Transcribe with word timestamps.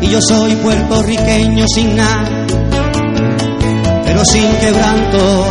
y 0.00 0.08
yo 0.08 0.20
soy 0.20 0.54
puertorriqueño 0.56 1.64
sin 1.74 1.96
nada, 1.96 2.46
pero 4.04 4.22
sin 4.24 4.50
quebranto. 4.56 5.46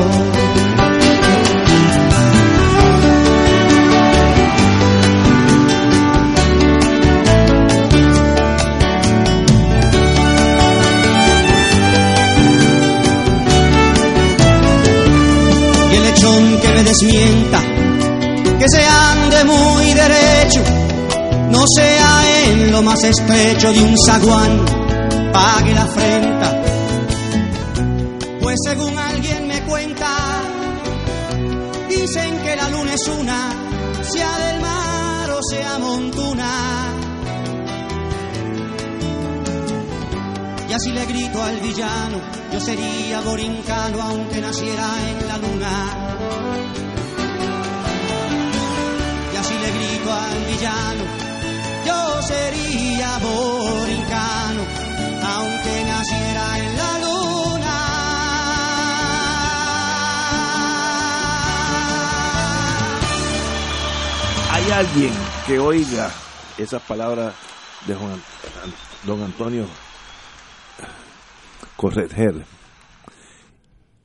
Y 15.92 15.96
el 15.96 16.04
lechón 16.04 16.60
que 16.62 16.68
me 16.70 16.84
desmienta, 16.84 17.62
que 18.60 18.66
se 18.70 18.84
ande 18.86 19.44
muy 19.44 19.94
derecho 19.94 20.62
no 21.52 21.64
sea 21.76 22.15
lo 22.76 22.82
más 22.82 23.02
estrecho 23.06 23.72
de 23.72 23.82
un 23.82 23.96
zaguán, 24.06 24.66
pague 25.32 25.74
la 25.74 25.84
afrenta. 25.84 26.62
Pues 28.42 28.58
según 28.66 28.98
alguien 28.98 29.48
me 29.48 29.62
cuenta, 29.62 30.10
dicen 31.88 32.38
que 32.44 32.56
la 32.58 32.68
luna 32.68 32.94
es 32.94 33.08
una, 33.08 33.50
sea 34.02 34.38
del 34.40 34.60
mar 34.60 35.30
o 35.32 35.40
sea 35.50 35.80
montuna. 35.80 36.52
Y 40.70 40.74
así 40.74 40.92
le 40.92 41.06
grito 41.06 41.42
al 41.42 41.58
villano, 41.62 42.20
yo 42.52 42.60
sería 42.60 43.22
borincano 43.22 44.02
aunque 44.02 44.42
naciera 44.42 44.88
en 45.12 45.28
la 45.30 45.38
luna. 45.38 45.74
Y 49.34 49.38
así 49.38 49.54
le 49.54 49.72
grito 49.72 50.12
al 50.12 50.46
villano, 50.52 51.35
yo 51.86 52.22
sería 52.22 53.18
borincano, 53.20 54.64
aunque 55.24 55.84
naciera 55.86 56.60
en 56.60 56.78
la 56.78 57.00
luna. 57.00 57.78
Hay 64.52 64.72
alguien 64.72 65.14
que 65.48 65.60
oiga 65.60 66.12
esas 66.58 66.82
palabras 66.84 67.34
de 67.88 67.96
Juan, 67.96 68.22
don 69.06 69.22
Antonio 69.22 69.66
Correger 71.76 72.46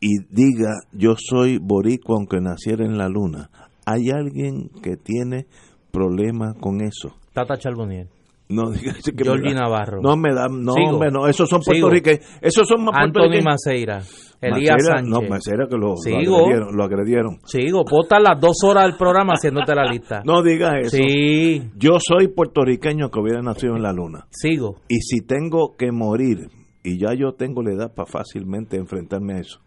y 0.01 0.19
diga 0.31 0.81
yo 0.93 1.15
soy 1.17 1.59
boricua 1.59 2.17
aunque 2.17 2.41
naciera 2.41 2.85
en 2.85 2.99
la 2.99 3.09
luna. 3.09 3.51
Hay 3.85 4.11
alguien 4.11 4.71
que 4.83 4.97
tiene 4.97 5.47
problema 5.93 6.55
con 6.55 6.81
eso. 6.81 7.20
Tata 7.33 7.57
Charbonier. 7.59 8.09
No, 8.49 8.73
que 8.73 9.25
da- 9.25 9.37
Navarro. 9.55 10.01
No 10.03 10.17
me 10.17 10.35
da, 10.35 10.49
no, 10.49 10.73
Sigo. 10.73 10.91
hombre, 10.91 11.11
no, 11.13 11.29
esos 11.29 11.49
son 11.49 11.61
puertorriqueños, 11.63 12.21
esos 12.41 12.67
son 12.67 12.85
más 12.85 12.95
Anthony. 12.97 13.43
Maceira. 13.45 14.03
Elías 14.43 14.77
Maceira, 14.77 14.97
Sánchez. 14.97 15.09
No, 15.11 15.29
Maceira 15.29 15.67
que 15.69 15.77
lo, 15.77 15.93
agredieron, 15.93 16.77
lo 16.77 16.85
agredieron. 16.85 17.39
Sigo, 17.45 17.85
estar 18.03 18.21
las 18.23 18.41
dos 18.41 18.57
horas 18.65 18.85
del 18.87 18.97
programa 18.97 19.35
haciéndote 19.35 19.75
la 19.75 19.85
lista. 19.85 20.23
No 20.25 20.43
diga 20.43 20.79
eso. 20.81 20.97
Sí, 20.97 21.63
Yo 21.77 21.99
soy 22.01 22.29
puertorriqueño 22.29 23.11
que 23.11 23.21
hubiera 23.21 23.41
nacido 23.43 23.77
en 23.77 23.83
la 23.83 23.93
luna. 23.93 24.27
sigo. 24.31 24.81
Y 24.89 24.97
si 25.03 25.21
tengo 25.25 25.77
que 25.77 25.93
morir, 25.93 26.49
y 26.83 26.99
ya 26.99 27.15
yo 27.15 27.35
tengo 27.35 27.63
la 27.63 27.73
edad 27.75 27.95
para 27.95 28.11
fácilmente 28.11 28.79
enfrentarme 28.79 29.35
a 29.35 29.39
eso, 29.41 29.61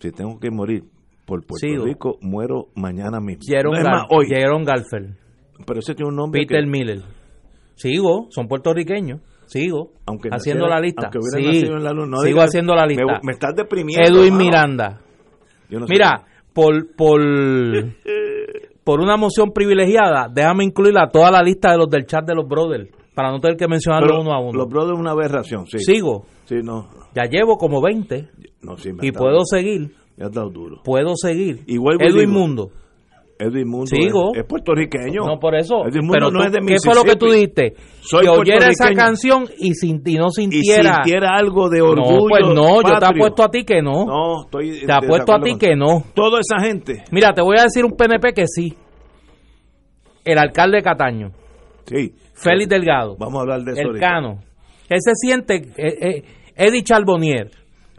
si 0.00 0.10
tengo 0.10 0.38
que 0.38 0.50
morir 0.50 0.82
por 1.24 1.46
Puerto 1.46 1.66
Sigo. 1.66 1.84
Rico, 1.84 2.18
muero 2.20 2.66
mañana 2.74 3.20
mismo. 3.20 3.42
Jerome, 3.46 3.76
No 3.76 3.78
es 3.80 3.84
Gal- 3.86 3.94
más, 4.00 4.06
hoy. 4.10 4.26
Jerome 4.28 4.64
Galfer. 4.64 5.16
Pero 5.66 5.80
ese 5.80 5.94
tiene 5.94 6.08
un 6.10 6.16
nombre 6.16 6.40
Peter 6.42 6.62
que, 6.64 6.70
Miller. 6.70 7.02
Sigo, 7.74 8.26
son 8.30 8.48
puertorriqueños. 8.48 9.20
Sigo. 9.46 9.92
aunque 10.06 10.28
haciendo 10.30 10.64
naciera- 10.66 10.80
la 10.80 10.80
lista. 10.86 11.02
aunque 11.04 11.18
hubiera 11.18 11.52
Sí, 11.52 11.66
en 11.66 11.82
la 11.84 11.92
luna, 11.92 12.06
no 12.08 12.16
sigo 12.18 12.26
digas- 12.40 12.48
haciendo 12.48 12.74
la 12.74 12.86
lista. 12.86 13.04
Me, 13.04 13.18
me 13.22 13.32
estás 13.32 13.54
deprimiendo. 13.56 14.06
Edwin 14.08 14.34
mano. 14.34 14.44
Miranda. 14.44 15.00
Yo 15.70 15.80
no 15.80 15.86
sé. 15.86 15.92
Mira, 15.94 16.24
por, 16.52 16.94
por, 16.94 17.20
por 18.84 19.00
una 19.00 19.16
moción 19.16 19.50
privilegiada, 19.52 20.28
déjame 20.32 20.64
incluir 20.64 20.98
a 20.98 21.08
toda 21.08 21.30
la 21.30 21.40
lista 21.42 21.70
de 21.72 21.78
los 21.78 21.88
del 21.88 22.06
chat 22.06 22.26
de 22.26 22.34
los 22.34 22.46
brothers, 22.48 22.88
para 23.14 23.30
no 23.30 23.40
tener 23.40 23.56
que 23.56 23.68
mencionarlo 23.68 24.08
Pero 24.08 24.20
uno 24.22 24.32
a 24.32 24.40
uno. 24.40 24.52
Los 24.58 24.68
brothers 24.68 24.94
es 24.94 25.00
una 25.00 25.10
aberración, 25.12 25.66
sí. 25.66 25.78
Sigo, 25.78 26.24
Sí, 26.44 26.56
no. 26.62 26.88
ya 27.14 27.24
llevo 27.24 27.56
como 27.56 27.80
20 27.82 28.28
No, 28.62 28.76
sí, 28.76 28.92
me 28.92 29.06
y 29.06 29.12
puedo 29.12 29.40
seguir, 29.44 29.92
dado 30.16 30.50
duro. 30.50 30.82
puedo 30.84 31.14
seguir. 31.16 31.60
Y 31.66 31.76
Edwin 31.76 32.14
digo, 32.28 32.32
Mundo. 32.32 32.70
Edwin 33.38 33.68
Mundo 33.68 33.86
Sigo. 33.86 34.32
es, 34.34 34.40
es 34.40 34.46
puertorriqueño. 34.46 35.24
No, 35.24 35.38
por 35.38 35.54
eso. 35.54 35.82
Pero 35.90 36.30
no 36.30 36.40
tú- 36.40 36.44
es 36.46 36.52
de 36.52 36.58
¿Qué 36.66 36.76
fue 36.84 36.94
lo 36.94 37.04
que 37.04 37.16
tú 37.16 37.26
dijiste? 37.26 37.74
Soy 38.00 38.24
que 38.24 38.28
oyera 38.30 38.68
esa 38.68 38.90
canción 38.92 39.44
y, 39.58 39.74
sin, 39.74 40.02
y 40.04 40.14
no 40.16 40.26
Y 40.28 40.30
sintiera... 40.32 40.94
sintiera 41.04 41.36
algo 41.36 41.68
de 41.68 41.80
orgullo. 41.80 42.12
no, 42.12 42.28
pues 42.28 42.42
no, 42.54 42.82
yo 42.82 42.98
te 42.98 43.06
apuesto 43.06 43.44
a 43.44 43.50
ti 43.50 43.64
que 43.64 43.80
no. 43.80 44.04
No, 44.06 44.42
estoy. 44.44 44.84
te 44.84 44.92
apuesto 44.92 45.34
a 45.34 45.40
ti 45.40 45.56
que 45.58 45.76
no. 45.76 46.02
Toda 46.14 46.40
esa 46.40 46.58
gente. 46.66 47.04
Mira, 47.12 47.32
te 47.32 47.42
voy 47.42 47.56
a 47.58 47.62
decir 47.64 47.84
un 47.84 47.92
PNP 47.92 48.32
que 48.34 48.44
sí. 48.46 48.74
El 50.24 50.38
alcalde 50.38 50.78
de 50.78 50.82
Cataño, 50.82 51.30
Sí. 51.86 52.12
Félix 52.34 52.68
Delgado, 52.68 53.16
Vamos 53.18 53.38
a 53.38 53.40
hablar 53.42 53.60
de 53.62 53.72
eso. 53.72 53.80
el 53.80 53.86
ahorita. 53.88 54.06
Cano. 54.06 54.38
Él 54.90 54.98
se 55.00 55.12
siente, 55.14 55.54
eh, 55.76 55.96
eh, 56.00 56.22
Eddie 56.54 56.82
Charbonnier, 56.82 57.50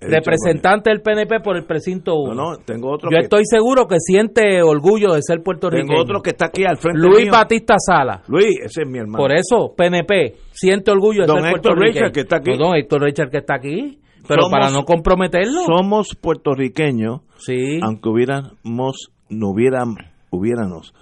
representante 0.01 0.89
del 0.89 1.01
PNP 1.01 1.39
por 1.41 1.57
el 1.57 1.65
precinto 1.65 2.15
1. 2.15 2.33
No, 2.33 2.51
no, 2.51 2.57
tengo 2.57 2.91
otro. 2.91 3.09
Yo 3.11 3.17
que, 3.17 3.23
estoy 3.23 3.43
seguro 3.45 3.87
que 3.87 3.97
siente 3.99 4.61
orgullo 4.61 5.13
de 5.13 5.21
ser 5.21 5.41
puertorriqueño. 5.43 5.87
tengo 5.89 6.01
otro 6.01 6.21
que 6.21 6.31
está 6.31 6.45
aquí 6.47 6.63
al 6.65 6.77
frente. 6.77 6.99
Luis 6.99 7.23
mío. 7.23 7.31
Batista 7.31 7.75
Sala. 7.77 8.21
Luis, 8.27 8.57
ese 8.63 8.81
es 8.83 8.87
mi 8.87 8.99
hermano. 8.99 9.17
Por 9.17 9.31
eso, 9.31 9.73
PNP, 9.75 10.35
siente 10.51 10.91
orgullo 10.91 11.21
de 11.21 11.27
Don 11.27 11.41
ser 11.41 11.45
Héctor 11.47 11.61
puertorriqueño. 11.61 12.05
Richard, 12.05 12.11
que 12.13 12.19
está 12.21 12.37
aquí. 12.37 12.51
No, 12.51 12.57
don 12.57 12.75
Héctor 12.75 13.01
Richard, 13.03 13.29
que 13.29 13.37
está 13.37 13.55
aquí. 13.55 13.99
Pero 14.27 14.43
Somos- 14.43 14.51
para 14.51 14.69
no 14.69 14.83
comprometerlo. 14.83 15.61
Somos 15.65 16.15
puertorriqueños, 16.15 17.21
sí. 17.37 17.79
aunque 17.81 18.09
hubiéramos, 18.09 19.11
no 19.29 19.49
hubieran, 19.49 19.95
hubiéramos 20.29 20.93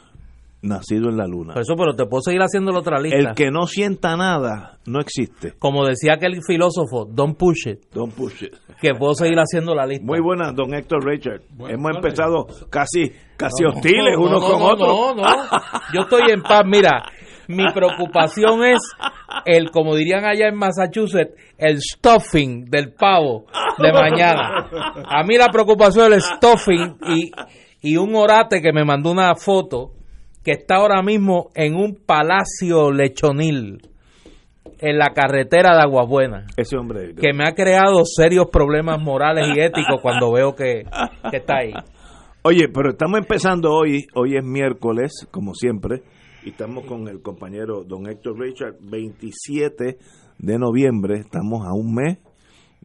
nacido 0.61 1.09
en 1.09 1.17
la 1.17 1.27
luna. 1.27 1.53
Por 1.53 1.61
eso, 1.61 1.75
pero 1.77 1.95
te 1.95 2.05
puedo 2.05 2.21
seguir 2.21 2.41
haciendo 2.41 2.71
la 2.71 2.79
otra 2.79 2.99
lista. 2.99 3.17
El 3.17 3.35
que 3.35 3.51
no 3.51 3.67
sienta 3.67 4.15
nada 4.15 4.79
no 4.85 4.99
existe. 4.99 5.53
Como 5.57 5.85
decía 5.85 6.13
aquel 6.13 6.39
filósofo, 6.45 7.05
don't 7.05 7.37
push 7.37 7.67
it. 7.67 7.79
Don't 7.93 8.13
push 8.13 8.43
it. 8.43 8.55
Que 8.81 8.93
puedo 8.93 9.13
seguir 9.13 9.37
haciendo 9.37 9.75
la 9.75 9.85
lista. 9.85 10.05
Muy 10.05 10.19
buena, 10.19 10.51
don 10.51 10.73
Héctor 10.73 11.05
Richard. 11.05 11.41
Hemos 11.67 11.95
empezado 11.95 12.47
casi, 12.69 13.11
casi 13.35 13.65
hostiles 13.65 14.15
No, 14.15 14.25
unos 14.25 14.41
no, 14.41 14.49
con 14.49 14.59
no, 14.59 14.65
otros. 14.65 14.87
No, 14.87 15.15
no, 15.15 15.23
Yo 15.93 16.01
estoy 16.01 16.31
en 16.31 16.41
paz. 16.41 16.63
Mira, 16.65 17.03
mi 17.47 17.65
preocupación 17.73 18.63
es 18.65 18.79
el, 19.45 19.71
como 19.71 19.95
dirían 19.95 20.25
allá 20.25 20.47
en 20.47 20.55
Massachusetts, 20.55 21.33
el 21.57 21.79
stuffing 21.79 22.65
del 22.65 22.93
pavo 22.93 23.45
de 23.77 23.93
mañana. 23.93 24.69
A 25.07 25.23
mí 25.23 25.37
la 25.37 25.47
preocupación 25.47 26.13
es 26.13 26.17
el 26.17 26.21
stuffing 26.21 26.97
y, 27.07 27.31
y 27.81 27.97
un 27.97 28.15
orate 28.15 28.61
que 28.61 28.73
me 28.73 28.83
mandó 28.83 29.11
una 29.11 29.33
foto 29.35 29.96
que 30.47 30.53
está 30.53 30.77
ahora 30.77 31.01
mismo 31.03 31.49
en 31.55 31.75
un 31.75 31.97
palacio 32.05 32.89
lechonil 32.93 33.81
en 34.79 34.97
la 34.97 35.09
carretera 35.09 35.75
de 35.75 35.81
Aguabuena 35.81 36.45
Ese 36.55 36.77
hombre. 36.77 37.15
que 37.15 37.33
me 37.33 37.43
ha 37.45 37.51
creado 37.51 38.05
serios 38.05 38.47
problemas 38.49 38.97
morales 39.01 39.45
y 39.53 39.59
éticos 39.59 39.99
cuando 40.01 40.31
veo 40.31 40.55
que, 40.55 40.85
que 41.29 41.37
está 41.37 41.57
ahí. 41.57 41.73
Oye, 42.43 42.69
pero 42.73 42.91
estamos 42.91 43.19
empezando 43.19 43.73
hoy, 43.73 44.05
hoy 44.15 44.37
es 44.37 44.45
miércoles, 44.45 45.27
como 45.31 45.53
siempre, 45.53 46.03
y 46.45 46.51
estamos 46.51 46.85
con 46.85 47.09
el 47.09 47.21
compañero 47.21 47.83
don 47.83 48.07
Héctor 48.09 48.39
Richard, 48.39 48.77
27 48.79 49.97
de 50.37 50.57
noviembre, 50.57 51.19
estamos 51.19 51.67
a 51.67 51.73
un 51.73 51.93
mes 51.93 52.19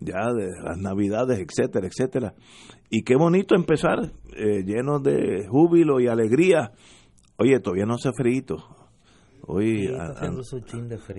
ya 0.01 0.33
de 0.33 0.49
las 0.65 0.79
navidades, 0.79 1.39
etcétera, 1.39 1.87
etcétera. 1.87 2.35
Y 2.91 3.05
qué 3.05 3.15
bonito 3.15 3.55
empezar, 3.55 4.01
eh, 4.37 4.65
lleno 4.65 4.99
de 4.99 5.47
júbilo 5.49 6.01
y 6.01 6.09
alegría. 6.09 6.73
Oye, 7.43 7.61
todavía 7.61 7.87
no 7.87 7.95
hace 7.95 8.11
frío. 8.13 8.57
Hoy 9.47 9.89
a- 9.89 10.13
a- 10.13 10.31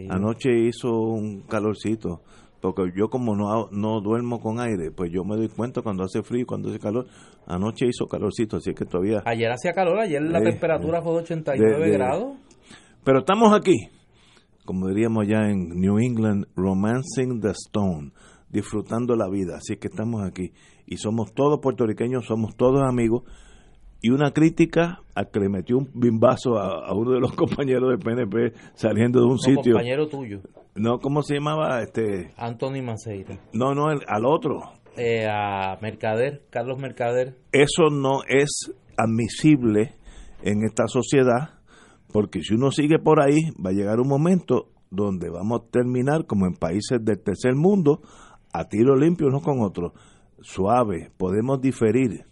anoche 0.10 0.50
hizo 0.68 0.90
un 0.98 1.42
calorcito, 1.42 2.22
porque 2.62 2.84
yo 2.96 3.10
como 3.10 3.36
no, 3.36 3.68
no 3.72 4.00
duermo 4.02 4.40
con 4.40 4.60
aire, 4.62 4.92
pues 4.96 5.12
yo 5.12 5.24
me 5.26 5.36
doy 5.36 5.50
cuenta 5.50 5.82
cuando 5.82 6.04
hace 6.04 6.24
frío 6.24 6.44
y 6.44 6.46
cuando 6.46 6.70
hace 6.70 6.80
calor. 6.80 7.08
Anoche 7.46 7.86
hizo 7.88 8.06
calorcito, 8.08 8.58
así 8.58 8.74
que 8.74 8.86
todavía... 8.86 9.22
Ayer 9.26 9.52
hacía 9.52 9.74
calor, 9.74 10.00
ayer 10.00 10.22
la 10.22 10.40
Sí, 10.40 10.46
temperatura 10.46 11.02
fue 11.02 11.12
de 11.14 11.18
89 11.20 11.78
de- 11.78 11.92
de- 11.92 11.98
grados. 11.98 12.38
Pero 13.04 13.20
estamos 13.20 13.54
aquí 13.54 13.76
como 14.66 14.88
diríamos 14.88 15.28
ya 15.28 15.50
en 15.50 15.72
New 15.82 16.00
England, 16.00 16.46
romancing 16.56 17.42
the 17.42 17.50
stone, 17.50 18.14
disfrutando 18.50 19.14
la 19.18 19.28
vida. 19.30 19.58
Así 19.58 19.76
que 19.76 19.90
estamos 19.90 20.24
aquí 20.24 20.54
y 20.88 20.96
somos 20.96 21.34
todos 21.34 21.60
puertorriqueños, 21.62 22.26
somos 22.26 22.56
todos 22.56 22.82
amigos. 22.82 23.24
Y 24.04 24.10
una 24.10 24.32
crítica 24.32 25.00
a 25.16 25.24
que 25.24 25.40
le 25.40 25.48
metió 25.48 25.78
un 25.78 25.90
bimbazo 25.94 26.60
a, 26.60 26.94
uno 26.94 27.14
de 27.14 27.22
los 27.22 27.32
compañeros 27.36 27.90
del 27.90 28.00
PNP 28.00 28.54
saliendo 28.76 29.22
de 29.22 29.26
un 29.26 29.40
sitio. 29.40 29.76
compañero 29.76 30.08
tuyo. 30.10 30.42
No, 30.76 31.00
¿cómo 31.00 31.22
se 31.24 31.36
llamaba? 31.36 31.82
este 31.82 32.34
Anthony 32.36 32.84
Maceira. 32.84 33.40
No, 33.54 33.74
no, 33.74 33.88
al 33.88 34.26
otro. 34.26 34.60
Eh, 34.98 35.26
a 35.26 35.78
Mercader, 35.82 36.44
Carlos 36.50 36.80
Mercader. 36.80 37.38
Eso 37.54 37.90
no 37.90 38.24
es 38.28 38.74
admisible 38.98 39.96
en 40.42 40.66
esta 40.66 40.88
sociedad, 40.88 41.62
porque 42.12 42.42
si 42.42 42.56
uno 42.56 42.72
sigue 42.72 43.00
por 43.00 43.22
ahí, 43.22 43.52
va 43.66 43.70
a 43.70 43.74
llegar 43.74 44.02
un 44.02 44.10
momento 44.10 44.68
donde 44.92 45.30
vamos 45.30 45.62
a 45.62 45.72
terminar 45.72 46.26
como 46.26 46.46
en 46.46 46.56
países 46.56 47.00
del 47.02 47.24
tercer 47.24 47.56
mundo, 47.56 48.02
a 48.52 48.68
tiro 48.68 48.98
limpio 48.98 49.28
unos 49.28 49.44
con 49.44 49.62
otros. 49.62 49.94
Suave, 50.42 51.10
podemos 51.16 51.62
diferir. 51.62 52.26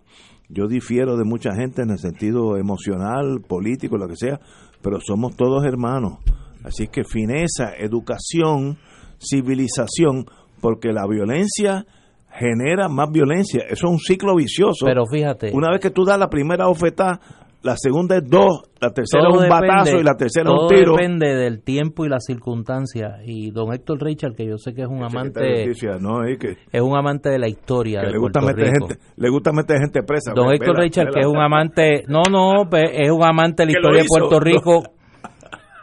Yo 0.54 0.68
difiero 0.68 1.16
de 1.16 1.24
mucha 1.24 1.56
gente 1.56 1.82
en 1.82 1.92
el 1.92 2.00
sentido 2.00 2.58
emocional, 2.58 3.42
político, 3.48 3.98
lo 3.98 4.08
que 4.08 4.18
sea, 4.18 4.40
pero 4.82 5.00
somos 5.00 5.36
todos 5.36 5.64
hermanos. 5.66 6.18
Así 6.64 6.88
que 6.88 7.04
fineza, 7.04 7.74
educación, 7.78 8.78
civilización, 9.18 10.26
porque 10.60 10.92
la 10.92 11.08
violencia 11.08 11.86
genera 12.34 12.90
más 12.90 13.10
violencia. 13.12 13.62
Eso 13.70 13.88
es 13.88 13.92
un 13.92 14.00
ciclo 14.00 14.36
vicioso. 14.36 14.86
Pero 14.86 15.06
fíjate. 15.06 15.52
Una 15.54 15.70
vez 15.72 15.80
que 15.80 15.90
tú 15.90 16.04
das 16.04 16.20
la 16.20 16.30
primera 16.30 16.68
oferta, 16.68 17.20
la 17.64 17.76
segunda 17.78 18.18
es 18.18 18.24
dos, 18.28 18.64
la 18.80 18.90
tercera 18.90 19.30
es 19.30 19.38
un 19.38 19.48
batazo 19.48 19.98
y 20.00 20.04
la 20.04 20.16
tercera 20.16 20.50
es 20.50 20.62
un 20.62 20.68
tiro. 20.68 20.96
depende 20.96 21.36
del 21.36 21.62
tiempo 21.62 22.06
y 22.06 22.10
las 22.10 22.26
circunstancias. 22.26 23.22
Y 23.26 23.52
don 23.52 23.72
Héctor 23.74 24.02
Richard, 24.02 24.36
que 24.36 24.48
yo 24.48 24.58
sé 24.58 24.74
que 24.74 24.82
es 24.82 24.88
un 24.88 25.04
amante. 25.04 25.68
¿no? 26.00 26.24
es, 26.24 26.40
que, 26.40 26.58
es 26.72 26.82
un 26.82 26.96
amante 26.98 27.30
de 27.30 27.38
la 27.38 27.48
historia. 27.48 28.02
le, 28.02 28.18
gusta 28.18 28.42
meter 28.42 28.66
Gente, 28.66 28.98
le 29.16 29.30
gusta 29.30 29.52
meter 29.52 29.78
gente 29.78 30.02
presa. 30.04 30.34
Don 30.34 30.52
Héctor 30.52 30.78
Richard, 30.78 31.12
que 31.14 31.20
es 31.20 31.28
un 31.28 31.38
amante. 31.38 32.04
No, 32.08 32.24
no, 32.30 32.64
es 32.72 33.12
un 33.12 33.24
amante 33.24 33.64
de 33.64 33.74
la 33.74 33.78
historia 33.78 34.02
de 34.02 34.08
Puerto 34.08 34.40
Rico. 34.40 34.84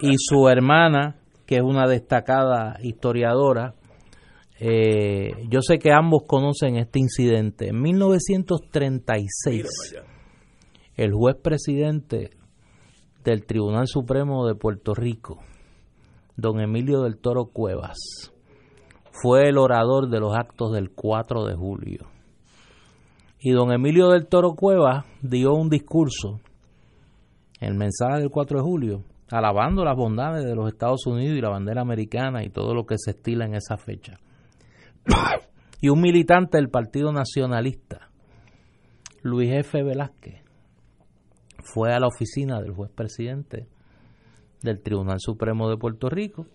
Y 0.00 0.14
su 0.16 0.48
hermana, 0.48 1.16
que 1.44 1.56
es 1.56 1.60
una 1.60 1.88
destacada 1.88 2.76
historiadora, 2.80 3.74
eh, 4.60 5.32
yo 5.48 5.60
sé 5.60 5.78
que 5.78 5.90
ambos 5.92 6.22
conocen 6.24 6.76
este 6.76 7.00
incidente. 7.00 7.70
En 7.70 7.80
1936, 7.82 9.66
el 10.98 11.12
juez 11.12 11.36
presidente 11.36 12.30
del 13.22 13.46
Tribunal 13.46 13.86
Supremo 13.86 14.48
de 14.48 14.56
Puerto 14.56 14.94
Rico, 14.94 15.38
don 16.36 16.60
Emilio 16.60 17.02
del 17.02 17.18
Toro 17.18 17.46
Cuevas, 17.52 18.32
fue 19.12 19.48
el 19.48 19.58
orador 19.58 20.10
de 20.10 20.18
los 20.18 20.34
actos 20.34 20.72
del 20.72 20.90
4 20.90 21.44
de 21.44 21.54
julio. 21.54 22.08
Y 23.38 23.52
don 23.52 23.70
Emilio 23.70 24.08
del 24.08 24.26
Toro 24.26 24.54
Cuevas 24.56 25.04
dio 25.22 25.54
un 25.54 25.70
discurso, 25.70 26.40
el 27.60 27.74
mensaje 27.74 28.18
del 28.18 28.30
4 28.30 28.58
de 28.58 28.64
julio, 28.64 29.04
alabando 29.30 29.84
las 29.84 29.96
bondades 29.96 30.44
de 30.44 30.56
los 30.56 30.66
Estados 30.66 31.06
Unidos 31.06 31.38
y 31.38 31.40
la 31.40 31.50
bandera 31.50 31.80
americana 31.80 32.42
y 32.42 32.50
todo 32.50 32.74
lo 32.74 32.86
que 32.86 32.96
se 32.98 33.12
estila 33.12 33.44
en 33.44 33.54
esa 33.54 33.76
fecha. 33.76 34.18
y 35.80 35.90
un 35.90 36.00
militante 36.00 36.58
del 36.58 36.70
Partido 36.70 37.12
Nacionalista, 37.12 38.10
Luis 39.22 39.52
F. 39.52 39.80
Velázquez, 39.80 40.47
fue 41.72 41.92
a 41.92 42.00
la 42.00 42.06
oficina 42.06 42.60
del 42.60 42.72
juez 42.72 42.90
presidente 42.90 43.66
del 44.62 44.80
Tribunal 44.82 45.18
Supremo 45.20 45.68
de 45.68 45.76
Puerto 45.76 46.08
Rico 46.08 46.46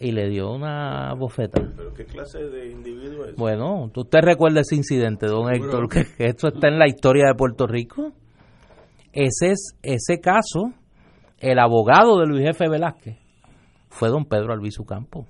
y 0.00 0.12
le 0.12 0.28
dio 0.28 0.50
una 0.52 1.14
bofeta. 1.14 1.60
¿Pero 1.76 1.94
qué 1.94 2.04
clase 2.04 2.38
de 2.38 2.70
individuo 2.70 3.24
es? 3.26 3.36
Bueno, 3.36 3.90
¿usted 3.94 4.20
recuerda 4.22 4.60
ese 4.60 4.74
incidente, 4.74 5.26
don 5.26 5.52
Héctor? 5.52 5.88
Que, 5.88 6.04
esto 6.18 6.48
está 6.48 6.68
en 6.68 6.78
la 6.78 6.88
historia 6.88 7.26
de 7.28 7.34
Puerto 7.34 7.66
Rico. 7.66 8.12
Ese 9.12 9.52
es 9.52 9.76
ese 9.82 10.20
caso, 10.20 10.72
el 11.38 11.58
abogado 11.58 12.18
de 12.18 12.26
Luis 12.26 12.48
F. 12.48 12.68
Velázquez 12.68 13.18
fue 13.88 14.08
don 14.08 14.24
Pedro 14.24 14.52
Albizu 14.52 14.84
Campo. 14.84 15.26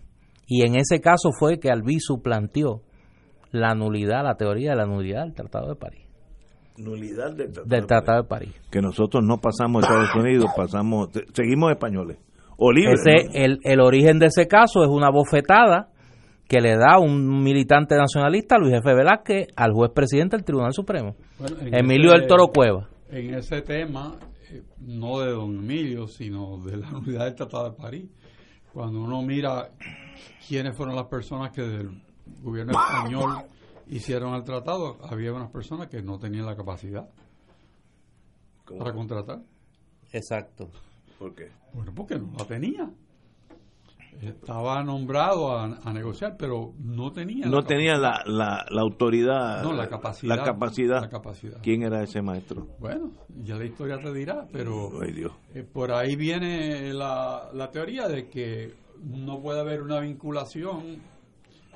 Y 0.47 0.67
en 0.67 0.77
ese 0.77 1.01
caso 1.01 1.31
fue 1.39 1.59
que 1.59 1.71
Albizu 1.71 2.23
planteó 2.23 2.83
la 3.51 3.75
nulidad, 3.75 4.25
la 4.25 4.37
teoría 4.37 4.71
de 4.71 4.77
la 4.77 4.87
nulidad 4.87 5.25
del 5.25 5.35
Tratado 5.35 5.69
de 5.69 5.77
París. 5.77 6.06
Nulidad 6.79 7.35
del 7.35 7.87
Tratado, 7.87 8.23
de, 8.23 8.29
París. 8.29 8.55
Que 8.71 8.81
nosotros 8.81 9.25
no 9.25 9.39
pasamos 9.39 9.85
a 9.85 9.87
Estados 9.87 10.15
Unidos, 10.15 10.51
pasamos, 10.57 11.09
seguimos 11.33 11.71
españoles. 11.71 12.19
O 12.59 12.73
libres. 12.73 13.01
el, 13.07 13.59
el 13.65 13.81
origen 13.81 14.19
de 14.19 14.27
ese 14.27 14.47
caso 14.47 14.83
es 14.83 14.89
una 14.89 15.11
bofetada 15.11 15.91
que 16.49 16.61
le 16.61 16.77
da 16.77 16.99
un 16.99 17.43
militante 17.43 17.97
nacionalista, 17.97 18.57
Luis 18.59 18.75
F. 18.75 18.95
Velázquez, 18.95 19.49
al 19.57 19.73
juez 19.73 19.91
presidente 19.93 20.37
del 20.37 20.45
Tribunal 20.45 20.73
Supremo, 20.73 21.17
Emilio 21.73 22.13
del 22.13 22.27
Toro 22.27 22.49
Cueva. 22.49 22.89
En 23.11 23.35
ese 23.35 23.63
tema, 23.63 24.15
eh, 24.51 24.63
no 24.79 25.21
de 25.21 25.33
don 25.33 25.59
Emilio, 25.59 26.07
sino 26.07 26.59
de 26.59 26.77
la 26.77 26.91
nulidad 26.93 27.25
del 27.25 27.35
Tratado 27.35 27.71
de 27.71 27.77
París, 27.77 28.11
cuando 28.73 29.01
uno 29.01 29.23
mira 29.23 29.71
quiénes 30.47 30.77
fueron 30.77 30.95
las 30.95 31.07
personas 31.07 31.51
que 31.51 31.63
del 31.63 31.91
gobierno 32.43 32.73
español 32.73 33.45
hicieron 33.89 34.35
el 34.35 34.45
tratado, 34.45 34.99
había 35.03 35.33
unas 35.33 35.51
personas 35.51 35.89
que 35.89 36.03
no 36.03 36.19
tenían 36.19 36.47
la 36.47 36.57
capacidad 36.57 37.09
para 38.79 38.93
contratar. 38.93 39.43
Exacto. 40.13 40.71
¿Por 41.19 41.35
qué? 41.35 41.51
Bueno, 41.73 41.93
porque 41.95 42.19
no 42.19 42.33
la 42.39 42.45
tenía. 42.45 42.91
Estaba 44.21 44.83
nombrado 44.83 45.55
a, 45.59 45.93
negociar, 45.93 46.37
pero 46.39 46.73
no 46.79 47.13
tenía. 47.13 47.47
No 47.47 47.63
tenía 47.65 47.97
la, 47.99 48.23
la, 48.25 48.81
autoridad. 48.81 49.63
No, 49.63 49.75
la 49.75 49.89
capacidad, 49.89 50.37
la 50.37 50.43
capacidad. 50.43 51.01
La 51.03 51.09
capacidad. 51.11 51.61
¿Quién 51.63 51.83
era 51.83 52.03
ese 52.03 52.23
maestro? 52.23 52.67
Bueno, 52.79 53.13
ya 53.43 53.57
la 53.57 53.67
historia 53.67 53.99
te 53.99 54.13
dirá, 54.15 54.47
pero 54.51 55.03
Ay, 55.03 55.13
Dios. 55.13 55.33
Eh, 55.55 55.65
por 55.65 55.93
ahí 55.93 56.17
viene 56.17 56.95
la, 56.95 57.51
la 57.53 57.71
teoría 57.71 58.09
de 58.09 58.29
que 58.29 58.75
no 59.03 59.41
puede 59.43 59.61
haber 59.61 59.83
una 59.83 60.01
vinculación 60.01 60.97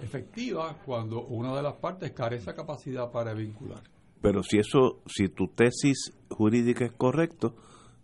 efectiva 0.03 0.77
cuando 0.85 1.25
una 1.27 1.55
de 1.55 1.63
las 1.63 1.75
partes 1.75 2.13
carece 2.13 2.51
de 2.51 2.57
capacidad 2.57 3.11
para 3.11 3.35
vincular. 3.35 3.83
Pero 4.21 4.43
si 4.43 4.59
eso, 4.59 5.01
si 5.07 5.29
tu 5.29 5.49
tesis 5.49 6.13
jurídica 6.29 6.85
es 6.85 6.93
correcto, 6.93 7.55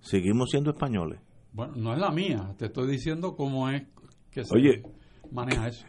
seguimos 0.00 0.50
siendo 0.50 0.70
españoles. 0.70 1.20
Bueno, 1.52 1.74
no 1.76 1.92
es 1.92 1.98
la 1.98 2.10
mía, 2.10 2.54
te 2.58 2.66
estoy 2.66 2.90
diciendo 2.90 3.34
cómo 3.34 3.68
es 3.68 3.82
que 4.30 4.44
se 4.44 4.82
maneja 5.30 5.68
eso 5.68 5.86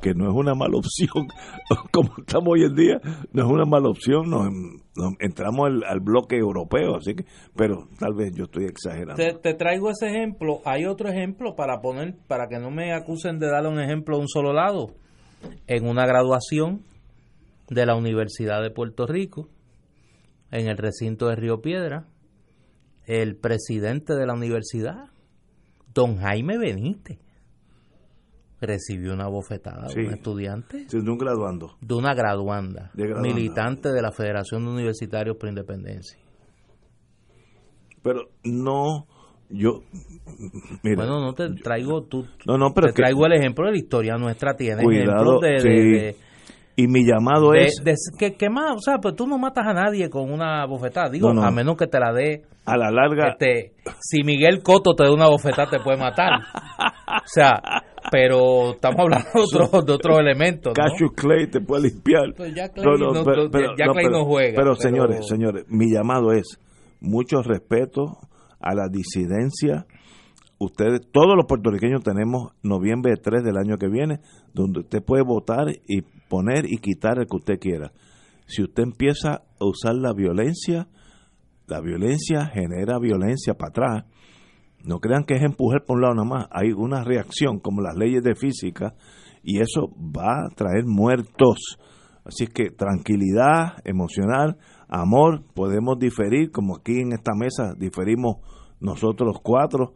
que, 0.00 0.14
no 0.14 0.28
es 0.28 0.34
una 0.34 0.54
mala 0.54 0.76
opción, 0.76 1.28
como 1.92 2.10
estamos 2.18 2.48
hoy 2.52 2.64
en 2.64 2.74
día, 2.74 3.00
no 3.32 3.44
es 3.44 3.50
una 3.50 3.64
mala 3.64 3.88
opción, 3.88 4.30
nos, 4.30 5.14
entramos 5.20 5.70
al, 5.86 6.00
bloque 6.00 6.36
europeo, 6.36 6.96
así 6.96 7.14
que, 7.14 7.24
pero 7.56 7.88
tal 7.98 8.14
vez 8.14 8.34
yo 8.34 8.44
estoy 8.44 8.66
exagerando. 8.66 9.16
Te, 9.40 9.54
traigo 9.54 9.90
ese 9.90 10.08
ejemplo, 10.08 10.60
hay 10.64 10.86
otro 10.86 11.08
ejemplo 11.08 11.54
para 11.56 11.80
poner, 11.80 12.16
para 12.26 12.48
que 12.48 12.58
no 12.58 12.70
me 12.70 12.92
acusen 12.92 13.38
de 13.38 13.48
darle 13.48 13.70
un 13.70 13.80
ejemplo 13.80 14.16
de 14.16 14.22
un 14.22 14.28
solo 14.28 14.52
lado, 14.52 14.94
en 15.66 15.86
una 15.86 16.06
graduación 16.06 16.82
de 17.68 17.86
la 17.86 17.96
Universidad 17.96 18.62
de 18.62 18.70
Puerto 18.70 19.06
Rico, 19.06 19.48
en 20.50 20.68
el 20.68 20.76
recinto 20.76 21.28
de 21.28 21.36
Río 21.36 21.60
Piedra, 21.60 22.06
el 23.06 23.36
presidente 23.36 24.14
de 24.14 24.26
la 24.26 24.34
universidad, 24.34 25.10
don 25.92 26.16
Jaime 26.16 26.58
Benítez, 26.58 27.18
recibió 28.60 29.12
una 29.12 29.28
bofetada 29.28 29.88
de 29.88 30.06
un 30.06 30.14
estudiante. 30.14 30.86
de 30.86 30.98
un 30.98 31.18
graduando. 31.18 31.76
De 31.80 31.94
una 31.94 32.14
graduanda, 32.14 32.90
militante 32.94 33.90
de 33.90 34.02
la 34.02 34.12
Federación 34.12 34.64
de 34.64 34.70
Universitarios 34.70 35.36
por 35.36 35.48
Independencia. 35.48 36.18
Pero 38.02 38.30
no, 38.44 39.06
yo. 39.48 39.82
bueno, 40.82 41.20
no 41.20 41.32
te 41.34 41.48
traigo 41.62 42.02
tú. 42.04 42.26
No, 42.46 42.58
no, 42.58 42.72
pero 42.74 42.88
te 42.88 42.94
traigo 42.94 43.26
el 43.26 43.34
ejemplo 43.34 43.66
de 43.66 43.72
la 43.72 43.78
historia 43.78 44.16
nuestra. 44.16 44.54
Tiene 44.54 44.82
ejemplos 44.82 45.40
de, 45.40 46.16
y 46.76 46.88
mi 46.88 47.04
llamado 47.06 47.54
es. 47.54 47.80
que, 48.18 48.50
más, 48.50 48.72
o 48.76 48.80
sea, 48.80 48.98
pues 48.98 49.14
tú 49.14 49.26
no 49.26 49.38
matas 49.38 49.66
a 49.66 49.72
nadie 49.72 50.10
con 50.10 50.32
una 50.32 50.66
bofetada, 50.66 51.08
digo, 51.08 51.28
a 51.28 51.50
menos 51.50 51.76
que 51.76 51.86
te 51.86 52.00
la 52.00 52.12
dé. 52.12 52.42
A 52.66 52.76
la 52.76 52.90
larga. 52.90 53.28
Este, 53.28 53.74
si 54.00 54.24
Miguel 54.24 54.62
Coto 54.62 54.94
te 54.94 55.04
da 55.04 55.12
una 55.12 55.28
bofetada, 55.28 55.70
te 55.70 55.80
puede 55.80 55.98
matar. 55.98 56.40
o 56.40 57.26
sea, 57.26 57.60
pero 58.10 58.72
estamos 58.72 59.00
hablando 59.00 59.28
de 59.34 59.40
otros 59.40 59.86
de 59.86 59.92
otro 59.92 60.18
elementos. 60.18 60.72
¿no? 60.76 61.10
Clay 61.10 61.46
te 61.48 61.60
puede 61.60 61.90
limpiar. 61.90 62.34
Pues 62.36 62.54
ya 62.54 62.68
Clay 62.70 62.86
no, 62.86 63.12
no, 63.12 64.24
juega. 64.24 64.54
Pero, 64.56 64.74
señores, 64.74 65.28
señores, 65.28 65.66
mi 65.68 65.92
llamado 65.92 66.32
es 66.32 66.58
mucho 67.00 67.42
respeto 67.42 68.18
a 68.64 68.74
la 68.74 68.88
disidencia. 68.88 69.86
Ustedes, 70.58 71.00
todos 71.12 71.36
los 71.36 71.46
puertorriqueños 71.46 72.02
tenemos 72.02 72.52
noviembre 72.62 73.16
3 73.16 73.44
del 73.44 73.58
año 73.58 73.76
que 73.76 73.88
viene, 73.88 74.20
donde 74.54 74.80
usted 74.80 75.04
puede 75.04 75.22
votar 75.22 75.66
y 75.86 76.02
poner 76.28 76.64
y 76.66 76.78
quitar 76.78 77.18
el 77.18 77.26
que 77.26 77.36
usted 77.36 77.58
quiera. 77.60 77.92
Si 78.46 78.62
usted 78.62 78.82
empieza 78.82 79.42
a 79.60 79.64
usar 79.64 79.94
la 79.94 80.12
violencia, 80.12 80.88
la 81.66 81.80
violencia 81.80 82.46
genera 82.46 82.98
violencia 82.98 83.54
para 83.54 83.70
atrás 83.70 84.04
No 84.84 84.98
crean 84.98 85.24
que 85.24 85.34
es 85.34 85.42
empujar 85.42 85.84
por 85.84 85.96
un 85.96 86.02
lado 86.02 86.14
nada 86.14 86.28
más. 86.28 86.46
Hay 86.50 86.72
una 86.72 87.02
reacción 87.04 87.58
como 87.58 87.80
las 87.80 87.96
leyes 87.96 88.22
de 88.22 88.34
física 88.34 88.94
y 89.42 89.60
eso 89.60 89.88
va 89.96 90.44
a 90.44 90.54
traer 90.54 90.84
muertos. 90.86 91.78
Así 92.24 92.46
que 92.46 92.70
tranquilidad 92.70 93.78
emocional, 93.84 94.58
amor, 94.88 95.42
podemos 95.54 95.98
diferir, 95.98 96.50
como 96.50 96.76
aquí 96.76 97.00
en 97.00 97.12
esta 97.12 97.32
mesa 97.34 97.74
diferimos 97.78 98.36
nosotros 98.80 99.38
cuatro 99.42 99.94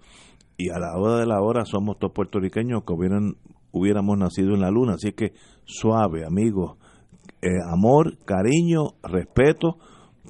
y 0.57 0.71
a 0.71 0.79
la 0.79 0.97
hora 0.97 1.19
de 1.19 1.27
la 1.27 1.41
hora 1.41 1.65
somos 1.65 1.99
todos 1.99 2.13
puertorriqueños 2.13 2.83
que 2.85 2.93
hubieran, 2.93 3.37
hubiéramos 3.71 4.19
nacido 4.19 4.55
en 4.55 4.61
la 4.61 4.71
luna. 4.71 4.95
Así 4.95 5.13
que 5.13 5.33
suave, 5.65 6.25
amigos, 6.25 6.79
eh, 7.43 7.49
amor, 7.71 8.19
cariño, 8.25 8.95
respeto, 9.03 9.79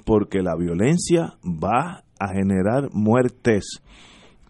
porque 0.05 0.41
la 0.41 0.55
violencia 0.55 1.37
va 1.43 2.03
a 2.19 2.33
generar 2.33 2.89
muertes 2.93 3.81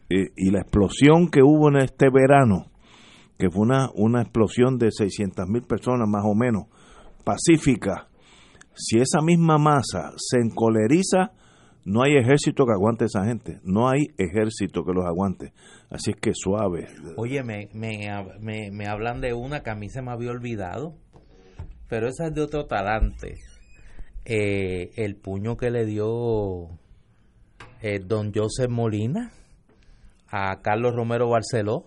y 0.09 0.49
la 0.49 0.61
explosión 0.61 1.29
que 1.29 1.43
hubo 1.43 1.69
en 1.69 1.77
este 1.77 2.09
verano, 2.09 2.65
que 3.37 3.49
fue 3.51 3.61
una, 3.61 3.91
una 3.93 4.23
explosión 4.23 4.79
de 4.79 4.91
600 4.91 5.47
mil 5.47 5.61
personas 5.61 6.09
más 6.09 6.23
o 6.25 6.33
menos, 6.33 6.63
pacífica, 7.23 8.07
si 8.73 8.97
esa 8.97 9.21
misma 9.21 9.57
masa 9.57 10.13
se 10.15 10.39
encoleriza, 10.39 11.31
no 11.89 12.03
hay 12.03 12.17
ejército 12.17 12.67
que 12.67 12.71
aguante 12.71 13.05
a 13.05 13.07
esa 13.07 13.25
gente, 13.25 13.59
no 13.63 13.89
hay 13.89 14.09
ejército 14.19 14.85
que 14.85 14.93
los 14.93 15.05
aguante. 15.05 15.53
Así 15.89 16.11
es 16.11 16.17
que 16.17 16.33
suave. 16.35 16.87
Oye, 17.17 17.41
me, 17.41 17.67
me, 17.73 18.69
me, 18.71 18.87
hablan 18.87 19.21
de 19.21 19.33
una 19.33 19.63
que 19.63 19.71
a 19.71 19.75
mí 19.75 19.89
se 19.89 20.03
me 20.03 20.11
había 20.11 20.29
olvidado, 20.29 20.93
pero 21.87 22.07
esa 22.07 22.27
es 22.27 22.35
de 22.35 22.41
otro 22.41 22.67
talante. 22.67 23.37
Eh, 24.23 24.91
el 24.97 25.15
puño 25.15 25.57
que 25.57 25.71
le 25.71 25.87
dio 25.87 26.67
eh, 27.81 27.99
don 28.05 28.31
Joseph 28.35 28.69
Molina 28.69 29.31
a 30.27 30.61
Carlos 30.61 30.93
Romero 30.95 31.27
Barceló. 31.27 31.85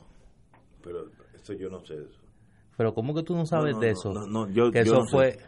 Pero 0.83 1.11
eso 1.33 1.53
yo 1.53 1.69
no 1.69 1.79
sé 1.87 1.95
eso. 1.95 2.21
Pero 2.77 2.93
¿cómo 2.93 3.15
que 3.15 3.23
tú 3.23 3.37
no 3.37 3.47
sabes 3.47 3.79
de 3.79 3.91
eso? 3.91 4.13
No, 4.13 4.51
yo, 4.51 4.73
que 4.73 4.81
eso 4.81 5.05
fue... 5.09 5.39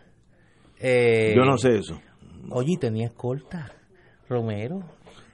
Eh, 0.78 1.34
yo 1.34 1.44
no 1.44 1.58
sé 1.58 1.78
eso. 1.78 2.00
Oye, 2.50 2.76
tenía 2.78 3.06
escolta, 3.06 3.72
Romero. 4.28 4.80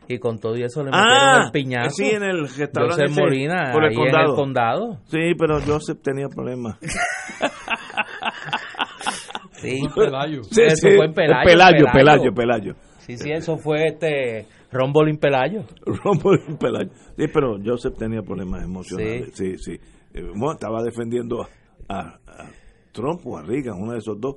Y 0.08 0.18
con 0.18 0.38
todo 0.40 0.54
eso 0.54 0.82
le 0.82 0.90
metieron 0.90 1.08
ah, 1.08 1.42
el 1.46 1.52
piñazo. 1.52 1.90
Sí, 1.90 2.10
en 2.10 2.24
el 2.24 2.48
restaurante. 2.48 3.04
Joseph 3.06 3.16
Molina, 3.16 3.70
por 3.72 3.84
el, 3.84 3.94
condado. 3.94 4.24
en 4.24 4.30
el 4.30 4.34
condado. 4.34 4.98
Sí, 5.04 5.34
pero 5.38 5.60
Joseph 5.60 6.00
tenía 6.02 6.28
problemas. 6.28 6.76
sí, 9.52 9.82
Pelayo. 9.94 10.42
Sí, 10.42 10.62
eso 10.62 10.88
fue 10.96 11.06
en 11.06 11.14
Pelayo, 11.14 11.44
Pelayo, 11.44 11.86
Pelayo, 11.92 12.34
Pelayo. 12.34 12.74
Sí, 12.98 13.16
sí, 13.18 13.30
eso 13.30 13.56
fue 13.56 13.86
este 13.86 14.48
Rombolín 14.72 15.18
Pelayo. 15.18 15.62
Rombolín 16.04 16.56
Pelayo. 16.58 16.90
Sí, 17.16 17.26
pero 17.32 17.58
Joseph 17.64 17.96
tenía 17.96 18.22
problemas 18.22 18.64
emocionales. 18.64 19.30
Sí, 19.34 19.56
sí. 19.58 19.78
Eh, 20.12 20.32
estaba 20.52 20.82
defendiendo 20.82 21.46
a, 21.88 22.18
Trump 22.92 23.20
o 23.24 23.38
a 23.38 23.42
Reagan, 23.42 23.80
uno 23.80 23.92
de 23.92 23.98
esos 23.98 24.20
dos. 24.20 24.36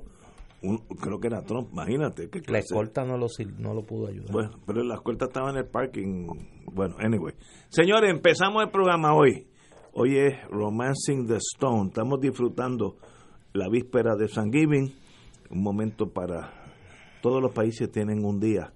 Creo 1.00 1.20
que 1.20 1.28
era 1.28 1.42
Trump, 1.42 1.68
imagínate. 1.72 2.28
¿qué 2.28 2.40
la 2.50 2.58
escolta 2.58 3.04
no 3.04 3.16
lo, 3.16 3.26
no 3.58 3.74
lo 3.74 3.82
pudo 3.82 4.08
ayudar. 4.08 4.32
Bueno, 4.32 4.50
pero 4.66 4.82
la 4.82 4.94
escolta 4.94 5.26
estaba 5.26 5.50
en 5.50 5.58
el 5.58 5.66
parking. 5.66 6.26
Bueno, 6.72 6.96
anyway. 6.98 7.34
Señores, 7.68 8.10
empezamos 8.10 8.62
el 8.62 8.70
programa 8.70 9.14
hoy. 9.14 9.46
Hoy 9.92 10.16
es 10.16 10.34
Romancing 10.48 11.26
the 11.26 11.36
Stone. 11.36 11.88
Estamos 11.88 12.20
disfrutando 12.20 12.96
la 13.52 13.68
víspera 13.68 14.16
de 14.16 14.26
Thanksgiving. 14.28 14.92
Un 15.50 15.62
momento 15.62 16.10
para. 16.10 16.52
Todos 17.22 17.40
los 17.40 17.52
países 17.52 17.90
tienen 17.90 18.24
un 18.24 18.38
día. 18.38 18.72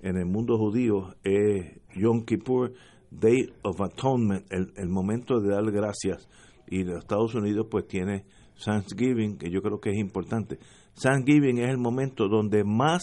En 0.00 0.16
el 0.16 0.26
mundo 0.26 0.56
judío 0.56 1.14
es 1.22 1.80
Yom 1.94 2.24
Kippur, 2.24 2.72
Day 3.10 3.52
of 3.62 3.80
Atonement, 3.80 4.46
el, 4.50 4.72
el 4.76 4.88
momento 4.88 5.40
de 5.40 5.50
dar 5.50 5.70
gracias. 5.70 6.28
Y 6.66 6.84
los 6.84 6.98
Estados 6.98 7.34
Unidos 7.34 7.66
pues 7.70 7.86
tiene 7.86 8.24
Thanksgiving, 8.64 9.36
que 9.36 9.50
yo 9.50 9.62
creo 9.62 9.80
que 9.80 9.90
es 9.90 9.98
importante. 9.98 10.58
Thanksgiving 11.02 11.58
es 11.58 11.70
el 11.70 11.78
momento 11.78 12.28
donde 12.28 12.64
más 12.64 13.02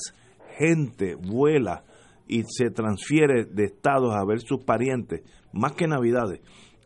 gente 0.57 1.15
vuela 1.15 1.83
y 2.27 2.43
se 2.43 2.69
transfiere 2.69 3.45
de 3.45 3.65
estados 3.65 4.13
a 4.13 4.25
ver 4.25 4.39
sus 4.41 4.63
parientes, 4.63 5.21
más 5.53 5.73
que 5.73 5.87
Navidades. 5.87 6.41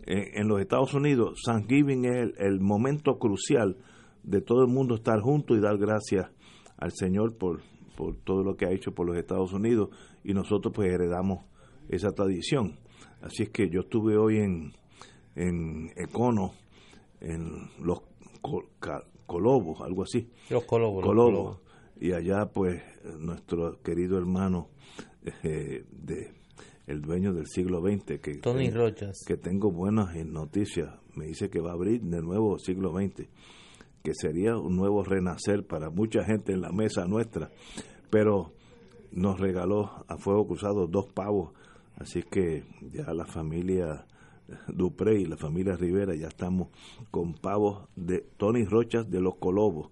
Eh, 0.05 0.31
en 0.35 0.47
los 0.47 0.59
Estados 0.59 0.93
Unidos, 0.93 1.41
Thanksgiving 1.45 2.05
es 2.05 2.33
el, 2.37 2.59
momento 2.59 3.17
crucial 3.17 3.77
de 4.23 4.41
todo 4.41 4.61
el 4.61 4.67
mundo 4.67 4.95
estar 4.95 5.19
junto 5.19 5.55
y 5.55 5.61
dar 5.61 5.77
gracias 5.77 6.29
al 6.77 6.91
Señor 6.91 7.37
por, 7.37 7.61
por 7.95 8.15
todo 8.17 8.43
lo 8.43 8.55
que 8.55 8.65
ha 8.65 8.71
hecho 8.71 8.93
por 8.93 9.07
los 9.07 9.17
Estados 9.17 9.53
Unidos 9.53 9.89
y 10.23 10.33
nosotros 10.33 10.73
pues 10.75 10.91
heredamos 10.91 11.45
esa 11.89 12.09
tradición. 12.09 12.79
Así 13.21 13.43
es 13.43 13.49
que 13.49 13.69
yo 13.69 13.81
estuve 13.81 14.17
hoy 14.17 14.37
en, 14.37 14.73
en 15.35 15.91
Econo, 15.95 16.53
en 17.19 17.69
los 17.79 18.01
Colobos, 19.25 19.81
algo 19.81 20.03
así. 20.03 20.29
Los 20.49 20.65
Colobos. 20.65 21.05
Colobos. 21.05 21.59
Y 21.99 22.13
allá 22.13 22.47
pues 22.47 22.81
nuestro 23.19 23.81
querido 23.81 24.17
hermano 24.17 24.69
eh, 25.43 25.85
de 25.91 26.41
el 26.87 27.01
dueño 27.01 27.33
del 27.33 27.47
siglo 27.47 27.79
XX 27.79 28.19
que 28.19 28.35
Tony 28.37 28.69
Rochas 28.69 29.23
que 29.25 29.37
tengo 29.37 29.71
buenas 29.71 30.15
noticias 30.25 30.89
me 31.15 31.25
dice 31.27 31.49
que 31.49 31.61
va 31.61 31.71
a 31.71 31.73
abrir 31.73 32.01
de 32.01 32.21
nuevo 32.21 32.57
siglo 32.57 32.91
XX 32.91 33.27
que 34.03 34.13
sería 34.13 34.57
un 34.57 34.75
nuevo 34.75 35.03
renacer 35.03 35.65
para 35.65 35.89
mucha 35.89 36.23
gente 36.23 36.53
en 36.53 36.61
la 36.61 36.71
mesa 36.71 37.05
nuestra 37.05 37.51
pero 38.09 38.53
nos 39.11 39.39
regaló 39.39 39.91
a 40.07 40.17
fuego 40.17 40.47
cruzado 40.47 40.87
dos 40.87 41.05
pavos 41.13 41.53
así 41.95 42.23
que 42.23 42.63
ya 42.81 43.13
la 43.13 43.25
familia 43.25 44.05
Dupré 44.67 45.21
y 45.21 45.25
la 45.25 45.37
familia 45.37 45.75
Rivera, 45.75 46.15
ya 46.15 46.27
estamos 46.27 46.69
con 47.09 47.33
pavos 47.33 47.87
de 47.95 48.25
Tony 48.37 48.65
Rochas 48.65 49.09
de 49.09 49.21
los 49.21 49.35
Colobos. 49.35 49.91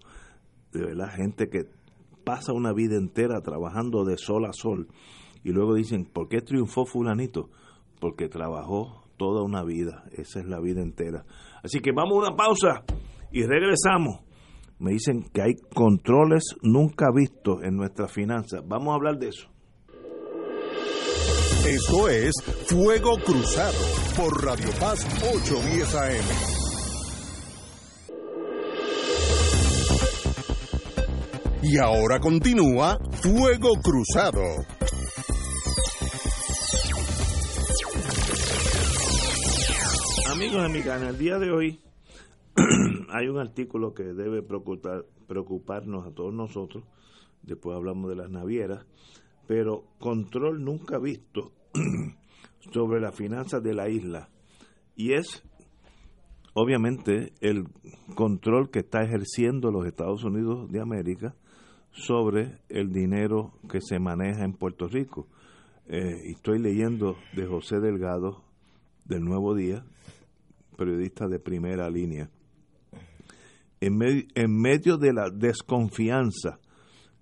De 0.71 0.81
verdad, 0.85 1.09
gente 1.15 1.49
que 1.49 1.65
pasa 2.23 2.53
una 2.53 2.73
vida 2.73 2.95
entera 2.95 3.41
trabajando 3.41 4.05
de 4.05 4.17
sol 4.17 4.45
a 4.45 4.53
sol. 4.53 4.87
Y 5.43 5.51
luego 5.51 5.73
dicen, 5.73 6.05
¿por 6.05 6.27
qué 6.27 6.41
triunfó 6.41 6.85
fulanito? 6.85 7.49
Porque 7.99 8.27
trabajó 8.27 9.03
toda 9.17 9.43
una 9.43 9.63
vida. 9.63 10.03
Esa 10.11 10.39
es 10.39 10.45
la 10.45 10.59
vida 10.59 10.81
entera. 10.81 11.25
Así 11.63 11.79
que 11.79 11.91
vamos 11.91 12.13
a 12.13 12.29
una 12.29 12.35
pausa 12.35 12.83
y 13.31 13.43
regresamos. 13.43 14.19
Me 14.79 14.91
dicen 14.91 15.23
que 15.33 15.41
hay 15.41 15.55
controles 15.73 16.55
nunca 16.61 17.07
vistos 17.13 17.63
en 17.63 17.75
nuestras 17.75 18.11
finanzas. 18.11 18.61
Vamos 18.65 18.93
a 18.93 18.95
hablar 18.95 19.17
de 19.17 19.29
eso. 19.29 19.49
Esto 21.65 22.07
es 22.07 22.33
Fuego 22.67 23.17
Cruzado 23.17 23.77
por 24.15 24.43
Radio 24.45 24.69
Paz 24.79 25.05
810 25.21 25.95
AM. 25.95 26.25
Y 31.61 31.77
ahora 31.77 32.19
continúa 32.19 32.97
Fuego 33.21 33.73
Cruzado. 33.83 34.41
Amigos 40.31 40.61
y 40.61 40.65
amigas, 40.65 41.01
en 41.01 41.07
el 41.09 41.17
día 41.17 41.37
de 41.39 41.51
hoy 41.51 41.81
hay 43.09 43.27
un 43.27 43.37
artículo 43.37 43.93
que 43.93 44.03
debe 44.03 44.41
preocupar, 44.41 45.05
preocuparnos 45.27 46.07
a 46.07 46.11
todos 46.11 46.33
nosotros. 46.33 46.85
Después 47.43 47.75
hablamos 47.75 48.09
de 48.09 48.15
las 48.15 48.29
navieras 48.29 48.85
pero 49.50 49.84
control 49.98 50.63
nunca 50.63 51.00
visto 51.00 51.53
sobre 52.72 53.01
las 53.01 53.15
finanzas 53.15 53.63
de 53.63 53.74
la 53.74 53.89
isla. 53.89 54.29
Y 54.96 55.13
es, 55.13 55.44
obviamente, 56.53 57.34
el 57.41 57.65
control 58.13 58.70
que 58.70 58.82
está 58.82 59.01
ejerciendo 59.01 59.72
los 59.72 59.88
Estados 59.88 60.24
Unidos 60.24 60.72
de 60.72 60.82
América 60.82 61.34
sobre 61.89 62.60
el 62.70 62.91
dinero 62.91 63.53
que 63.68 63.82
se 63.82 63.98
maneja 63.98 64.44
en 64.44 64.53
Puerto 64.53 64.88
Rico. 64.88 65.27
Eh, 65.88 66.13
estoy 66.25 66.60
leyendo 66.60 67.18
de 67.36 67.48
José 67.48 67.79
Delgado, 67.79 68.44
del 69.06 69.24
Nuevo 69.24 69.56
Día, 69.56 69.84
periodista 70.77 71.27
de 71.27 71.39
primera 71.39 71.89
línea. 71.89 72.29
En, 73.82 73.98
en 74.36 74.62
medio 74.62 74.98
de 74.98 75.12
la 75.12 75.32
desconfianza 75.32 76.60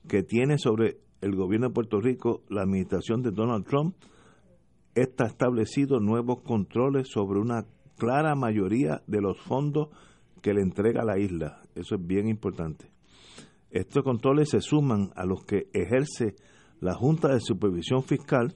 que 0.10 0.24
tiene 0.24 0.58
sobre 0.58 1.07
el 1.22 1.36
gobierno 1.36 1.68
de 1.68 1.74
Puerto 1.74 2.00
Rico, 2.00 2.44
la 2.50 2.62
administración 2.62 3.22
de 3.22 3.32
Donald 3.32 3.66
Trump, 3.66 3.96
está 4.96 5.26
establecido 5.26 6.00
nuevos 6.00 6.42
controles 6.42 7.08
sobre 7.10 7.40
una 7.40 7.66
clara 7.98 8.36
mayoría 8.36 9.02
de 9.08 9.22
los 9.22 9.40
fondos 9.42 9.90
que 10.42 10.54
le 10.54 10.62
entrega 10.62 11.04
la 11.04 11.20
isla. 11.20 11.62
Eso 11.76 11.96
es 11.96 12.06
bien 12.06 12.28
importante. 12.28 12.92
Estos 13.70 14.04
controles 14.04 14.50
se 14.50 14.62
suman 14.62 15.12
a 15.16 15.26
los 15.26 15.44
que 15.44 15.68
ejerce 15.74 16.36
la 16.80 16.94
Junta 16.94 17.30
de 17.30 17.40
Supervisión 17.40 18.04
Fiscal 18.04 18.56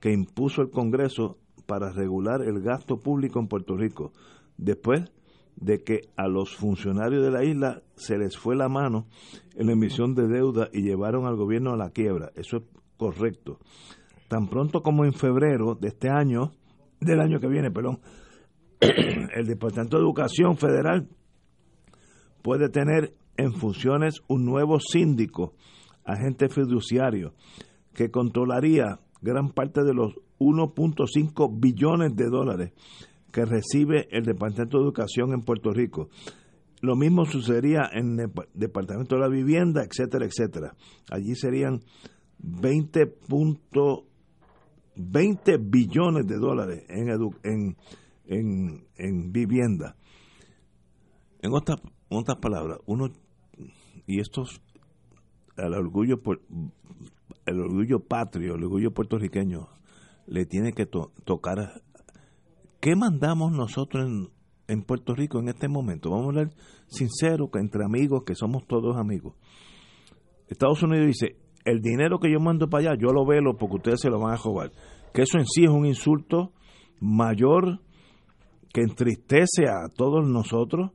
que 0.00 0.12
impuso 0.12 0.62
el 0.62 0.70
Congreso 0.70 1.38
para 1.66 1.92
regular 1.92 2.42
el 2.42 2.60
gasto 2.60 2.98
público 2.98 3.38
en 3.38 3.46
Puerto 3.46 3.76
Rico, 3.76 4.12
después 4.56 5.04
de 5.56 5.82
que 5.82 6.00
a 6.16 6.28
los 6.28 6.56
funcionarios 6.56 7.22
de 7.22 7.30
la 7.30 7.44
isla 7.44 7.82
se 7.94 8.18
les 8.18 8.36
fue 8.36 8.56
la 8.56 8.68
mano 8.68 9.06
en 9.54 9.66
la 9.66 9.72
emisión 9.72 10.14
de 10.14 10.26
deuda 10.26 10.68
y 10.72 10.82
llevaron 10.82 11.26
al 11.26 11.36
gobierno 11.36 11.72
a 11.72 11.76
la 11.76 11.90
quiebra. 11.90 12.32
Eso 12.34 12.58
es 12.58 12.62
correcto. 12.96 13.58
Tan 14.28 14.48
pronto 14.48 14.82
como 14.82 15.04
en 15.04 15.12
febrero 15.12 15.74
de 15.74 15.88
este 15.88 16.08
año, 16.08 16.52
del 17.00 17.20
año 17.20 17.38
que 17.38 17.48
viene, 17.48 17.70
perdón, 17.70 18.00
el 18.80 19.46
Departamento 19.46 19.96
de 19.96 20.02
Educación 20.02 20.56
Federal 20.56 21.08
puede 22.42 22.68
tener 22.68 23.14
en 23.36 23.52
funciones 23.52 24.22
un 24.28 24.44
nuevo 24.44 24.80
síndico, 24.80 25.54
agente 26.04 26.48
fiduciario, 26.48 27.34
que 27.94 28.10
controlaría 28.10 28.98
gran 29.20 29.50
parte 29.50 29.84
de 29.84 29.94
los 29.94 30.14
1.5 30.38 31.60
billones 31.60 32.16
de 32.16 32.28
dólares 32.28 32.72
que 33.32 33.44
recibe 33.44 34.08
el 34.10 34.24
Departamento 34.24 34.78
de 34.78 34.84
Educación 34.84 35.32
en 35.32 35.40
Puerto 35.40 35.70
Rico. 35.70 36.08
Lo 36.80 36.96
mismo 36.96 37.24
sucedería 37.24 37.88
en 37.92 38.18
el 38.20 38.30
Departamento 38.54 39.14
de 39.14 39.20
la 39.20 39.28
Vivienda, 39.28 39.84
etcétera, 39.84 40.26
etcétera. 40.26 40.74
Allí 41.10 41.34
serían 41.34 41.80
20, 42.38 43.18
20 44.96 45.56
billones 45.58 46.26
de 46.26 46.36
dólares 46.36 46.84
en, 46.88 47.08
en, 47.44 47.76
en, 48.26 48.84
en 48.96 49.32
vivienda. 49.32 49.96
En 51.40 51.52
otras, 51.54 51.80
otras 52.08 52.38
palabras, 52.38 52.78
uno, 52.86 53.08
y 54.06 54.20
esto 54.20 54.44
el 55.56 55.74
orgullo, 55.74 56.20
el 57.46 57.60
orgullo 57.60 58.00
patrio, 58.00 58.54
el 58.54 58.64
orgullo 58.64 58.92
puertorriqueño, 58.92 59.68
le 60.26 60.46
tiene 60.46 60.72
que 60.72 60.86
tocar. 60.86 61.82
¿Qué 62.82 62.96
mandamos 62.96 63.52
nosotros 63.52 64.10
en, 64.66 64.82
Puerto 64.82 65.14
Rico 65.14 65.38
en 65.38 65.46
este 65.46 65.68
momento? 65.68 66.10
Vamos 66.10 66.24
a 66.24 66.28
hablar 66.30 66.50
sincero, 66.88 67.48
entre 67.54 67.84
amigos, 67.84 68.24
que 68.26 68.34
somos 68.34 68.66
todos 68.66 68.96
amigos. 68.96 69.36
Estados 70.48 70.82
Unidos 70.82 71.06
dice, 71.06 71.36
el 71.64 71.80
dinero 71.80 72.18
que 72.18 72.28
yo 72.28 72.40
mando 72.40 72.68
para 72.68 72.90
allá, 72.90 73.00
yo 73.00 73.12
lo 73.12 73.24
velo 73.24 73.56
porque 73.56 73.76
ustedes 73.76 74.00
se 74.00 74.10
lo 74.10 74.18
van 74.18 74.34
a 74.34 74.36
jugar. 74.36 74.72
Que 75.14 75.22
eso 75.22 75.38
en 75.38 75.46
sí 75.46 75.62
es 75.62 75.70
un 75.70 75.86
insulto 75.86 76.54
mayor 76.98 77.78
que 78.74 78.80
entristece 78.80 79.68
a 79.68 79.88
todos 79.96 80.28
nosotros, 80.28 80.90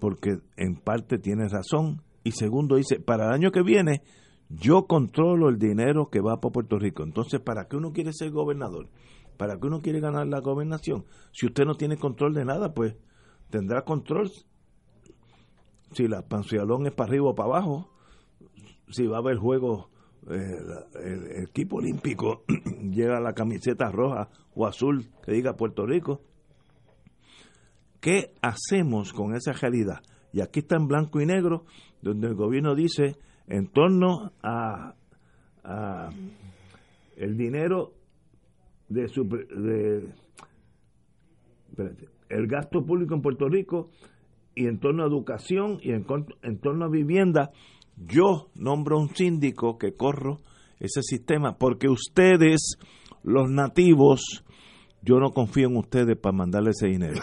porque 0.00 0.36
en 0.58 0.76
parte 0.76 1.16
tiene 1.16 1.48
razón. 1.48 2.02
Y 2.22 2.32
segundo 2.32 2.76
dice, 2.76 3.00
para 3.00 3.28
el 3.28 3.32
año 3.32 3.50
que 3.50 3.62
viene, 3.62 4.02
yo 4.50 4.82
controlo 4.86 5.48
el 5.48 5.56
dinero 5.56 6.10
que 6.10 6.20
va 6.20 6.38
para 6.42 6.52
Puerto 6.52 6.78
Rico. 6.78 7.02
Entonces, 7.02 7.40
¿para 7.40 7.66
qué 7.66 7.78
uno 7.78 7.92
quiere 7.92 8.12
ser 8.12 8.30
gobernador? 8.30 8.90
¿Para 9.36 9.58
qué 9.58 9.66
uno 9.66 9.80
quiere 9.80 10.00
ganar 10.00 10.26
la 10.26 10.40
gobernación? 10.40 11.04
Si 11.32 11.46
usted 11.46 11.64
no 11.64 11.74
tiene 11.74 11.96
control 11.96 12.34
de 12.34 12.44
nada, 12.44 12.72
pues 12.72 12.96
tendrá 13.50 13.82
control 13.82 14.30
si 15.92 16.08
la 16.08 16.22
pantalón 16.22 16.86
es 16.86 16.92
para 16.92 17.08
arriba 17.08 17.30
o 17.30 17.34
para 17.34 17.48
abajo, 17.48 17.90
si 18.88 19.06
va 19.06 19.16
a 19.16 19.20
haber 19.20 19.36
juego 19.36 19.90
eh, 20.30 20.58
el, 21.02 21.44
equipo 21.44 21.76
olímpico 21.76 22.44
llega 22.90 23.20
la 23.20 23.34
camiseta 23.34 23.90
roja 23.90 24.28
o 24.54 24.66
azul 24.66 25.10
que 25.24 25.32
diga 25.32 25.56
Puerto 25.56 25.86
Rico. 25.86 26.22
¿Qué 28.00 28.34
hacemos 28.42 29.12
con 29.12 29.34
esa 29.34 29.52
realidad? 29.52 30.00
Y 30.32 30.40
aquí 30.40 30.60
está 30.60 30.76
en 30.76 30.88
blanco 30.88 31.20
y 31.20 31.26
negro, 31.26 31.64
donde 32.02 32.26
el 32.26 32.34
gobierno 32.34 32.74
dice 32.74 33.16
en 33.46 33.68
torno 33.68 34.32
a, 34.42 34.94
el 37.16 37.36
dinero 37.36 37.92
de, 38.88 39.08
su, 39.08 39.22
el 42.28 42.46
gasto 42.46 42.84
público 42.84 43.14
en 43.14 43.22
Puerto 43.22 43.48
Rico 43.48 43.90
y 44.54 44.66
en 44.66 44.78
torno 44.78 45.02
a 45.02 45.06
educación 45.06 45.78
y 45.82 45.90
en, 45.90 46.04
en 46.42 46.58
torno 46.60 46.84
a 46.84 46.88
vivienda, 46.88 47.50
yo 47.96 48.48
nombro 48.54 48.98
un 48.98 49.08
síndico 49.08 49.78
que 49.78 49.94
corro 49.94 50.38
ese 50.80 51.02
sistema 51.02 51.56
porque 51.58 51.88
ustedes, 51.88 52.76
los 53.22 53.50
nativos, 53.50 54.44
yo 55.02 55.18
no 55.18 55.30
confío 55.30 55.68
en 55.68 55.76
ustedes 55.76 56.16
para 56.16 56.36
mandarle 56.36 56.70
ese 56.70 56.86
dinero. 56.88 57.20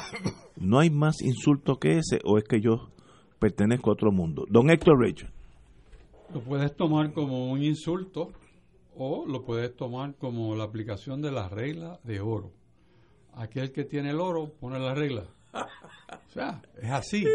¿No 0.57 0.79
hay 0.79 0.89
más 0.89 1.21
insulto 1.21 1.77
que 1.77 1.97
ese 1.97 2.19
o 2.23 2.37
es 2.37 2.43
que 2.43 2.61
yo 2.61 2.89
pertenezco 3.39 3.89
a 3.89 3.93
otro 3.93 4.11
mundo? 4.11 4.45
Don 4.49 4.69
Héctor 4.69 4.99
Rachel. 4.99 5.29
Lo 6.33 6.41
puedes 6.41 6.75
tomar 6.75 7.11
como 7.13 7.51
un 7.51 7.61
insulto 7.63 8.29
o 8.95 9.25
lo 9.25 9.43
puedes 9.43 9.75
tomar 9.75 10.15
como 10.15 10.55
la 10.55 10.65
aplicación 10.65 11.21
de 11.21 11.31
la 11.31 11.49
regla 11.49 11.99
de 12.03 12.19
oro. 12.19 12.51
Aquel 13.33 13.71
que 13.71 13.85
tiene 13.85 14.11
el 14.11 14.19
oro 14.19 14.51
pone 14.59 14.79
la 14.79 14.93
regla. 14.93 15.25
O 15.53 16.33
sea, 16.33 16.61
es 16.81 16.91
así. 16.91 17.25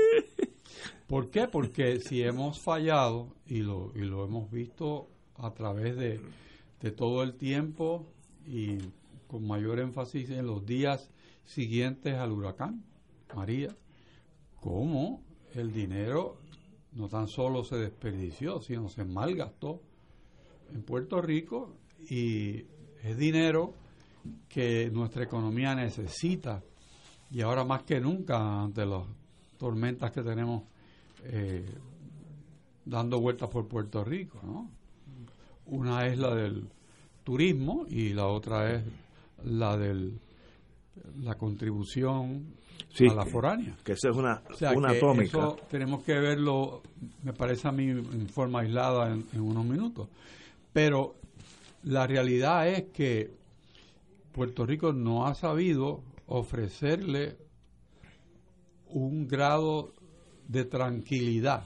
¿Por 1.07 1.31
qué? 1.31 1.49
Porque 1.49 2.01
si 2.01 2.23
hemos 2.23 2.61
fallado, 2.61 3.35
y 3.47 3.61
lo, 3.61 3.92
y 3.95 4.01
lo 4.01 4.25
hemos 4.25 4.51
visto 4.51 5.09
a 5.37 5.53
través 5.53 5.97
de, 5.97 6.21
de 6.81 6.90
todo 6.90 7.23
el 7.23 7.35
tiempo 7.35 8.07
y 8.47 8.79
con 9.27 9.47
mayor 9.47 9.81
énfasis 9.81 10.31
en 10.31 10.47
los 10.47 10.64
días 10.64 11.11
siguientes 11.45 12.14
al 12.14 12.33
huracán 12.33 12.85
María, 13.35 13.77
cómo 14.61 15.23
el 15.55 15.73
dinero 15.73 16.38
no 16.92 17.09
tan 17.09 17.29
solo 17.29 17.64
se 17.64 17.77
desperdició, 17.77 18.61
sino 18.61 18.88
se 18.88 19.05
malgastó 19.05 19.83
en 20.75 20.83
Puerto 20.83 21.21
Rico 21.21 21.77
y 22.09 22.65
es 23.03 23.17
dinero 23.17 23.75
que 24.49 24.91
nuestra 24.91 25.25
economía 25.25 25.75
necesita 25.75 26.63
y 27.31 27.41
ahora 27.41 27.65
más 27.65 27.83
que 27.83 28.01
nunca 28.01 28.63
ante 28.63 28.85
las 28.87 29.05
tormentas 29.59 30.11
que 30.13 30.23
tenemos 30.23 30.65
eh, 31.25 31.65
dando 32.85 33.21
vueltas 33.21 33.49
por 33.49 33.67
Puerto 33.67 34.05
Rico, 34.05 34.41
¿no? 34.45 34.71
Una 35.67 36.07
es 36.07 36.19
la 36.19 36.35
del 36.35 36.69
turismo 37.25 37.85
y 37.89 38.11
la 38.13 38.27
otra 38.27 38.73
es 38.73 38.85
la 39.45 39.77
del 39.77 40.21
la 41.23 41.35
contribución 41.35 42.55
a 42.99 43.15
la 43.15 43.27
foránea. 43.27 43.77
Que 43.85 43.93
esa 43.93 44.11
es 44.11 44.17
una, 44.17 44.43
una 44.75 44.91
atómica. 44.91 45.39
Eso 45.39 45.59
tenemos 45.69 46.03
que 46.03 46.15
verlo, 46.15 46.83
me 47.23 47.33
parece 47.33 47.69
a 47.69 47.73
mí, 47.73 47.89
en 47.89 48.29
forma 48.29 48.61
aislada 48.61 49.13
en 49.13 49.41
unos 49.41 49.65
minutos. 49.65 50.09
Pero 50.77 51.15
la 51.85 52.07
realidad 52.07 52.69
es 52.69 52.91
que 52.93 53.35
Puerto 54.33 54.67
Rico 54.67 54.93
no 54.93 55.27
ha 55.27 55.35
sabido 55.35 56.03
ofrecerle 56.27 57.39
un 58.89 59.27
grado 59.27 59.95
de 60.47 60.67
tranquilidad 60.67 61.65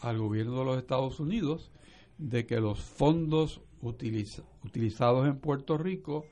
al 0.00 0.16
gobierno 0.16 0.60
de 0.60 0.64
los 0.64 0.78
Estados 0.78 1.20
Unidos 1.20 1.70
de 2.16 2.46
que 2.46 2.60
los 2.60 2.80
fondos 2.80 3.60
utilizados 3.82 5.28
en 5.28 5.38
Puerto 5.38 5.76
Rico 5.76 6.24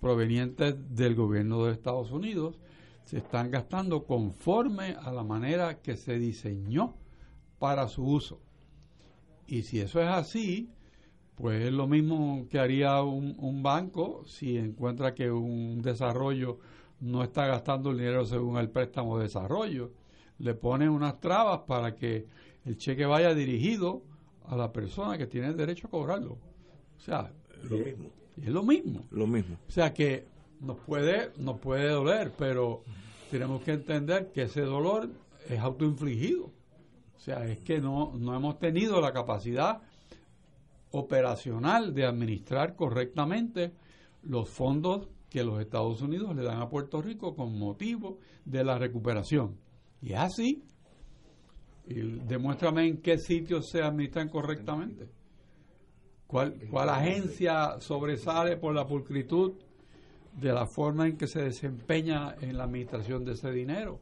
provenientes 0.00 0.76
del 0.96 1.14
gobierno 1.14 1.66
de 1.66 1.72
Estados 1.72 2.10
Unidos 2.10 2.58
se 3.04 3.18
están 3.18 3.50
gastando 3.50 4.06
conforme 4.06 4.96
a 4.98 5.12
la 5.12 5.24
manera 5.24 5.82
que 5.82 5.98
se 5.98 6.18
diseñó 6.18 6.94
para 7.58 7.86
su 7.88 8.02
uso. 8.02 8.40
Y 9.46 9.64
si 9.64 9.78
eso 9.80 10.00
es 10.00 10.08
así, 10.08 10.70
pues 11.38 11.64
es 11.64 11.72
lo 11.72 11.86
mismo 11.86 12.46
que 12.50 12.58
haría 12.58 13.00
un, 13.02 13.36
un 13.38 13.62
banco 13.62 14.24
si 14.26 14.56
encuentra 14.56 15.14
que 15.14 15.30
un 15.30 15.80
desarrollo 15.80 16.58
no 17.00 17.22
está 17.22 17.46
gastando 17.46 17.92
el 17.92 17.98
dinero 17.98 18.26
según 18.26 18.58
el 18.58 18.68
préstamo 18.70 19.18
de 19.18 19.24
desarrollo. 19.24 19.92
Le 20.38 20.54
ponen 20.54 20.88
unas 20.88 21.20
trabas 21.20 21.60
para 21.60 21.94
que 21.94 22.26
el 22.64 22.76
cheque 22.76 23.06
vaya 23.06 23.34
dirigido 23.34 24.02
a 24.46 24.56
la 24.56 24.72
persona 24.72 25.16
que 25.16 25.28
tiene 25.28 25.46
el 25.46 25.56
derecho 25.56 25.86
a 25.86 25.90
cobrarlo. 25.90 26.38
O 26.96 27.00
sea, 27.00 27.32
lo 27.70 27.78
mismo. 27.78 28.10
es 28.36 28.48
lo 28.48 28.62
mismo. 28.64 29.06
Lo 29.12 29.26
mismo. 29.28 29.58
O 29.68 29.70
sea 29.70 29.94
que 29.94 30.26
nos 30.60 30.78
puede, 30.78 31.30
nos 31.38 31.60
puede 31.60 31.88
doler, 31.88 32.32
pero 32.36 32.82
tenemos 33.30 33.62
que 33.62 33.72
entender 33.74 34.32
que 34.32 34.42
ese 34.42 34.62
dolor 34.62 35.08
es 35.48 35.60
autoinfligido. 35.60 36.46
O 36.46 37.20
sea, 37.20 37.46
es 37.46 37.60
que 37.60 37.80
no, 37.80 38.12
no 38.18 38.34
hemos 38.34 38.58
tenido 38.58 39.00
la 39.00 39.12
capacidad 39.12 39.82
operacional 40.90 41.94
de 41.94 42.04
administrar 42.04 42.74
correctamente 42.74 43.72
los 44.22 44.48
fondos 44.48 45.08
que 45.28 45.44
los 45.44 45.60
Estados 45.60 46.00
Unidos 46.00 46.34
le 46.34 46.42
dan 46.42 46.60
a 46.60 46.68
Puerto 46.68 47.02
Rico 47.02 47.34
con 47.34 47.58
motivo 47.58 48.18
de 48.44 48.64
la 48.64 48.78
recuperación. 48.78 49.58
Y 50.00 50.12
es 50.12 50.18
así. 50.18 50.64
Y 51.86 52.00
demuéstrame 52.00 52.86
en 52.86 52.98
qué 52.98 53.18
sitios 53.18 53.68
se 53.68 53.82
administran 53.82 54.28
correctamente. 54.28 55.08
¿Cuál, 56.26 56.54
¿Cuál 56.70 56.90
agencia 56.90 57.80
sobresale 57.80 58.56
por 58.56 58.74
la 58.74 58.86
pulcritud 58.86 59.54
de 60.38 60.52
la 60.52 60.66
forma 60.66 61.06
en 61.06 61.16
que 61.16 61.26
se 61.26 61.42
desempeña 61.42 62.34
en 62.40 62.58
la 62.58 62.64
administración 62.64 63.24
de 63.24 63.32
ese 63.32 63.50
dinero? 63.50 64.00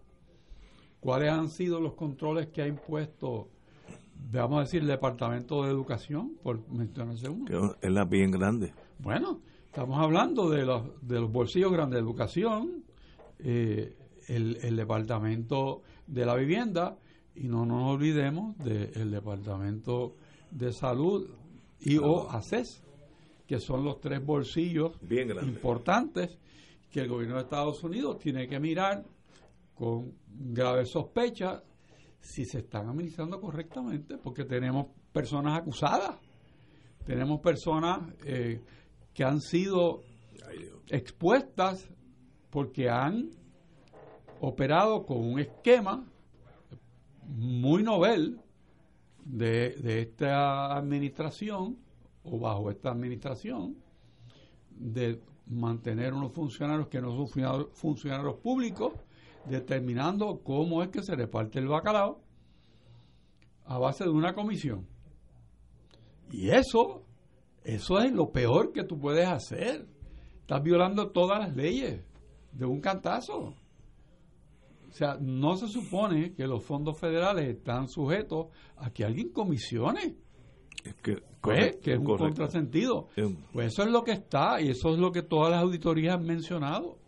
¿Cuáles 1.01 1.31
han 1.31 1.49
sido 1.49 1.81
los 1.81 1.94
controles 1.94 2.49
que 2.49 2.62
ha 2.62 2.66
impuesto 2.66 3.49
vamos 4.31 4.59
a 4.59 4.61
decir, 4.63 4.83
el 4.83 4.89
Departamento 4.89 5.65
de 5.65 5.71
Educación, 5.71 6.37
por 6.43 6.69
mencionarse 6.69 7.29
uno. 7.29 7.77
es 7.81 7.91
la 7.91 8.05
bien 8.05 8.31
grande. 8.31 8.73
Bueno, 8.99 9.41
estamos 9.67 9.99
hablando 9.99 10.51
de 10.51 10.65
los, 10.65 10.83
de 11.03 11.21
los 11.21 11.31
bolsillos 11.31 11.73
grandes 11.73 11.99
de 11.99 12.05
educación, 12.05 12.85
eh, 13.39 13.97
el, 14.29 14.77
Departamento 14.77 15.83
de 16.07 16.27
la 16.27 16.35
Vivienda, 16.35 16.99
y 17.35 17.49
no 17.49 17.67
nos 17.67 17.95
olvidemos 17.95 18.57
del 18.59 19.11
Departamento 19.11 20.17
de 20.51 20.73
Salud 20.73 21.29
y 21.81 21.99
o 21.99 22.31
ACES, 22.31 22.83
que 23.47 23.61
son 23.61 23.85
los 23.85 24.01
tres 24.01 24.25
bolsillos 24.25 24.93
importantes 25.43 26.39
que 26.91 27.01
el 27.01 27.09
gobierno 27.09 27.37
de 27.37 27.43
Estados 27.43 27.85
Unidos 27.85 28.19
tiene 28.19 28.49
que 28.49 28.59
mirar 28.59 29.05
con 29.75 30.15
grave 30.27 30.87
sospecha 30.87 31.63
si 32.27 32.45
se 32.45 32.59
están 32.59 32.89
administrando 32.89 33.41
correctamente, 33.41 34.19
porque 34.19 34.45
tenemos 34.45 34.89
personas 35.12 35.59
acusadas, 35.59 36.19
tenemos 37.05 37.41
personas 37.41 38.01
eh, 38.25 38.62
que 39.15 39.25
han 39.25 39.41
sido 39.41 40.03
expuestas 40.89 41.89
porque 42.51 42.89
han 42.89 43.31
operado 44.41 45.07
con 45.07 45.19
un 45.19 45.39
esquema 45.39 46.05
muy 47.27 47.83
novel 47.83 48.41
de, 49.25 49.77
de 49.77 50.03
esta 50.03 50.77
administración 50.77 51.79
o 52.25 52.39
bajo 52.39 52.71
esta 52.71 52.91
administración 52.91 53.77
de 54.71 55.21
mantener 55.47 56.12
unos 56.12 56.33
funcionarios 56.33 56.89
que 56.89 57.01
no 57.01 57.12
son 57.12 57.69
funcionarios 57.73 58.37
públicos, 58.37 58.93
determinando 59.49 60.41
cómo 60.43 60.83
es 60.83 60.89
que 60.89 61.03
se 61.03 61.15
reparte 61.15 61.59
el 61.59 61.69
bacalao 61.69 62.21
a 63.65 63.79
base 63.79 64.05
de 64.05 64.11
una 64.11 64.35
comisión. 64.35 64.87
Y 66.31 66.51
eso, 66.51 67.05
eso 67.65 67.99
es 67.99 68.13
lo 68.13 68.31
peor 68.31 68.73
que 68.73 68.85
tú 68.85 68.99
puedes 68.99 69.27
hacer. 69.29 69.87
Estás 70.41 70.63
violando 70.63 71.11
todas 71.11 71.39
las 71.39 71.57
leyes 71.57 72.05
de 72.53 72.65
un 72.65 72.81
cantazo. 72.81 73.55
O 74.89 74.93
sea, 74.93 75.19
no 75.21 75.57
se 75.57 75.69
supone 75.69 76.33
que 76.33 76.47
los 76.47 76.65
fondos 76.65 76.99
federales 76.99 77.49
están 77.49 77.89
sujetos 77.89 78.47
a 78.77 78.91
que 78.91 79.05
alguien 79.05 79.31
comisione. 79.31 80.17
Es 80.85 80.95
que, 80.97 81.19
pues, 81.41 81.77
que 81.83 81.93
es 81.95 81.99
un 81.99 82.05
contrasentido. 82.05 83.09
Pues 83.53 83.73
eso 83.73 83.83
es 83.83 83.91
lo 83.91 84.03
que 84.05 84.13
está 84.13 84.61
y 84.61 84.69
eso 84.69 84.95
es 84.95 84.99
lo 84.99 85.11
que 85.11 85.23
todas 85.23 85.51
las 85.51 85.63
auditorías 85.63 86.15
han 86.15 86.25
mencionado. 86.25 86.99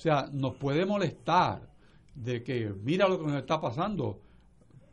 O 0.00 0.02
sea, 0.02 0.30
nos 0.32 0.56
puede 0.56 0.86
molestar 0.86 1.60
de 2.14 2.42
que 2.42 2.72
mira 2.82 3.06
lo 3.06 3.18
que 3.18 3.26
nos 3.26 3.36
está 3.36 3.60
pasando, 3.60 4.18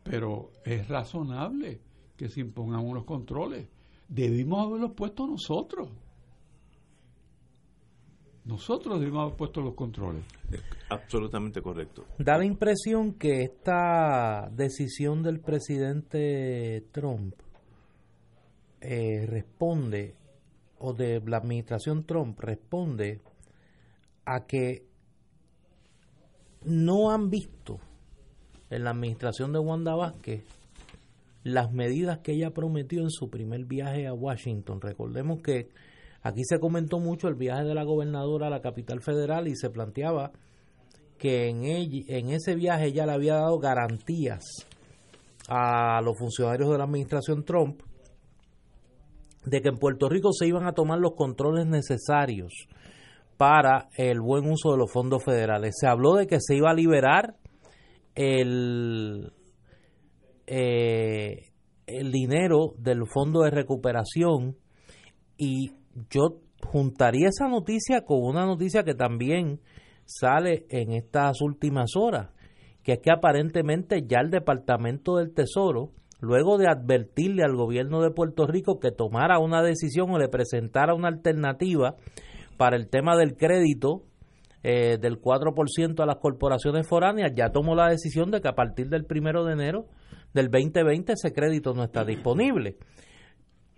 pero 0.04 0.52
es 0.66 0.86
razonable 0.90 1.80
que 2.18 2.28
se 2.28 2.42
impongan 2.42 2.86
unos 2.86 3.06
controles. 3.06 3.70
Debimos 4.10 4.68
haberlos 4.68 4.92
puesto 4.92 5.26
nosotros. 5.26 5.88
Nosotros 8.44 9.00
debimos 9.00 9.28
haber 9.28 9.38
puesto 9.38 9.62
los 9.62 9.76
controles. 9.76 10.26
Absolutamente 10.90 11.62
correcto. 11.62 12.04
Da 12.20 12.38
la 12.38 12.44
impresión 12.44 13.14
que 13.14 13.44
esta 13.44 14.50
decisión 14.52 15.24
del 15.24 15.40
presidente 15.40 16.86
Trump 16.92 17.34
eh, 18.82 19.26
responde, 19.26 20.18
o 20.80 20.92
de 20.92 21.22
la 21.26 21.38
administración 21.38 22.06
Trump 22.06 22.38
responde 22.42 23.22
a 24.26 24.46
que 24.46 24.87
no 26.66 27.12
han 27.12 27.30
visto 27.30 27.80
en 28.70 28.84
la 28.84 28.92
administración 28.92 29.54
de 29.54 29.60
Wanda 29.60 29.96
Vázquez 29.96 30.44
las 31.44 31.72
medidas 31.72 32.20
que 32.20 32.34
ella 32.34 32.52
prometió 32.52 33.02
en 33.02 33.10
su 33.10 33.30
primer 33.30 33.66
viaje 33.66 34.06
a 34.06 34.14
Washington. 34.14 34.82
Recordemos 34.82 35.42
que 35.42 35.70
aquí 36.22 36.44
se 36.44 36.60
comentó 36.60 37.00
mucho 37.00 37.30
el 37.30 37.36
viaje 37.36 37.64
de 37.64 37.74
la 37.74 37.84
gobernadora 37.84 38.48
a 38.48 38.50
la 38.50 38.62
capital 38.62 39.02
federal 39.02 39.48
y 39.48 39.56
se 39.56 39.70
planteaba 39.70 40.32
que 41.18 41.48
en, 41.48 41.64
en 41.64 42.30
ese 42.30 42.56
viaje 42.56 42.88
ella 42.88 43.06
le 43.06 43.14
había 43.14 43.36
dado 43.36 43.60
garantías 43.60 44.44
a 45.48 46.02
los 46.02 46.18
funcionarios 46.18 46.70
de 46.70 46.78
la 46.78 46.84
administración 46.84 47.44
Trump 47.46 47.82
de 49.46 49.62
que 49.62 49.70
en 49.70 49.78
Puerto 49.78 50.10
Rico 50.10 50.34
se 50.34 50.48
iban 50.48 50.68
a 50.68 50.74
tomar 50.74 51.00
los 51.00 51.14
controles 51.16 51.66
necesarios 51.66 52.68
para 53.38 53.90
el 53.96 54.20
buen 54.20 54.50
uso 54.50 54.72
de 54.72 54.78
los 54.78 54.92
fondos 54.92 55.24
federales. 55.24 55.76
Se 55.80 55.88
habló 55.88 56.16
de 56.16 56.28
que 56.28 56.40
se 56.40 56.56
iba 56.56 56.72
a 56.72 56.74
liberar 56.74 57.36
el, 58.16 59.32
eh, 60.48 61.52
el 61.86 62.12
dinero 62.12 62.74
del 62.78 63.06
fondo 63.08 63.42
de 63.44 63.52
recuperación 63.52 64.58
y 65.38 65.72
yo 66.10 66.42
juntaría 66.64 67.30
esa 67.30 67.48
noticia 67.48 68.02
con 68.02 68.24
una 68.24 68.46
noticia 68.46 68.84
que 68.84 68.96
también 68.96 69.62
sale 70.06 70.66
en 70.70 70.92
estas 70.94 71.42
últimas 71.42 71.92
horas, 71.96 72.32
que 72.84 72.94
es 72.94 73.00
que 73.00 73.12
aparentemente 73.12 74.04
ya 74.08 74.20
el 74.20 74.32
Departamento 74.32 75.18
del 75.18 75.34
Tesoro, 75.34 75.92
luego 76.20 76.58
de 76.58 76.68
advertirle 76.68 77.44
al 77.44 77.56
gobierno 77.56 78.02
de 78.02 78.12
Puerto 78.12 78.48
Rico 78.48 78.80
que 78.80 78.92
tomara 78.92 79.40
una 79.40 79.62
decisión 79.62 80.10
o 80.10 80.18
le 80.18 80.30
presentara 80.30 80.96
una 80.96 81.10
alternativa 81.10 81.96
para 82.58 82.76
el 82.76 82.90
tema 82.90 83.16
del 83.16 83.36
crédito 83.36 84.04
eh, 84.64 84.98
del 85.00 85.22
4% 85.22 86.00
a 86.02 86.06
las 86.06 86.18
corporaciones 86.18 86.88
foráneas, 86.88 87.32
ya 87.36 87.52
tomó 87.52 87.76
la 87.76 87.90
decisión 87.90 88.32
de 88.32 88.42
que 88.42 88.50
a 88.50 88.56
partir 88.56 88.90
del 88.90 89.06
primero 89.06 89.46
de 89.46 89.54
enero 89.54 89.86
del 90.34 90.50
2020 90.50 91.14
ese 91.14 91.32
crédito 91.32 91.74
no 91.74 91.84
está 91.84 92.04
disponible. 92.04 92.78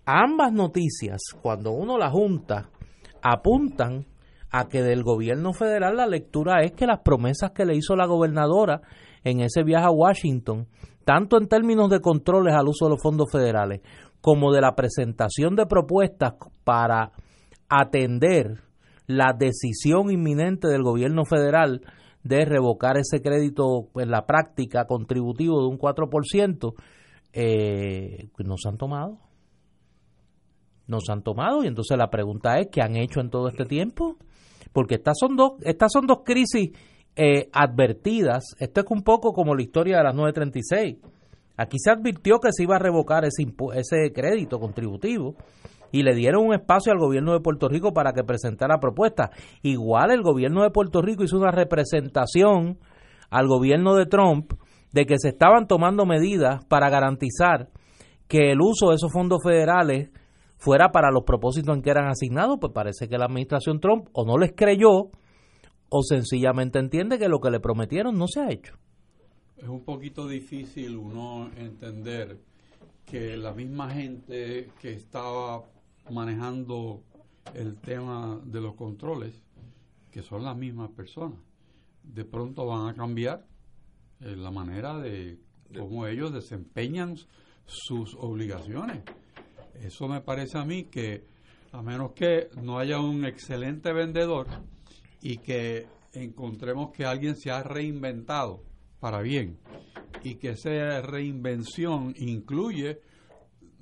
Ambas 0.05 0.51
noticias, 0.51 1.19
cuando 1.41 1.71
uno 1.71 1.97
las 1.97 2.11
junta, 2.11 2.69
apuntan 3.21 4.07
a 4.51 4.67
que 4.67 4.81
del 4.81 5.03
gobierno 5.03 5.53
federal 5.53 5.97
la 5.97 6.07
lectura 6.07 6.63
es 6.63 6.71
que 6.71 6.87
las 6.87 7.01
promesas 7.01 7.51
que 7.51 7.65
le 7.65 7.75
hizo 7.75 7.95
la 7.95 8.07
gobernadora 8.07 8.81
en 9.23 9.41
ese 9.41 9.63
viaje 9.63 9.85
a 9.85 9.91
Washington, 9.91 10.67
tanto 11.05 11.37
en 11.37 11.47
términos 11.47 11.89
de 11.89 11.99
controles 11.99 12.55
al 12.55 12.67
uso 12.67 12.85
de 12.85 12.91
los 12.91 13.01
fondos 13.01 13.27
federales, 13.31 13.81
como 14.21 14.51
de 14.51 14.61
la 14.61 14.75
presentación 14.75 15.55
de 15.55 15.65
propuestas 15.65 16.33
para 16.63 17.11
atender 17.67 18.68
la 19.09 19.33
decisión 19.33 20.11
inminente 20.11 20.67
del 20.67 20.83
gobierno 20.83 21.25
federal 21.25 21.81
de 22.23 22.45
revocar 22.45 22.95
ese 22.97 23.23
crédito 23.23 23.89
en 23.95 24.11
la 24.11 24.27
práctica 24.27 24.85
contributivo 24.85 25.61
de 25.61 25.67
un 25.67 25.79
4%, 25.79 26.75
eh, 27.33 28.29
nos 28.37 28.59
han 28.67 28.77
tomado. 28.77 29.17
Nos 30.85 31.09
han 31.09 31.23
tomado 31.23 31.63
y 31.63 31.67
entonces 31.67 31.97
la 31.97 32.11
pregunta 32.11 32.59
es, 32.59 32.67
¿qué 32.71 32.83
han 32.83 32.97
hecho 32.97 33.19
en 33.19 33.31
todo 33.31 33.47
este 33.47 33.65
tiempo? 33.65 34.17
Porque 34.73 34.95
estas 34.95 35.17
son 35.19 35.35
dos, 35.35 35.53
estas 35.63 35.91
son 35.91 36.05
dos 36.05 36.19
crisis 36.23 36.69
eh, 37.15 37.49
advertidas. 37.51 38.55
Esto 38.59 38.81
es 38.81 38.85
un 38.91 39.01
poco 39.01 39.33
como 39.33 39.55
la 39.55 39.63
historia 39.63 39.97
de 39.97 40.03
las 40.03 40.13
936. 40.13 40.97
Aquí 41.57 41.79
se 41.79 41.89
advirtió 41.89 42.39
que 42.39 42.49
se 42.51 42.61
iba 42.61 42.75
a 42.75 42.79
revocar 42.79 43.25
ese, 43.25 43.43
ese 43.73 44.13
crédito 44.13 44.59
contributivo 44.59 45.35
y 45.91 46.03
le 46.03 46.15
dieron 46.15 46.45
un 46.45 46.53
espacio 46.53 46.91
al 46.91 46.99
gobierno 46.99 47.33
de 47.33 47.39
Puerto 47.39 47.67
Rico 47.67 47.93
para 47.93 48.13
que 48.13 48.23
presentara 48.23 48.79
propuestas. 48.79 49.29
Igual 49.61 50.11
el 50.11 50.21
gobierno 50.21 50.63
de 50.63 50.71
Puerto 50.71 51.01
Rico 51.01 51.23
hizo 51.23 51.37
una 51.37 51.51
representación 51.51 52.77
al 53.29 53.47
gobierno 53.47 53.95
de 53.95 54.05
Trump 54.05 54.53
de 54.91 55.05
que 55.05 55.17
se 55.19 55.29
estaban 55.29 55.67
tomando 55.67 56.05
medidas 56.05 56.65
para 56.65 56.89
garantizar 56.89 57.69
que 58.27 58.51
el 58.51 58.61
uso 58.61 58.89
de 58.89 58.95
esos 58.95 59.11
fondos 59.11 59.39
federales 59.43 60.09
fuera 60.57 60.89
para 60.91 61.09
los 61.11 61.23
propósitos 61.23 61.75
en 61.75 61.81
que 61.81 61.89
eran 61.89 62.07
asignados, 62.07 62.57
pues 62.59 62.73
parece 62.73 63.07
que 63.07 63.17
la 63.17 63.25
administración 63.25 63.79
Trump 63.79 64.07
o 64.13 64.25
no 64.25 64.37
les 64.37 64.53
creyó 64.55 65.09
o 65.89 66.01
sencillamente 66.03 66.79
entiende 66.79 67.17
que 67.17 67.29
lo 67.29 67.39
que 67.39 67.49
le 67.49 67.59
prometieron 67.59 68.17
no 68.17 68.27
se 68.27 68.41
ha 68.41 68.51
hecho. 68.51 68.75
Es 69.57 69.67
un 69.67 69.83
poquito 69.83 70.27
difícil 70.27 70.95
uno 70.95 71.49
entender 71.57 72.37
que 73.05 73.35
la 73.35 73.53
misma 73.53 73.89
gente 73.89 74.69
que 74.79 74.93
estaba 74.93 75.63
manejando 76.11 77.03
el 77.53 77.77
tema 77.77 78.39
de 78.43 78.61
los 78.61 78.75
controles, 78.75 79.41
que 80.11 80.21
son 80.21 80.43
las 80.43 80.57
mismas 80.57 80.91
personas, 80.91 81.39
de 82.03 82.25
pronto 82.25 82.65
van 82.65 82.87
a 82.87 82.93
cambiar 82.93 83.45
eh, 84.21 84.35
la 84.35 84.51
manera 84.51 84.97
de 84.97 85.39
cómo 85.77 86.07
ellos 86.07 86.33
desempeñan 86.33 87.15
sus 87.65 88.15
obligaciones. 88.15 89.03
Eso 89.75 90.07
me 90.07 90.21
parece 90.21 90.57
a 90.57 90.65
mí 90.65 90.85
que, 90.85 91.25
a 91.71 91.81
menos 91.81 92.11
que 92.13 92.49
no 92.61 92.79
haya 92.79 92.99
un 92.99 93.25
excelente 93.25 93.93
vendedor 93.93 94.47
y 95.21 95.37
que 95.37 95.87
encontremos 96.13 96.91
que 96.91 97.05
alguien 97.05 97.35
se 97.35 97.51
ha 97.51 97.61
reinventado 97.63 98.63
para 98.99 99.21
bien 99.21 99.57
y 100.23 100.35
que 100.35 100.49
esa 100.49 101.01
reinvención 101.01 102.13
incluye 102.17 103.01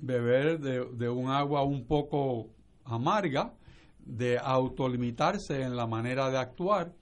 beber 0.00 0.58
de, 0.60 1.08
un 1.08 1.30
agua 1.30 1.62
un 1.62 1.86
poco 1.86 2.50
amarga, 2.84 3.52
de 3.98 4.38
autolimitarse 4.38 5.62
en 5.62 5.76
la 5.76 5.86
manera 5.86 6.30
de 6.30 6.38
actuar 6.38 6.94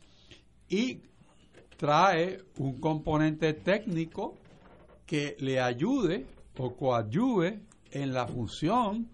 y 0.68 1.02
trae 1.76 2.42
un 2.58 2.80
componente 2.80 3.52
técnico 3.52 4.34
que 5.06 5.36
le 5.38 5.60
ayude 5.60 6.26
o 6.58 6.74
coadyuve 6.74 7.60
en 7.92 8.12
la 8.12 8.26
función 8.26 9.08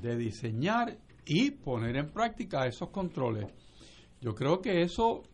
de 0.00 0.16
diseñar 0.16 0.96
y 1.26 1.50
poner 1.50 1.96
en 1.96 2.10
práctica 2.10 2.66
esos 2.66 2.88
controles. 2.88 3.46
Yo 4.22 4.34
creo 4.34 4.62
que 4.62 4.82
eso 4.82 5.24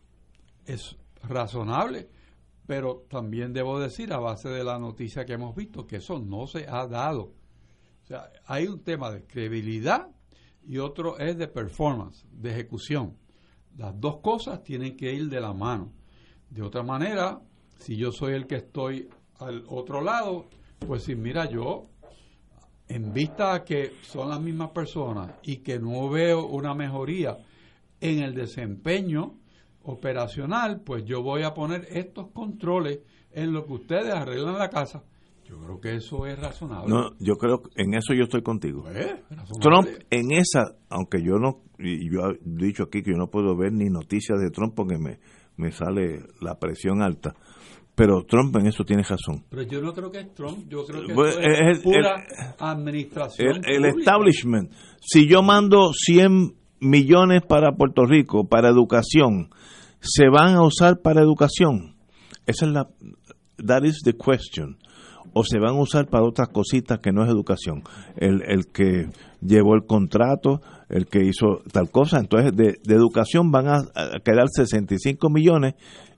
es 0.65 0.97
razonable, 1.23 2.09
pero 2.67 3.05
también 3.09 3.53
debo 3.53 3.79
decir, 3.79 4.11
a 4.11 4.19
base 4.19 4.49
de 4.49 4.65
la 4.65 4.79
noticia 4.79 5.25
que 5.25 5.33
hemos 5.33 5.55
visto, 5.55 5.87
que 5.87 5.97
eso 5.97 6.19
no 6.19 6.47
se 6.47 6.67
ha 6.67 6.87
dado 6.87 7.31
hay 8.45 8.67
un 8.67 8.83
tema 8.83 9.11
de 9.11 9.25
credibilidad 9.25 10.07
y 10.65 10.77
otro 10.77 11.17
es 11.19 11.37
de 11.37 11.47
performance, 11.47 12.25
de 12.31 12.51
ejecución. 12.51 13.17
Las 13.77 13.99
dos 13.99 14.17
cosas 14.17 14.63
tienen 14.63 14.97
que 14.97 15.13
ir 15.13 15.29
de 15.29 15.41
la 15.41 15.53
mano. 15.53 15.91
De 16.49 16.61
otra 16.61 16.83
manera, 16.83 17.41
si 17.77 17.95
yo 17.95 18.11
soy 18.11 18.33
el 18.33 18.47
que 18.47 18.55
estoy 18.57 19.09
al 19.39 19.63
otro 19.67 20.01
lado, 20.01 20.47
pues 20.79 21.03
si 21.03 21.15
mira, 21.15 21.49
yo 21.49 21.87
en 22.87 23.13
vista 23.13 23.53
a 23.53 23.63
que 23.63 23.93
son 24.01 24.29
las 24.29 24.41
mismas 24.41 24.71
personas 24.71 25.31
y 25.43 25.57
que 25.57 25.79
no 25.79 26.09
veo 26.09 26.45
una 26.45 26.73
mejoría 26.73 27.37
en 28.01 28.19
el 28.19 28.35
desempeño 28.35 29.35
operacional, 29.83 30.81
pues 30.81 31.05
yo 31.05 31.23
voy 31.23 31.43
a 31.43 31.53
poner 31.53 31.87
estos 31.89 32.27
controles 32.31 32.99
en 33.31 33.53
lo 33.53 33.65
que 33.65 33.73
ustedes 33.73 34.13
arreglan 34.13 34.57
la 34.57 34.69
casa. 34.69 35.03
Yo 35.51 35.57
creo 35.59 35.81
que 35.81 35.95
eso 35.97 36.25
es 36.25 36.39
razonable. 36.39 36.87
No, 36.89 37.09
yo 37.19 37.35
creo 37.35 37.61
que 37.61 37.69
en 37.83 37.93
eso 37.93 38.13
yo 38.13 38.23
estoy 38.23 38.41
contigo. 38.41 38.83
Pues. 38.83 39.15
Trump 39.59 39.87
en 40.09 40.31
esa, 40.31 40.75
aunque 40.89 41.21
yo 41.21 41.33
no, 41.39 41.59
y 41.77 42.09
yo 42.09 42.21
he 42.29 42.39
dicho 42.41 42.83
aquí 42.83 43.03
que 43.03 43.11
yo 43.11 43.17
no 43.17 43.27
puedo 43.27 43.55
ver 43.57 43.73
ni 43.73 43.89
noticias 43.89 44.39
de 44.39 44.49
Trump 44.49 44.73
porque 44.75 44.97
me, 44.97 45.19
me 45.57 45.71
sale 45.73 46.21
la 46.39 46.57
presión 46.57 47.01
alta, 47.01 47.35
pero 47.95 48.23
Trump 48.23 48.55
en 48.55 48.67
eso 48.67 48.85
tiene 48.85 49.03
razón. 49.03 49.43
Pero 49.49 49.63
yo 49.63 49.81
no 49.81 49.93
creo 49.93 50.09
que 50.09 50.19
es 50.21 50.33
Trump, 50.33 50.69
yo 50.69 50.85
creo 50.85 51.05
que 51.05 51.13
Pues, 51.13 51.35
es 51.37 51.77
el- 51.77 51.81
pura 51.83 52.15
el- 52.15 52.55
administración. 52.59 53.61
El, 53.65 53.85
el 53.85 53.99
establishment, 53.99 54.71
si 55.01 55.27
yo 55.27 55.43
mando 55.43 55.91
100 55.93 56.55
millones 56.79 57.41
para 57.47 57.73
Puerto 57.73 58.05
Rico, 58.05 58.47
para 58.47 58.69
educación, 58.69 59.49
¿se 59.99 60.29
van 60.29 60.55
a 60.55 60.63
usar 60.63 61.01
para 61.01 61.21
educación? 61.21 61.95
Esa 62.47 62.65
es 62.65 62.71
la, 62.71 62.87
that 63.67 63.83
is 63.83 63.99
the 64.03 64.13
question. 64.13 64.77
O 65.33 65.43
se 65.43 65.59
van 65.59 65.75
a 65.75 65.81
usar 65.81 66.07
para 66.07 66.25
otras 66.25 66.49
cositas 66.49 66.99
que 66.99 67.11
no 67.11 67.23
es 67.23 67.29
educación. 67.29 67.83
El, 68.17 68.41
el 68.47 68.67
que 68.67 69.07
llevó 69.41 69.75
el 69.75 69.85
contrato, 69.85 70.61
el 70.89 71.05
que 71.07 71.23
hizo 71.23 71.61
tal 71.71 71.89
cosa. 71.89 72.19
Entonces, 72.19 72.55
de, 72.55 72.77
de 72.83 72.95
educación 72.95 73.49
van 73.51 73.67
a, 73.67 73.75
a 73.95 74.19
quedar 74.23 74.47
65 74.53 75.29
millones 75.29 75.75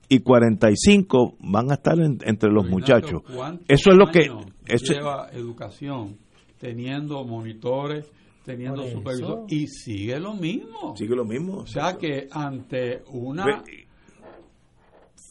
y 0.08 0.18
45 0.20 1.36
van 1.40 1.70
a 1.70 1.74
estar 1.74 1.98
en- 1.98 2.18
entre 2.24 2.50
los 2.50 2.64
Ignacio, 2.66 2.70
muchachos. 2.70 3.22
¿cuántos 3.34 3.66
Eso 3.68 3.90
es 3.90 3.96
lo 3.96 4.06
que... 4.08 4.30
eso- 4.66 4.92
lleva 4.92 5.28
educación 5.32 6.16
teniendo 6.58 7.24
monitores, 7.24 8.10
teniendo 8.44 8.82
Por 8.82 8.86
eso. 8.86 8.96
supervisores 8.98 9.52
y 9.52 9.66
sigue 9.68 10.18
lo 10.18 10.34
mismo. 10.34 10.94
sigue 10.96 11.14
lo 11.14 11.24
mismo. 11.24 11.58
O 11.58 11.66
sea 11.66 11.96
que 11.96 12.26
ante 12.32 13.02
una 13.12 13.62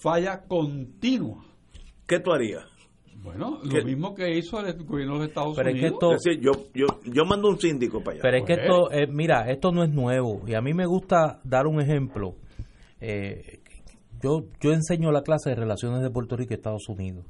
falla 0.01 0.41
continua, 0.47 1.43
¿Qué 2.07 2.19
tú 2.19 2.31
harías? 2.33 2.63
Bueno, 3.23 3.59
¿Qué? 3.69 3.79
lo 3.79 3.85
mismo 3.85 4.13
que 4.13 4.37
hizo 4.37 4.59
el 4.59 4.83
gobierno 4.83 5.13
de 5.13 5.19
los 5.19 5.27
Estados 5.29 5.55
Pero 5.55 5.69
es 5.69 5.75
que 5.75 5.79
Unidos. 5.87 5.93
esto- 5.93 6.13
Es 6.13 6.23
decir, 6.23 6.41
yo, 6.41 6.51
yo, 6.73 6.85
yo 7.11 7.25
mando 7.25 7.49
un 7.49 7.59
síndico 7.59 7.99
para 8.03 8.15
allá. 8.15 8.21
Pero 8.21 8.37
es 8.37 8.43
que 8.43 8.53
esto, 8.53 8.91
eh, 8.91 9.07
mira, 9.07 9.49
esto 9.49 9.71
no 9.71 9.83
es 9.83 9.89
nuevo. 9.89 10.41
Y 10.47 10.53
a 10.55 10.61
mí 10.61 10.73
me 10.73 10.85
gusta 10.85 11.39
dar 11.43 11.65
un 11.67 11.79
ejemplo. 11.81 12.35
Eh, 12.99 13.59
yo, 14.21 14.45
yo 14.61 14.71
enseño 14.73 15.11
la 15.11 15.21
clase 15.23 15.49
de 15.49 15.55
Relaciones 15.55 16.01
de 16.01 16.09
Puerto 16.09 16.35
Rico 16.37 16.53
y 16.53 16.55
Estados 16.55 16.87
Unidos, 16.89 17.25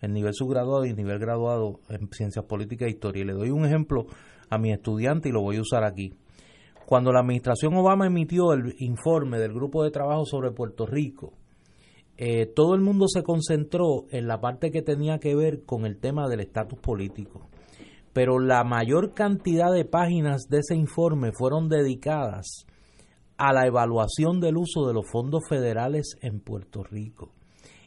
en 0.00 0.12
nivel 0.12 0.32
subgraduado 0.34 0.84
y 0.84 0.92
nivel 0.94 1.18
graduado 1.18 1.80
en 1.88 2.08
Ciencias 2.12 2.44
Políticas 2.44 2.88
e 2.88 2.92
Historia. 2.92 3.22
Y 3.22 3.26
le 3.26 3.32
doy 3.34 3.50
un 3.50 3.64
ejemplo 3.64 4.06
a 4.50 4.58
mi 4.58 4.72
estudiante 4.72 5.28
y 5.28 5.32
lo 5.32 5.40
voy 5.40 5.56
a 5.56 5.60
usar 5.60 5.84
aquí. 5.84 6.12
Cuando 6.86 7.12
la 7.12 7.20
administración 7.20 7.74
Obama 7.74 8.06
emitió 8.06 8.52
el 8.52 8.74
informe 8.78 9.38
del 9.38 9.52
grupo 9.52 9.84
de 9.84 9.90
trabajo 9.92 10.24
sobre 10.26 10.50
Puerto 10.50 10.84
Rico, 10.86 11.32
eh, 12.24 12.46
todo 12.46 12.76
el 12.76 12.82
mundo 12.82 13.08
se 13.08 13.24
concentró 13.24 14.04
en 14.12 14.28
la 14.28 14.40
parte 14.40 14.70
que 14.70 14.80
tenía 14.80 15.18
que 15.18 15.34
ver 15.34 15.64
con 15.64 15.84
el 15.84 15.98
tema 15.98 16.28
del 16.28 16.38
estatus 16.38 16.78
político. 16.78 17.48
Pero 18.12 18.38
la 18.38 18.62
mayor 18.62 19.12
cantidad 19.12 19.72
de 19.72 19.84
páginas 19.84 20.42
de 20.48 20.58
ese 20.58 20.76
informe 20.76 21.32
fueron 21.32 21.68
dedicadas 21.68 22.64
a 23.38 23.52
la 23.52 23.66
evaluación 23.66 24.38
del 24.38 24.56
uso 24.56 24.86
de 24.86 24.94
los 24.94 25.10
fondos 25.10 25.42
federales 25.48 26.16
en 26.22 26.38
Puerto 26.38 26.84
Rico. 26.84 27.32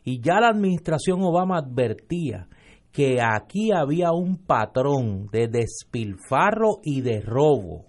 Y 0.04 0.19
ya 0.19 0.41
la 0.41 0.50
administración 0.50 1.21
Obama 1.21 1.60
advertía 1.60 2.50
que 2.91 3.21
aquí 3.21 3.71
había 3.71 4.12
un 4.12 4.36
patrón 4.36 5.30
de 5.32 5.48
despilfarro 5.48 6.80
y 6.84 7.00
de 7.00 7.21
robo 7.21 7.86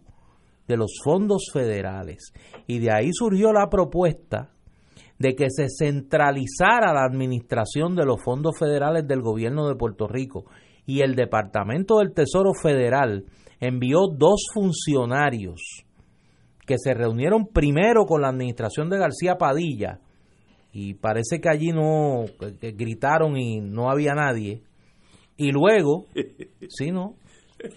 de 0.69 0.77
los 0.77 0.93
fondos 1.03 1.51
federales. 1.53 2.33
Y 2.69 2.79
de 2.79 2.93
ahí 2.93 3.11
surgió 3.13 3.53
la 3.53 3.69
propuesta 3.69 4.53
de 5.19 5.35
que 5.35 5.47
se 5.51 5.67
centralizara 5.69 6.93
la 6.93 7.05
administración 7.05 7.97
de 7.97 8.05
los 8.05 8.23
fondos 8.23 8.59
federales 8.59 9.07
del 9.07 9.23
gobierno 9.23 9.67
de 9.69 9.77
Puerto 9.77 10.07
Rico. 10.07 10.45
Y 10.85 11.01
el 11.01 11.15
Departamento 11.15 11.99
del 11.99 12.13
Tesoro 12.13 12.53
Federal 12.61 13.25
envió 13.61 14.09
dos 14.15 14.45
funcionarios 14.53 15.85
que 16.67 16.77
se 16.79 16.95
reunieron 16.95 17.47
primero 17.47 18.05
con 18.05 18.23
la 18.23 18.29
administración 18.29 18.91
de 18.91 18.99
García 18.99 19.39
Padilla 19.39 20.01
y 20.73 20.95
parece 20.95 21.41
que 21.41 21.49
allí 21.49 21.69
no 21.69 22.25
que- 22.61 22.73
gritaron 22.73 23.37
y 23.37 23.61
no 23.61 23.91
había 23.91 24.15
nadie. 24.15 24.63
Y 25.37 25.53
luego 25.53 26.07
sí 26.69 26.91
no 26.91 27.15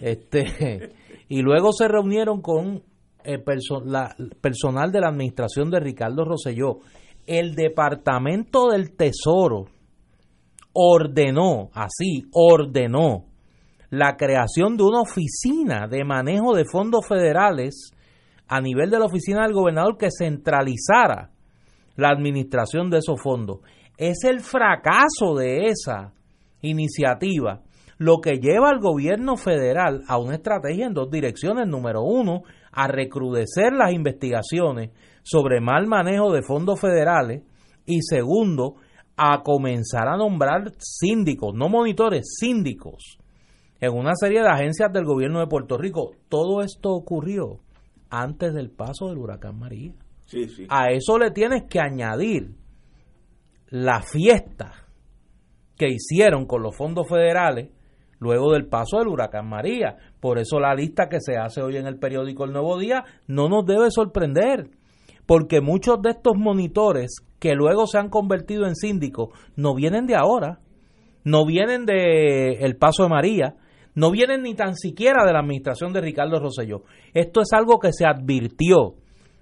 este 0.00 0.90
y 1.28 1.40
luego 1.42 1.72
se 1.72 1.88
reunieron 1.88 2.42
con 2.42 2.82
el 3.24 3.42
la- 3.86 4.14
personal 4.40 4.92
de 4.92 5.00
la 5.00 5.08
administración 5.08 5.70
de 5.70 5.80
Ricardo 5.80 6.24
Rosselló 6.24 6.78
el 7.26 7.54
departamento 7.54 8.68
del 8.70 8.96
tesoro 8.96 9.66
ordenó 10.72 11.70
así 11.74 12.24
ordenó 12.32 13.26
la 13.90 14.16
creación 14.16 14.76
de 14.76 14.84
una 14.84 15.00
oficina 15.00 15.88
de 15.88 16.04
manejo 16.04 16.54
de 16.54 16.64
fondos 16.64 17.06
federales 17.06 17.90
a 18.46 18.60
nivel 18.60 18.90
de 18.90 18.98
la 18.98 19.06
oficina 19.06 19.42
del 19.42 19.52
gobernador 19.52 19.96
que 19.98 20.08
centralizara 20.16 21.30
la 21.96 22.08
administración 22.08 22.88
de 22.88 22.98
esos 22.98 23.20
fondos. 23.20 23.58
Es 23.96 24.24
el 24.24 24.40
fracaso 24.40 25.34
de 25.36 25.66
esa 25.66 26.12
iniciativa 26.62 27.62
lo 27.98 28.20
que 28.22 28.38
lleva 28.38 28.70
al 28.70 28.80
gobierno 28.80 29.36
federal 29.36 30.02
a 30.08 30.18
una 30.18 30.36
estrategia 30.36 30.86
en 30.86 30.94
dos 30.94 31.10
direcciones. 31.10 31.68
Número 31.68 32.02
uno, 32.02 32.44
a 32.72 32.88
recrudecer 32.88 33.74
las 33.74 33.92
investigaciones 33.92 34.90
sobre 35.22 35.60
mal 35.60 35.86
manejo 35.86 36.32
de 36.32 36.42
fondos 36.42 36.80
federales 36.80 37.42
y 37.86 38.02
segundo, 38.02 38.76
a 39.16 39.42
comenzar 39.42 40.08
a 40.08 40.16
nombrar 40.16 40.72
síndicos, 40.78 41.54
no 41.54 41.68
monitores, 41.68 42.36
síndicos, 42.38 43.18
en 43.78 43.92
una 43.92 44.14
serie 44.14 44.40
de 44.40 44.48
agencias 44.48 44.90
del 44.92 45.04
gobierno 45.04 45.40
de 45.40 45.46
Puerto 45.46 45.76
Rico. 45.76 46.12
Todo 46.28 46.62
esto 46.62 46.90
ocurrió 46.90 47.60
antes 48.08 48.54
del 48.54 48.70
paso 48.70 49.08
del 49.08 49.18
huracán 49.18 49.58
María. 49.58 49.92
Sí, 50.26 50.48
sí. 50.48 50.66
A 50.70 50.90
eso 50.90 51.18
le 51.18 51.32
tienes 51.32 51.64
que 51.68 51.80
añadir 51.80 52.54
la 53.68 54.00
fiesta 54.00 54.86
que 55.76 55.88
hicieron 55.88 56.46
con 56.46 56.62
los 56.62 56.76
fondos 56.76 57.08
federales 57.08 57.70
luego 58.18 58.52
del 58.52 58.66
paso 58.66 58.98
del 58.98 59.08
huracán 59.08 59.48
María. 59.48 59.96
Por 60.20 60.38
eso 60.38 60.60
la 60.60 60.74
lista 60.74 61.08
que 61.08 61.20
se 61.20 61.36
hace 61.36 61.62
hoy 61.62 61.76
en 61.76 61.86
el 61.86 61.98
periódico 61.98 62.44
El 62.44 62.52
Nuevo 62.52 62.78
Día 62.78 63.04
no 63.26 63.48
nos 63.48 63.66
debe 63.66 63.90
sorprender, 63.90 64.70
porque 65.30 65.60
muchos 65.60 66.02
de 66.02 66.10
estos 66.10 66.36
monitores 66.36 67.24
que 67.38 67.54
luego 67.54 67.86
se 67.86 67.98
han 67.98 68.08
convertido 68.08 68.66
en 68.66 68.74
síndicos 68.74 69.28
no 69.54 69.76
vienen 69.76 70.06
de 70.06 70.16
ahora, 70.16 70.58
no 71.22 71.46
vienen 71.46 71.86
de 71.86 72.54
el 72.54 72.74
paso 72.76 73.04
de 73.04 73.10
María, 73.10 73.54
no 73.94 74.10
vienen 74.10 74.42
ni 74.42 74.56
tan 74.56 74.74
siquiera 74.74 75.24
de 75.24 75.32
la 75.32 75.38
administración 75.38 75.92
de 75.92 76.00
Ricardo 76.00 76.40
Rosselló. 76.40 76.82
Esto 77.14 77.42
es 77.42 77.52
algo 77.52 77.78
que 77.78 77.92
se 77.92 78.06
advirtió 78.06 78.96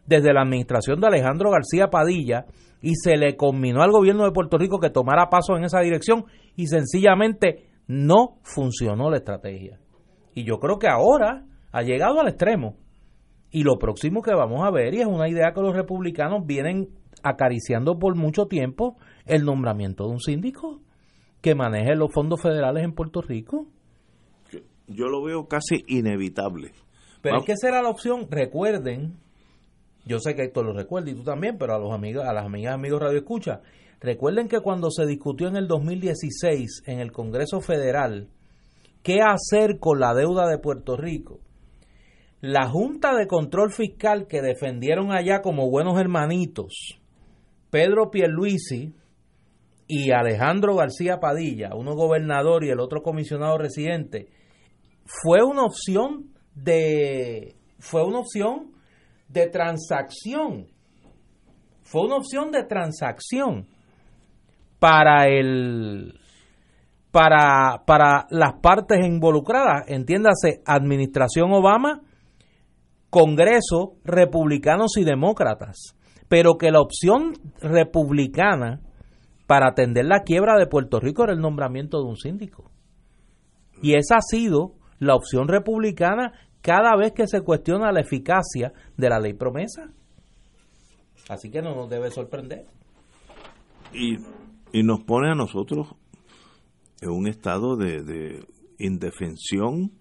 desde 0.04 0.34
la 0.34 0.42
administración 0.42 1.00
de 1.00 1.06
Alejandro 1.06 1.50
García 1.50 1.88
Padilla 1.88 2.44
y 2.82 2.92
se 2.96 3.16
le 3.16 3.38
combinó 3.38 3.80
al 3.80 3.90
gobierno 3.90 4.24
de 4.24 4.32
Puerto 4.32 4.58
Rico 4.58 4.80
que 4.80 4.90
tomara 4.90 5.30
paso 5.30 5.56
en 5.56 5.64
esa 5.64 5.80
dirección 5.80 6.26
y 6.54 6.66
sencillamente 6.66 7.64
no 7.86 8.36
funcionó 8.42 9.08
la 9.08 9.16
estrategia. 9.16 9.78
Y 10.34 10.44
yo 10.44 10.58
creo 10.58 10.78
que 10.78 10.88
ahora 10.88 11.46
ha 11.72 11.80
llegado 11.80 12.20
al 12.20 12.28
extremo. 12.28 12.76
Y 13.50 13.62
lo 13.62 13.78
próximo 13.78 14.22
que 14.22 14.34
vamos 14.34 14.62
a 14.66 14.70
ver, 14.70 14.94
y 14.94 15.00
es 15.00 15.06
una 15.06 15.28
idea 15.28 15.52
que 15.54 15.60
los 15.60 15.74
republicanos 15.74 16.44
vienen 16.46 16.88
acariciando 17.22 17.98
por 17.98 18.14
mucho 18.14 18.46
tiempo, 18.46 18.96
el 19.26 19.44
nombramiento 19.44 20.04
de 20.04 20.10
un 20.10 20.20
síndico 20.20 20.80
que 21.40 21.54
maneje 21.54 21.94
los 21.96 22.12
fondos 22.12 22.40
federales 22.42 22.84
en 22.84 22.92
Puerto 22.92 23.22
Rico. 23.22 23.66
Yo, 24.50 24.60
yo 24.86 25.06
lo 25.08 25.22
veo 25.22 25.46
casi 25.48 25.82
inevitable. 25.86 26.72
Pero 27.22 27.34
Vamos- 27.36 27.42
es 27.42 27.46
que 27.46 27.52
esa 27.52 27.68
era 27.68 27.82
la 27.82 27.88
opción. 27.90 28.26
Recuerden, 28.30 29.14
yo 30.04 30.18
sé 30.20 30.34
que 30.34 30.44
esto 30.44 30.62
lo 30.62 30.72
recuerda 30.72 31.10
y 31.10 31.14
tú 31.14 31.22
también, 31.24 31.56
pero 31.58 31.74
a 31.74 31.78
los 31.78 31.92
amigos, 31.92 32.24
a 32.26 32.32
las 32.32 32.44
amigas 32.44 32.74
amigos 32.74 33.00
Radio 33.00 33.18
Escucha, 33.18 33.60
recuerden 34.00 34.46
que 34.48 34.60
cuando 34.60 34.90
se 34.90 35.06
discutió 35.06 35.48
en 35.48 35.56
el 35.56 35.66
2016 35.68 36.82
en 36.86 37.00
el 37.00 37.12
Congreso 37.12 37.60
Federal 37.60 38.28
qué 39.02 39.20
hacer 39.22 39.78
con 39.78 39.98
la 40.00 40.14
deuda 40.14 40.46
de 40.48 40.58
Puerto 40.58 40.96
Rico, 40.96 41.40
la 42.40 42.68
Junta 42.68 43.14
de 43.14 43.26
Control 43.26 43.72
Fiscal 43.72 44.26
que 44.26 44.42
defendieron 44.42 45.12
allá 45.12 45.40
como 45.42 45.70
buenos 45.70 45.98
hermanitos, 45.98 47.00
Pedro 47.70 48.10
Pierluisi 48.10 48.94
y 49.86 50.10
Alejandro 50.12 50.76
García 50.76 51.18
Padilla, 51.18 51.70
uno 51.74 51.94
gobernador 51.94 52.64
y 52.64 52.70
el 52.70 52.80
otro 52.80 53.02
comisionado 53.02 53.58
residente, 53.58 54.28
fue 55.04 55.42
una 55.42 55.64
opción 55.64 56.32
de 56.54 57.56
fue 57.78 58.04
una 58.04 58.18
opción 58.18 58.72
de 59.28 59.46
transacción. 59.48 60.68
Fue 61.82 62.02
una 62.02 62.16
opción 62.16 62.50
de 62.50 62.64
transacción 62.64 63.66
para 64.78 65.26
el 65.28 66.20
para, 67.10 67.84
para 67.86 68.26
las 68.30 68.60
partes 68.60 69.04
involucradas, 69.04 69.84
entiéndase, 69.88 70.60
administración 70.66 71.50
Obama, 71.52 72.02
Congreso, 73.10 73.94
republicanos 74.04 74.96
y 74.96 75.04
demócratas, 75.04 75.96
pero 76.28 76.58
que 76.58 76.70
la 76.70 76.80
opción 76.80 77.34
republicana 77.60 78.80
para 79.46 79.68
atender 79.68 80.04
la 80.04 80.22
quiebra 80.24 80.58
de 80.58 80.66
Puerto 80.66 81.00
Rico 81.00 81.24
era 81.24 81.32
el 81.32 81.40
nombramiento 81.40 81.98
de 82.02 82.08
un 82.08 82.16
síndico. 82.16 82.70
Y 83.82 83.94
esa 83.94 84.16
ha 84.16 84.20
sido 84.20 84.74
la 84.98 85.14
opción 85.14 85.48
republicana 85.48 86.32
cada 86.60 86.96
vez 86.96 87.12
que 87.12 87.26
se 87.26 87.40
cuestiona 87.40 87.92
la 87.92 88.00
eficacia 88.00 88.72
de 88.96 89.08
la 89.08 89.20
ley 89.20 89.32
promesa. 89.32 89.90
Así 91.28 91.50
que 91.50 91.62
no 91.62 91.74
nos 91.74 91.88
debe 91.88 92.10
sorprender. 92.10 92.66
Y, 93.92 94.18
y 94.72 94.82
nos 94.82 95.02
pone 95.04 95.30
a 95.30 95.34
nosotros 95.34 95.94
en 97.00 97.10
un 97.10 97.28
estado 97.28 97.76
de, 97.76 98.44
indefensión, 98.78 99.92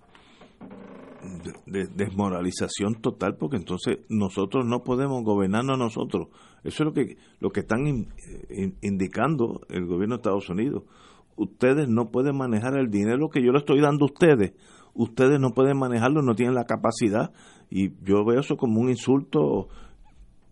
de, 1.65 1.87
desmoralización 1.87 2.95
total, 3.01 3.35
porque 3.37 3.57
entonces 3.57 3.99
nosotros 4.09 4.65
no 4.65 4.83
podemos 4.83 5.23
gobernarnos 5.23 5.75
a 5.75 5.83
nosotros. 5.83 6.27
Eso 6.63 6.83
es 6.83 6.85
lo 6.85 6.93
que, 6.93 7.17
lo 7.39 7.49
que 7.51 7.61
están 7.61 8.07
indicando 8.81 9.61
el 9.69 9.85
gobierno 9.85 10.15
de 10.15 10.19
Estados 10.19 10.49
Unidos. 10.49 10.83
Ustedes 11.35 11.87
no 11.87 12.09
pueden 12.09 12.35
manejar 12.35 12.77
el 12.77 12.89
dinero 12.89 13.29
que 13.29 13.43
yo 13.43 13.51
le 13.51 13.59
estoy 13.59 13.79
dando 13.79 14.05
a 14.05 14.11
ustedes. 14.11 14.53
Ustedes 14.93 15.39
no 15.39 15.51
pueden 15.51 15.77
manejarlo, 15.77 16.23
no 16.23 16.33
tienen 16.33 16.55
la 16.55 16.65
capacidad. 16.65 17.31
Y 17.69 17.91
yo 18.03 18.25
veo 18.25 18.39
eso 18.39 18.57
como 18.57 18.81
un 18.81 18.89
insulto. 18.89 19.67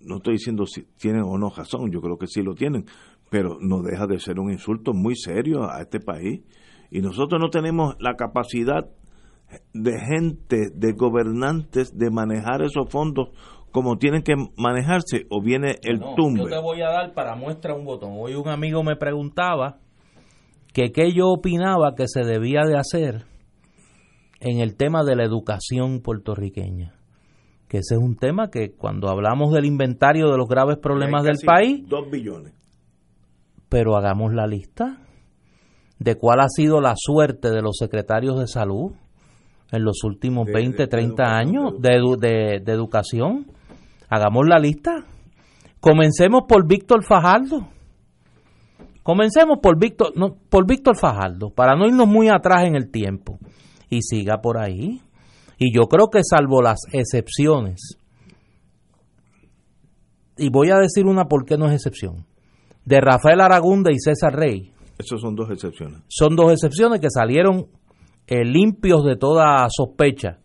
No 0.02 0.18
estoy 0.18 0.34
diciendo 0.34 0.66
si 0.68 0.84
tienen 0.98 1.24
o 1.24 1.38
no 1.38 1.50
razón, 1.50 1.92
yo 1.92 2.02
creo 2.02 2.18
que 2.18 2.28
sí 2.28 2.44
lo 2.44 2.54
tienen, 2.54 2.86
pero 3.32 3.58
no 3.60 3.82
deja 3.82 4.06
de 4.06 4.20
ser 4.20 4.40
un 4.40 4.52
insulto 4.52 4.94
muy 4.94 5.16
serio 5.16 5.64
a 5.70 5.82
este 5.82 6.00
país. 6.00 6.42
Y 6.92 7.02
nosotros 7.02 7.42
no 7.42 7.50
tenemos 7.50 7.96
la 8.00 8.14
capacidad 8.14 8.88
de 9.74 10.00
gente, 10.00 10.70
de 10.74 10.94
gobernantes, 10.94 11.98
de 11.98 12.10
manejar 12.10 12.62
esos 12.62 12.90
fondos 12.90 13.30
como 13.72 13.98
tienen 13.98 14.24
que 14.24 14.36
manejarse 14.58 15.26
o 15.30 15.42
viene 15.42 15.76
el 15.84 16.00
tumbe. 16.16 16.44
Yo 16.44 16.50
te 16.50 16.62
voy 16.62 16.82
a 16.82 16.90
dar 16.90 17.14
para 17.14 17.36
muestra 17.36 17.74
un 17.74 17.84
botón. 17.84 18.14
Hoy 18.18 18.36
un 18.36 18.48
amigo 18.48 18.84
me 18.84 18.96
preguntaba 18.96 19.80
que 20.74 20.92
qué 20.94 21.12
yo 21.12 21.28
opinaba 21.28 21.94
que 21.96 22.08
se 22.08 22.24
debía 22.24 22.62
de 22.66 22.78
hacer 22.78 23.26
en 24.40 24.60
el 24.60 24.78
tema 24.78 25.04
de 25.04 25.18
la 25.18 25.26
educación 25.26 26.02
puertorriqueña. 26.02 26.94
Que 27.68 27.80
ese 27.80 27.96
es 27.96 28.02
un 28.02 28.16
tema 28.16 28.50
que 28.50 28.72
cuando 28.72 29.10
hablamos 29.10 29.52
del 29.52 29.66
inventario 29.66 30.30
de 30.32 30.38
los 30.38 30.48
graves 30.48 30.78
problemas 30.78 31.24
del 31.24 31.38
país... 31.46 31.84
Dos 31.90 32.10
billones 32.10 32.54
pero 33.70 33.98
hagamos 33.98 34.34
la 34.34 34.48
lista 34.48 35.00
de 36.00 36.16
cuál 36.16 36.40
ha 36.40 36.48
sido 36.48 36.82
la 36.82 36.94
suerte 36.96 37.50
de 37.50 37.62
los 37.62 37.78
secretarios 37.78 38.40
de 38.40 38.48
salud 38.48 38.94
en 39.76 39.84
los 39.84 40.04
últimos 40.04 40.48
20, 40.48 40.88
30 40.88 41.24
años 41.24 41.74
de, 41.80 42.62
de, 42.64 42.72
educación. 42.72 43.48
Hagamos 44.10 44.48
la 44.48 44.58
lista. 44.58 45.06
Comencemos 45.80 46.44
por 46.48 46.68
Víctor 46.68 47.04
Fajardo. 47.04 47.68
Comencemos 49.04 49.60
por 49.62 49.80
Víctor, 49.80 50.14
no, 50.16 50.36
por 50.50 50.66
Víctor 50.66 50.98
Fajardo, 50.98 51.52
para 51.52 51.76
no 51.76 51.86
irnos 51.86 52.08
muy 52.08 52.30
atrás 52.30 52.66
en 52.66 52.76
el 52.76 52.90
tiempo. 52.90 53.38
Y 53.90 54.02
siga 54.02 54.42
por 54.42 54.58
ahí. 54.58 55.02
Y 55.60 55.74
yo 55.76 55.84
creo 55.84 56.08
que 56.12 56.22
salvo 56.24 56.62
las 56.62 56.80
excepciones, 56.92 58.00
y 60.38 60.50
voy 60.50 60.70
a 60.72 60.78
decir 60.78 61.06
una 61.06 61.26
por 61.26 61.46
qué 61.46 61.58
no 61.58 61.68
es 61.68 61.74
excepción 61.74 62.26
de 62.84 63.02
Rafael 63.02 63.42
Aragunda 63.42 63.92
y 63.92 64.00
César 64.00 64.36
Rey. 64.36 64.72
Esas 64.98 65.20
son 65.20 65.36
dos 65.36 65.50
excepciones. 65.50 66.02
Son 66.08 66.36
dos 66.36 66.52
excepciones 66.52 67.00
que 67.00 67.10
salieron 67.10 67.68
eh, 68.28 68.44
limpios 68.44 69.04
de 69.04 69.16
toda 69.16 69.68
sospecha. 69.70 70.40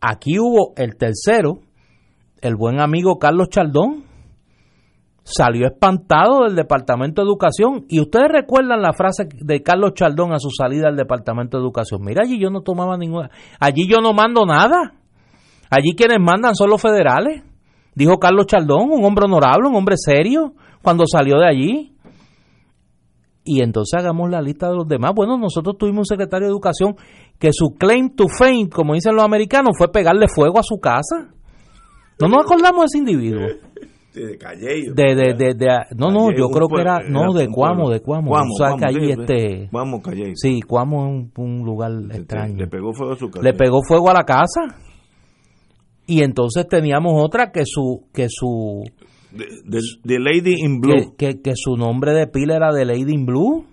Aquí 0.00 0.38
hubo 0.38 0.74
el 0.76 0.96
tercero, 0.96 1.60
el 2.40 2.56
buen 2.56 2.80
amigo 2.80 3.18
Carlos 3.18 3.48
Chaldón, 3.48 4.04
salió 5.24 5.66
espantado 5.66 6.44
del 6.44 6.54
Departamento 6.54 7.22
de 7.22 7.28
Educación. 7.28 7.86
Y 7.88 8.00
ustedes 8.00 8.28
recuerdan 8.30 8.82
la 8.82 8.92
frase 8.92 9.26
de 9.32 9.62
Carlos 9.62 9.94
Chaldón 9.94 10.32
a 10.32 10.38
su 10.38 10.50
salida 10.50 10.88
del 10.88 10.96
Departamento 10.96 11.56
de 11.56 11.64
Educación. 11.64 12.02
Mira, 12.04 12.22
allí 12.22 12.38
yo 12.38 12.50
no 12.50 12.60
tomaba 12.60 12.96
ninguna... 12.96 13.30
Allí 13.58 13.88
yo 13.88 14.00
no 14.02 14.12
mando 14.12 14.44
nada. 14.44 14.94
Allí 15.70 15.94
quienes 15.96 16.20
mandan 16.20 16.54
son 16.54 16.70
los 16.70 16.80
federales. 16.80 17.42
Dijo 17.94 18.18
Carlos 18.18 18.46
Chaldón, 18.46 18.90
un 18.90 19.04
hombre 19.04 19.24
honorable, 19.24 19.68
un 19.68 19.76
hombre 19.76 19.96
serio, 19.96 20.52
cuando 20.82 21.04
salió 21.06 21.38
de 21.38 21.48
allí. 21.48 21.93
Y 23.44 23.62
entonces 23.62 24.00
hagamos 24.00 24.30
la 24.30 24.40
lista 24.40 24.68
de 24.68 24.76
los 24.76 24.88
demás. 24.88 25.12
Bueno, 25.14 25.36
nosotros 25.36 25.76
tuvimos 25.78 25.98
un 25.98 26.06
secretario 26.06 26.46
de 26.46 26.52
Educación 26.52 26.96
que 27.38 27.50
su 27.52 27.74
claim 27.78 28.14
to 28.16 28.24
fame, 28.26 28.70
como 28.70 28.94
dicen 28.94 29.14
los 29.14 29.24
americanos, 29.24 29.74
fue 29.76 29.88
pegarle 29.88 30.26
fuego 30.34 30.58
a 30.58 30.62
su 30.62 30.78
casa. 30.78 31.28
No 32.20 32.28
nos 32.28 32.44
acordamos 32.44 32.80
de 32.80 32.86
ese 32.86 32.98
individuo. 32.98 33.46
De 34.14 34.38
Callejo. 34.38 34.94
De, 34.94 35.14
de, 35.14 35.54
de, 35.54 35.66
no, 35.96 36.10
no, 36.10 36.30
yo 36.30 36.48
creo 36.48 36.68
que 36.68 36.80
era, 36.80 37.00
no, 37.00 37.32
de 37.34 37.48
Cuamo, 37.48 37.90
de 37.90 38.00
Cuamo. 38.00 38.30
Cuamo 38.30 38.52
o 38.54 38.56
sea, 38.56 38.76
que 38.76 38.86
ahí 38.86 39.10
este... 39.10 39.68
Cuamo, 39.70 40.00
Sí, 40.34 40.62
Cuamo 40.62 41.06
es 41.06 41.30
un, 41.36 41.64
lugar 41.64 41.90
extraño. 42.12 42.56
Le 42.56 42.68
pegó 42.68 42.92
fuego 42.94 43.12
a 43.12 43.16
su 43.16 43.28
casa. 43.28 43.42
Le 43.42 43.52
pegó 43.52 43.80
fuego 43.86 44.10
a 44.10 44.14
la 44.14 44.24
casa. 44.24 44.78
Y 46.06 46.22
entonces 46.22 46.66
teníamos 46.68 47.14
otra 47.22 47.50
que 47.50 47.62
su, 47.64 48.06
que 48.12 48.28
su 48.30 48.84
de, 49.34 50.18
Lady 50.18 50.54
in 50.58 50.80
Blue. 50.80 51.14
Que, 51.16 51.40
que, 51.40 51.52
su 51.54 51.76
nombre 51.76 52.12
de 52.12 52.26
pila 52.26 52.56
era 52.56 52.72
de 52.72 52.84
Lady 52.84 53.12
in 53.12 53.26
Blue. 53.26 53.66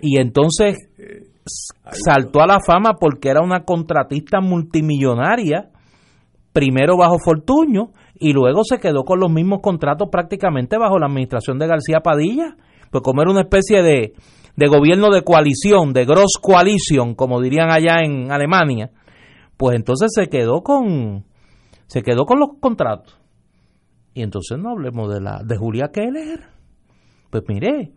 y 0.00 0.18
entonces 0.18 0.76
eh, 0.98 1.28
saltó 1.92 2.40
a 2.40 2.46
la 2.46 2.60
fama 2.64 2.94
porque 2.98 3.28
era 3.28 3.42
una 3.42 3.64
contratista 3.64 4.40
multimillonaria, 4.40 5.70
primero 6.52 6.96
bajo 6.96 7.18
Fortuño, 7.18 7.90
y 8.18 8.32
luego 8.32 8.64
se 8.64 8.78
quedó 8.78 9.04
con 9.04 9.20
los 9.20 9.30
mismos 9.30 9.60
contratos 9.62 10.08
prácticamente 10.10 10.76
bajo 10.78 10.98
la 10.98 11.06
administración 11.06 11.58
de 11.58 11.66
García 11.66 12.00
Padilla. 12.00 12.56
Pues 12.90 13.02
como 13.02 13.22
era 13.22 13.30
una 13.30 13.42
especie 13.42 13.82
de, 13.82 14.14
de 14.56 14.66
gobierno 14.66 15.10
de 15.10 15.22
coalición, 15.22 15.92
de 15.92 16.04
Gross 16.04 16.38
Coalition, 16.40 17.14
como 17.14 17.40
dirían 17.40 17.70
allá 17.70 18.00
en 18.02 18.32
Alemania, 18.32 18.90
pues 19.56 19.76
entonces 19.76 20.10
se 20.14 20.28
quedó 20.28 20.62
con 20.62 21.24
se 21.86 22.02
quedó 22.02 22.24
con 22.24 22.38
los 22.38 22.50
contratos. 22.60 23.19
Y 24.14 24.22
entonces 24.22 24.58
no 24.58 24.70
hablemos 24.70 25.12
de 25.12 25.20
la 25.20 25.42
de 25.44 25.56
Julia 25.56 25.90
Keller. 25.92 26.40
Pues 27.30 27.44
mire, 27.48 27.92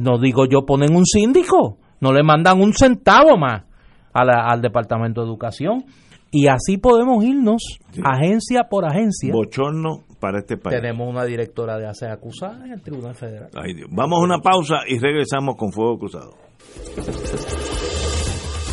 no 0.00 0.18
digo 0.18 0.46
yo 0.46 0.66
ponen 0.66 0.94
un 0.94 1.04
síndico, 1.06 1.78
no 2.00 2.12
le 2.12 2.22
mandan 2.22 2.60
un 2.60 2.72
centavo 2.72 3.36
más 3.36 3.64
al 4.12 4.60
Departamento 4.60 5.20
de 5.20 5.28
Educación. 5.28 5.84
Y 6.30 6.48
así 6.48 6.78
podemos 6.78 7.24
irnos 7.24 7.62
agencia 8.02 8.64
por 8.68 8.84
agencia. 8.84 9.32
Bochorno 9.32 10.02
para 10.18 10.40
este 10.40 10.56
país. 10.56 10.80
Tenemos 10.80 11.08
una 11.08 11.24
directora 11.24 11.78
de 11.78 11.86
ASE 11.86 12.08
acusada 12.08 12.64
en 12.64 12.72
el 12.72 12.82
Tribunal 12.82 13.14
Federal. 13.14 13.50
Vamos 13.90 14.18
a 14.18 14.24
una 14.24 14.38
pausa 14.40 14.78
y 14.88 14.98
regresamos 14.98 15.54
con 15.56 15.70
Fuego 15.70 15.96
Cruzado. 15.96 16.32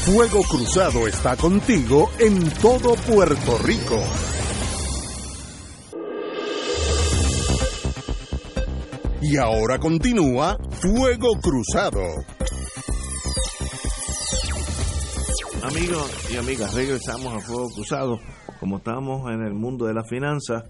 Fuego 0.05 0.41
Cruzado 0.49 1.07
está 1.07 1.37
contigo 1.37 2.09
en 2.19 2.49
todo 2.59 2.95
Puerto 2.95 3.59
Rico. 3.63 3.99
Y 9.23 9.37
ahora 9.37 9.77
continúa 9.77 10.57
Fuego 10.81 11.29
Cruzado. 11.39 12.01
Amigos 15.61 16.31
y 16.33 16.37
amigas, 16.37 16.73
regresamos 16.73 17.31
a 17.35 17.39
Fuego 17.39 17.69
Cruzado. 17.69 18.19
Como 18.59 18.77
estamos 18.77 19.31
en 19.31 19.43
el 19.43 19.53
mundo 19.53 19.85
de 19.85 19.93
las 19.93 20.09
finanzas, 20.09 20.63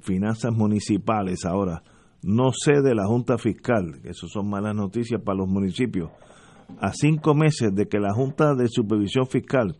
finanzas 0.00 0.52
municipales 0.52 1.44
ahora, 1.44 1.82
no 2.22 2.52
sé 2.52 2.80
de 2.80 2.94
la 2.94 3.06
Junta 3.06 3.36
Fiscal, 3.36 4.00
eso 4.04 4.28
son 4.28 4.48
malas 4.48 4.74
noticias 4.74 5.20
para 5.22 5.38
los 5.38 5.48
municipios. 5.48 6.10
A 6.80 6.94
cinco 6.94 7.34
meses 7.34 7.74
de 7.74 7.86
que 7.86 8.00
la 8.00 8.14
Junta 8.14 8.54
de 8.54 8.68
Supervisión 8.68 9.26
Fiscal 9.26 9.76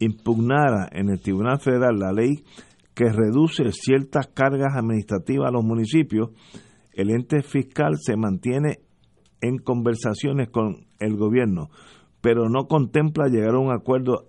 impugnara 0.00 0.88
en 0.90 1.08
el 1.08 1.20
Tribunal 1.20 1.60
Federal 1.60 2.00
la 2.00 2.12
ley 2.12 2.44
que 2.94 3.10
reduce 3.10 3.70
ciertas 3.70 4.26
cargas 4.26 4.74
administrativas 4.76 5.48
a 5.48 5.52
los 5.52 5.64
municipios, 5.64 6.30
el 6.92 7.10
ente 7.10 7.42
fiscal 7.42 7.96
se 7.98 8.16
mantiene 8.16 8.80
en 9.40 9.58
conversaciones 9.58 10.50
con 10.50 10.86
el 10.98 11.16
gobierno, 11.16 11.70
pero 12.20 12.48
no 12.48 12.66
contempla 12.66 13.28
llegar 13.28 13.54
a 13.54 13.58
un 13.58 13.72
acuerdo 13.72 14.26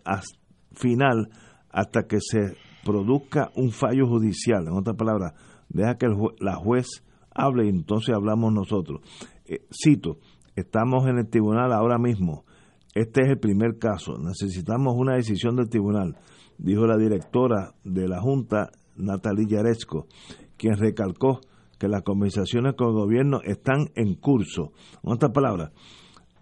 final 0.73 1.29
hasta 1.69 2.03
que 2.03 2.19
se 2.21 2.55
produzca 2.85 3.49
un 3.55 3.71
fallo 3.71 4.07
judicial. 4.07 4.67
En 4.67 4.73
otras 4.73 4.95
palabras, 4.95 5.33
deja 5.69 5.97
que 5.97 6.07
la 6.39 6.55
juez 6.55 7.03
hable 7.33 7.65
y 7.65 7.69
entonces 7.69 8.15
hablamos 8.15 8.53
nosotros. 8.53 9.01
Eh, 9.45 9.65
cito, 9.71 10.17
estamos 10.55 11.07
en 11.07 11.17
el 11.17 11.29
tribunal 11.29 11.71
ahora 11.73 11.97
mismo. 11.97 12.45
Este 12.93 13.23
es 13.23 13.29
el 13.29 13.39
primer 13.39 13.77
caso. 13.77 14.17
Necesitamos 14.17 14.95
una 14.97 15.15
decisión 15.15 15.55
del 15.55 15.69
tribunal, 15.69 16.17
dijo 16.57 16.85
la 16.85 16.97
directora 16.97 17.73
de 17.83 18.07
la 18.07 18.19
Junta, 18.21 18.71
Natalie 18.97 19.47
Yaresco, 19.47 20.07
quien 20.57 20.75
recalcó 20.75 21.39
que 21.81 21.87
las 21.87 22.03
conversaciones 22.03 22.75
con 22.75 22.89
el 22.89 22.93
gobierno 22.93 23.41
están 23.43 23.87
en 23.95 24.13
curso. 24.13 24.71
En 25.03 25.13
otras 25.13 25.31
palabras, 25.31 25.71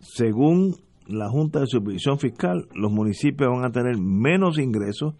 según 0.01 0.75
la 1.07 1.29
Junta 1.29 1.61
de 1.61 1.67
Supervisión 1.67 2.19
Fiscal, 2.19 2.67
los 2.75 2.91
municipios 2.91 3.49
van 3.49 3.63
a 3.63 3.71
tener 3.71 3.97
menos 3.97 4.59
ingresos 4.59 5.15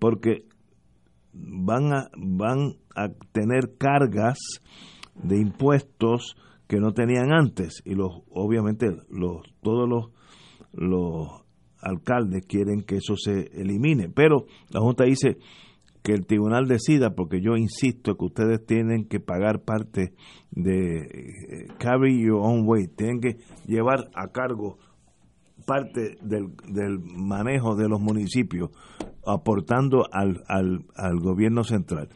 porque 0.00 0.44
van 1.32 1.92
a, 1.92 2.10
van 2.16 2.78
a 2.96 3.10
tener 3.30 3.76
cargas 3.78 4.38
de 5.14 5.36
impuestos 5.38 6.34
que 6.66 6.80
no 6.80 6.92
tenían 6.92 7.32
antes 7.32 7.80
y 7.84 7.94
los 7.94 8.22
obviamente 8.28 8.88
los 9.08 9.42
todos 9.62 9.88
los 9.88 10.10
los 10.72 11.28
alcaldes 11.80 12.44
quieren 12.46 12.82
que 12.82 12.96
eso 12.96 13.16
se 13.16 13.50
elimine 13.60 14.08
pero 14.08 14.46
la 14.70 14.80
junta 14.80 15.04
dice 15.04 15.38
que 16.02 16.12
el 16.12 16.26
tribunal 16.26 16.66
decida 16.66 17.14
porque 17.14 17.40
yo 17.40 17.56
insisto 17.56 18.16
que 18.16 18.24
ustedes 18.24 18.64
tienen 18.64 19.06
que 19.06 19.20
pagar 19.20 19.62
parte 19.62 20.14
de 20.50 21.00
eh, 21.02 21.66
carry 21.78 22.24
your 22.24 22.40
own 22.40 22.64
weight 22.66 22.96
tienen 22.96 23.20
que 23.20 23.36
llevar 23.66 24.10
a 24.14 24.28
cargo 24.28 24.78
parte 25.66 26.16
del, 26.22 26.56
del 26.68 26.98
manejo 26.98 27.76
de 27.76 27.88
los 27.88 28.00
municipios 28.00 28.70
aportando 29.26 30.06
al, 30.10 30.42
al, 30.48 30.86
al 30.96 31.20
gobierno 31.20 31.64
central. 31.64 32.08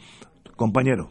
Compañero. 0.56 1.08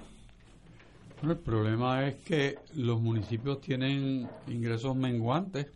El 1.22 1.38
problema 1.38 2.06
es 2.06 2.16
que 2.16 2.56
los 2.76 3.02
municipios 3.02 3.62
tienen 3.62 4.28
ingresos 4.48 4.96
menguantes 4.96 5.68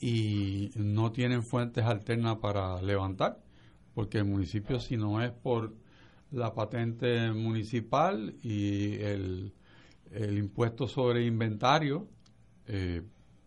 y 0.00 0.70
no 0.76 1.12
tienen 1.12 1.42
fuentes 1.42 1.84
alternas 1.84 2.36
para 2.36 2.80
levantar, 2.80 3.38
porque 3.94 4.18
el 4.18 4.24
municipio 4.24 4.80
si 4.80 4.96
no 4.96 5.20
es 5.20 5.32
por 5.32 5.74
la 6.32 6.54
patente 6.54 7.32
municipal 7.32 8.34
y 8.42 8.94
el, 8.94 9.52
impuesto 10.12 10.88
sobre 10.88 11.24
inventario, 11.24 12.08
eh, 12.66 13.02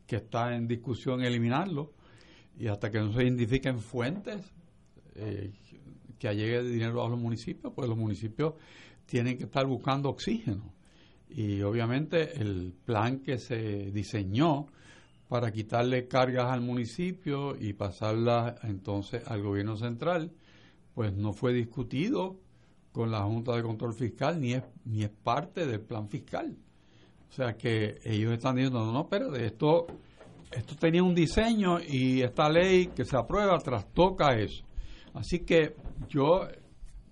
que 0.08 0.18
está 0.18 0.56
en 0.56 0.68
discusión 0.68 1.22
eliminarlo, 1.24 1.94
y 2.58 2.68
hasta 2.68 2.92
que 2.92 3.00
no 3.00 3.14
se 3.14 3.24
identifiquen 3.24 3.80
fuentes 3.80 4.42
eh, 5.16 5.52
que 6.20 6.36
llegue 6.36 6.64
dinero 6.64 7.06
a 7.06 7.10
los 7.10 7.20
municipios, 7.20 7.74
pues 7.74 7.90
los 7.90 7.98
municipios 7.98 8.54
tienen 9.06 9.38
que 9.38 9.44
estar 9.44 9.66
buscando 9.66 10.10
oxígeno. 10.10 10.74
Y 11.30 11.62
obviamente 11.62 12.40
el 12.40 12.74
plan 12.86 13.20
que 13.20 13.38
se 13.40 13.92
diseñó 13.92 14.68
para 15.28 15.52
quitarle 15.52 16.08
cargas 16.08 16.52
al 16.52 16.62
municipio 16.62 17.58
y 17.60 17.74
pasarlas 17.74 18.64
entonces 18.64 19.24
al 19.28 19.42
gobierno 19.42 19.76
central, 19.76 20.32
pues 20.94 21.12
no 21.14 21.34
fue 21.34 21.54
discutido 21.54 22.40
con 22.94 23.12
la 23.12 23.24
Junta 23.24 23.54
de 23.56 23.64
Control 23.64 23.94
Fiscal 23.94 24.40
ni 24.40 24.54
es, 24.54 24.64
ni 24.86 25.04
es 25.04 25.10
parte 25.10 25.66
del 25.66 25.82
plan 25.82 26.08
fiscal. 26.08 26.56
O 27.30 27.34
sea 27.34 27.58
que 27.58 27.98
ellos 28.06 28.32
están 28.32 28.56
diciendo, 28.56 28.86
no, 28.86 28.94
no, 28.94 29.10
pero 29.10 29.32
de 29.32 29.48
esto, 29.48 29.88
esto 30.52 30.76
tenía 30.76 31.04
un 31.04 31.16
diseño 31.16 31.80
y 31.82 32.22
esta 32.22 32.48
ley 32.48 32.88
que 32.88 33.04
se 33.04 33.18
aprueba 33.18 33.58
trastoca 33.58 34.36
eso. 34.36 34.64
Así 35.16 35.40
que 35.40 35.76
yo 36.08 36.48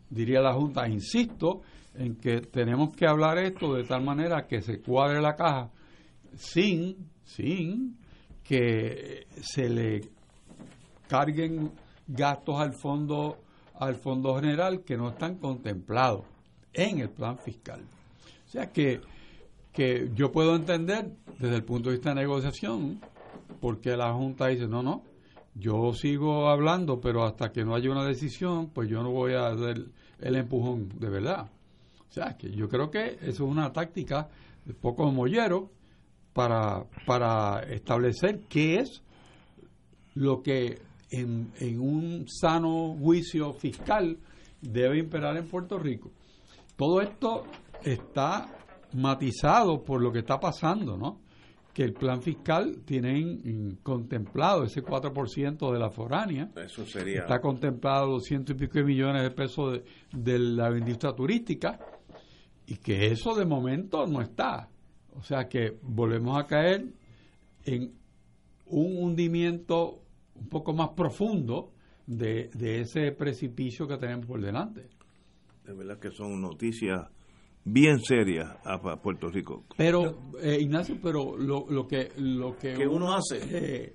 diría 0.10 0.40
a 0.40 0.44
la 0.44 0.54
Junta, 0.54 0.88
insisto, 0.88 1.62
en 1.96 2.16
que 2.16 2.42
tenemos 2.42 2.96
que 2.96 3.08
hablar 3.08 3.40
esto 3.40 3.74
de 3.74 3.84
tal 3.84 4.04
manera 4.04 4.46
que 4.46 4.62
se 4.62 4.80
cuadre 4.80 5.20
la 5.20 5.36
caja 5.36 5.72
sin, 6.36 7.10
sin 7.24 7.98
que 8.44 9.26
se 9.42 9.68
le 9.68 10.02
carguen 11.08 11.72
gastos 12.08 12.60
al 12.60 12.74
fondo 12.74 13.40
al 13.82 13.96
fondo 13.96 14.36
general 14.36 14.84
que 14.84 14.96
no 14.96 15.10
están 15.10 15.38
contemplados 15.38 16.22
en 16.72 17.00
el 17.00 17.10
plan 17.10 17.40
fiscal. 17.40 17.82
O 18.48 18.52
sea 18.52 18.72
que, 18.72 19.02
que 19.74 20.12
yo 20.14 20.32
puedo 20.32 20.56
entender 20.56 21.10
desde 21.40 21.56
el 21.56 21.64
punto 21.64 21.90
de 21.90 21.96
vista 21.96 22.10
de 22.10 22.22
negociación 22.22 23.02
porque 23.60 23.98
la 23.98 24.14
Junta 24.14 24.48
dice, 24.48 24.68
no, 24.68 24.84
no, 24.84 25.02
yo 25.56 25.94
sigo 25.96 26.48
hablando, 26.48 27.02
pero 27.02 27.24
hasta 27.24 27.52
que 27.52 27.66
no 27.66 27.74
haya 27.74 27.90
una 27.90 28.06
decisión, 28.06 28.70
pues 28.70 28.88
yo 28.88 29.02
no 29.02 29.10
voy 29.10 29.34
a 29.34 29.48
hacer 29.48 29.88
el 30.20 30.36
empujón 30.36 30.90
de 31.00 31.10
verdad. 31.10 31.50
O 32.08 32.14
sea, 32.14 32.38
que 32.38 32.52
yo 32.52 32.70
creo 32.70 32.92
que 32.92 33.18
eso 33.22 33.30
es 33.30 33.40
una 33.40 33.74
táctica 33.74 34.30
de 34.64 34.76
poco 34.76 35.12
mollero 35.12 35.72
para, 36.34 36.86
para 37.08 37.64
establecer 37.64 38.42
qué 38.48 38.78
es 38.78 39.02
lo 40.14 40.44
que 40.44 40.80
en, 41.12 41.52
en 41.60 41.80
un 41.80 42.26
sano 42.28 42.96
juicio 43.00 43.54
fiscal 43.54 44.18
debe 44.62 45.00
imperar 45.00 45.38
en 45.38 45.48
Puerto 45.48 45.78
Rico. 45.78 46.12
Todo 46.76 47.02
esto 47.02 47.44
está 47.84 48.48
matizado 48.94 49.84
por 49.84 50.02
lo 50.02 50.12
que 50.12 50.20
está 50.20 50.40
pasando, 50.40 50.98
¿no? 50.98 51.22
Que 51.74 51.84
el 51.84 51.94
plan 51.94 52.22
fiscal 52.22 52.82
tiene 52.86 53.78
contemplado 53.82 54.64
ese 54.64 54.84
4% 54.84 55.72
de 55.72 55.80
la 55.80 55.90
foránea. 55.90 56.50
Eso 56.56 56.86
sería. 56.86 57.22
Está 57.22 57.40
contemplado 57.40 58.12
200 58.12 58.56
y 58.56 58.60
pico 58.60 58.80
de 58.80 58.84
millones 58.84 59.24
de 59.24 59.32
pesos 59.32 59.74
de, 59.74 59.84
de 60.12 60.40
la 60.40 60.78
industria 60.78 61.14
turística 61.14 61.80
y 62.68 62.76
que 62.76 63.08
eso 63.08 63.36
de 63.36 63.46
momento 63.46 64.06
no 64.06 64.22
está. 64.22 64.70
O 65.18 65.24
sea 65.24 65.48
que 65.48 65.78
volvemos 65.82 66.38
a 66.38 66.46
caer 66.46 66.86
en 67.64 67.94
un 68.66 69.04
hundimiento 69.04 70.01
un 70.42 70.50
poco 70.50 70.74
más 70.74 70.90
profundo 70.90 71.72
de, 72.08 72.50
ese 72.82 73.12
precipicio 73.12 73.88
que 73.88 73.98
tenemos 73.98 74.26
por 74.26 74.42
delante. 74.42 74.90
De 75.66 75.74
verdad 75.74 76.00
que 76.00 76.12
son 76.12 76.42
noticias 76.42 77.08
bien 77.64 78.00
serias 78.00 78.50
a 78.66 78.80
Puerto 78.98 79.30
Rico. 79.30 79.64
Pero, 79.78 80.32
eh, 80.42 80.58
Ignacio, 80.60 80.98
pero 81.02 81.38
lo, 81.38 81.68
lo 81.70 81.88
que 81.88 82.12
lo 82.18 82.58
que 82.58 82.76
uno, 82.88 83.14
hace 83.14 83.38
eh, 83.52 83.94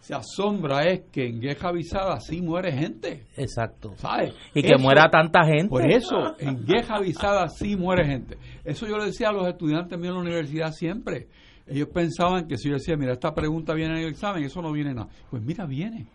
se 0.00 0.14
asombra 0.14 0.84
es 0.84 1.04
que 1.10 1.26
en 1.26 1.40
Gueja 1.40 1.68
Avisada 1.68 2.18
sí 2.20 2.42
muere 2.42 2.72
gente. 2.72 3.26
Exacto. 3.36 3.94
¿Sabes? 3.96 4.34
Y 4.52 4.62
que 4.62 4.76
muera 4.76 5.08
tanta 5.08 5.44
gente. 5.44 5.68
Por 5.68 5.90
eso, 5.90 6.38
en 6.38 6.66
Gueja 6.66 6.96
Avisada 6.96 7.48
sí 7.48 7.76
muere 7.76 8.04
gente. 8.04 8.36
Eso 8.64 8.86
yo 8.86 8.98
le 8.98 9.06
decía 9.06 9.28
a 9.28 9.32
los 9.32 9.46
estudiantes 9.46 9.98
míos 9.98 10.10
en 10.10 10.16
la 10.16 10.20
universidad 10.20 10.72
siempre. 10.72 11.28
Ellos 11.66 11.88
pensaban 11.88 12.46
que 12.46 12.58
si 12.58 12.68
yo 12.68 12.74
decía, 12.74 12.96
mira, 12.96 13.12
esta 13.12 13.34
pregunta 13.34 13.74
viene 13.74 13.94
en 13.94 14.00
el 14.04 14.10
examen, 14.10 14.44
eso 14.44 14.60
no 14.60 14.72
viene 14.72 14.94
nada. 14.94 15.08
Pues 15.30 15.42
mira, 15.42 15.64
viene. 15.64 16.06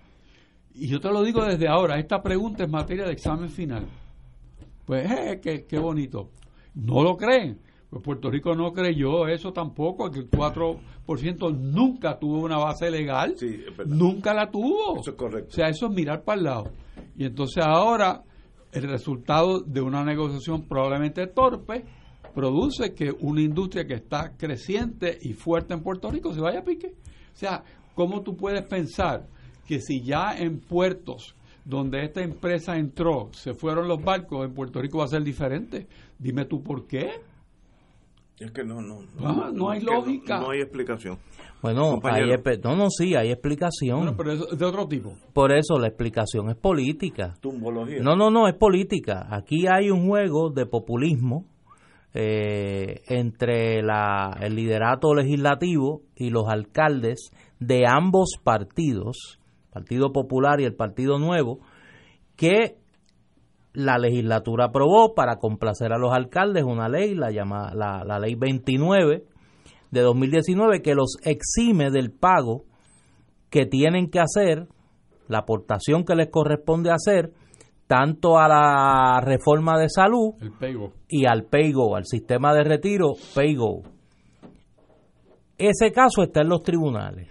Y 0.75 0.87
yo 0.87 0.99
te 0.99 1.09
lo 1.09 1.23
digo 1.23 1.43
desde 1.43 1.67
ahora, 1.67 1.97
esta 1.97 2.21
pregunta 2.21 2.63
es 2.63 2.69
materia 2.69 3.05
de 3.05 3.13
examen 3.13 3.49
final. 3.49 3.87
Pues, 4.85 5.09
eh, 5.11 5.39
qué, 5.41 5.65
qué 5.65 5.79
bonito. 5.79 6.29
No 6.75 7.03
lo 7.03 7.17
creen. 7.17 7.59
Pues 7.89 8.03
Puerto 8.03 8.29
Rico 8.29 8.53
no 8.53 8.71
creyó 8.71 9.27
eso 9.27 9.51
tampoco, 9.51 10.11
que 10.11 10.19
el 10.19 10.29
4% 10.29 11.57
nunca 11.57 12.19
tuvo 12.19 12.41
una 12.41 12.57
base 12.57 12.91
legal. 12.91 13.35
nunca 13.87 14.33
la 14.33 14.51
tuvo. 14.51 14.99
Eso 14.99 15.11
es 15.11 15.17
correcto. 15.17 15.49
O 15.49 15.53
sea, 15.53 15.69
eso 15.69 15.87
es 15.87 15.91
mirar 15.91 16.23
para 16.23 16.37
el 16.37 16.43
lado. 16.45 16.71
Y 17.17 17.25
entonces 17.25 17.63
ahora 17.65 18.23
el 18.71 18.83
resultado 18.83 19.61
de 19.61 19.81
una 19.81 20.03
negociación 20.03 20.67
probablemente 20.67 21.25
torpe 21.25 21.83
produce 22.33 22.93
que 22.93 23.11
una 23.19 23.41
industria 23.41 23.85
que 23.85 23.95
está 23.95 24.35
creciente 24.37 25.17
y 25.21 25.33
fuerte 25.33 25.73
en 25.73 25.81
Puerto 25.81 26.09
Rico 26.09 26.33
se 26.33 26.41
vaya 26.41 26.59
a 26.59 26.63
pique. 26.63 26.93
O 27.33 27.37
sea, 27.37 27.63
¿cómo 27.95 28.21
tú 28.21 28.35
puedes 28.35 28.63
pensar 28.63 29.27
que 29.67 29.79
si 29.79 30.01
ya 30.01 30.37
en 30.37 30.59
puertos 30.59 31.35
donde 31.65 32.03
esta 32.03 32.21
empresa 32.21 32.77
entró 32.77 33.29
se 33.33 33.53
fueron 33.53 33.87
los 33.87 34.03
barcos, 34.03 34.45
en 34.45 34.53
Puerto 34.53 34.81
Rico 34.81 34.99
va 34.99 35.05
a 35.05 35.07
ser 35.07 35.23
diferente? 35.23 35.87
Dime 36.17 36.45
tú 36.45 36.61
por 36.61 36.87
qué. 36.87 37.11
Es 38.39 38.51
que 38.51 38.63
no, 38.63 38.81
no, 38.81 39.01
no, 39.19 39.51
no, 39.51 39.69
hay 39.69 39.81
lógica. 39.81 40.39
No, 40.39 40.51
hay 40.51 40.61
explicación. 40.61 41.17
Bueno, 41.61 41.99
hay, 42.03 42.23
no, 42.63 42.75
no, 42.75 42.89
sí, 42.89 43.13
hay 43.13 43.31
explicación. 43.31 44.15
pero 44.15 44.31
es 44.31 44.57
de 44.57 44.65
otro 44.65 44.87
tipo. 44.87 45.13
Por 45.33 45.51
eso 45.51 45.77
la 45.77 45.87
explicación 45.87 46.49
es 46.49 46.55
política. 46.55 47.33
Tumbología. 47.41 48.01
No, 48.01 48.15
no, 48.15 48.31
no, 48.31 48.47
es 48.47 48.55
política. 48.55 49.27
Aquí 49.29 49.65
hay 49.67 49.89
un 49.89 50.07
juego 50.07 50.51
de 50.51 50.65
populismo 50.65 51.45
eh, 52.13 53.01
entre 53.07 53.81
la, 53.83 54.37
el 54.41 54.55
liderato 54.55 55.13
legislativo 55.13 56.01
y 56.15 56.29
los 56.31 56.47
alcaldes 56.47 57.31
de 57.59 57.83
ambos 57.87 58.31
partidos, 58.43 59.39
Partido 59.71 60.11
Popular 60.11 60.59
y 60.59 60.65
el 60.65 60.75
Partido 60.75 61.19
Nuevo, 61.19 61.59
que 62.35 62.77
la 63.73 63.97
legislatura 63.97 64.65
aprobó 64.65 65.13
para 65.13 65.37
complacer 65.37 65.93
a 65.93 65.97
los 65.97 66.13
alcaldes 66.13 66.63
una 66.63 66.89
ley, 66.89 67.13
la, 67.15 67.31
llamada, 67.31 67.73
la, 67.75 68.19
ley 68.19 68.35
29 68.35 69.23
de 69.91 70.01
2019, 70.01 70.81
que 70.81 70.95
los 70.95 71.17
exime 71.23 71.91
del 71.91 72.11
pago 72.11 72.65
que 73.49 73.65
tienen 73.65 74.09
que 74.09 74.19
hacer, 74.19 74.67
la 75.27 75.39
aportación 75.39 76.03
que 76.05 76.15
les 76.15 76.29
corresponde 76.29 76.91
hacer, 76.91 77.31
tanto 77.89 78.37
a 78.37 78.47
la 78.47 79.19
reforma 79.19 79.79
de 79.79 79.89
salud 79.89 80.35
y 81.07 81.25
al 81.25 81.45
PAYGO, 81.45 81.95
al 81.95 82.05
sistema 82.05 82.53
de 82.53 82.63
retiro 82.63 83.13
PAYGO. 83.33 83.81
Ese 85.57 85.91
caso 85.91 86.21
está 86.21 86.41
en 86.41 86.49
los 86.49 86.61
tribunales. 86.61 87.29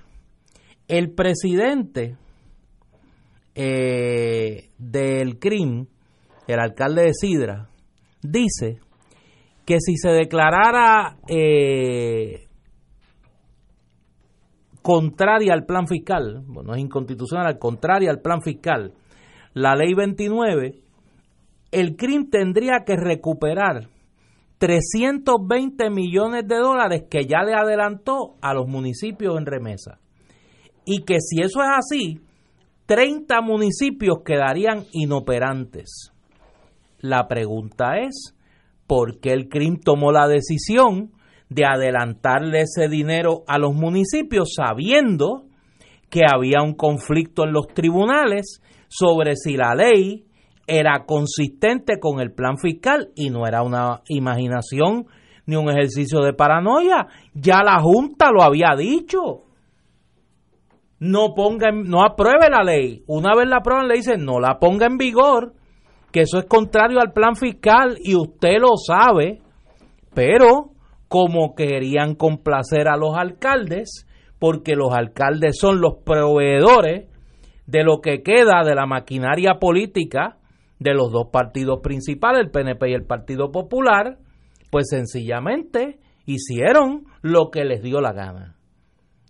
El 0.88 1.14
presidente 1.14 2.16
eh, 3.54 4.68
del 4.78 5.38
CRIM 5.38 5.86
el 6.48 6.60
alcalde 6.60 7.02
de 7.02 7.12
Sidra, 7.12 7.68
dice 8.22 8.80
que 9.66 9.76
si 9.80 9.96
se 9.96 10.08
declarara 10.08 11.18
eh, 11.28 12.48
contraria 14.80 15.52
al 15.52 15.66
plan 15.66 15.86
fiscal, 15.86 16.42
bueno, 16.46 16.74
es 16.74 16.80
inconstitucional, 16.80 17.58
contraria 17.58 18.10
al 18.10 18.22
plan 18.22 18.40
fiscal, 18.40 18.94
la 19.58 19.74
ley 19.74 19.92
29, 19.92 20.78
el 21.72 21.96
CRIM 21.96 22.30
tendría 22.30 22.84
que 22.86 22.94
recuperar 22.94 23.88
320 24.58 25.90
millones 25.90 26.46
de 26.46 26.56
dólares 26.58 27.04
que 27.10 27.26
ya 27.26 27.42
le 27.42 27.54
adelantó 27.54 28.36
a 28.40 28.54
los 28.54 28.68
municipios 28.68 29.36
en 29.36 29.46
remesa. 29.46 29.98
Y 30.84 31.02
que 31.02 31.16
si 31.20 31.42
eso 31.42 31.60
es 31.60 31.68
así, 31.76 32.20
30 32.86 33.40
municipios 33.40 34.18
quedarían 34.24 34.84
inoperantes. 34.92 36.12
La 37.00 37.26
pregunta 37.26 37.98
es, 37.98 38.36
¿por 38.86 39.18
qué 39.18 39.32
el 39.32 39.48
CRIM 39.48 39.80
tomó 39.80 40.12
la 40.12 40.28
decisión 40.28 41.10
de 41.48 41.64
adelantarle 41.64 42.60
ese 42.60 42.88
dinero 42.88 43.42
a 43.48 43.58
los 43.58 43.74
municipios 43.74 44.54
sabiendo 44.54 45.46
que 46.10 46.22
había 46.32 46.62
un 46.62 46.74
conflicto 46.74 47.44
en 47.44 47.52
los 47.52 47.66
tribunales 47.66 48.62
sobre 48.88 49.36
si 49.36 49.56
la 49.56 49.74
ley 49.74 50.24
era 50.66 51.04
consistente 51.06 51.98
con 51.98 52.20
el 52.20 52.32
plan 52.32 52.58
fiscal 52.58 53.10
y 53.14 53.30
no 53.30 53.46
era 53.46 53.62
una 53.62 54.02
imaginación 54.08 55.06
ni 55.46 55.56
un 55.56 55.70
ejercicio 55.70 56.20
de 56.20 56.34
paranoia. 56.34 57.06
Ya 57.34 57.62
la 57.64 57.80
Junta 57.80 58.30
lo 58.30 58.42
había 58.42 58.76
dicho. 58.76 59.44
No 61.00 61.32
ponga, 61.34 61.70
no 61.72 62.02
apruebe 62.02 62.50
la 62.50 62.62
ley. 62.62 63.02
Una 63.06 63.34
vez 63.34 63.48
la 63.48 63.58
aprueban 63.58 63.88
le 63.88 63.94
dicen 63.94 64.24
no 64.24 64.40
la 64.40 64.58
ponga 64.58 64.86
en 64.86 64.98
vigor, 64.98 65.54
que 66.12 66.22
eso 66.22 66.38
es 66.38 66.44
contrario 66.44 66.98
al 67.00 67.12
plan 67.12 67.34
fiscal 67.34 67.96
y 68.02 68.14
usted 68.14 68.58
lo 68.60 68.76
sabe. 68.76 69.40
Pero 70.12 70.72
como 71.08 71.54
querían 71.54 72.14
complacer 72.14 72.88
a 72.88 72.98
los 72.98 73.16
alcaldes, 73.16 74.06
porque 74.38 74.74
los 74.74 74.92
alcaldes 74.92 75.56
son 75.58 75.80
los 75.80 76.02
proveedores 76.04 77.06
de 77.68 77.84
lo 77.84 78.00
que 78.00 78.22
queda 78.22 78.64
de 78.64 78.74
la 78.74 78.86
maquinaria 78.86 79.58
política 79.60 80.38
de 80.78 80.94
los 80.94 81.12
dos 81.12 81.28
partidos 81.30 81.80
principales, 81.82 82.46
el 82.46 82.50
PNP 82.50 82.90
y 82.90 82.94
el 82.94 83.04
Partido 83.04 83.52
Popular, 83.52 84.16
pues 84.70 84.86
sencillamente 84.88 85.98
hicieron 86.24 87.04
lo 87.20 87.50
que 87.50 87.64
les 87.64 87.82
dio 87.82 88.00
la 88.00 88.12
gana. 88.12 88.56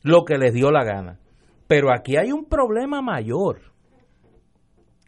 Lo 0.05 0.25
que 0.25 0.39
les 0.39 0.55
dio 0.55 0.71
la 0.71 0.85
gana. 0.85 1.19
Pero 1.67 1.93
aquí 1.93 2.17
hay 2.17 2.31
un 2.31 2.45
problema 2.45 3.03
mayor. 3.03 3.61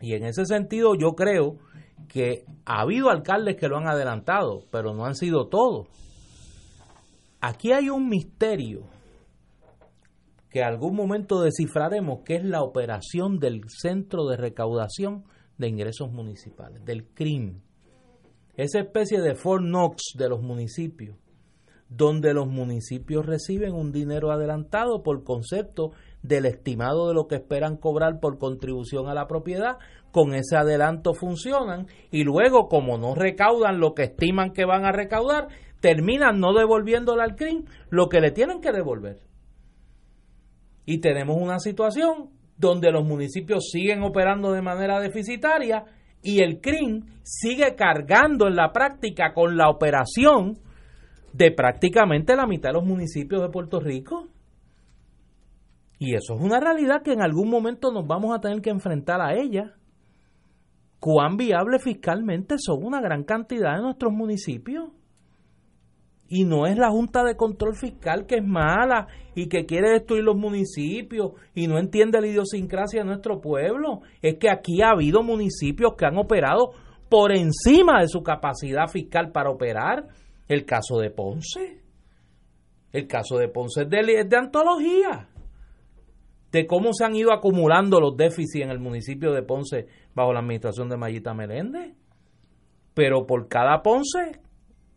Y 0.00 0.14
en 0.14 0.24
ese 0.24 0.44
sentido 0.44 0.96
yo 0.96 1.12
creo 1.12 1.56
que 2.08 2.42
ha 2.64 2.80
habido 2.80 3.10
alcaldes 3.10 3.56
que 3.56 3.68
lo 3.68 3.76
han 3.76 3.86
adelantado, 3.86 4.64
pero 4.72 4.92
no 4.92 5.04
han 5.04 5.14
sido 5.14 5.46
todos. 5.46 5.86
Aquí 7.40 7.70
hay 7.70 7.90
un 7.90 8.08
misterio 8.08 8.80
que 10.50 10.62
algún 10.62 10.96
momento 10.96 11.40
descifraremos, 11.40 12.20
que 12.24 12.36
es 12.36 12.44
la 12.44 12.62
operación 12.62 13.38
del 13.38 13.62
centro 13.68 14.26
de 14.26 14.36
recaudación 14.36 15.24
de 15.58 15.68
ingresos 15.68 16.10
municipales, 16.10 16.84
del 16.84 17.06
CRIM, 17.06 17.60
esa 18.56 18.80
especie 18.80 19.20
de 19.20 19.34
Fort 19.36 19.62
Knox 19.62 20.14
de 20.18 20.28
los 20.28 20.42
municipios, 20.42 21.16
donde 21.88 22.34
los 22.34 22.46
municipios 22.46 23.26
reciben 23.26 23.74
un 23.74 23.90
dinero 23.90 24.30
adelantado 24.30 25.02
por 25.02 25.24
concepto 25.24 25.92
del 26.22 26.46
estimado 26.46 27.08
de 27.08 27.14
lo 27.14 27.26
que 27.26 27.36
esperan 27.36 27.76
cobrar 27.76 28.20
por 28.20 28.38
contribución 28.38 29.08
a 29.08 29.14
la 29.14 29.26
propiedad, 29.26 29.78
con 30.12 30.34
ese 30.34 30.56
adelanto 30.56 31.14
funcionan 31.14 31.86
y 32.10 32.24
luego 32.24 32.68
como 32.68 32.98
no 32.98 33.14
recaudan 33.14 33.80
lo 33.80 33.94
que 33.94 34.04
estiman 34.04 34.52
que 34.52 34.64
van 34.64 34.84
a 34.84 34.92
recaudar, 34.92 35.48
terminan 35.80 36.40
no 36.40 36.52
devolviéndole 36.52 37.22
al 37.22 37.36
CRIM 37.36 37.64
lo 37.88 38.08
que 38.08 38.20
le 38.20 38.30
tienen 38.30 38.60
que 38.60 38.72
devolver. 38.72 39.29
Y 40.84 40.98
tenemos 41.00 41.36
una 41.40 41.58
situación 41.58 42.30
donde 42.56 42.90
los 42.90 43.04
municipios 43.04 43.70
siguen 43.70 44.02
operando 44.02 44.52
de 44.52 44.62
manera 44.62 45.00
deficitaria 45.00 45.84
y 46.22 46.42
el 46.42 46.60
CRIM 46.60 47.06
sigue 47.22 47.74
cargando 47.74 48.46
en 48.46 48.56
la 48.56 48.72
práctica 48.72 49.32
con 49.32 49.56
la 49.56 49.70
operación 49.70 50.58
de 51.32 51.50
prácticamente 51.52 52.36
la 52.36 52.46
mitad 52.46 52.70
de 52.70 52.74
los 52.74 52.84
municipios 52.84 53.40
de 53.40 53.48
Puerto 53.48 53.80
Rico. 53.80 54.28
Y 55.98 56.14
eso 56.14 56.34
es 56.34 56.40
una 56.40 56.60
realidad 56.60 57.02
que 57.02 57.12
en 57.12 57.22
algún 57.22 57.48
momento 57.48 57.92
nos 57.92 58.06
vamos 58.06 58.36
a 58.36 58.40
tener 58.40 58.60
que 58.60 58.70
enfrentar 58.70 59.20
a 59.20 59.34
ella. 59.34 59.74
¿Cuán 60.98 61.36
viable 61.36 61.78
fiscalmente 61.78 62.56
son 62.58 62.84
una 62.84 63.00
gran 63.00 63.24
cantidad 63.24 63.76
de 63.76 63.82
nuestros 63.82 64.12
municipios? 64.12 64.90
Y 66.32 66.44
no 66.44 66.64
es 66.64 66.78
la 66.78 66.90
Junta 66.90 67.24
de 67.24 67.36
Control 67.36 67.74
Fiscal 67.74 68.24
que 68.24 68.36
es 68.36 68.44
mala 68.44 69.08
y 69.34 69.48
que 69.48 69.66
quiere 69.66 69.90
destruir 69.90 70.22
los 70.22 70.36
municipios 70.36 71.32
y 71.56 71.66
no 71.66 71.76
entiende 71.76 72.20
la 72.20 72.28
idiosincrasia 72.28 73.00
de 73.00 73.06
nuestro 73.06 73.40
pueblo. 73.40 74.02
Es 74.22 74.38
que 74.38 74.48
aquí 74.48 74.80
ha 74.80 74.90
habido 74.90 75.24
municipios 75.24 75.94
que 75.98 76.06
han 76.06 76.16
operado 76.16 76.70
por 77.08 77.32
encima 77.32 78.00
de 78.00 78.06
su 78.06 78.22
capacidad 78.22 78.86
fiscal 78.86 79.32
para 79.32 79.50
operar. 79.50 80.06
El 80.46 80.64
caso 80.64 80.98
de 80.98 81.10
Ponce. 81.10 81.82
El 82.92 83.08
caso 83.08 83.36
de 83.36 83.48
Ponce 83.48 83.82
es 83.82 83.90
de, 83.90 84.24
de 84.24 84.36
antología. 84.36 85.28
De 86.52 86.66
cómo 86.68 86.92
se 86.92 87.04
han 87.04 87.16
ido 87.16 87.32
acumulando 87.32 88.00
los 88.00 88.16
déficits 88.16 88.64
en 88.64 88.70
el 88.70 88.78
municipio 88.78 89.32
de 89.32 89.42
Ponce 89.42 89.88
bajo 90.14 90.32
la 90.32 90.38
administración 90.38 90.88
de 90.88 90.96
Mayita 90.96 91.34
Meléndez. 91.34 91.92
Pero 92.94 93.26
por 93.26 93.48
cada 93.48 93.82
Ponce 93.82 94.40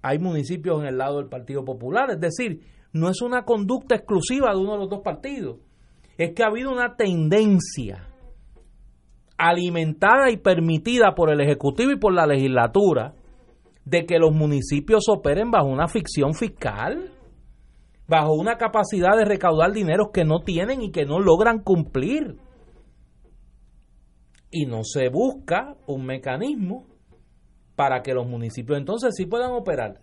hay 0.03 0.19
municipios 0.19 0.81
en 0.81 0.87
el 0.87 0.97
lado 0.97 1.17
del 1.17 1.29
Partido 1.29 1.63
Popular. 1.63 2.11
Es 2.11 2.19
decir, 2.19 2.61
no 2.91 3.09
es 3.09 3.21
una 3.21 3.45
conducta 3.45 3.95
exclusiva 3.95 4.51
de 4.51 4.59
uno 4.59 4.73
de 4.73 4.79
los 4.79 4.89
dos 4.89 5.01
partidos. 5.01 5.59
Es 6.17 6.33
que 6.35 6.43
ha 6.43 6.47
habido 6.47 6.71
una 6.71 6.95
tendencia 6.95 8.09
alimentada 9.37 10.29
y 10.29 10.37
permitida 10.37 11.15
por 11.15 11.31
el 11.31 11.39
Ejecutivo 11.41 11.91
y 11.91 11.97
por 11.97 12.13
la 12.13 12.27
legislatura 12.27 13.15
de 13.85 14.05
que 14.05 14.19
los 14.19 14.33
municipios 14.33 15.05
operen 15.09 15.51
bajo 15.51 15.67
una 15.67 15.87
ficción 15.87 16.33
fiscal, 16.33 17.11
bajo 18.07 18.33
una 18.33 18.57
capacidad 18.57 19.17
de 19.17 19.25
recaudar 19.25 19.71
dineros 19.71 20.09
que 20.13 20.25
no 20.25 20.41
tienen 20.41 20.81
y 20.81 20.91
que 20.91 21.05
no 21.05 21.19
logran 21.19 21.59
cumplir. 21.59 22.35
Y 24.51 24.65
no 24.65 24.83
se 24.83 25.09
busca 25.09 25.75
un 25.87 26.05
mecanismo 26.05 26.92
para 27.75 28.01
que 28.01 28.13
los 28.13 28.27
municipios 28.27 28.77
entonces 28.77 29.13
sí 29.15 29.25
puedan 29.25 29.51
operar. 29.51 29.99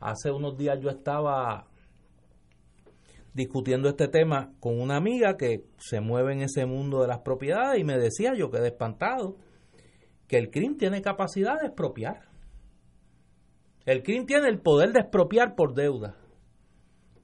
Hace 0.00 0.30
unos 0.30 0.56
días 0.56 0.78
yo 0.80 0.90
estaba 0.90 1.66
discutiendo 3.34 3.88
este 3.88 4.08
tema 4.08 4.52
con 4.60 4.80
una 4.80 4.96
amiga 4.96 5.36
que 5.36 5.64
se 5.78 6.00
mueve 6.00 6.32
en 6.32 6.42
ese 6.42 6.66
mundo 6.66 7.00
de 7.00 7.08
las 7.08 7.20
propiedades 7.20 7.80
y 7.80 7.84
me 7.84 7.98
decía, 7.98 8.34
yo 8.34 8.50
quedé 8.50 8.68
espantado, 8.68 9.36
que 10.26 10.38
el 10.38 10.50
CRIM 10.50 10.76
tiene 10.76 11.02
capacidad 11.02 11.58
de 11.60 11.68
expropiar. 11.68 12.28
El 13.86 14.02
CRIM 14.02 14.26
tiene 14.26 14.48
el 14.48 14.60
poder 14.60 14.92
de 14.92 15.00
expropiar 15.00 15.54
por 15.54 15.74
deuda. 15.74 16.16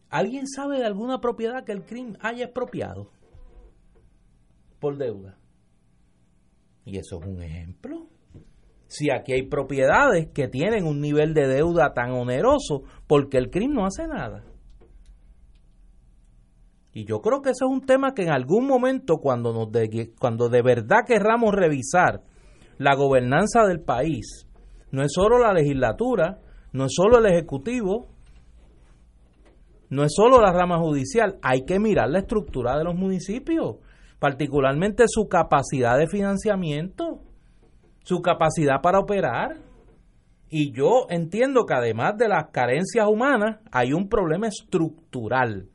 ¿Alguien 0.08 0.46
sabe 0.46 0.78
de 0.78 0.86
alguna 0.86 1.20
propiedad 1.20 1.64
que 1.64 1.72
el 1.72 1.84
CRIM 1.84 2.16
haya 2.20 2.44
expropiado 2.44 3.10
por 4.78 4.96
deuda? 4.96 5.36
Y 6.84 6.98
eso 6.98 7.20
es 7.20 7.26
un 7.26 7.42
ejemplo 7.42 8.08
si 8.94 9.10
aquí 9.10 9.32
hay 9.32 9.42
propiedades 9.42 10.28
que 10.32 10.46
tienen 10.46 10.86
un 10.86 11.00
nivel 11.00 11.34
de 11.34 11.48
deuda 11.48 11.92
tan 11.94 12.12
oneroso 12.12 12.84
porque 13.08 13.38
el 13.38 13.50
CRIM 13.50 13.72
no 13.72 13.86
hace 13.86 14.06
nada. 14.06 14.44
Y 16.92 17.04
yo 17.04 17.20
creo 17.20 17.42
que 17.42 17.50
ese 17.50 17.64
es 17.64 17.70
un 17.70 17.84
tema 17.84 18.14
que 18.14 18.22
en 18.22 18.30
algún 18.30 18.68
momento 18.68 19.16
cuando, 19.16 19.52
nos 19.52 19.72
de, 19.72 20.12
cuando 20.20 20.48
de 20.48 20.62
verdad 20.62 20.98
querramos 21.04 21.52
revisar 21.52 22.22
la 22.78 22.94
gobernanza 22.94 23.64
del 23.64 23.80
país, 23.80 24.46
no 24.92 25.02
es 25.02 25.12
solo 25.12 25.38
la 25.40 25.52
legislatura, 25.52 26.38
no 26.72 26.84
es 26.84 26.92
solo 26.94 27.18
el 27.18 27.26
ejecutivo, 27.26 28.06
no 29.90 30.04
es 30.04 30.12
solo 30.14 30.40
la 30.40 30.52
rama 30.52 30.78
judicial, 30.78 31.36
hay 31.42 31.64
que 31.64 31.80
mirar 31.80 32.10
la 32.10 32.20
estructura 32.20 32.78
de 32.78 32.84
los 32.84 32.94
municipios, 32.94 33.78
particularmente 34.20 35.06
su 35.08 35.26
capacidad 35.26 35.98
de 35.98 36.06
financiamiento 36.06 37.22
su 38.04 38.20
capacidad 38.20 38.80
para 38.80 39.00
operar. 39.00 39.60
Y 40.48 40.72
yo 40.72 41.06
entiendo 41.08 41.64
que 41.66 41.74
además 41.74 42.16
de 42.16 42.28
las 42.28 42.50
carencias 42.52 43.08
humanas, 43.08 43.58
hay 43.72 43.92
un 43.92 44.08
problema 44.08 44.46
estructural 44.46 45.68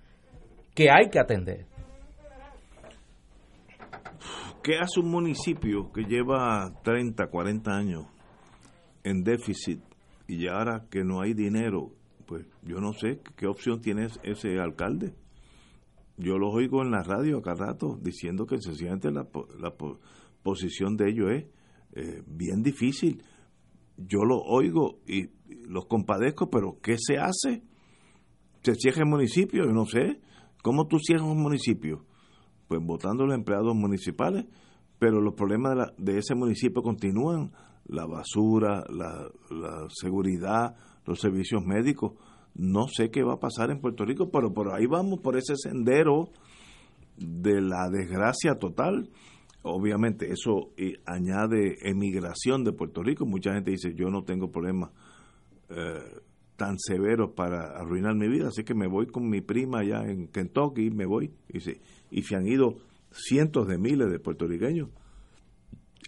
que 0.74 0.90
hay 0.90 1.10
que 1.10 1.20
atender. 1.20 1.68
¿Qué 4.64 4.78
hace 4.78 5.00
un 5.00 5.10
municipio 5.10 5.92
que 5.92 6.04
lleva 6.04 6.72
30, 6.84 7.28
40 7.28 7.72
años 7.72 8.06
en 9.04 9.24
déficit 9.24 9.82
y 10.28 10.48
ahora 10.48 10.86
que 10.90 11.04
no 11.04 11.22
hay 11.22 11.34
dinero? 11.34 11.92
Pues 12.26 12.46
yo 12.62 12.80
no 12.80 12.94
sé 12.94 13.22
qué 13.36 13.48
opción 13.48 13.82
tiene 13.82 14.08
ese 14.24 14.60
alcalde. 14.60 15.14
Yo 16.18 16.38
los 16.38 16.54
oigo 16.54 16.84
en 16.84 16.92
la 16.92 17.02
radio 17.02 17.40
acá 17.40 17.56
rato 17.56 17.98
diciendo 18.02 18.46
que 18.46 18.60
sencillamente 18.60 19.12
la, 19.12 19.26
la 19.60 19.74
posición 20.44 20.96
de 20.96 21.10
ellos 21.10 21.32
es 21.32 21.59
eh, 21.94 22.22
bien 22.26 22.62
difícil. 22.62 23.24
yo 23.98 24.24
lo 24.24 24.38
oigo 24.38 25.00
y 25.08 25.30
los 25.68 25.86
compadezco, 25.88 26.50
pero 26.50 26.78
¿qué 26.82 26.96
se 26.98 27.18
hace? 27.18 27.64
¿Se 28.64 28.76
cierra 28.76 29.04
el 29.04 29.10
municipio? 29.10 29.66
Yo 29.66 29.72
no 29.72 29.86
sé. 29.86 30.20
¿Cómo 30.62 30.88
tú 30.88 31.00
cierras 31.00 31.28
un 31.28 31.42
municipio? 31.42 32.06
Pues 32.68 32.82
votando 32.84 33.24
a 33.24 33.28
los 33.28 33.36
empleados 33.36 33.76
municipales, 33.76 34.46
pero 35.00 35.22
los 35.22 35.34
problemas 35.34 35.94
de, 35.98 36.18
ese 36.18 36.36
municipio 36.36 36.82
continúan. 36.82 37.52
La 37.86 38.06
basura, 38.06 38.84
la 38.90 39.88
seguridad, 39.90 40.76
los 41.06 41.20
servicios 41.20 41.64
médicos. 41.66 42.14
No 42.54 42.88
sé 42.88 43.10
qué 43.10 43.24
va 43.24 43.34
a 43.34 43.40
pasar 43.40 43.72
en 43.72 43.80
Puerto 43.80 44.06
Rico, 44.06 44.30
pero 44.32 44.54
por 44.54 44.74
ahí 44.74 44.86
vamos, 44.86 45.20
por 45.22 45.38
ese 45.38 45.56
sendero 45.56 46.30
de 47.18 47.62
la 47.62 47.90
desgracia 47.90 48.56
total. 48.56 49.10
Obviamente 49.62 50.32
eso 50.32 50.72
eh, 50.78 51.00
añade 51.06 51.78
emigración 51.82 52.64
de 52.64 52.72
Puerto 52.72 53.04
Rico. 53.04 53.26
Mucha 53.26 53.54
gente 53.54 53.72
dice, 53.72 53.94
yo 53.94 54.10
no 54.10 54.24
tengo 54.24 54.52
problemas 54.52 54.92
eh, 55.70 56.00
tan 56.56 56.78
severos 56.80 57.32
para 57.36 57.78
arruinar 57.78 58.16
mi 58.16 58.28
vida, 58.28 58.50
así 58.50 58.64
que 58.64 58.74
me 58.74 58.88
voy 58.88 59.08
con 59.08 59.30
mi 59.30 59.42
prima 59.42 59.80
allá 59.80 60.04
en 60.04 60.28
Kentucky, 60.28 60.92
me 60.92 61.06
voy. 61.06 61.34
Y 61.50 61.60
se, 61.60 61.82
y 62.12 62.36
han 62.36 62.48
ido 62.48 62.78
cientos 63.12 63.68
de 63.68 63.78
miles 63.78 64.10
de 64.12 64.20
puertorriqueños. 64.20 64.90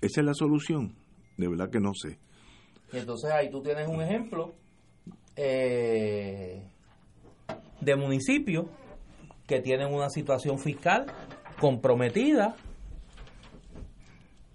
Esa 0.02 0.22
es 0.22 0.26
la 0.26 0.34
solución. 0.34 0.94
De 1.38 1.48
verdad 1.48 1.70
que 1.70 1.80
no 1.80 1.94
sé. 1.94 2.20
Entonces 2.92 3.32
ahí 3.32 3.50
tú 3.50 3.62
tienes 3.62 3.88
un 3.88 4.02
ejemplo 4.02 4.54
eh, 5.36 6.62
de 7.80 7.96
municipios 7.96 8.66
que 9.48 9.60
tienen 9.60 9.94
una 9.94 10.10
situación 10.10 10.60
fiscal 10.60 11.06
comprometida, 11.60 12.56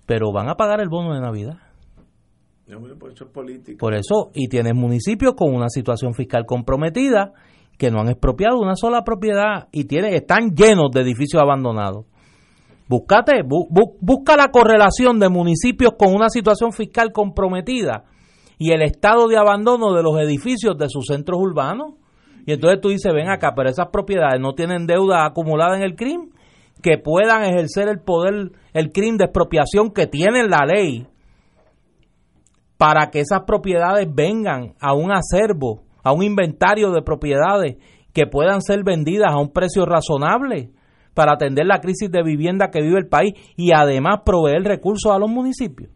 pero 0.07 0.33
van 0.33 0.49
a 0.49 0.55
pagar 0.55 0.81
el 0.81 0.89
bono 0.89 1.15
de 1.15 1.21
Navidad. 1.21 1.59
No, 2.69 2.79
hombre, 2.79 2.95
eso 3.13 3.25
es 3.25 3.31
política. 3.31 3.79
Por 3.79 3.95
eso, 3.95 4.31
y 4.35 4.49
tienes 4.49 4.75
municipios 4.75 5.35
con 5.37 5.55
una 5.55 5.69
situación 5.69 6.15
fiscal 6.15 6.45
comprometida 6.47 7.33
que 7.79 7.91
no 7.91 8.01
han 8.01 8.09
expropiado 8.09 8.59
una 8.59 8.75
sola 8.75 9.03
propiedad 9.05 9.69
y 9.71 9.85
tiene, 9.85 10.15
están 10.17 10.51
llenos 10.55 10.91
de 10.93 11.03
edificios 11.03 11.41
abandonados. 11.43 12.07
Búscate, 12.89 13.43
bu- 13.45 13.69
bu- 13.69 13.97
busca 14.01 14.37
la 14.37 14.49
correlación 14.49 15.19
de 15.19 15.29
municipios 15.29 15.93
con 15.99 16.15
una 16.15 16.29
situación 16.29 16.73
fiscal 16.73 17.13
comprometida 17.13 18.05
y 18.59 18.73
el 18.73 18.83
estado 18.83 19.27
de 19.29 19.37
abandono 19.37 19.93
de 19.93 20.03
los 20.03 20.19
edificios 20.21 20.77
de 20.79 20.89
sus 20.89 21.07
centros 21.07 21.39
urbanos. 21.41 21.95
Y 22.47 22.53
entonces 22.53 22.81
tú 22.81 22.89
dices, 22.91 23.13
ven 23.13 23.29
acá, 23.29 23.53
pero 23.57 23.69
esas 23.69 23.89
propiedades 23.89 24.41
no 24.41 24.55
tienen 24.55 24.87
deuda 24.87 25.27
acumulada 25.27 25.77
en 25.77 25.83
el 25.83 25.97
crimen, 25.97 26.31
que 26.83 26.99
puedan 26.99 27.45
ejercer 27.45 27.89
el 27.89 28.01
poder, 28.01 28.53
el 28.73 28.93
crimen 28.93 29.17
de 29.17 29.25
expropiación 29.25 29.91
que 29.91 30.07
tiene 30.07 30.47
la 30.47 30.65
ley 30.67 31.07
para 32.77 33.11
que 33.11 33.21
esas 33.21 33.43
propiedades 33.47 34.07
vengan 34.13 34.75
a 34.81 34.95
un 34.95 35.11
acervo, 35.11 35.85
a 36.03 36.13
un 36.13 36.23
inventario 36.23 36.91
de 36.91 37.03
propiedades 37.03 37.77
que 38.13 38.27
puedan 38.27 38.61
ser 38.61 38.83
vendidas 38.85 39.33
a 39.33 39.41
un 39.41 39.53
precio 39.53 39.85
razonable 39.87 40.71
para 41.15 41.33
atender 41.33 41.67
la 41.67 41.81
crisis 41.81 42.11
de 42.11 42.23
vivienda 42.23 42.71
que 42.71 42.83
vive 42.83 42.99
el 42.99 43.09
país 43.09 43.33
y 43.57 43.73
además 43.73 44.21
proveer 44.25 44.63
recursos 44.63 45.11
a 45.11 45.19
los 45.19 45.31
municipios. 45.31 45.91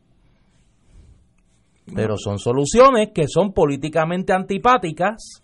Pero 1.95 2.17
son 2.17 2.39
soluciones 2.39 3.11
que 3.15 3.27
son 3.27 3.53
políticamente 3.53 4.33
antipáticas 4.33 5.43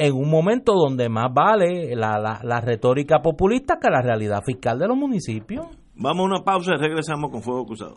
en 0.00 0.14
un 0.14 0.30
momento 0.30 0.72
donde 0.74 1.08
más 1.08 1.28
vale 1.32 1.94
la, 1.94 2.18
la- 2.18 2.40
la 2.42 2.60
retórica 2.60 3.20
populista 3.20 3.78
que 3.80 3.90
la 3.90 4.00
realidad 4.02 4.42
fiscal 4.42 4.78
de 4.78 4.88
los 4.88 4.96
municipios. 4.96 5.66
Vamos 5.94 6.20
a 6.24 6.26
una 6.36 6.42
pausa 6.42 6.72
y 6.74 6.80
regresamos 6.80 7.30
con 7.30 7.42
Fuego 7.42 7.66
Cruzado. 7.66 7.96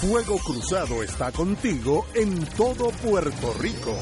Fuego 0.00 0.36
Cruzado 0.44 1.02
está 1.02 1.32
contigo 1.32 2.04
en 2.14 2.44
todo 2.56 2.90
Puerto 3.02 3.52
Rico. 3.60 3.92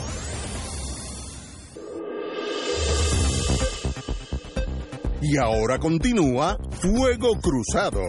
Y 5.23 5.39
ahora 5.39 5.79
continúa 5.79 6.59
Fuego 6.81 7.39
Cruzado. 7.41 8.03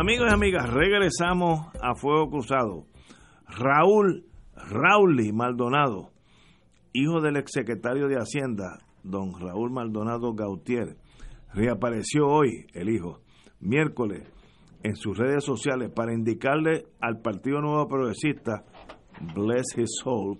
Amigos 0.00 0.28
y 0.30 0.32
amigas, 0.32 0.72
regresamos 0.72 1.66
a 1.82 1.96
Fuego 1.96 2.30
Cruzado. 2.30 2.86
Raúl 3.48 4.26
Rauli 4.54 5.32
Maldonado, 5.32 6.12
hijo 6.92 7.20
del 7.20 7.36
exsecretario 7.36 8.06
de 8.06 8.14
Hacienda, 8.14 8.78
don 9.02 9.32
Raúl 9.40 9.72
Maldonado 9.72 10.34
Gautier, 10.34 10.96
reapareció 11.52 12.28
hoy, 12.28 12.66
el 12.74 12.90
hijo, 12.90 13.22
miércoles, 13.58 14.22
en 14.84 14.94
sus 14.94 15.18
redes 15.18 15.44
sociales 15.44 15.90
para 15.92 16.14
indicarle 16.14 16.84
al 17.00 17.20
Partido 17.20 17.60
Nuevo 17.60 17.88
Progresista, 17.88 18.62
bless 19.34 19.76
his 19.76 19.98
soul, 20.04 20.38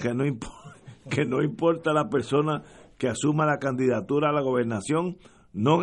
que 0.00 0.14
no, 0.14 0.24
que 1.10 1.26
no 1.26 1.42
importa 1.42 1.92
la 1.92 2.08
persona 2.08 2.62
que 2.96 3.08
asuma 3.08 3.44
la 3.44 3.58
candidatura 3.58 4.30
a 4.30 4.32
la 4.32 4.40
gobernación, 4.40 5.18
no 5.52 5.80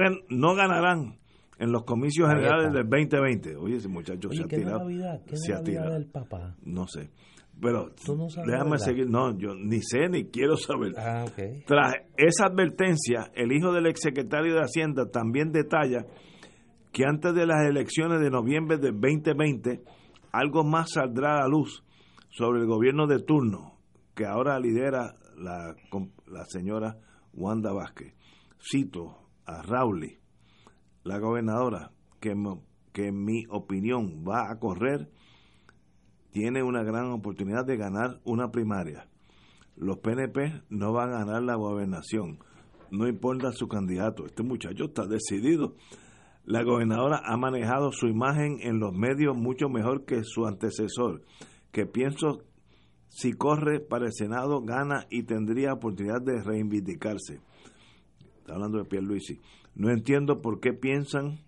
ganarán 0.55 1.19
en 1.59 1.71
los 1.71 1.83
comicios 1.83 2.27
Ahí 2.29 2.35
generales 2.35 2.67
está. 2.67 2.77
del 2.79 2.89
2020. 2.89 3.55
Oye, 3.57 3.75
ese 3.77 3.87
muchacho 3.87 4.29
se 4.29 4.35
Oye, 4.35 4.43
ha 4.43 4.47
¿qué 4.47 4.55
es 4.55 4.61
tirado. 4.61 4.79
Navidad? 4.79 5.21
¿Qué 5.27 5.37
se 5.37 5.53
ha 5.53 5.61
tirado. 5.63 5.93
del 5.93 6.05
papá? 6.07 6.55
No 6.63 6.87
sé. 6.87 7.09
Pero 7.61 7.91
no 8.07 8.27
déjame 8.45 8.79
seguir. 8.79 9.09
No, 9.09 9.37
yo 9.37 9.53
ni 9.55 9.79
sé 9.81 10.09
ni 10.09 10.25
quiero 10.25 10.57
saber. 10.57 10.93
Ah, 10.97 11.23
ok. 11.27 11.65
Tras 11.67 11.93
esa 12.17 12.47
advertencia, 12.47 13.31
el 13.35 13.51
hijo 13.51 13.71
del 13.71 13.85
exsecretario 13.85 14.55
de 14.55 14.61
Hacienda 14.61 15.05
también 15.09 15.51
detalla 15.51 16.05
que 16.91 17.05
antes 17.05 17.33
de 17.33 17.45
las 17.45 17.65
elecciones 17.69 18.19
de 18.21 18.29
noviembre 18.31 18.77
del 18.77 18.99
2020, 18.99 19.81
algo 20.31 20.63
más 20.63 20.91
saldrá 20.93 21.35
a 21.37 21.41
la 21.41 21.47
luz 21.47 21.83
sobre 22.29 22.61
el 22.61 22.67
gobierno 22.67 23.05
de 23.07 23.19
turno 23.19 23.77
que 24.15 24.25
ahora 24.25 24.59
lidera 24.59 25.13
la, 25.37 25.75
la 26.27 26.45
señora 26.45 26.97
Wanda 27.33 27.71
Vázquez. 27.71 28.13
Cito 28.59 29.29
a 29.45 29.61
Rauli, 29.61 30.17
la 31.03 31.19
gobernadora, 31.19 31.91
que, 32.19 32.31
en 32.31 33.23
mi 33.23 33.45
opinión 33.49 34.23
va 34.27 34.51
a 34.51 34.59
correr, 34.59 35.09
tiene 36.31 36.63
una 36.63 36.83
gran 36.83 37.11
oportunidad 37.11 37.65
de 37.65 37.77
ganar 37.77 38.19
una 38.23 38.51
primaria 38.51 39.07
los 39.75 39.97
PNP 39.99 40.63
no 40.69 40.93
van 40.93 41.13
a 41.13 41.19
ganar 41.19 41.43
la 41.43 41.55
gobernación, 41.55 42.39
no 42.91 43.07
importa 43.07 43.51
su 43.51 43.67
candidato, 43.67 44.25
este 44.25 44.43
muchacho 44.43 44.85
está 44.85 45.05
decidido. 45.07 45.75
La 46.45 46.63
gobernadora 46.63 47.21
ha 47.25 47.37
manejado 47.37 47.91
su 47.91 48.07
imagen 48.07 48.57
en 48.61 48.79
los 48.79 48.93
medios 48.93 49.35
mucho 49.35 49.69
mejor 49.69 50.05
que 50.05 50.23
su 50.23 50.45
antecesor, 50.45 51.23
que 51.71 51.85
pienso 51.85 52.43
si 53.07 53.31
corre 53.31 53.79
para 53.79 54.07
el 54.07 54.13
Senado 54.13 54.61
gana 54.61 55.05
y 55.09 55.23
tendría 55.23 55.73
oportunidad 55.73 56.21
de 56.21 56.43
reivindicarse. 56.43 57.39
Está 58.39 58.55
hablando 58.55 58.79
de 58.79 58.85
Pierluisi. 58.85 59.39
No 59.75 59.91
entiendo 59.91 60.41
por 60.41 60.59
qué 60.59 60.73
piensan 60.73 61.39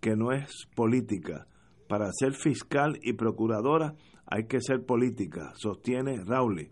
que 0.00 0.16
no 0.16 0.32
es 0.32 0.50
política. 0.74 1.46
Para 1.88 2.10
ser 2.12 2.32
fiscal 2.34 2.98
y 3.02 3.14
procuradora 3.14 3.94
hay 4.26 4.44
que 4.46 4.60
ser 4.60 4.84
política, 4.84 5.52
sostiene 5.56 6.22
Rauli 6.24 6.70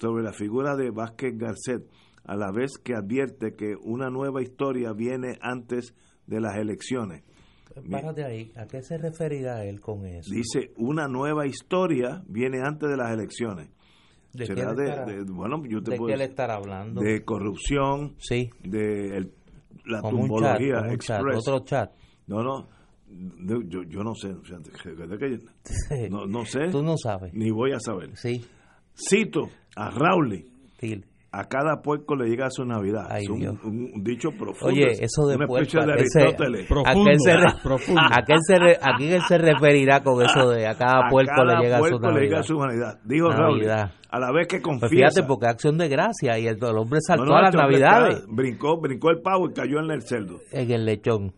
sobre 0.00 0.22
la 0.22 0.32
figura 0.32 0.74
de 0.76 0.90
Vázquez 0.90 1.36
Garcet, 1.36 1.86
a 2.24 2.36
la 2.36 2.50
vez 2.52 2.78
que 2.82 2.94
advierte 2.94 3.54
que 3.56 3.74
una 3.82 4.10
nueva 4.10 4.42
historia 4.42 4.92
viene 4.92 5.38
antes 5.40 5.94
de 6.26 6.40
las 6.40 6.56
elecciones. 6.56 7.24
Párate 7.90 8.24
ahí. 8.24 8.52
¿A 8.56 8.66
qué 8.66 8.82
se 8.82 8.96
referirá 8.98 9.64
él 9.64 9.80
con 9.80 10.04
eso? 10.06 10.30
Dice, 10.32 10.72
una 10.76 11.08
nueva 11.08 11.46
historia 11.46 12.22
viene 12.26 12.60
antes 12.62 12.88
de 12.88 12.96
las 12.96 13.12
elecciones. 13.12 13.68
¿De 14.32 14.46
qué 14.46 14.54
Será 14.54 14.70
él 14.70 14.76
de, 14.76 14.84
estará, 14.84 15.06
de- 15.06 15.22
bueno, 15.24 15.62
yo 15.66 15.82
te 15.82 15.92
de 15.92 15.96
puedo 15.96 16.08
qué 16.08 16.12
él 16.14 16.18
decir, 16.20 16.30
estará 16.32 16.54
hablando? 16.56 17.00
de 17.00 17.24
corrupción, 17.24 18.14
sí, 18.18 18.50
de 18.62 19.16
el- 19.16 19.32
la 19.86 20.00
como 20.00 20.22
un 20.22 20.28
chat, 20.28 20.58
tumbología 20.58 20.80
un 20.80 20.98
chat, 20.98 21.16
express. 21.20 21.48
otro 21.48 21.64
chat. 21.64 21.90
No, 22.26 22.42
no, 22.42 22.68
yo, 23.68 23.82
yo 23.88 24.02
no 24.02 24.14
sé, 24.14 24.34
no, 26.10 26.26
no 26.26 26.44
sé, 26.44 26.68
Tú 26.70 26.82
no 26.82 26.96
sabes. 26.96 27.32
ni 27.34 27.50
voy 27.50 27.72
a 27.72 27.80
saber. 27.80 28.10
Sí, 28.16 28.44
Cito 28.94 29.48
a 29.76 29.90
Rauli, 29.90 30.44
dile. 30.80 31.04
a 31.32 31.44
cada 31.44 31.80
puerco 31.82 32.16
le 32.16 32.28
llega 32.28 32.50
su 32.50 32.64
Navidad. 32.64 33.06
Ay, 33.08 33.24
es 33.24 33.28
un, 33.30 33.46
un- 33.64 33.90
un 33.94 34.02
dicho 34.02 34.30
profundo. 34.30 34.66
Oye, 34.74 34.92
eso 35.00 35.26
de 35.26 35.38
puerco, 35.46 35.84
de 35.86 35.92
¿a 35.92 35.96
qué 35.96 36.04
se- 36.06 36.20
Aristóteles. 36.22 36.66
Profundo, 36.66 36.90
¿A 36.90 37.04
qué 37.04 37.10
él 37.12 37.20
se, 37.20 37.36
re- 37.36 37.62
profundo. 37.62 38.00
a 38.10 38.22
qué 38.26 38.32
él 38.34 38.40
se 38.42 38.58
re- 38.58 38.78
a 38.82 38.96
quién 38.96 39.12
él 39.12 39.22
se 39.28 39.38
referirá 39.38 40.02
con 40.02 40.22
eso 40.24 40.48
de 40.50 40.66
a 40.66 40.74
cada 40.74 41.06
A 41.06 41.10
puerco 41.10 41.32
cada 41.36 41.58
le 41.60 41.64
llega 41.64 41.76
su 41.76 41.80
puerco 41.82 42.10
le 42.10 42.20
llega 42.20 42.36
Navidad? 42.36 42.42
su 42.42 42.58
Navidad. 42.58 43.00
Dijo 43.04 43.28
Raúl, 43.30 43.58
Navidad. 43.58 43.92
A 44.10 44.18
la 44.18 44.32
vez 44.32 44.46
que 44.48 44.60
Pues 44.60 44.80
confiesa. 44.80 45.10
fíjate, 45.10 45.22
porque 45.28 45.46
acción 45.46 45.76
de 45.78 45.88
gracia 45.88 46.38
y 46.38 46.46
el, 46.46 46.56
el 46.62 46.76
hombre 46.78 47.00
saltó 47.06 47.24
No, 47.24 47.32
no, 47.32 47.36
a 47.36 47.42
las 47.42 47.54
Navidades 47.54 48.24
brincó, 48.28 48.80
brincó 48.80 49.10
el 49.10 49.20
pavo 49.20 49.50
y 49.50 49.52
cayó 49.52 49.80
en 49.80 49.90
el 49.90 50.02
cerdo. 50.02 50.40
en 50.52 50.70
el 50.70 50.84
lechón. 50.84 51.32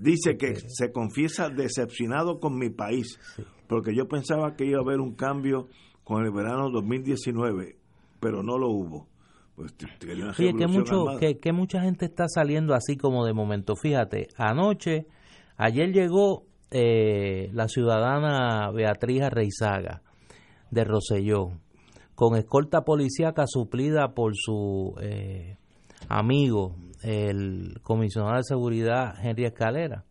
Dice 0.00 0.36
que 0.36 0.56
se 0.56 0.92
confiesa 0.92 1.48
decepcionado 1.48 2.40
con 2.40 2.58
mi 2.58 2.68
país, 2.68 3.18
porque 3.68 3.94
yo 3.94 4.06
pensaba 4.08 4.56
que 4.56 4.66
iba 4.66 4.78
a 4.78 4.82
haber 4.82 5.00
un 5.00 5.14
cambio 5.14 5.68
con 6.02 6.24
el 6.24 6.32
verano 6.32 6.68
2019, 6.70 7.76
pero 8.20 8.42
no 8.42 8.58
lo 8.58 8.68
hubo. 8.70 9.06
Pues 9.54 9.72
Oye, 10.36 10.52
que, 10.58 10.66
mucho, 10.66 11.04
que, 11.20 11.38
que 11.38 11.52
mucha 11.52 11.80
gente 11.80 12.06
está 12.06 12.26
saliendo 12.28 12.74
así 12.74 12.96
como 12.96 13.24
de 13.24 13.32
momento. 13.32 13.76
Fíjate, 13.76 14.26
anoche, 14.36 15.06
ayer 15.56 15.92
llegó 15.92 16.42
eh, 16.72 17.50
la 17.52 17.68
ciudadana 17.68 18.72
Beatriz 18.72 19.22
Arreizaga 19.22 20.02
de 20.74 20.84
Roselló, 20.84 21.52
con 22.14 22.36
escolta 22.36 22.82
policíaca 22.82 23.44
suplida 23.46 24.12
por 24.14 24.32
su 24.34 24.94
eh, 25.00 25.56
amigo, 26.08 26.76
el 27.02 27.80
comisionado 27.82 28.36
de 28.36 28.44
seguridad 28.44 29.14
Henry 29.22 29.44
Escalera, 29.46 30.04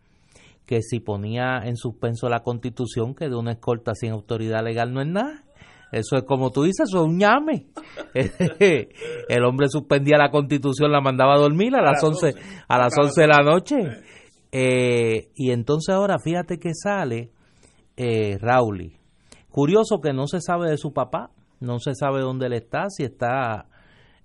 que 0.66 0.82
si 0.82 1.00
ponía 1.00 1.60
en 1.66 1.76
suspenso 1.76 2.30
la 2.30 2.42
constitución, 2.42 3.16
que 3.16 3.30
de 3.30 3.36
una 3.36 3.52
escolta 3.52 3.94
sin 3.96 4.12
autoridad 4.12 4.64
legal 4.64 4.94
no 4.94 5.02
es 5.02 5.08
nada. 5.08 5.44
Eso 5.92 6.16
es 6.18 6.24
como 6.24 6.50
tú 6.50 6.64
dices, 6.64 6.86
eso 6.90 7.04
es 7.04 7.10
un 7.10 7.18
ñame. 7.18 7.68
El 9.30 9.44
hombre 9.46 9.68
suspendía 9.70 10.18
la 10.18 10.32
constitución, 10.32 10.92
la 10.92 11.02
mandaba 11.02 11.36
a 11.36 11.40
dormir 11.40 11.76
a 11.76 11.84
las 11.84 12.04
11, 12.04 12.34
a 12.68 12.78
las 12.80 12.98
11 12.98 13.22
de 13.22 13.28
la 13.28 13.44
noche. 13.44 13.76
Eh, 14.52 15.30
y 15.36 15.52
entonces 15.52 15.94
ahora 15.94 16.18
fíjate 16.18 16.58
que 16.58 16.74
sale 16.74 17.30
eh, 17.96 18.38
Rauli. 18.40 19.03
Curioso 19.54 20.02
que 20.02 20.14
no 20.14 20.26
se 20.26 20.42
sabe 20.42 20.68
de 20.68 20.78
su 20.80 20.94
papá, 20.94 21.30
no 21.60 21.78
se 21.78 21.94
sabe 21.94 22.22
dónde 22.22 22.48
él 22.48 22.54
está, 22.54 22.90
si 22.90 23.04
está 23.04 23.68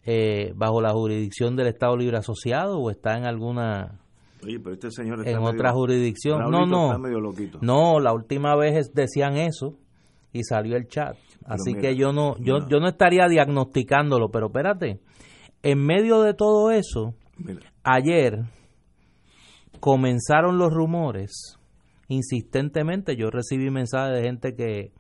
eh, 0.06 0.54
bajo 0.56 0.80
la 0.80 0.92
jurisdicción 0.92 1.54
del 1.54 1.66
Estado 1.66 1.98
Libre 1.98 2.16
Asociado 2.16 2.78
o 2.78 2.90
está 2.90 3.18
en 3.18 3.26
alguna 3.26 4.00
Oye, 4.42 4.58
pero 4.58 4.72
este 4.72 4.90
señor 4.90 5.18
está 5.18 5.32
en 5.32 5.36
medio- 5.40 5.50
otra 5.50 5.72
jurisdicción. 5.72 6.50
No, 6.50 6.64
no. 6.64 6.86
está 6.86 6.98
medio 6.98 7.20
loquito. 7.20 7.58
No, 7.60 8.00
la 8.00 8.14
última 8.14 8.56
vez 8.56 8.90
decían 8.94 9.36
eso 9.36 9.74
y 10.32 10.44
salió 10.44 10.76
el 10.78 10.88
chat. 10.88 11.14
Así 11.44 11.74
mira, 11.74 11.80
que 11.82 11.96
yo 11.96 12.12
no, 12.14 12.34
yo, 12.38 12.60
no. 12.60 12.68
yo 12.68 12.80
no 12.80 12.88
estaría 12.88 13.28
diagnosticándolo, 13.28 14.30
pero 14.30 14.46
espérate. 14.46 15.00
En 15.62 15.84
medio 15.84 16.22
de 16.22 16.32
todo 16.32 16.70
eso, 16.70 17.12
Mira, 17.36 17.60
ayer 17.82 18.44
comenzaron 19.80 20.56
los 20.56 20.72
rumores 20.72 21.58
insistentemente. 22.08 23.14
Yo 23.16 23.30
recibí 23.30 23.70
mensajes 23.70 24.16
de 24.16 24.22
gente 24.22 24.54
que, 24.54 24.92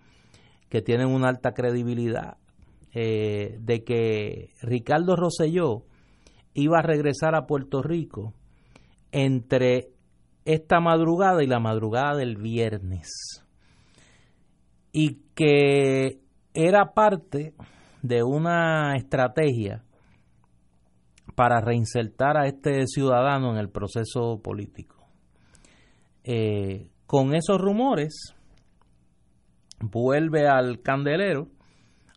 que 0.68 0.82
tienen 0.82 1.08
una 1.08 1.28
alta 1.28 1.52
credibilidad 1.52 2.36
eh, 2.92 3.58
de 3.60 3.84
que 3.84 4.50
Ricardo 4.62 5.16
Rosselló 5.16 5.84
iba 6.54 6.78
a 6.78 6.82
regresar 6.82 7.34
a 7.34 7.46
Puerto 7.46 7.82
Rico 7.82 8.34
entre 9.12 9.88
esta 10.44 10.80
madrugada 10.80 11.42
y 11.42 11.46
la 11.46 11.60
madrugada 11.60 12.16
del 12.16 12.36
viernes. 12.36 13.08
Y 14.92 15.20
que 15.34 16.20
era 16.54 16.92
parte 16.94 17.54
de 18.02 18.22
una 18.22 18.96
estrategia 18.96 19.84
para 21.34 21.60
reinsertar 21.60 22.36
a 22.36 22.46
este 22.46 22.86
ciudadano 22.86 23.52
en 23.52 23.58
el 23.58 23.68
proceso 23.68 24.40
político. 24.42 24.96
Eh, 26.24 26.90
con 27.06 27.34
esos 27.34 27.60
rumores, 27.60 28.34
vuelve 29.80 30.48
al 30.48 30.80
candelero 30.80 31.48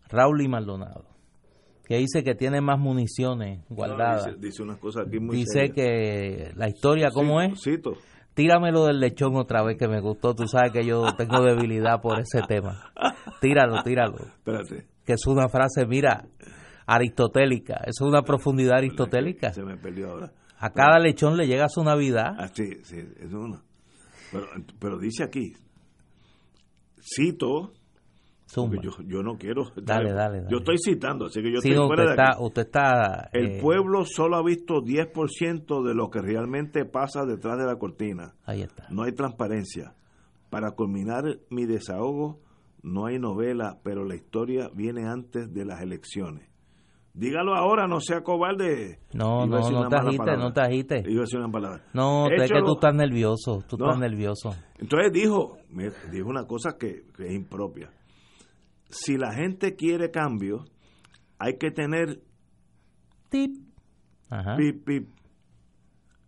Raúl 0.09 0.41
y 0.41 0.47
Maldonado, 0.47 1.05
que 1.86 1.97
dice 1.97 2.24
que 2.24 2.36
tiene 2.36 2.62
más 2.62 2.80
municiones 2.80 3.64
guardadas. 3.70 4.26
dice, 4.26 4.38
dice 4.39 4.64
unas 4.64 4.78
cosas 4.78 5.07
aquí 5.07 5.20
muy 5.20 5.36
Dice 5.38 5.68
serias. 5.68 5.76
que 5.76 6.51
la 6.55 6.68
historia, 6.70 7.09
¿cómo 7.12 7.39
Cito, 7.41 7.53
es? 7.53 7.62
Cito. 7.64 7.93
Tíramelo 8.34 8.86
del 8.86 8.99
lechón 8.99 9.36
otra 9.36 9.62
vez 9.62 9.78
que 9.78 9.88
me 9.89 9.99
gustó. 9.99 10.34
Tú 10.34 10.47
sabes 10.47 10.72
que 10.72 10.86
yo 10.86 11.03
tengo 11.18 11.41
debilidad 11.43 12.01
por 12.01 12.18
ese 12.20 12.41
tema. 12.47 12.91
Tíralo, 13.41 13.84
tíralo. 13.84 14.18
Espérate. 14.20 14.86
Que 15.05 15.14
es 15.14 15.28
una 15.28 15.49
frase, 15.49 15.86
mira, 15.86 16.26
aristotélica. 16.86 17.82
Es 17.86 17.99
una 18.01 18.22
profundidad 18.22 18.78
aristotélica. 18.78 19.51
Se 19.53 19.64
me 19.64 19.76
perdió 19.78 20.12
ahora. 20.12 20.32
A 20.59 20.70
cada 20.72 20.99
lechón 20.99 21.36
le 21.38 21.47
llega 21.47 21.68
su 21.68 21.84
Navidad. 21.84 22.34
Ah, 22.38 22.47
sí, 22.53 22.70
sí, 22.84 22.97
es 23.20 23.34
una. 23.34 23.62
Pero, 24.32 24.45
pero 24.80 24.97
dice 24.99 25.24
aquí, 25.24 25.53
cito, 27.02 27.74
yo, 28.56 28.91
yo 29.08 29.24
no 29.24 29.38
quiero. 29.38 29.72
Dale, 29.76 30.12
dale, 30.12 30.39
dale. 30.41 30.52
Yo 30.52 30.58
estoy 30.58 30.76
citando, 30.84 31.28
así 31.28 31.41
que 31.41 31.52
yo 31.54 31.62
Sí, 31.62 31.70
estoy 31.70 31.88
fuera 31.88 32.04
usted 32.04 32.16
de 32.16 32.22
está, 32.22 32.34
aquí. 32.36 32.43
usted 32.43 32.62
está 32.64 33.30
El 33.32 33.45
eh, 33.45 33.60
pueblo 33.62 34.04
solo 34.06 34.36
ha 34.38 34.43
visto 34.43 34.82
10% 34.82 35.84
de 35.88 35.93
lo 35.95 36.10
que 36.10 36.22
realmente 36.22 36.84
pasa 36.86 37.26
detrás 37.26 37.58
de 37.58 37.66
la 37.66 37.78
cortina. 37.78 38.34
Ahí 38.45 38.62
está. 38.62 38.88
No 38.89 39.04
hay 39.04 39.14
transparencia. 39.14 39.93
Para 40.49 40.72
culminar 40.72 41.24
mi 41.49 41.66
desahogo, 41.66 42.39
no 42.84 43.06
hay 43.06 43.20
novela, 43.20 43.80
pero 43.84 44.04
la 44.04 44.16
historia 44.16 44.70
viene 44.74 45.08
antes 45.08 45.54
de 45.54 45.64
las 45.66 45.82
elecciones. 45.82 46.51
Dígalo 47.14 47.53
ahora, 47.55 47.88
no 47.88 47.99
sea 47.99 48.22
cobarde. 48.22 48.99
No, 49.14 49.45
no, 49.45 49.70
no 49.70 49.89
te 49.89 49.95
agites, 49.97 50.38
no 50.38 50.53
te 50.53 50.62
agites. 50.62 51.05
Iba 51.07 51.20
a 51.20 51.24
decir 51.24 51.39
una 51.39 51.51
palabra. 51.51 51.84
No, 51.93 52.28
es 52.28 52.38
que 52.39 52.45
Échalo. 52.45 52.66
tú 52.66 52.74
estás 52.76 52.95
nervioso, 52.95 53.64
tú 53.68 53.78
No. 53.78 53.86
estás 53.88 53.99
nervioso. 53.99 54.55
Entonces 54.80 55.12
dijo, 55.12 55.57
me- 55.70 55.91
dijo 56.12 56.30
una 56.30 56.45
cosa 56.45 56.78
que, 56.80 57.03
que 57.16 57.26
es 57.28 57.34
impropia. 57.34 57.91
Si 58.89 59.18
la 59.18 59.34
gente 59.34 59.76
quiere 59.76 60.09
cambio, 60.09 60.64
hay 61.38 61.57
que 61.57 61.72
tener 61.72 62.22
Tip. 63.30 63.57
Ajá. 64.30 64.55
pip, 64.55 64.86
pip, 64.86 65.09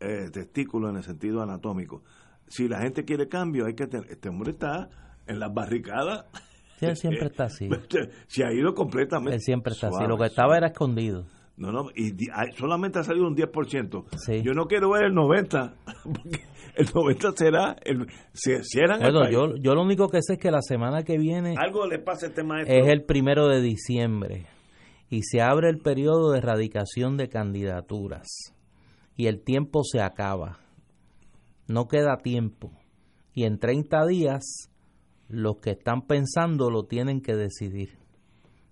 eh, 0.01 0.29
testículo 0.31 0.89
en 0.89 0.97
el 0.97 1.03
sentido 1.03 1.41
anatómico. 1.41 2.03
Si 2.47 2.67
la 2.67 2.81
gente 2.81 3.05
quiere 3.05 3.29
cambio, 3.29 3.65
hay 3.65 3.73
que 3.75 3.87
tener... 3.87 4.09
Este 4.11 4.27
hombre 4.29 4.51
está 4.51 4.89
en 5.27 5.39
las 5.39 5.53
barricadas. 5.53 6.25
Sí, 6.85 6.89
él 6.91 6.95
siempre 7.11 7.27
está 7.27 7.45
así. 7.45 7.69
Se 8.27 8.43
ha 8.45 8.51
ido 8.53 8.73
completamente. 8.73 9.35
Él 9.35 9.41
siempre 9.41 9.73
está 9.73 9.87
así. 9.87 10.03
Lo 10.07 10.17
que 10.17 10.25
estaba 10.25 10.47
suave. 10.49 10.57
era 10.57 10.67
escondido. 10.67 11.25
No, 11.55 11.71
no, 11.71 11.89
y 11.95 12.13
hay- 12.33 12.51
solamente 12.57 12.97
ha 12.97 13.03
salido 13.03 13.27
un 13.27 13.35
10%. 13.35 14.05
Sí. 14.17 14.41
Yo 14.43 14.53
no 14.53 14.65
quiero 14.65 14.89
ver 14.89 15.03
el 15.03 15.13
90%, 15.13 15.73
porque 16.03 16.39
el 16.75 16.87
90% 16.87 17.33
será... 17.37 17.75
El, 17.85 18.07
si 18.33 18.55
cierran 18.63 19.03
el 19.03 19.11
Bueno, 19.11 19.19
país. 19.25 19.33
yo, 19.35 19.55
yo 19.61 19.75
lo 19.75 19.83
único 19.83 20.09
que 20.09 20.23
sé 20.23 20.33
es 20.33 20.39
que 20.39 20.49
la 20.49 20.63
semana 20.63 21.03
que 21.03 21.19
viene 21.19 21.53
Algo 21.57 21.85
le 21.85 21.99
pasa 21.99 22.25
a 22.25 22.29
este 22.29 22.43
maestro. 22.43 22.75
es 22.75 22.87
el 22.87 23.03
primero 23.03 23.47
de 23.49 23.61
diciembre 23.61 24.47
y 25.11 25.21
se 25.21 25.41
abre 25.41 25.69
el 25.69 25.77
periodo 25.77 26.31
de 26.31 26.39
erradicación 26.39 27.17
de 27.17 27.29
candidaturas 27.29 28.25
y 29.15 29.27
el 29.27 29.43
tiempo 29.43 29.83
se 29.83 30.01
acaba. 30.01 30.57
No 31.67 31.87
queda 31.87 32.17
tiempo. 32.17 32.71
Y 33.35 33.43
en 33.43 33.59
30 33.59 34.07
días 34.07 34.71
los 35.29 35.57
que 35.57 35.71
están 35.71 36.05
pensando 36.07 36.69
lo 36.69 36.85
tienen 36.85 37.21
que 37.21 37.35
decidir. 37.35 37.97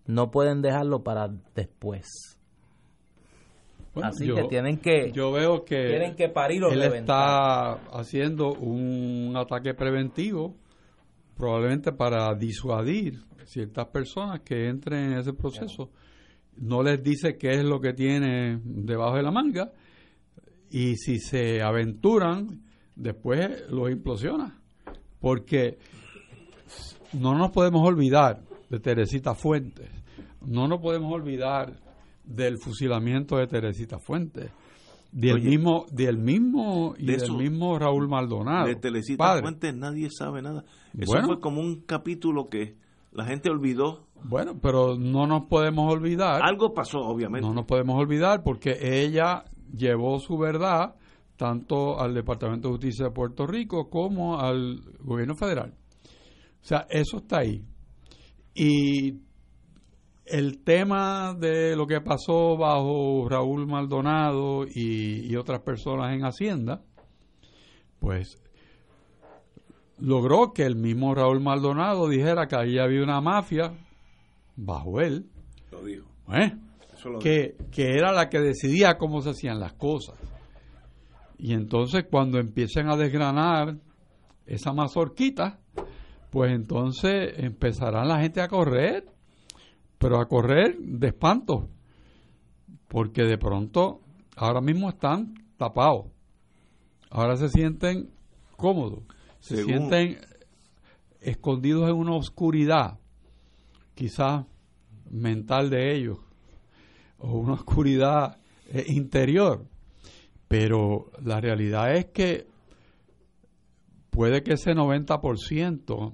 No 0.05 0.31
pueden 0.31 0.61
dejarlo 0.61 1.03
para 1.03 1.29
después. 1.55 2.37
Bueno, 3.93 4.09
Así 4.09 4.25
yo- 4.25 4.35
que 4.35 4.43
tienen 4.43 4.77
que 4.77 5.11
Yo 5.11 5.31
veo 5.31 5.65
que 5.65 5.87
tienen 5.87 6.15
que 6.15 6.29
parir 6.29 6.63
o 6.63 6.71
él 6.71 6.79
reventar. 6.79 7.01
está 7.01 7.73
haciendo 7.99 8.53
un 8.53 9.33
ataque 9.35 9.73
preventivo, 9.73 10.55
probablemente 11.35 11.91
para 11.91 12.33
disuadir 12.35 13.21
ciertas 13.45 13.87
personas 13.87 14.41
que 14.41 14.69
entren 14.69 15.11
en 15.11 15.17
ese 15.19 15.33
proceso. 15.33 15.91
No 16.57 16.83
les 16.83 17.03
dice 17.03 17.37
qué 17.37 17.49
es 17.51 17.63
lo 17.65 17.81
que 17.81 17.93
tiene 17.93 18.59
debajo 18.63 19.17
de 19.17 19.23
la 19.23 19.31
manga 19.31 19.71
y 20.69 20.95
si 20.95 21.19
se 21.19 21.61
aventuran, 21.61 22.61
después 22.95 23.65
los 23.69 23.91
implosiona. 23.91 24.57
Porque 25.19 25.79
no 27.13 27.35
nos 27.37 27.51
podemos 27.51 27.87
olvidar 27.87 28.41
de 28.69 28.79
Teresita 28.79 29.33
Fuentes, 29.35 29.89
no 30.45 30.67
nos 30.67 30.79
podemos 30.81 31.11
olvidar 31.13 31.73
del 32.23 32.57
fusilamiento 32.57 33.37
de 33.37 33.47
Teresita 33.47 33.99
Fuentes, 33.99 34.49
del 35.11 35.35
Oye, 35.35 35.49
mismo, 35.49 35.85
del 35.91 36.17
mismo 36.17 36.93
y 36.97 37.05
de 37.05 37.13
del 37.13 37.23
eso- 37.23 37.37
mismo 37.37 37.77
Raúl 37.77 38.07
Maldonado. 38.07 38.67
de 38.67 38.75
padre. 39.17 39.41
Fuentes 39.41 39.75
nadie 39.75 40.07
sabe 40.09 40.41
nada. 40.41 40.63
Eso 40.97 41.11
Bueno. 41.11 41.27
fue 41.27 41.39
como 41.41 41.59
un 41.61 41.81
capítulo 41.81 42.47
que 42.49 42.75
la 43.11 43.25
gente 43.25 43.49
olvidó. 43.49 44.07
Bueno, 44.23 44.57
pero 44.61 44.95
no 44.97 45.27
nos 45.27 45.47
podemos 45.47 45.91
olvidar. 45.91 46.41
Algo 46.43 46.73
pasó, 46.73 46.99
obviamente. 46.99 47.45
No 47.45 47.53
nos 47.53 47.65
podemos 47.65 47.99
olvidar 47.99 48.43
porque 48.43 48.77
ella 48.81 49.43
llevó 49.75 50.19
su 50.19 50.37
verdad 50.37 50.95
tanto 51.35 51.99
al 51.99 52.13
Departamento 52.13 52.67
de 52.69 52.73
Justicia 52.75 53.05
de 53.05 53.11
Puerto 53.11 53.47
Rico 53.47 53.89
como 53.89 54.39
al 54.39 54.79
gobierno 55.01 55.35
federal. 55.35 55.73
O 56.61 56.65
sea, 56.65 56.87
eso 56.89 57.17
está 57.17 57.39
ahí. 57.39 57.63
Y 58.53 59.19
el 60.25 60.63
tema 60.63 61.33
de 61.33 61.75
lo 61.75 61.87
que 61.87 62.01
pasó 62.01 62.57
bajo 62.57 63.27
Raúl 63.27 63.67
Maldonado 63.67 64.65
y, 64.65 65.27
y 65.27 65.35
otras 65.35 65.61
personas 65.61 66.13
en 66.13 66.23
Hacienda, 66.23 66.81
pues 67.99 68.41
logró 70.01 70.51
que 70.53 70.63
el 70.63 70.75
mismo 70.75 71.13
Raúl 71.13 71.41
Maldonado 71.41 72.09
dijera 72.09 72.47
que 72.47 72.55
ahí 72.55 72.77
había 72.79 73.03
una 73.03 73.21
mafia 73.21 73.73
bajo 74.55 74.99
él, 74.99 75.29
Lo 75.71 75.83
dijo. 75.83 76.07
¿eh? 76.33 76.53
Eso 76.93 77.09
lo 77.09 77.19
que, 77.19 77.55
que 77.71 77.95
era 77.95 78.11
la 78.11 78.29
que 78.29 78.39
decidía 78.39 78.97
cómo 78.97 79.21
se 79.21 79.31
hacían 79.31 79.59
las 79.59 79.73
cosas. 79.73 80.17
Y 81.37 81.53
entonces 81.53 82.05
cuando 82.09 82.39
empiecen 82.39 82.89
a 82.89 82.97
desgranar 82.97 83.77
esa 84.45 84.73
mazorquita, 84.73 85.59
pues 86.31 86.51
entonces 86.53 87.33
empezará 87.37 88.03
la 88.05 88.19
gente 88.21 88.41
a 88.41 88.47
correr, 88.47 89.05
pero 89.99 90.19
a 90.19 90.27
correr 90.27 90.77
de 90.79 91.07
espanto, 91.09 91.69
porque 92.87 93.23
de 93.23 93.37
pronto 93.37 94.01
ahora 94.35 94.61
mismo 94.61 94.89
están 94.89 95.35
tapados, 95.57 96.07
ahora 97.11 97.35
se 97.35 97.49
sienten 97.49 98.09
cómodos, 98.57 99.03
se 99.39 99.57
Según- 99.57 99.89
sienten 99.89 100.17
escondidos 101.19 101.89
en 101.89 101.95
una 101.97 102.15
oscuridad, 102.15 102.97
quizás 103.93 104.45
mental 105.09 105.69
de 105.69 105.93
ellos, 105.95 106.17
o 107.17 107.33
una 107.37 107.53
oscuridad 107.53 108.37
eh, 108.73 108.85
interior, 108.87 109.65
pero 110.47 111.11
la 111.23 111.41
realidad 111.41 111.93
es 111.93 112.05
que 112.05 112.47
puede 114.09 114.43
que 114.43 114.53
ese 114.53 114.73
90%, 114.73 116.13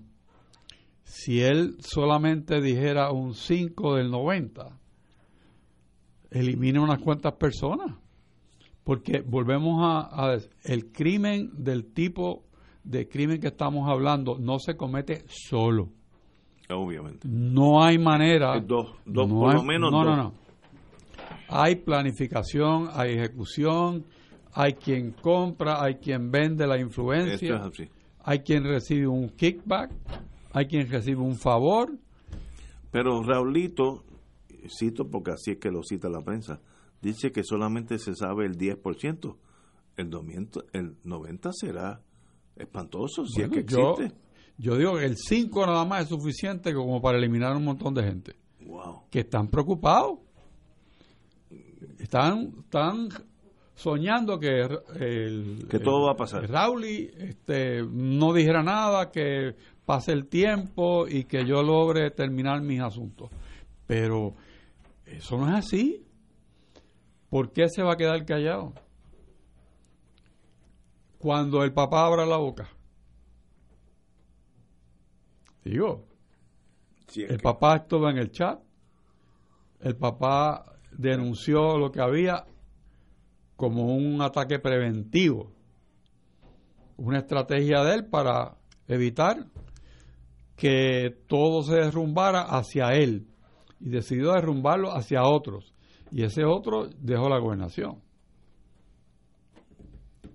si 1.23 1.41
él 1.41 1.77
solamente 1.79 2.61
dijera 2.61 3.11
un 3.11 3.33
5 3.33 3.95
del 3.95 4.11
90, 4.11 4.77
elimine 6.31 6.79
unas 6.79 6.99
cuantas 6.99 7.33
personas. 7.33 7.95
Porque 8.83 9.21
volvemos 9.21 9.79
a, 9.83 10.31
a 10.33 10.37
el 10.63 10.91
crimen 10.91 11.51
del 11.57 11.91
tipo 11.93 12.45
de 12.83 13.07
crimen 13.09 13.41
que 13.41 13.47
estamos 13.47 13.89
hablando 13.89 14.37
no 14.39 14.59
se 14.59 14.77
comete 14.77 15.25
solo. 15.27 15.89
Obviamente. 16.69 17.27
No 17.29 17.83
hay 17.83 17.97
manera. 17.97 18.59
Dos- 18.59 18.95
dos, 19.05 19.27
no 19.27 19.39
por 19.41 19.49
hay- 19.51 19.55
lo 19.57 19.63
menos 19.63 19.91
No, 19.91 20.03
no, 20.03 20.09
dos. 20.09 20.17
no. 20.17 20.33
Hay 21.49 21.75
planificación, 21.77 22.89
hay 22.93 23.13
ejecución, 23.13 24.05
hay 24.53 24.73
quien 24.73 25.11
compra, 25.11 25.81
hay 25.83 25.95
quien 25.95 26.29
vende 26.31 26.65
la 26.67 26.79
influencia, 26.79 27.69
es 27.73 27.89
hay 28.23 28.39
quien 28.39 28.63
recibe 28.65 29.07
un 29.07 29.29
kickback, 29.29 29.91
hay 30.57 30.67
quien 30.67 30.89
recibe 30.89 31.21
un 31.21 31.35
favor. 31.35 31.91
Pero 32.91 33.21
Raulito, 33.23 34.03
cito 34.79 35.09
porque 35.09 35.31
así 35.31 35.51
es 35.51 35.57
que 35.57 35.69
lo 35.71 35.83
cita 35.83 36.09
la 36.09 36.21
prensa, 36.21 36.59
dice 37.01 37.31
que 37.31 37.43
solamente 37.43 37.99
se 37.99 38.15
sabe 38.15 38.45
el 38.45 38.57
10%. 38.57 39.35
El 39.97 40.09
90, 40.11 40.59
el 40.73 40.95
90 41.03 41.49
será 41.53 42.01
espantoso 42.55 43.25
si 43.25 43.41
Bueno, 43.41 43.47
es 43.47 43.51
que 43.51 43.59
existe. 43.61 44.15
yo 44.57 44.77
digo 44.77 44.95
que 44.97 45.05
el 45.05 45.15
5 45.17 45.65
nada 45.65 45.85
más 45.85 46.03
es 46.03 46.09
suficiente 46.09 46.73
como 46.73 47.01
para 47.01 47.17
eliminar 47.17 47.55
un 47.55 47.63
montón 47.65 47.93
de 47.95 48.03
gente 48.03 48.35
Wow. 48.65 49.03
que 49.09 49.21
están 49.21 49.47
preocupados. 49.47 50.19
Están, 51.99 52.53
están 52.59 53.09
soñando 53.75 54.39
que 54.39 54.61
el, 54.99 55.67
Que 55.69 55.79
todo 55.79 56.05
va 56.05 56.11
a 56.13 56.15
pasar. 56.17 56.49
Rauli 56.49 57.09
este, 57.17 57.83
no 57.83 58.33
dijera 58.33 58.61
nada, 58.63 59.11
que 59.11 59.55
pase 59.87 60.11
el 60.11 60.27
tiempo 60.27 61.07
y 61.07 61.23
que 61.23 61.45
yo 61.45 61.63
logre 61.63 62.11
terminar 62.11 62.61
mis 62.61 62.81
asuntos. 62.81 63.29
Pero 63.85 64.35
eso 65.05 65.37
no 65.37 65.47
es 65.47 65.53
así. 65.65 66.05
¿Por 67.29 67.53
qué 67.53 67.69
se 67.69 67.83
va 67.83 67.93
a 67.93 67.95
quedar 67.95 68.25
callado? 68.25 68.73
Cuando 71.17 71.63
el 71.63 71.71
papá 71.71 72.05
abra 72.05 72.25
la 72.25 72.35
boca. 72.35 72.67
Digo, 75.63 76.05
el 77.15 77.27
que- 77.27 77.39
papá 77.39 77.77
estuvo 77.77 78.09
en 78.09 78.17
el 78.17 78.29
chat, 78.29 78.59
el 79.79 79.95
papá 79.95 80.65
denunció 80.91 81.77
lo 81.77 81.93
que 81.93 82.01
había 82.01 82.45
como 83.55 83.95
un 83.95 84.21
ataque 84.21 84.59
preventivo, 84.59 85.49
una 86.97 87.19
estrategia 87.19 87.83
de 87.85 87.95
él 87.95 88.05
para 88.05 88.57
evitar 88.89 89.47
que 90.57 91.15
todo 91.27 91.61
se 91.63 91.75
derrumbara 91.75 92.41
hacia 92.41 92.93
él 92.93 93.27
y 93.79 93.89
decidió 93.89 94.33
derrumbarlo 94.33 94.91
hacia 94.91 95.23
otros 95.23 95.73
y 96.11 96.23
ese 96.23 96.43
otro 96.43 96.89
dejó 96.99 97.29
la 97.29 97.37
gobernación. 97.39 98.01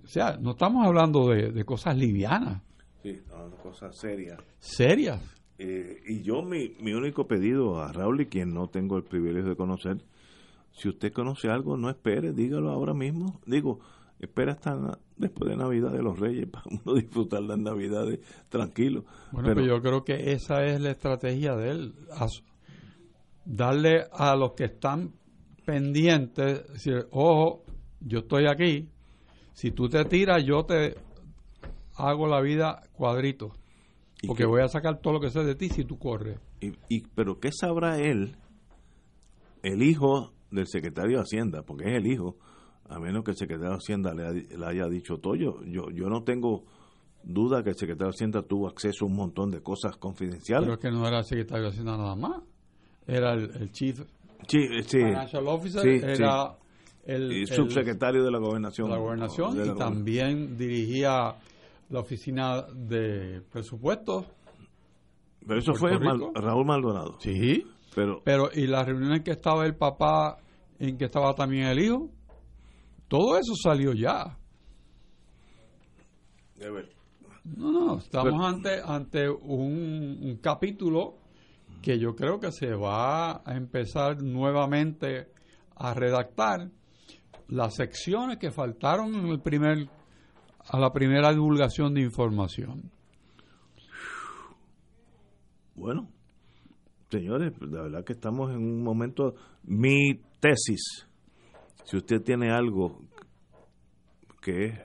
O 0.03 0.07
sea, 0.07 0.37
no 0.39 0.51
estamos 0.51 0.85
hablando 0.85 1.29
de, 1.29 1.51
de 1.51 1.63
cosas 1.65 1.97
livianas, 1.97 2.61
Sí, 3.03 3.19
no, 3.29 3.49
cosas 3.57 3.97
serias. 3.97 4.39
serias. 4.59 5.21
Eh, 5.57 6.01
y 6.07 6.21
yo, 6.23 6.41
mi, 6.41 6.69
mi 6.79 6.93
único 6.93 7.27
pedido 7.27 7.81
a 7.81 7.91
Raúl, 7.91 8.21
y 8.21 8.25
quien 8.27 8.53
no 8.53 8.67
tengo 8.69 8.95
el 8.97 9.03
privilegio 9.03 9.49
de 9.49 9.55
conocer, 9.57 9.97
si 10.71 10.87
usted 10.87 11.11
conoce 11.11 11.49
algo, 11.49 11.75
no 11.75 11.89
espere, 11.89 12.31
dígalo 12.31 12.69
ahora 12.71 12.93
mismo. 12.93 13.41
Digo, 13.45 13.79
espera 14.25 14.53
hasta 14.53 14.99
después 15.17 15.49
de 15.49 15.57
Navidad 15.57 15.91
de 15.91 16.01
los 16.01 16.19
Reyes 16.19 16.47
para 16.47 16.65
uno 16.69 16.93
disfrutar 16.99 17.41
las 17.43 17.57
Navidades 17.59 18.19
tranquilo. 18.49 19.03
Bueno, 19.31 19.49
Pero- 19.49 19.61
pero 19.61 19.75
yo 19.77 19.81
creo 19.81 20.03
que 20.03 20.31
esa 20.33 20.63
es 20.65 20.79
la 20.81 20.91
estrategia 20.91 21.55
de 21.55 21.69
él. 21.71 21.93
darle 23.45 24.05
a 24.11 24.35
los 24.35 24.53
que 24.53 24.65
están 24.65 25.11
pendientes, 25.65 26.67
decir, 26.73 27.07
ojo, 27.11 27.63
yo 28.01 28.19
estoy 28.19 28.47
aquí, 28.47 28.89
si 29.53 29.71
tú 29.71 29.89
te 29.89 30.03
tiras, 30.05 30.43
yo 30.45 30.65
te 30.65 30.95
hago 31.95 32.27
la 32.27 32.41
vida 32.41 32.83
cuadrito, 32.93 33.51
¿Y 34.21 34.27
porque 34.27 34.45
voy 34.45 34.61
a 34.61 34.67
sacar 34.69 34.99
todo 35.01 35.13
lo 35.13 35.19
que 35.19 35.29
sé 35.29 35.43
de 35.43 35.55
ti 35.55 35.69
si 35.69 35.83
tú 35.83 35.97
corres. 35.99 36.39
Y, 36.61 36.71
y- 36.89 37.03
pero 37.15 37.39
¿qué 37.39 37.51
sabrá 37.51 37.99
él, 37.99 38.35
el 39.61 39.83
hijo 39.83 40.33
del 40.51 40.67
secretario 40.67 41.17
de 41.17 41.23
Hacienda? 41.23 41.63
Porque 41.63 41.85
es 41.85 41.97
el 41.97 42.07
hijo, 42.07 42.37
a 42.89 42.99
menos 42.99 43.23
que 43.23 43.31
el 43.31 43.37
secretario 43.37 43.71
de 43.71 43.77
Hacienda 43.77 44.13
le, 44.13 44.25
ha- 44.27 44.31
le 44.57 44.65
haya 44.65 44.87
dicho 44.87 45.17
todo. 45.17 45.35
Yo, 45.35 45.63
yo, 45.65 45.89
yo 45.91 46.09
no 46.09 46.23
tengo 46.23 46.63
duda 47.23 47.63
que 47.63 47.69
el 47.71 47.75
secretario 47.77 48.07
de 48.11 48.15
Hacienda 48.15 48.41
tuvo 48.43 48.67
acceso 48.67 49.05
a 49.05 49.07
un 49.07 49.15
montón 49.15 49.49
de 49.51 49.61
cosas 49.61 49.95
confidenciales. 49.97 50.65
Pero 50.65 50.73
es 50.75 50.79
que 50.79 50.91
no 50.91 51.07
era 51.07 51.19
el 51.19 51.25
secretario 51.25 51.63
de 51.65 51.69
Hacienda 51.69 51.97
nada 51.97 52.15
más, 52.15 52.41
era 53.07 53.33
el, 53.33 53.49
el 53.59 53.71
chief 53.71 53.99
sí, 54.47 54.57
eh, 54.59 54.83
sí. 54.83 54.97
financial 54.97 55.47
officer, 55.47 55.81
Sí, 55.81 56.05
era 56.05 56.55
el, 57.05 57.47
subsecretario 57.47 58.23
de 58.23 58.31
la 58.31 58.37
gobernación. 58.39 58.87
de 58.89 58.93
la 58.95 58.99
gobernación 59.01 59.57
De 59.57 59.63
y 59.65 59.67
la 59.69 59.75
también 59.75 60.57
dirigía 60.57 61.35
la 61.89 61.99
oficina 61.99 62.61
de 62.73 63.41
presupuestos. 63.51 64.25
Pero 65.45 65.59
eso 65.59 65.73
fue 65.75 65.97
Mal-. 65.99 66.31
Raúl 66.35 66.65
Maldonado. 66.65 67.17
Sí. 67.19 67.65
Pero 67.95 68.21
Pero, 68.23 68.49
¿y 68.53 68.65
las 68.67 68.85
reuniones 68.87 69.17
en 69.19 69.23
que 69.23 69.31
estaba 69.31 69.65
el 69.65 69.75
papá, 69.75 70.37
en 70.79 70.97
que 70.97 71.05
estaba 71.05 71.33
también 71.35 71.65
el 71.67 71.79
hijo? 71.79 72.09
Todo 73.13 73.37
eso 73.37 73.53
salió 73.53 73.93
ya. 73.93 74.35
No, 77.45 77.71
no, 77.71 77.97
estamos 77.99 78.31
Pero- 78.31 78.43
ante, 78.43 78.81
ante 78.83 79.29
un, 79.29 80.17
un 80.19 80.37
capítulo 80.41 81.19
que 81.83 81.99
yo 81.99 82.15
creo 82.15 82.39
que 82.39 82.51
se 82.51 82.73
va 82.73 83.43
a 83.45 83.55
empezar 83.55 84.23
nuevamente 84.23 85.27
a 85.75 85.93
redactar 85.93 86.71
las 87.49 87.75
secciones 87.75 88.39
que 88.39 88.49
faltaron 88.49 89.13
en 89.13 89.27
el 89.27 89.41
primer 89.41 89.89
a 90.67 90.79
la 90.79 90.91
primera 90.91 91.31
divulgación 91.31 91.93
de 91.93 92.01
información. 92.01 92.89
bueno, 95.75 96.09
señores, 97.11 97.53
la 97.61 97.83
verdad 97.83 98.03
que 98.03 98.13
estamos 98.13 98.49
en 98.49 98.57
un 98.57 98.81
momento. 98.81 99.35
Mi 99.65 100.15
tesis, 100.39 101.07
si 101.83 101.97
usted 101.97 102.21
tiene 102.21 102.51
algo 102.51 103.01
que 104.41 104.65
es 104.65 104.79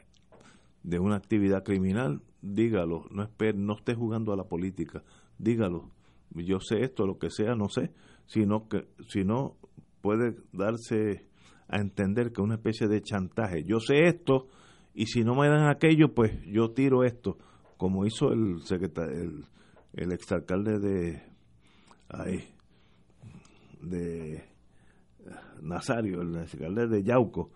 de 0.83 0.99
una 0.99 1.17
actividad 1.17 1.65
criminal, 1.65 2.23
dígalo, 2.41 3.05
no 3.11 3.23
espere, 3.23 3.59
no 3.59 3.75
esté 3.75 3.95
jugando 3.95 4.33
a 4.33 4.37
la 4.37 4.45
política, 4.45 5.03
dígalo. 5.39 5.91
Yo 6.35 6.61
sé 6.61 6.83
esto, 6.83 7.07
lo 7.07 7.19
que 7.19 7.31
sea, 7.31 7.55
no 7.55 7.69
sé, 7.69 7.91
sino 8.27 8.69
que 8.69 8.87
si 9.09 9.25
no 9.25 9.57
puede 10.01 10.37
darse 10.53 11.27
a 11.69 11.79
entender 11.79 12.33
que 12.33 12.41
es 12.41 12.45
una 12.45 12.55
especie 12.55 12.87
de 12.87 13.03
chantaje. 13.03 13.65
Yo 13.65 13.81
sé 13.81 14.07
esto 14.07 14.49
y 14.95 15.07
si 15.07 15.25
no 15.25 15.35
me 15.35 15.49
dan 15.49 15.69
aquello, 15.69 16.15
pues 16.15 16.33
yo 16.47 16.71
tiro 16.71 17.05
esto, 17.05 17.39
como 17.77 18.07
hizo 18.07 18.33
el 18.33 18.63
secretario, 18.63 19.21
el, 19.21 19.45
el 19.95 20.13
exalcalde 20.13 20.79
de 20.79 21.23
ahí, 22.09 22.49
de 23.83 24.45
Nazario, 25.61 26.23
el 26.23 26.37
alcalde 26.37 26.87
de 26.87 27.03
Yauco. 27.03 27.51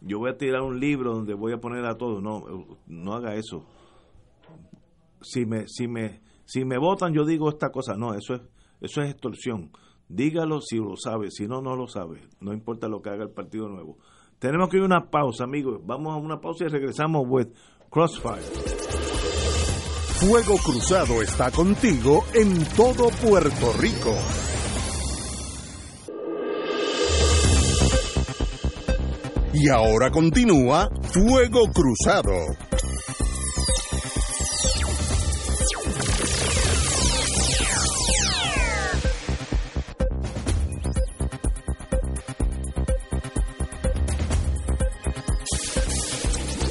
Yo 0.00 0.18
voy 0.18 0.30
a 0.30 0.36
tirar 0.36 0.62
un 0.62 0.78
libro 0.78 1.14
donde 1.14 1.34
voy 1.34 1.52
a 1.52 1.58
poner 1.58 1.84
a 1.86 1.96
todos. 1.96 2.22
No, 2.22 2.44
no 2.86 3.14
haga 3.14 3.34
eso. 3.34 3.64
Si 5.22 5.46
me, 5.46 5.66
si 5.66 5.88
me, 5.88 6.20
si 6.44 6.64
me 6.64 6.78
votan, 6.78 7.14
yo 7.14 7.24
digo 7.24 7.48
esta 7.48 7.70
cosa. 7.70 7.94
No, 7.96 8.14
eso 8.14 8.34
es, 8.34 8.42
eso 8.80 9.02
es 9.02 9.10
extorsión. 9.10 9.70
Dígalo 10.08 10.60
si 10.60 10.76
lo 10.76 10.96
sabe, 10.96 11.30
si 11.30 11.46
no, 11.46 11.62
no 11.62 11.74
lo 11.76 11.86
sabe. 11.86 12.28
No 12.40 12.52
importa 12.52 12.88
lo 12.88 13.00
que 13.00 13.10
haga 13.10 13.24
el 13.24 13.30
Partido 13.30 13.68
Nuevo. 13.68 13.98
Tenemos 14.38 14.68
que 14.68 14.76
ir 14.76 14.82
a 14.82 14.86
una 14.86 15.10
pausa, 15.10 15.44
amigos. 15.44 15.80
Vamos 15.86 16.12
a 16.12 16.16
una 16.16 16.40
pausa 16.40 16.64
y 16.64 16.68
regresamos 16.68 17.22
with 17.26 17.48
Crossfire. 17.88 18.42
Fuego 20.20 20.56
Cruzado 20.58 21.22
está 21.22 21.50
contigo 21.50 22.24
en 22.34 22.64
todo 22.76 23.08
Puerto 23.22 23.72
Rico. 23.78 24.14
Y 29.56 29.68
ahora 29.68 30.10
continúa 30.10 30.88
Fuego 31.02 31.60
Cruzado. 31.72 32.32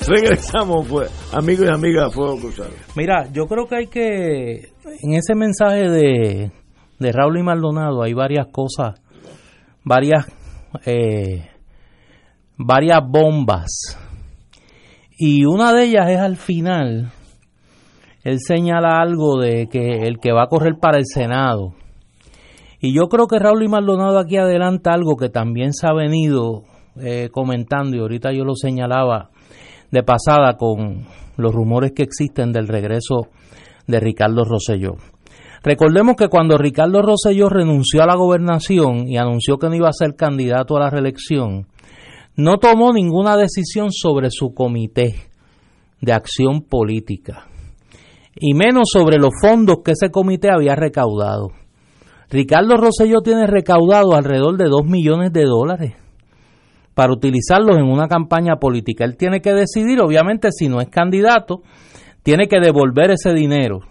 Regresamos, 0.06 0.86
pues, 0.90 1.10
amigos 1.34 1.66
y 1.66 1.70
amigas 1.70 2.08
de 2.08 2.12
Fuego 2.12 2.38
Cruzado. 2.38 2.72
Mira, 2.98 3.32
yo 3.32 3.46
creo 3.46 3.66
que 3.66 3.76
hay 3.78 3.88
que, 3.88 4.74
en 5.02 5.14
ese 5.14 5.36
mensaje 5.36 5.90
de, 5.90 6.52
de 7.00 7.12
Raúl 7.14 7.40
y 7.40 7.44
Maldonado, 7.44 8.04
hay 8.04 8.14
varias 8.14 8.48
cosas, 8.52 9.02
varias 9.86 10.28
eh, 10.86 11.48
varias 12.58 12.99
bombas. 13.08 13.97
Y 15.18 15.45
una 15.45 15.74
de 15.74 15.86
ellas 15.86 16.10
es 16.10 16.20
al 16.20 16.38
final, 16.38 17.12
él 18.24 18.39
señala 18.39 19.01
algo 19.01 19.39
de 19.39 19.68
que 19.68 20.08
el 20.08 20.20
que 20.20 20.32
va 20.32 20.43
a 20.43 20.47
correr 20.47 20.76
para 20.80 20.97
el 20.97 21.06
Senado. 21.06 21.74
Y 22.80 22.93
yo 22.93 23.08
creo 23.08 23.28
que 23.28 23.39
Raúl 23.39 23.64
y 23.64 23.68
Maldonado 23.68 24.20
aquí 24.20 24.38
adelanta 24.38 24.91
algo 24.91 25.16
que 25.16 25.30
también 25.30 25.74
se 25.74 25.88
ha 25.88 25.93
venido 25.93 26.64
eh, 26.99 27.30
comentando 27.32 27.95
y 27.95 27.99
ahorita 27.99 28.32
yo 28.34 28.43
lo 28.43 28.56
señalaba 28.56 29.30
de 29.91 30.04
pasada 30.04 30.58
con 30.58 31.06
los 31.38 31.54
rumores 31.54 31.91
que 31.93 32.04
existen 32.04 32.51
del 32.51 32.68
regreso 32.68 33.28
de 33.88 33.99
Ricardo 33.99 34.43
Rosselló. 34.43 34.95
Recordemos 35.64 36.16
que 36.18 36.28
cuando 36.28 36.58
Ricardo 36.58 37.01
Rosselló 37.01 37.47
renunció 37.49 38.04
a 38.04 38.08
la 38.08 38.16
gobernación 38.16 39.08
y 39.08 39.18
anunció 39.18 39.58
que 39.58 39.70
no 39.70 39.76
iba 39.76 39.88
a 39.88 39.93
ser 39.93 40.16
candidato 40.16 40.76
a 40.76 40.82
la 40.82 40.89
reelección, 40.89 41.68
no 42.36 42.58
tomó 42.58 42.94
ninguna 42.94 43.38
decisión 43.38 43.92
sobre 43.92 44.30
su 44.32 44.54
comité 44.54 45.16
de 46.02 46.14
acción 46.14 46.62
política 46.62 47.48
y 48.36 48.54
menos 48.54 48.90
sobre 48.92 49.18
los 49.18 49.32
fondos 49.42 49.78
que 49.86 49.92
ese 49.92 50.10
comité 50.10 50.50
había 50.52 50.76
recaudado. 50.76 51.52
Ricardo 52.30 52.78
Rosselló 52.78 53.22
tiene 53.22 53.46
recaudado 53.46 54.16
alrededor 54.16 54.58
de 54.58 54.66
2 54.66 54.86
millones 54.86 55.32
de 55.32 55.44
dólares 55.44 55.94
para 56.96 57.14
utilizarlos 57.14 57.78
en 57.78 57.86
una 57.86 58.08
campaña 58.08 58.56
política. 58.56 59.06
Él 59.06 59.18
tiene 59.18 59.40
que 59.42 59.54
decidir, 59.54 60.02
obviamente, 60.02 60.50
si 60.52 60.68
no 60.68 60.82
es 60.82 60.90
candidato, 60.90 61.62
tiene 62.24 62.48
que 62.48 62.60
devolver 62.60 63.12
ese 63.12 63.34
dinero. 63.34 63.82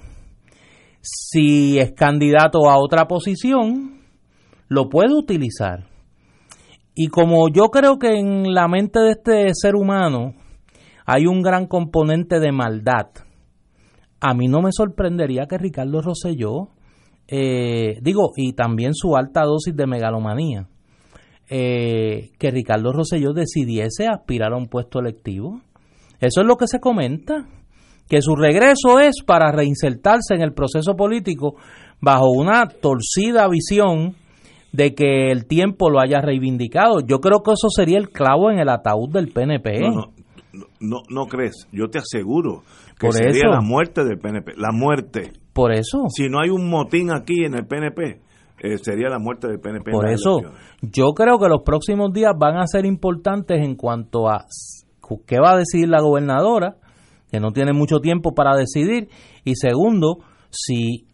Si 1.00 1.78
es 1.78 1.92
candidato 1.92 2.68
a 2.68 2.78
otra 2.78 3.06
posición, 3.06 4.00
lo 4.68 4.88
puede 4.88 5.14
utilizar. 5.14 5.91
Y 6.94 7.08
como 7.08 7.48
yo 7.48 7.68
creo 7.70 7.98
que 7.98 8.18
en 8.18 8.52
la 8.52 8.68
mente 8.68 9.00
de 9.00 9.10
este 9.12 9.54
ser 9.54 9.74
humano 9.74 10.34
hay 11.06 11.26
un 11.26 11.42
gran 11.42 11.66
componente 11.66 12.38
de 12.38 12.52
maldad, 12.52 13.08
a 14.20 14.34
mí 14.34 14.46
no 14.46 14.62
me 14.62 14.70
sorprendería 14.72 15.46
que 15.48 15.58
Ricardo 15.58 16.00
Rosselló, 16.00 16.68
eh, 17.26 17.98
digo, 18.02 18.30
y 18.36 18.52
también 18.52 18.94
su 18.94 19.16
alta 19.16 19.42
dosis 19.42 19.74
de 19.74 19.86
megalomanía, 19.86 20.68
eh, 21.48 22.30
que 22.38 22.50
Ricardo 22.50 22.92
Rosselló 22.92 23.32
decidiese 23.32 24.06
aspirar 24.06 24.52
a 24.52 24.56
un 24.56 24.68
puesto 24.68 25.00
electivo. 25.00 25.60
Eso 26.20 26.42
es 26.42 26.46
lo 26.46 26.56
que 26.56 26.68
se 26.68 26.78
comenta, 26.78 27.48
que 28.08 28.22
su 28.22 28.36
regreso 28.36 29.00
es 29.00 29.22
para 29.26 29.50
reinsertarse 29.50 30.34
en 30.34 30.42
el 30.42 30.52
proceso 30.52 30.94
político 30.94 31.56
bajo 32.00 32.30
una 32.30 32.68
torcida 32.68 33.48
visión 33.48 34.14
de 34.72 34.94
que 34.94 35.30
el 35.30 35.46
tiempo 35.46 35.90
lo 35.90 36.00
haya 36.00 36.20
reivindicado. 36.20 37.00
Yo 37.00 37.20
creo 37.20 37.42
que 37.42 37.52
eso 37.52 37.68
sería 37.68 37.98
el 37.98 38.10
clavo 38.10 38.50
en 38.50 38.58
el 38.58 38.68
ataúd 38.68 39.10
del 39.10 39.28
PNP. 39.28 39.80
No, 39.80 40.12
no, 40.80 41.02
no, 41.08 41.26
crees, 41.26 41.68
yo 41.72 41.88
te 41.88 41.98
aseguro 41.98 42.62
que 42.98 43.12
sería 43.12 43.48
la 43.48 43.60
muerte 43.60 44.04
del 44.04 44.18
PNP, 44.18 44.52
la 44.56 44.72
muerte. 44.72 45.32
Por 45.52 45.72
eso. 45.72 46.04
Si 46.08 46.28
no 46.28 46.40
hay 46.40 46.50
un 46.50 46.68
motín 46.68 47.10
aquí 47.12 47.44
en 47.44 47.54
el 47.54 47.66
PNP, 47.66 48.20
eh, 48.62 48.78
sería 48.78 49.08
la 49.08 49.18
muerte 49.18 49.48
del 49.48 49.60
PNP. 49.60 49.90
Por 49.90 50.08
eso, 50.08 50.40
yo 50.80 51.12
creo 51.14 51.38
que 51.38 51.48
los 51.48 51.62
próximos 51.62 52.12
días 52.12 52.32
van 52.38 52.56
a 52.56 52.66
ser 52.66 52.86
importantes 52.86 53.60
en 53.60 53.76
cuanto 53.76 54.28
a 54.28 54.46
qué 55.26 55.38
va 55.38 55.52
a 55.52 55.58
decidir 55.58 55.88
la 55.88 56.00
gobernadora, 56.00 56.76
que 57.30 57.40
no 57.40 57.52
tiene 57.52 57.72
mucho 57.72 57.98
tiempo 57.98 58.34
para 58.34 58.56
decidir, 58.56 59.08
y 59.44 59.56
segundo, 59.56 60.18
si 60.50 61.06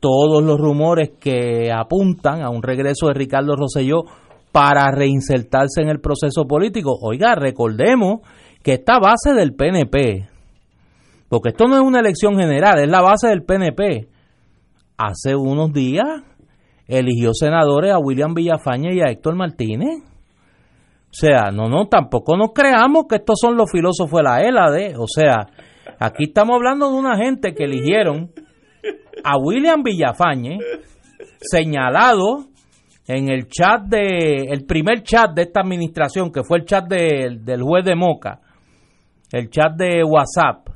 todos 0.00 0.42
los 0.42 0.58
rumores 0.58 1.10
que 1.20 1.70
apuntan 1.72 2.42
a 2.42 2.50
un 2.50 2.62
regreso 2.62 3.06
de 3.06 3.14
Ricardo 3.14 3.54
Rosselló 3.54 4.04
para 4.52 4.90
reinsertarse 4.90 5.82
en 5.82 5.88
el 5.88 6.00
proceso 6.00 6.46
político. 6.46 6.98
Oiga, 7.00 7.34
recordemos 7.34 8.20
que 8.62 8.74
esta 8.74 8.98
base 8.98 9.32
del 9.34 9.54
PNP, 9.54 10.28
porque 11.28 11.50
esto 11.50 11.68
no 11.68 11.76
es 11.76 11.82
una 11.82 12.00
elección 12.00 12.36
general, 12.36 12.80
es 12.80 12.88
la 12.88 13.02
base 13.02 13.28
del 13.28 13.44
PNP, 13.44 14.08
hace 14.96 15.34
unos 15.36 15.72
días 15.72 16.06
eligió 16.86 17.32
senadores 17.32 17.92
a 17.92 17.98
William 17.98 18.34
Villafaña 18.34 18.92
y 18.92 19.00
a 19.00 19.10
Héctor 19.10 19.36
Martínez. 19.36 20.02
O 20.02 21.12
sea, 21.12 21.50
no, 21.52 21.68
no, 21.68 21.86
tampoco 21.86 22.36
nos 22.36 22.50
creamos 22.52 23.06
que 23.08 23.16
estos 23.16 23.38
son 23.40 23.56
los 23.56 23.70
filósofos 23.70 24.18
de 24.18 24.22
la 24.22 24.42
ELAD. 24.42 24.98
O 24.98 25.06
sea, 25.06 25.46
aquí 25.98 26.24
estamos 26.24 26.56
hablando 26.56 26.90
de 26.90 26.98
una 26.98 27.16
gente 27.16 27.54
que 27.54 27.64
eligieron 27.64 28.30
a 29.24 29.36
William 29.38 29.82
Villafañe, 29.82 30.58
señalado 31.40 32.46
en 33.06 33.28
el 33.30 33.48
chat 33.48 33.82
de, 33.84 34.46
el 34.50 34.64
primer 34.66 35.02
chat 35.02 35.32
de 35.34 35.42
esta 35.42 35.60
administración, 35.60 36.30
que 36.30 36.44
fue 36.44 36.58
el 36.58 36.64
chat 36.64 36.86
del 36.86 37.62
juez 37.62 37.84
de 37.84 37.96
Moca, 37.96 38.40
el 39.32 39.50
chat 39.50 39.74
de 39.76 40.04
WhatsApp, 40.04 40.68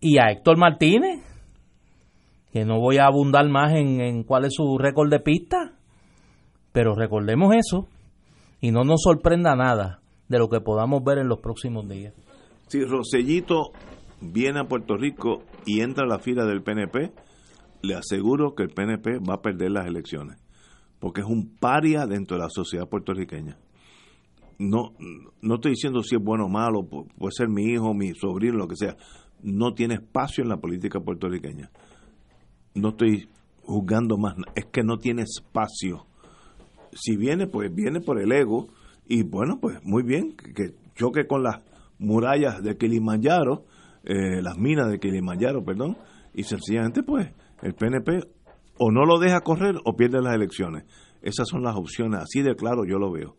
y 0.00 0.18
a 0.18 0.30
Héctor 0.30 0.56
Martínez, 0.58 1.24
que 2.52 2.64
no 2.64 2.80
voy 2.80 2.98
a 2.98 3.06
abundar 3.06 3.48
más 3.48 3.74
en, 3.74 4.00
en 4.00 4.22
cuál 4.22 4.44
es 4.44 4.54
su 4.54 4.78
récord 4.78 5.10
de 5.10 5.20
pista, 5.20 5.72
pero 6.72 6.94
recordemos 6.94 7.54
eso 7.54 7.88
y 8.60 8.70
no 8.70 8.84
nos 8.84 9.02
sorprenda 9.02 9.54
nada 9.54 10.00
de 10.28 10.38
lo 10.38 10.48
que 10.48 10.60
podamos 10.60 11.02
ver 11.04 11.18
en 11.18 11.28
los 11.28 11.40
próximos 11.40 11.88
días. 11.88 12.14
Si 12.68 12.84
Rosellito 12.84 13.72
viene 14.20 14.60
a 14.60 14.64
Puerto 14.64 14.96
Rico 14.96 15.42
y 15.64 15.80
entra 15.80 16.04
a 16.04 16.08
la 16.08 16.18
fila 16.18 16.44
del 16.44 16.62
PNP, 16.62 17.12
le 17.82 17.94
aseguro 17.94 18.54
que 18.54 18.64
el 18.64 18.70
PNP 18.70 19.18
va 19.18 19.34
a 19.34 19.42
perder 19.42 19.72
las 19.72 19.86
elecciones, 19.86 20.38
porque 20.98 21.20
es 21.20 21.26
un 21.26 21.56
paria 21.58 22.06
dentro 22.06 22.36
de 22.36 22.42
la 22.42 22.50
sociedad 22.50 22.88
puertorriqueña 22.88 23.56
no, 24.58 24.92
no 25.40 25.54
estoy 25.54 25.72
diciendo 25.72 26.02
si 26.02 26.16
es 26.16 26.22
bueno 26.22 26.46
o 26.46 26.48
malo, 26.48 26.84
puede 26.84 27.32
ser 27.32 27.48
mi 27.48 27.64
hijo, 27.72 27.94
mi 27.94 28.12
sobrino, 28.14 28.58
lo 28.58 28.68
que 28.68 28.76
sea, 28.76 28.96
no 29.42 29.72
tiene 29.72 29.94
espacio 29.94 30.42
en 30.42 30.50
la 30.50 30.56
política 30.56 31.00
puertorriqueña. 31.00 31.70
No 32.74 32.90
estoy 32.90 33.28
juzgando 33.62 34.18
más, 34.18 34.34
es 34.56 34.66
que 34.66 34.82
no 34.82 34.98
tiene 34.98 35.22
espacio. 35.22 36.06
Si 36.92 37.16
viene, 37.16 37.46
pues 37.46 37.72
viene 37.72 38.00
por 38.00 38.20
el 38.20 38.32
ego 38.32 38.68
y 39.06 39.22
bueno, 39.22 39.58
pues 39.60 39.78
muy 39.84 40.02
bien, 40.02 40.32
que 40.32 40.74
choque 40.94 41.26
con 41.26 41.44
las 41.44 41.62
murallas 41.98 42.62
de 42.62 42.76
Kilimanjaro, 42.76 43.64
eh, 44.04 44.42
las 44.42 44.58
minas 44.58 44.90
de 44.90 44.98
Kilimanjaro, 44.98 45.64
perdón, 45.64 45.96
y 46.34 46.42
sencillamente 46.42 47.02
pues 47.02 47.30
el 47.62 47.74
PNP 47.74 48.20
o 48.78 48.90
no 48.90 49.04
lo 49.04 49.18
deja 49.18 49.40
correr 49.40 49.76
o 49.84 49.96
pierde 49.96 50.22
las 50.22 50.34
elecciones. 50.34 50.84
Esas 51.22 51.48
son 51.48 51.62
las 51.62 51.76
opciones, 51.76 52.20
así 52.20 52.42
de 52.42 52.54
claro 52.54 52.84
yo 52.84 52.98
lo 52.98 53.10
veo 53.10 53.36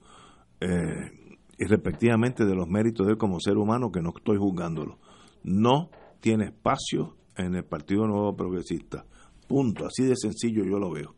eh, 0.62 1.12
y 1.58 1.66
respectivamente 1.66 2.46
de 2.46 2.56
los 2.56 2.68
méritos 2.68 3.06
de 3.06 3.14
él 3.14 3.18
como 3.18 3.40
ser 3.40 3.58
humano, 3.58 3.92
que 3.92 4.02
no 4.02 4.14
estoy 4.16 4.38
juzgándolo. 4.38 4.98
No 5.44 5.90
tiene 6.22 6.46
espacio 6.46 7.16
en 7.36 7.56
el 7.56 7.66
Partido 7.66 8.08
Nuevo 8.08 8.36
Progresista. 8.36 9.06
Punto. 9.48 9.86
Así 9.86 10.04
de 10.04 10.16
sencillo 10.16 10.64
yo 10.64 10.80
lo 10.80 10.92
veo. 10.92 11.16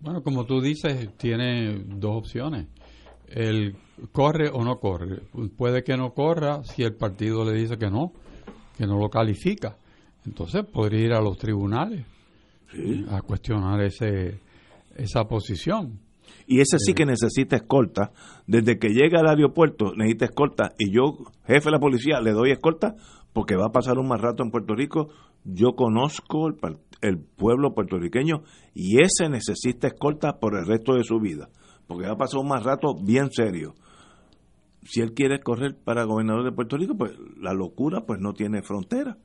Bueno, 0.00 0.22
como 0.22 0.46
tú 0.46 0.60
dices, 0.60 1.14
tiene 1.16 1.84
dos 1.86 2.16
opciones. 2.16 2.68
El 3.26 3.76
corre 4.12 4.48
o 4.48 4.64
no 4.64 4.78
corre. 4.78 5.22
Puede 5.56 5.82
que 5.82 5.96
no 5.96 6.14
corra 6.14 6.62
si 6.64 6.82
el 6.82 6.94
partido 6.94 7.44
le 7.44 7.52
dice 7.52 7.76
que 7.76 7.90
no, 7.90 8.12
que 8.76 8.86
no 8.86 8.98
lo 8.98 9.10
califica. 9.10 9.76
Entonces 10.24 10.64
podría 10.64 11.04
ir 11.04 11.12
a 11.12 11.20
los 11.20 11.36
tribunales 11.36 12.06
a 13.10 13.20
cuestionar 13.22 13.80
ese, 13.82 14.40
esa 14.96 15.24
posición. 15.24 16.00
Y 16.46 16.60
ese 16.60 16.78
sí 16.78 16.94
que 16.94 17.06
necesita 17.06 17.56
escolta. 17.56 18.12
Desde 18.46 18.78
que 18.78 18.88
llega 18.88 19.20
al 19.20 19.28
aeropuerto 19.28 19.92
necesita 19.96 20.26
escolta. 20.26 20.72
Y 20.78 20.92
yo, 20.92 21.18
jefe 21.46 21.64
de 21.66 21.70
la 21.70 21.78
policía, 21.78 22.20
le 22.20 22.32
doy 22.32 22.50
escolta 22.50 22.94
porque 23.32 23.56
va 23.56 23.66
a 23.66 23.72
pasar 23.72 23.98
un 23.98 24.08
más 24.08 24.20
rato 24.20 24.42
en 24.42 24.50
Puerto 24.50 24.74
Rico. 24.74 25.08
Yo 25.44 25.74
conozco 25.74 26.48
el, 26.48 26.56
el 27.02 27.18
pueblo 27.18 27.74
puertorriqueño 27.74 28.42
y 28.74 29.02
ese 29.02 29.28
necesita 29.28 29.88
escolta 29.88 30.38
por 30.38 30.56
el 30.56 30.66
resto 30.66 30.94
de 30.94 31.04
su 31.04 31.18
vida. 31.18 31.48
Porque 31.86 32.06
va 32.06 32.12
a 32.12 32.18
pasar 32.18 32.40
un 32.40 32.48
más 32.48 32.62
rato 32.62 32.94
bien 33.02 33.30
serio. 33.30 33.74
Si 34.84 35.00
él 35.00 35.14
quiere 35.14 35.40
correr 35.40 35.76
para 35.82 36.04
gobernador 36.04 36.44
de 36.44 36.52
Puerto 36.52 36.76
Rico, 36.76 36.94
pues 36.96 37.12
la 37.40 37.52
locura 37.52 38.04
pues 38.06 38.20
no 38.20 38.34
tiene 38.34 38.62
frontera. 38.62 39.16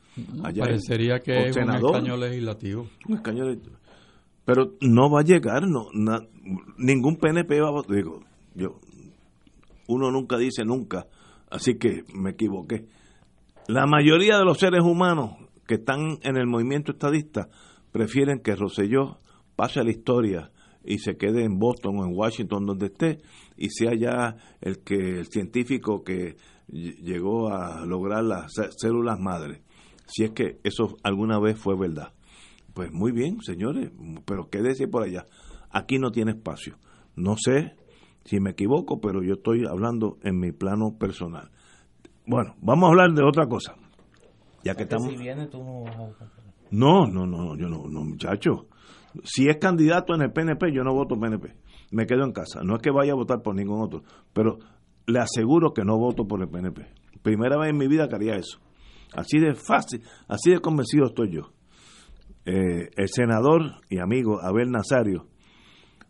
Allá 0.43 0.63
Parecería 0.63 1.19
que 1.19 1.47
es 1.47 1.55
un 1.55 1.69
escaño 1.69 2.17
legislativo. 2.17 2.87
Un 3.07 3.15
escaño 3.15 3.43
legislativo 3.43 3.79
pero 4.49 4.73
no 4.81 5.11
va 5.11 5.19
a 5.19 5.23
llegar, 5.23 5.67
no, 5.67 5.89
ningún 6.75 7.17
PNP 7.17 7.61
va 7.61 7.69
a 7.69 7.83
digo, 7.87 8.23
yo, 8.55 8.79
uno 9.87 10.09
nunca 10.09 10.39
dice 10.39 10.65
nunca, 10.65 11.05
así 11.51 11.77
que 11.77 12.03
me 12.15 12.31
equivoqué. 12.31 12.87
La 13.67 13.85
mayoría 13.85 14.39
de 14.39 14.45
los 14.45 14.57
seres 14.57 14.81
humanos 14.81 15.35
que 15.67 15.75
están 15.75 16.17
en 16.23 16.35
el 16.35 16.47
movimiento 16.47 16.93
estadista 16.93 17.47
prefieren 17.91 18.39
que 18.39 18.55
Roselló 18.55 19.19
pase 19.55 19.81
a 19.81 19.83
la 19.83 19.91
historia 19.91 20.49
y 20.83 20.97
se 20.97 21.15
quede 21.15 21.43
en 21.43 21.59
Boston 21.59 21.99
o 21.99 22.05
en 22.05 22.17
Washington 22.17 22.65
donde 22.65 22.87
esté 22.87 23.19
y 23.59 23.69
sea 23.71 23.93
ya 23.93 24.37
el 24.61 24.79
que 24.79 25.19
el 25.19 25.25
científico 25.27 26.01
que 26.01 26.37
llegó 26.69 27.49
a 27.49 27.85
lograr 27.85 28.23
las 28.23 28.53
células 28.77 29.19
madre 29.19 29.63
si 30.07 30.23
es 30.23 30.31
que 30.31 30.59
eso 30.63 30.97
alguna 31.03 31.39
vez 31.39 31.59
fue 31.59 31.77
verdad. 31.77 32.13
Pues 32.73 32.91
muy 32.91 33.11
bien 33.11 33.41
señores 33.41 33.91
pero 34.25 34.49
quédese 34.49 34.87
por 34.87 35.03
allá. 35.03 35.25
Aquí 35.71 35.99
no 35.99 36.11
tiene 36.11 36.31
espacio. 36.31 36.77
No 37.15 37.35
sé 37.37 37.75
si 38.23 38.39
me 38.39 38.51
equivoco 38.51 39.01
pero 39.01 39.21
yo 39.21 39.33
estoy 39.33 39.65
hablando 39.69 40.17
en 40.23 40.39
mi 40.39 40.53
plano 40.53 40.97
personal. 40.97 41.51
Bueno 42.25 42.55
vamos 42.61 42.87
a 42.87 42.91
hablar 42.91 43.11
de 43.11 43.23
otra 43.23 43.45
cosa. 43.47 43.75
Ya 44.63 44.73
que 44.73 44.83
estamos 44.83 45.13
no 46.71 47.07
no 47.07 47.27
no 47.27 47.57
yo 47.57 47.67
no 47.67 47.89
no 47.89 48.05
muchacho. 48.05 48.67
Si 49.23 49.49
es 49.49 49.57
candidato 49.57 50.13
en 50.13 50.21
el 50.21 50.31
PNP, 50.31 50.71
yo 50.71 50.83
no 50.83 50.93
voto 50.93 51.19
PNP. 51.19 51.55
Me 51.91 52.05
quedo 52.05 52.23
en 52.23 52.31
casa. 52.31 52.61
No 52.63 52.75
es 52.75 52.81
que 52.81 52.91
vaya 52.91 53.13
a 53.13 53.15
votar 53.15 53.41
por 53.41 53.55
ningún 53.55 53.81
otro, 53.81 54.03
pero 54.33 54.59
le 55.07 55.19
aseguro 55.19 55.73
que 55.73 55.83
no 55.83 55.97
voto 55.97 56.27
por 56.27 56.41
el 56.41 56.49
PNP. 56.49 56.85
Primera 57.21 57.57
vez 57.57 57.71
en 57.71 57.77
mi 57.77 57.87
vida 57.87 58.07
que 58.07 58.15
haría 58.15 58.35
eso. 58.35 58.59
Así 59.13 59.39
de 59.39 59.55
fácil, 59.55 60.03
así 60.27 60.51
de 60.51 60.59
convencido 60.59 61.07
estoy 61.07 61.31
yo. 61.31 61.51
Eh, 62.45 62.89
el 62.95 63.07
senador 63.09 63.61
y 63.89 63.99
amigo 63.99 64.39
Abel 64.41 64.71
Nazario 64.71 65.27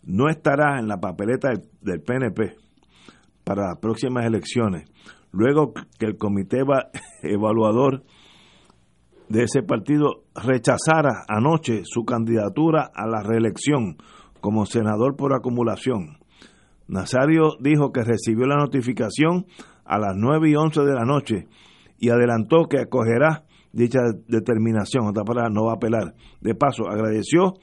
no 0.04 0.30
estará 0.30 0.80
en 0.80 0.88
la 0.88 0.98
papeleta 0.98 1.50
del, 1.50 1.64
del 1.82 2.02
PNP 2.02 2.56
para 3.44 3.68
las 3.68 3.80
próximas 3.80 4.26
elecciones, 4.26 4.90
luego 5.32 5.74
que 5.98 6.06
el 6.06 6.18
comité 6.18 6.60
evaluador 7.24 8.04
de 9.30 9.44
ese 9.44 9.62
partido 9.64 10.24
rechazara 10.36 11.24
anoche 11.28 11.82
su 11.84 12.04
candidatura 12.04 12.90
a 12.94 13.08
la 13.08 13.22
reelección 13.22 13.98
como 14.42 14.66
senador 14.66 15.16
por 15.16 15.34
acumulación. 15.34 16.18
Nazario 16.88 17.58
dijo 17.60 17.92
que 17.92 18.04
recibió 18.04 18.48
la 18.48 18.58
notificación 18.58 19.46
a 19.86 20.00
las 20.00 20.16
9 20.16 20.50
y 20.50 20.56
11 20.56 20.82
de 20.82 20.94
la 20.94 21.06
noche 21.06 21.48
y 22.00 22.10
adelantó 22.10 22.68
que 22.68 22.80
acogerá 22.80 23.46
dicha 23.72 24.00
determinación, 24.28 25.08
otra 25.08 25.50
no 25.50 25.66
va 25.66 25.74
a 25.74 25.76
apelar. 25.76 26.16
De 26.42 26.56
paso, 26.56 26.88
agradeció 26.88 27.56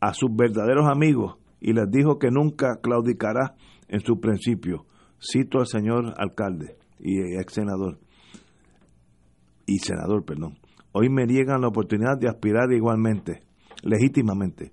a 0.00 0.12
sus 0.14 0.34
verdaderos 0.34 0.88
amigos 0.88 1.36
y 1.60 1.72
les 1.72 1.90
dijo 1.90 2.18
que 2.18 2.30
nunca 2.30 2.80
claudicará 2.82 3.54
en 3.88 4.00
su 4.00 4.20
principio. 4.20 4.86
Cito 5.20 5.58
al 5.58 5.66
señor 5.66 6.14
alcalde 6.16 6.76
y 7.00 7.18
ex 7.38 7.54
senador 7.54 7.98
y 9.68 9.78
senador, 9.78 10.24
perdón. 10.24 10.58
Hoy 10.92 11.10
me 11.10 11.26
niegan 11.26 11.60
la 11.60 11.68
oportunidad 11.68 12.18
de 12.18 12.28
aspirar 12.28 12.72
igualmente, 12.72 13.42
legítimamente. 13.82 14.72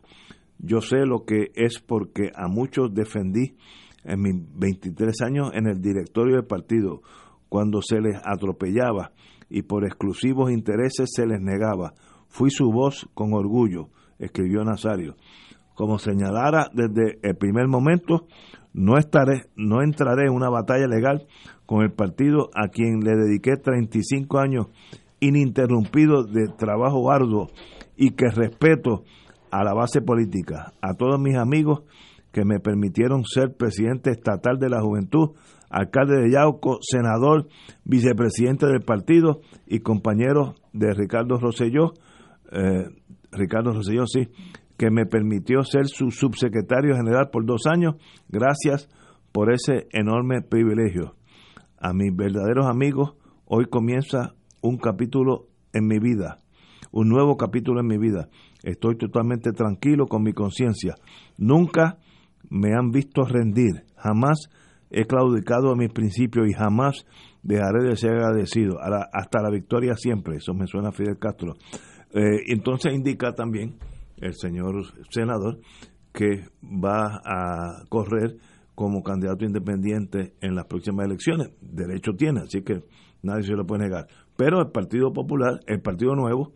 Yo 0.60 0.82
sé 0.82 1.06
lo 1.06 1.26
que 1.26 1.52
es 1.56 1.80
porque 1.80 2.32
a 2.36 2.48
muchos 2.48 2.94
defendí 2.94 3.56
en 4.04 4.22
mis 4.22 4.36
23 4.58 5.22
años 5.22 5.52
en 5.54 5.68
el 5.68 5.82
directorio 5.82 6.36
del 6.36 6.46
partido, 6.46 7.02
cuando 7.50 7.82
se 7.82 8.00
les 8.00 8.16
atropellaba 8.24 9.12
y 9.50 9.64
por 9.64 9.86
exclusivos 9.86 10.52
intereses 10.52 11.10
se 11.14 11.26
les 11.26 11.42
negaba. 11.42 11.94
Fui 12.28 12.50
su 12.50 12.72
voz 12.72 13.08
con 13.14 13.34
orgullo, 13.34 13.90
escribió 14.20 14.64
Nazario. 14.64 15.16
Como 15.76 16.00
señalara 16.00 16.70
desde 16.74 17.20
el 17.22 17.36
primer 17.36 17.68
momento, 17.68 18.28
no 18.74 18.98
estaré, 18.98 19.44
no 19.56 19.82
entraré 19.82 20.28
en 20.28 20.34
una 20.34 20.50
batalla 20.50 20.88
legal 20.88 21.28
con 21.66 21.82
el 21.82 21.92
partido 21.92 22.50
a 22.54 22.68
quien 22.70 23.00
le 23.00 23.16
dediqué 23.16 23.58
35 23.58 24.38
años 24.40 24.68
ininterrumpido 25.20 26.24
de 26.24 26.48
trabajo 26.58 27.12
arduo 27.12 27.50
y 27.96 28.12
que 28.12 28.28
respeto 28.30 29.04
a 29.60 29.64
la 29.64 29.74
base 29.74 30.02
política, 30.02 30.74
a 30.82 30.96
todos 30.96 31.18
mis 31.18 31.38
amigos 31.38 31.84
que 32.34 32.44
me 32.44 32.60
permitieron 32.60 33.24
ser 33.24 33.56
presidente 33.56 34.12
estatal 34.12 34.60
de 34.60 34.70
la 34.70 34.82
juventud, 34.82 35.30
alcalde 35.70 36.22
de 36.22 36.32
Yauco, 36.32 36.80
senador, 36.82 37.48
vicepresidente 37.86 38.66
del 38.66 38.82
partido 38.82 39.40
y 39.66 39.80
compañero 39.80 40.56
de 40.74 40.94
Ricardo 40.94 41.38
Rosselló, 41.38 41.94
eh, 42.52 42.90
Ricardo 43.32 43.72
Rosselló, 43.72 44.06
sí, 44.08 44.28
que 44.78 44.92
me 44.92 45.06
permitió 45.06 45.64
ser 45.64 45.88
su 45.88 46.12
subsecretario 46.12 46.94
general 46.94 47.30
por 47.32 47.46
dos 47.46 47.66
años, 47.66 47.96
gracias 48.28 48.90
por 49.32 49.54
ese 49.54 49.88
enorme 49.94 50.42
privilegio. 50.42 51.16
A 51.78 51.94
mis 51.94 52.14
verdaderos 52.14 52.66
amigos, 52.66 53.16
hoy 53.46 53.68
comienza 53.68 54.34
un 54.62 54.78
capítulo 54.78 55.48
en 55.72 55.88
mi 55.88 56.00
vida, 56.00 56.42
un 56.92 57.08
nuevo 57.08 57.38
capítulo 57.38 57.80
en 57.80 57.88
mi 57.88 57.98
vida. 57.98 58.28
Estoy 58.66 58.98
totalmente 58.98 59.52
tranquilo 59.52 60.08
con 60.08 60.24
mi 60.24 60.34
conciencia. 60.34 60.96
Nunca 61.38 62.00
me 62.50 62.74
han 62.74 62.90
visto 62.90 63.24
rendir, 63.24 63.86
jamás 63.96 64.50
he 64.90 65.06
claudicado 65.06 65.72
a 65.72 65.76
mis 65.76 65.94
principios 65.94 66.48
y 66.50 66.54
jamás 66.54 67.06
dejaré 67.44 67.88
de 67.88 67.96
ser 67.96 68.14
agradecido. 68.14 68.80
hasta 68.82 69.42
la 69.42 69.52
victoria 69.52 69.94
siempre, 69.96 70.38
eso 70.38 70.54
me 70.56 70.66
suena 70.66 70.90
a 70.90 70.92
Fidel 70.92 71.20
Castro. 71.20 71.54
Eh, 72.12 72.44
entonces 72.48 72.94
indica 72.94 73.34
también 73.34 73.76
el 74.18 74.34
señor 74.34 74.84
senador 75.12 75.60
que 76.12 76.46
va 76.64 77.22
a 77.24 77.84
correr 77.88 78.38
como 78.74 79.04
candidato 79.04 79.46
independiente 79.46 80.34
en 80.42 80.56
las 80.56 80.66
próximas 80.66 81.06
elecciones. 81.06 81.52
Derecho 81.62 82.14
tiene, 82.14 82.42
así 82.42 82.64
que 82.64 82.82
nadie 83.22 83.44
se 83.44 83.54
lo 83.54 83.66
puede 83.66 83.84
negar. 83.84 84.08
Pero 84.36 84.60
el 84.60 84.72
Partido 84.72 85.14
Popular, 85.14 85.60
el 85.68 85.82
Partido 85.82 86.16
Nuevo, 86.16 86.52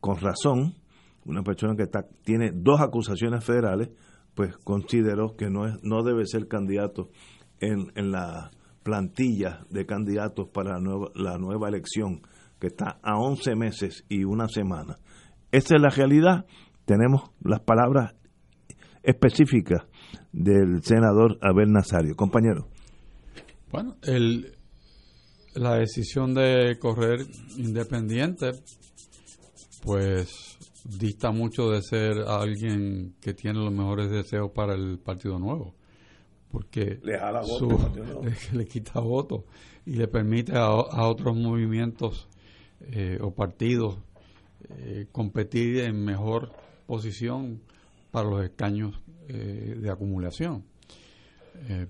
con 0.00 0.16
razón, 0.16 0.74
una 1.28 1.42
persona 1.42 1.76
que 1.76 1.86
tiene 2.24 2.52
dos 2.54 2.80
acusaciones 2.80 3.44
federales, 3.44 3.90
pues 4.34 4.56
consideró 4.58 5.36
que 5.36 5.50
no, 5.50 5.66
es, 5.66 5.74
no 5.82 6.02
debe 6.02 6.26
ser 6.26 6.48
candidato 6.48 7.10
en, 7.60 7.92
en 7.94 8.10
la 8.10 8.50
plantilla 8.82 9.66
de 9.68 9.84
candidatos 9.84 10.48
para 10.48 10.74
la 10.74 10.80
nueva, 10.80 11.10
la 11.14 11.36
nueva 11.36 11.68
elección, 11.68 12.22
que 12.58 12.68
está 12.68 12.98
a 13.02 13.18
11 13.18 13.54
meses 13.56 14.04
y 14.08 14.24
una 14.24 14.48
semana. 14.48 14.98
Esa 15.52 15.76
es 15.76 15.82
la 15.82 15.90
realidad. 15.90 16.46
Tenemos 16.86 17.30
las 17.42 17.60
palabras 17.60 18.14
específicas 19.02 19.82
del 20.32 20.82
senador 20.82 21.38
Abel 21.42 21.70
Nazario. 21.70 22.16
Compañero. 22.16 22.68
Bueno, 23.70 23.96
el, 24.02 24.56
la 25.54 25.74
decisión 25.74 26.32
de 26.32 26.78
correr 26.78 27.20
independiente, 27.56 28.52
pues 29.82 30.47
dista 30.88 31.30
mucho 31.30 31.70
de 31.70 31.82
ser 31.82 32.20
alguien 32.26 33.14
que 33.20 33.34
tiene 33.34 33.58
los 33.58 33.72
mejores 33.72 34.10
deseos 34.10 34.50
para 34.52 34.74
el 34.74 34.98
Partido 34.98 35.38
Nuevo, 35.38 35.74
porque 36.50 36.98
le, 37.02 38.64
quita 38.68 39.00
votos 39.00 39.44
y 39.84 39.94
le 39.94 40.08
permite 40.08 40.52
a, 40.56 40.70
otros 40.70 41.36
movimientos 41.36 42.28
eh, 42.80 43.18
o 43.20 43.34
partidos 43.34 43.98
eh, 44.70 45.06
competir 45.12 45.80
en 45.80 46.02
mejor 46.02 46.52
posición 46.86 47.60
para 48.10 48.28
los 48.30 48.42
escaños 48.44 48.98
eh, 49.28 49.76
de 49.78 49.90
acumulación. 49.90 50.64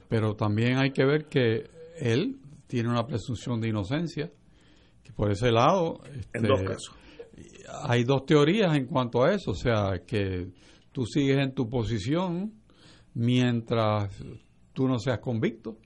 pero 0.09 0.35
también 0.35 0.78
hay 0.78 0.90
que 0.90 1.05
ver 1.05 1.27
que 1.27 1.70
él 2.01 2.40
tiene 2.66 2.89
una 2.89 3.06
presunción 3.06 3.60
de 3.60 3.68
inocencia, 3.68 4.31
que 5.05 5.12
por 5.12 5.31
ese 5.31 5.52
lado... 5.52 6.01
en 6.32 6.43
dos 6.43 6.60
este, 6.60 6.73
casos. 6.73 6.94
Hay 7.82 8.05
dos 8.05 8.24
teorías 8.24 8.74
en 8.77 8.86
cuanto 8.86 9.23
a 9.23 9.32
eso, 9.32 9.53
o 9.53 9.55
sea, 9.55 10.03
que 10.07 10.49
tú 10.93 11.05
sigues 11.05 11.39
en 11.39 11.55
tu 11.55 11.69
posición 11.69 12.53
mientras 13.15 14.16
tú 14.73 14.89
no 14.89 14.99
seas 14.99 15.19
convicto. 15.19 15.78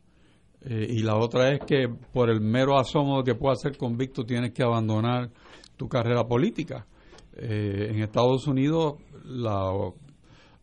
Eh, 0.60 0.86
y 0.90 1.02
la 1.02 1.16
otra 1.16 1.52
es 1.52 1.60
que 1.66 1.88
por 1.88 2.30
el 2.30 2.40
mero 2.40 2.78
asomo 2.78 3.22
de 3.22 3.32
que 3.32 3.38
puedas 3.38 3.60
ser 3.60 3.76
convicto 3.76 4.24
tienes 4.24 4.52
que 4.52 4.62
abandonar 4.62 5.30
tu 5.76 5.88
carrera 5.88 6.24
política. 6.24 6.86
Eh, 7.34 7.88
en 7.90 8.02
Estados 8.02 8.46
Unidos 8.46 8.94
la, 9.24 9.72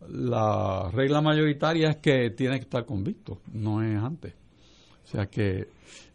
la 0.07 0.89
regla 0.91 1.21
mayoritaria 1.21 1.89
es 1.89 1.97
que 1.97 2.29
tienes 2.31 2.59
que 2.59 2.63
estar 2.65 2.85
convicto, 2.85 3.39
no 3.51 3.83
es 3.83 3.97
antes. 3.97 4.35
O 5.03 5.07
sea 5.07 5.25
que 5.25 5.67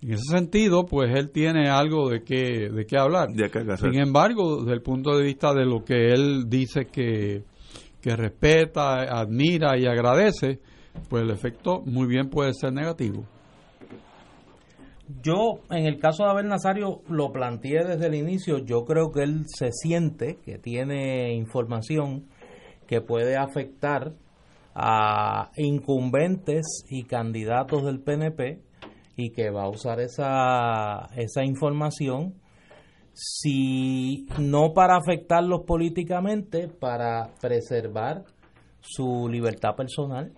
en 0.03 0.13
ese 0.13 0.25
sentido, 0.31 0.85
pues 0.85 1.11
él 1.15 1.31
tiene 1.31 1.69
algo 1.69 2.11
de 2.11 2.23
qué, 2.23 2.69
de 2.71 2.87
qué 2.87 2.99
hablar. 2.99 3.31
Sin 3.79 3.99
embargo, 3.99 4.61
desde 4.61 4.75
el 4.75 4.83
punto 4.83 5.17
de 5.17 5.25
vista 5.25 5.55
de 5.55 5.65
lo 5.65 5.85
que 5.85 6.11
él 6.11 6.45
dice 6.49 6.87
que, 6.87 7.45
que 8.01 8.17
respeta, 8.17 9.03
admira 9.03 9.79
y 9.79 9.87
agradece, 9.87 10.61
pues 11.09 11.23
el 11.23 11.31
efecto 11.31 11.83
muy 11.87 12.07
bien 12.07 12.29
puede 12.29 12.53
ser 12.53 12.73
negativo. 12.73 13.25
Yo, 15.23 15.61
en 15.71 15.87
el 15.87 15.99
caso 15.99 16.25
de 16.25 16.31
Abel 16.31 16.49
Nazario, 16.49 17.03
lo 17.09 17.31
planteé 17.31 17.85
desde 17.85 18.07
el 18.07 18.15
inicio. 18.15 18.59
Yo 18.59 18.85
creo 18.85 19.11
que 19.11 19.23
él 19.23 19.45
se 19.47 19.71
siente 19.71 20.39
que 20.45 20.59
tiene 20.59 21.35
información 21.35 22.27
que 22.87 23.01
puede 23.01 23.37
afectar 23.37 24.13
a 24.75 25.51
incumbentes 25.57 26.85
y 26.89 27.05
candidatos 27.05 27.85
del 27.85 28.01
PNP 28.01 28.61
y 29.17 29.31
que 29.31 29.51
va 29.51 29.65
a 29.65 29.69
usar 29.69 30.01
esa, 30.01 31.09
esa 31.17 31.45
información 31.45 32.35
si 33.13 34.27
no 34.39 34.73
para 34.75 34.97
afectarlos 34.97 35.63
políticamente, 35.67 36.69
para 36.69 37.31
preservar 37.41 38.25
su 38.81 39.29
libertad 39.29 39.77
personal 39.77 40.33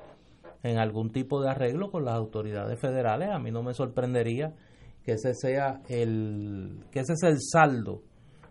en 0.62 0.78
algún 0.78 1.10
tipo 1.10 1.40
de 1.40 1.50
arreglo 1.50 1.90
con 1.90 2.04
las 2.04 2.14
autoridades 2.14 2.78
federales. 2.78 3.30
A 3.30 3.38
mí 3.38 3.50
no 3.50 3.62
me 3.62 3.72
sorprendería 3.72 4.52
que 5.02 5.12
ese 5.12 5.34
sea 5.34 5.80
el 5.88 6.84
que 6.90 7.00
ese 7.00 7.14
es 7.14 7.22
el 7.22 7.38
saldo 7.40 8.02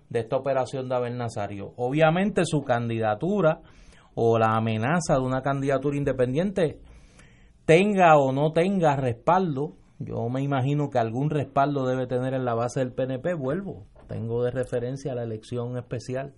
de 0.09 0.19
esta 0.19 0.37
operación 0.37 0.89
de 0.89 0.95
Abel 0.95 1.17
Nazario. 1.17 1.73
Obviamente 1.77 2.43
su 2.45 2.63
candidatura 2.63 3.61
o 4.15 4.39
la 4.39 4.55
amenaza 4.55 5.15
de 5.15 5.19
una 5.19 5.41
candidatura 5.41 5.97
independiente 5.97 6.79
tenga 7.65 8.17
o 8.17 8.31
no 8.31 8.51
tenga 8.53 8.95
respaldo, 8.95 9.75
yo 9.99 10.27
me 10.29 10.41
imagino 10.41 10.89
que 10.89 10.99
algún 10.99 11.29
respaldo 11.29 11.85
debe 11.85 12.07
tener 12.07 12.33
en 12.33 12.45
la 12.45 12.53
base 12.53 12.79
del 12.81 12.91
PNP, 12.91 13.33
vuelvo, 13.33 13.85
tengo 14.07 14.43
de 14.43 14.51
referencia 14.51 15.15
la 15.15 15.23
elección 15.23 15.77
especial 15.77 16.33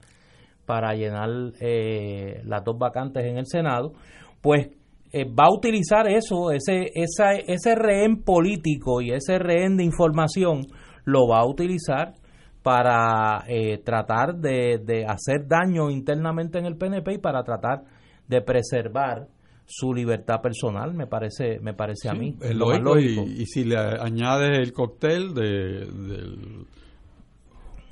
para 0.65 0.93
llenar 0.93 1.29
eh, 1.59 2.41
las 2.45 2.63
dos 2.63 2.77
vacantes 2.77 3.25
en 3.25 3.37
el 3.37 3.47
Senado, 3.47 3.93
pues 4.41 4.69
eh, 5.11 5.25
va 5.25 5.45
a 5.45 5.53
utilizar 5.53 6.07
eso, 6.07 6.51
ese, 6.51 6.91
esa, 6.93 7.31
ese 7.31 7.75
rehén 7.75 8.23
político 8.23 9.01
y 9.01 9.11
ese 9.11 9.39
rehén 9.39 9.77
de 9.77 9.85
información, 9.85 10.67
lo 11.05 11.27
va 11.27 11.39
a 11.39 11.47
utilizar 11.47 12.13
para 12.61 13.45
eh, 13.47 13.77
tratar 13.77 14.35
de, 14.35 14.79
de, 14.83 15.05
hacer 15.05 15.47
daño 15.47 15.89
internamente 15.89 16.59
en 16.59 16.65
el 16.65 16.75
PNP 16.75 17.13
y 17.13 17.17
para 17.17 17.43
tratar 17.43 17.83
de 18.27 18.41
preservar 18.41 19.27
su 19.67 19.93
libertad 19.93 20.41
personal, 20.41 20.93
me 20.93 21.07
parece, 21.07 21.59
me 21.59 21.73
parece 21.73 22.09
a 22.09 22.13
mí. 22.13 22.35
Es 22.41 22.55
lógico, 22.55 22.97
Y, 22.97 23.45
si 23.45 23.65
le 23.65 23.77
añades 23.77 24.57
el 24.59 24.71
cóctel 24.71 25.33
de, 25.33 25.85
del 25.85 26.65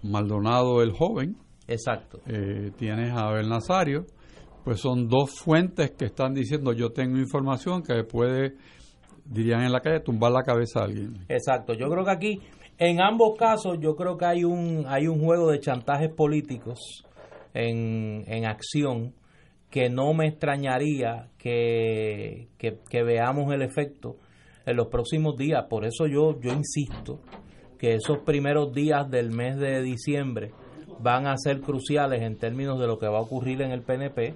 Maldonado 0.01 0.81
el 0.81 0.93
joven, 0.93 1.35
exacto, 1.67 2.19
eh, 2.27 2.71
tienes 2.77 3.11
a 3.11 3.27
Abel 3.27 3.49
Nazario, 3.49 4.05
pues 4.63 4.79
son 4.79 5.09
dos 5.09 5.37
fuentes 5.37 5.91
que 5.91 6.05
están 6.05 6.33
diciendo 6.33 6.71
yo 6.71 6.91
tengo 6.91 7.17
información 7.17 7.83
que 7.83 8.05
puede, 8.05 8.55
dirían 9.25 9.61
en 9.63 9.73
la 9.73 9.81
calle, 9.81 9.99
tumbar 9.99 10.31
la 10.31 10.43
cabeza 10.43 10.79
a 10.79 10.83
alguien. 10.85 11.25
Exacto, 11.27 11.73
yo 11.73 11.89
creo 11.89 12.05
que 12.05 12.11
aquí, 12.11 12.39
en 12.77 13.01
ambos 13.01 13.37
casos, 13.37 13.79
yo 13.81 13.97
creo 13.97 14.15
que 14.15 14.25
hay 14.25 14.45
un, 14.45 14.85
hay 14.87 15.07
un 15.07 15.19
juego 15.19 15.51
de 15.51 15.59
chantajes 15.59 16.09
políticos 16.09 17.03
en, 17.53 18.23
en 18.27 18.45
acción 18.45 19.13
que 19.75 19.89
no 19.89 20.13
me 20.13 20.27
extrañaría 20.27 21.27
que, 21.37 22.47
que, 22.57 23.03
veamos 23.03 23.53
el 23.53 23.61
efecto 23.61 24.15
en 24.65 24.77
los 24.77 24.87
próximos 24.87 25.35
días. 25.35 25.65
Por 25.69 25.83
eso 25.83 26.07
yo, 26.07 26.39
yo 26.39 26.53
insisto 26.53 27.19
que 27.77 27.95
esos 27.95 28.19
primeros 28.19 28.73
días 28.73 29.11
del 29.11 29.31
mes 29.31 29.57
de 29.57 29.81
diciembre 29.81 30.53
van 31.01 31.27
a 31.27 31.35
ser 31.35 31.59
cruciales 31.59 32.21
en 32.21 32.37
términos 32.37 32.79
de 32.79 32.87
lo 32.87 32.97
que 32.97 33.09
va 33.09 33.17
a 33.17 33.21
ocurrir 33.23 33.61
en 33.63 33.71
el 33.71 33.81
PNP. 33.81 34.35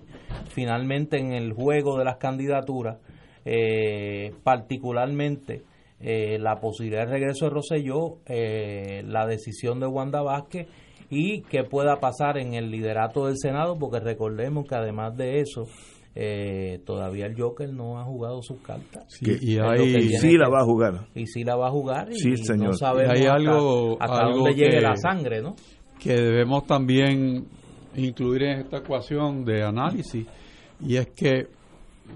Finalmente, 0.50 1.18
en 1.18 1.32
el 1.32 1.54
juego 1.54 1.98
de 1.98 2.04
las 2.04 2.18
candidaturas, 2.18 2.98
eh, 3.46 4.34
particularmente 4.44 5.64
eh, 6.02 6.38
la 6.38 6.60
posibilidad 6.60 7.06
de 7.06 7.14
regreso 7.14 7.46
de 7.46 7.52
Rosselló, 7.52 8.18
eh, 8.26 9.04
la 9.06 9.26
decisión 9.26 9.80
de 9.80 9.88
Wanda 9.88 10.22
Vázquez 10.22 10.68
y 11.10 11.42
qué 11.44 11.64
pueda 11.64 12.00
pasar 12.00 12.38
en 12.38 12.54
el 12.54 12.70
liderato 12.70 13.26
del 13.28 13.38
Senado, 13.38 13.78
porque 13.78 14.00
recordemos 14.00 14.68
que 14.68 14.76
además 14.76 15.18
de 15.18 15.40
eso, 15.40 15.68
eh, 16.16 16.82
todavía 16.86 17.26
el 17.26 17.40
Joker 17.40 17.72
no 17.72 18.00
ha 18.00 18.04
jugado 18.04 18.42
sus 18.42 18.62
cartas. 18.62 19.06
y, 19.22 19.28
sí 20.18 20.38
la 20.38 20.50
va 20.50 20.60
a 20.60 20.66
jugar. 20.66 21.08
Y 21.16 21.26
sí 21.26 21.44
la 21.44 21.56
va 21.56 21.68
a 21.68 21.72
jugar. 21.72 22.10
Y, 22.12 22.58
no 22.58 22.74
sabemos 22.74 23.16
hay 23.16 23.26
algo, 23.26 23.98
hasta, 24.00 24.30
dónde 24.30 24.54
llegue 24.54 24.82
la 24.82 24.96
sangre, 24.96 25.42
¿no? 25.42 25.56
Que 26.00 26.14
debemos 26.14 26.66
también 26.66 27.46
incluir 27.96 28.44
en 28.44 28.60
esta 28.60 28.78
ecuación 28.78 29.44
de 29.46 29.64
análisis. 29.64 30.26
Y 30.82 30.96
es 30.96 31.08
que, 31.08 31.48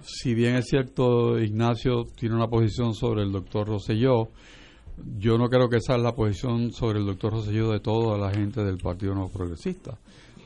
si 0.01 0.33
bien 0.33 0.55
es 0.55 0.65
cierto, 0.65 1.39
Ignacio 1.39 2.05
tiene 2.15 2.35
una 2.35 2.47
posición 2.47 2.93
sobre 2.93 3.23
el 3.23 3.31
doctor 3.31 3.67
Rosselló, 3.67 4.29
yo 5.17 5.37
no 5.37 5.49
creo 5.49 5.69
que 5.69 5.77
esa 5.77 5.95
es 5.95 6.01
la 6.01 6.13
posición 6.13 6.71
sobre 6.71 6.99
el 6.99 7.05
doctor 7.05 7.33
Rosselló 7.33 7.71
de 7.71 7.79
toda 7.79 8.17
la 8.17 8.31
gente 8.31 8.63
del 8.63 8.77
Partido 8.77 9.15
No 9.15 9.29
Progresista. 9.29 9.97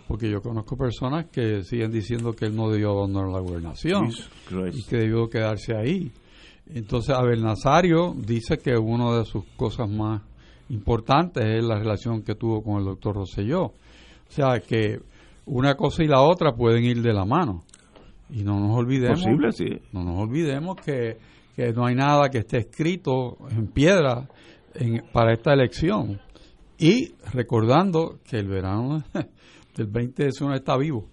Porque 0.07 0.29
yo 0.29 0.41
conozco 0.41 0.77
personas 0.77 1.25
que 1.25 1.63
siguen 1.63 1.91
diciendo 1.91 2.33
que 2.33 2.45
él 2.45 2.55
no 2.55 2.69
debió 2.69 2.91
abandonar 2.91 3.29
la 3.29 3.39
gobernación 3.39 4.09
y 4.71 4.83
que 4.83 4.97
debió 4.97 5.29
quedarse 5.29 5.75
ahí. 5.75 6.11
Entonces, 6.73 7.13
Abel 7.13 7.43
Nazario 7.43 8.15
dice 8.17 8.57
que 8.57 8.77
una 8.77 9.17
de 9.17 9.25
sus 9.25 9.43
cosas 9.57 9.89
más 9.89 10.21
importantes 10.69 11.43
es 11.45 11.63
la 11.63 11.77
relación 11.77 12.21
que 12.21 12.35
tuvo 12.35 12.63
con 12.63 12.77
el 12.79 12.85
doctor 12.85 13.15
Rosselló. 13.15 13.63
O 13.63 13.73
sea, 14.29 14.59
que 14.61 14.99
una 15.45 15.75
cosa 15.75 16.03
y 16.03 16.07
la 16.07 16.21
otra 16.21 16.53
pueden 16.53 16.85
ir 16.85 17.01
de 17.01 17.13
la 17.13 17.25
mano. 17.25 17.63
Y 18.29 18.43
no 18.43 18.59
nos 18.59 18.77
olvidemos, 18.77 19.25
no 19.93 20.03
nos 20.03 20.19
olvidemos 20.19 20.75
que 20.77 21.17
que 21.57 21.73
no 21.73 21.87
hay 21.87 21.95
nada 21.95 22.29
que 22.29 22.37
esté 22.37 22.59
escrito 22.59 23.35
en 23.49 23.65
piedra 23.65 24.29
para 25.11 25.33
esta 25.33 25.53
elección. 25.53 26.19
Y 26.77 27.13
recordando 27.33 28.19
que 28.23 28.37
el 28.37 28.47
verano 28.47 29.03
del 29.75 29.87
20 29.87 30.23
de 30.25 30.29
junio 30.37 30.55
está 30.55 30.77
vivo. 30.77 31.09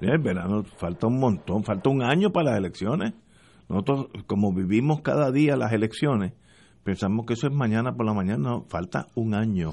El 0.00 0.18
verano 0.18 0.62
falta 0.76 1.06
un 1.06 1.18
montón, 1.18 1.64
falta 1.64 1.90
un 1.90 2.02
año 2.02 2.30
para 2.30 2.50
las 2.50 2.58
elecciones. 2.58 3.14
Nosotros, 3.68 4.06
como 4.26 4.52
vivimos 4.54 5.00
cada 5.02 5.30
día 5.30 5.56
las 5.56 5.72
elecciones, 5.72 6.34
pensamos 6.84 7.26
que 7.26 7.34
eso 7.34 7.48
es 7.48 7.52
mañana 7.52 7.92
por 7.92 8.06
la 8.06 8.14
mañana, 8.14 8.62
falta 8.68 9.08
un 9.14 9.34
año. 9.34 9.72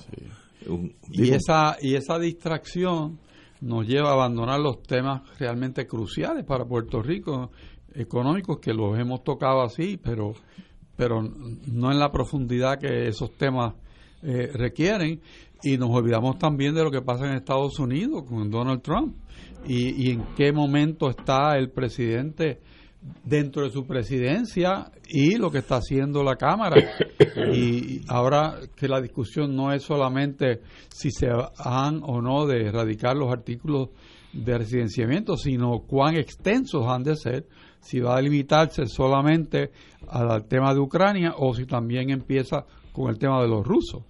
y, 1.12 1.32
esa, 1.32 1.78
y 1.82 1.96
esa 1.96 2.18
distracción 2.18 3.20
nos 3.62 3.88
lleva 3.88 4.10
a 4.10 4.14
abandonar 4.14 4.60
los 4.60 4.82
temas 4.84 5.22
realmente 5.40 5.88
cruciales 5.88 6.44
para 6.44 6.66
Puerto 6.66 7.02
Rico 7.02 7.52
económicos 7.94 8.60
que 8.60 8.74
los 8.74 8.98
hemos 9.00 9.24
tocado 9.24 9.62
así, 9.62 9.98
pero, 9.98 10.34
pero 10.96 11.22
no 11.22 11.92
en 11.92 12.00
la 12.00 12.12
profundidad 12.12 12.80
que 12.80 13.08
esos 13.08 13.32
temas 13.38 13.74
eh, 14.24 14.50
requieren. 14.54 15.22
Y 15.64 15.78
nos 15.78 15.90
olvidamos 15.90 16.38
también 16.38 16.76
de 16.76 16.84
lo 16.84 16.92
que 16.92 17.02
pasa 17.02 17.26
en 17.26 17.36
Estados 17.36 17.80
Unidos 17.80 18.24
con 18.28 18.52
Donald 18.52 18.82
Trump 18.82 19.16
y, 19.66 20.08
y 20.08 20.12
en 20.12 20.24
qué 20.36 20.52
momento 20.52 21.10
está 21.10 21.58
el 21.58 21.72
presidente 21.72 22.60
dentro 23.24 23.64
de 23.64 23.72
su 23.72 23.86
presidencia 23.86 24.92
y 25.08 25.38
lo 25.38 25.52
que 25.52 25.60
está 25.60 25.78
haciendo 25.78 26.24
la 26.24 26.36
Cámara. 26.36 26.76
Y 27.54 28.02
ahora 28.08 28.60
que 28.76 28.88
la 28.88 29.02
discusión 29.02 29.56
no 29.56 29.72
es 29.72 29.84
solamente 29.84 30.62
si 30.90 31.12
se 31.12 31.28
han 31.58 32.02
o 32.04 32.22
no 32.22 32.46
de 32.46 32.68
erradicar 32.68 33.16
los 33.16 33.32
artículos 33.32 33.90
de 34.34 34.58
residenciamiento, 34.58 35.38
sino 35.38 35.80
cuán 35.88 36.16
extensos 36.16 36.86
han 36.88 37.04
de 37.04 37.16
ser, 37.16 37.46
si 37.86 38.00
va 38.00 38.18
a 38.18 38.22
limitarse 38.22 38.88
solamente 38.88 39.70
al 40.10 40.46
tema 40.46 40.74
de 40.74 40.80
Ucrania 40.80 41.36
o 41.38 41.54
si 41.54 41.66
también 41.66 42.10
empieza 42.10 42.66
con 42.92 43.10
el 43.10 43.20
tema 43.20 43.42
de 43.42 43.48
los 43.48 43.66
rusos. 43.66 44.04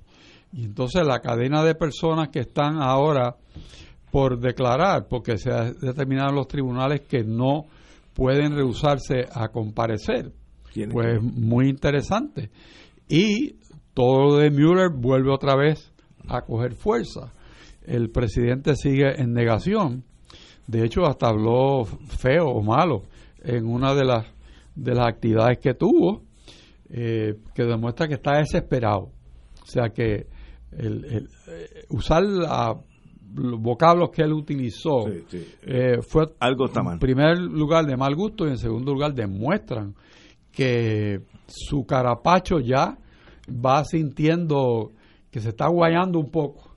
Y 0.53 0.63
entonces 0.63 1.05
la 1.05 1.19
cadena 1.19 1.61
de 1.61 1.75
personas 1.75 2.29
que 2.29 2.39
están 2.39 2.81
ahora 2.81 3.35
por 4.11 4.39
declarar, 4.39 5.07
porque 5.09 5.37
se 5.37 5.51
ha 5.51 5.73
determinado 5.73 6.29
en 6.29 6.35
los 6.35 6.47
tribunales 6.47 7.01
que 7.01 7.25
no 7.25 7.65
pueden 8.13 8.55
rehusarse 8.55 9.25
a 9.29 9.49
comparecer, 9.49 10.31
pues 10.89 11.21
muy 11.21 11.67
interesante. 11.67 12.51
Y 13.09 13.57
todo 13.93 14.23
lo 14.23 14.35
de 14.37 14.51
Mueller 14.51 14.89
vuelve 14.89 15.33
otra 15.33 15.57
vez 15.57 15.91
a 16.29 16.43
coger 16.43 16.75
fuerza. 16.75 17.33
El 17.85 18.09
presidente 18.09 18.77
sigue 18.77 19.21
en 19.21 19.33
negación. 19.33 20.05
De 20.65 20.85
hecho, 20.85 21.05
hasta 21.05 21.27
habló 21.27 21.83
feo 21.83 22.47
o 22.47 22.63
malo 22.63 23.03
en 23.45 23.67
una 23.67 23.93
de 23.93 24.05
las, 24.05 24.25
de 24.75 24.93
las 24.93 25.07
actividades 25.07 25.59
que 25.59 25.73
tuvo, 25.73 26.23
eh, 26.89 27.35
que 27.53 27.63
demuestra 27.63 28.07
que 28.07 28.15
está 28.15 28.37
desesperado. 28.37 29.11
O 29.61 29.65
sea 29.65 29.89
que 29.89 30.27
el, 30.71 31.05
el 31.05 31.29
eh, 31.47 31.85
usar 31.89 32.23
los 32.23 33.59
vocablos 33.59 34.11
que 34.11 34.21
él 34.21 34.33
utilizó 34.33 35.07
eh, 35.07 35.97
fue 36.01 36.33
algo 36.39 36.65
está 36.65 36.81
en 36.81 36.99
primer 36.99 37.37
lugar 37.37 37.85
de 37.85 37.97
mal 37.97 38.15
gusto 38.15 38.45
y 38.45 38.51
en 38.51 38.57
segundo 38.57 38.93
lugar 38.93 39.13
demuestran 39.13 39.95
que 40.51 41.21
su 41.47 41.85
carapacho 41.85 42.59
ya 42.59 42.97
va 43.49 43.83
sintiendo 43.83 44.91
que 45.29 45.41
se 45.41 45.49
está 45.49 45.67
guayando 45.67 46.19
un 46.19 46.31
poco 46.31 46.75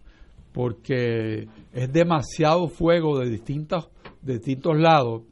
porque 0.53 1.47
es 1.73 1.93
demasiado 1.93 2.69
fuego 2.69 3.21
de 3.21 3.31
distintos 3.31 3.89
de 4.23 4.35
distintos 4.35 4.77
lados 4.77 5.23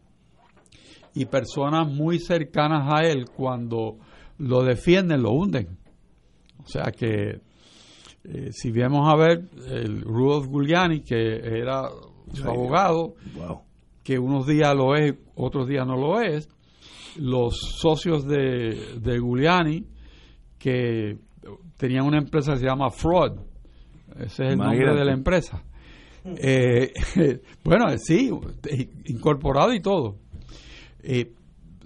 y 1.16 1.24
personas 1.24 1.88
muy 1.88 2.18
cercanas 2.18 2.93
a 2.93 3.02
él 3.06 3.24
cuando 3.34 3.97
lo 4.38 4.62
defienden 4.62 5.22
lo 5.22 5.32
hunden. 5.32 5.78
O 6.62 6.68
sea 6.68 6.93
que 6.93 7.40
eh, 8.24 8.51
si 8.52 8.70
vemos 8.70 9.09
a 9.10 9.16
ver 9.16 9.48
el 9.66 10.02
Rudolf 10.02 10.47
Giuliani 10.48 11.01
que 11.01 11.38
era 11.38 11.88
su 12.34 12.47
abogado, 12.47 13.14
que 14.05 14.18
unos 14.18 14.47
días 14.47 14.74
lo 14.76 14.94
es, 14.94 15.14
otros 15.36 15.66
días 15.66 15.86
no 15.86 15.97
lo 15.97 16.20
es, 16.20 16.51
los 17.18 17.56
socios 17.80 18.26
de, 18.26 18.98
de 19.01 19.18
Giuliani 19.18 19.86
que 20.59 21.16
tenían 21.78 22.05
una 22.05 22.18
empresa 22.18 22.52
que 22.52 22.59
se 22.59 22.66
llama 22.66 22.90
Fraud, 22.90 23.38
ese 24.16 24.44
es 24.44 24.52
el 24.52 24.59
nombre 24.59 24.94
de 24.94 25.05
la 25.05 25.12
empresa. 25.12 25.62
Eh, 26.26 26.93
bueno, 27.64 27.86
sí, 27.97 28.30
incorporado 29.06 29.72
y 29.72 29.80
todo 29.80 30.26
Eh, 31.09 31.33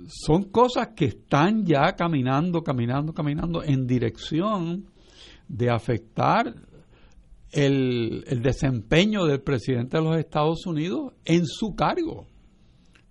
son 0.08 0.44
cosas 0.44 0.88
que 0.96 1.04
están 1.04 1.66
ya 1.66 1.94
caminando, 1.94 2.62
caminando, 2.62 3.12
caminando 3.12 3.62
en 3.62 3.86
dirección 3.86 4.86
de 5.46 5.68
afectar 5.68 6.54
el, 7.50 8.24
el, 8.26 8.40
desempeño 8.40 9.26
del 9.26 9.42
presidente 9.42 9.98
de 9.98 10.04
los 10.04 10.16
Estados 10.16 10.64
Unidos 10.64 11.12
en 11.26 11.44
su 11.44 11.74
cargo, 11.74 12.28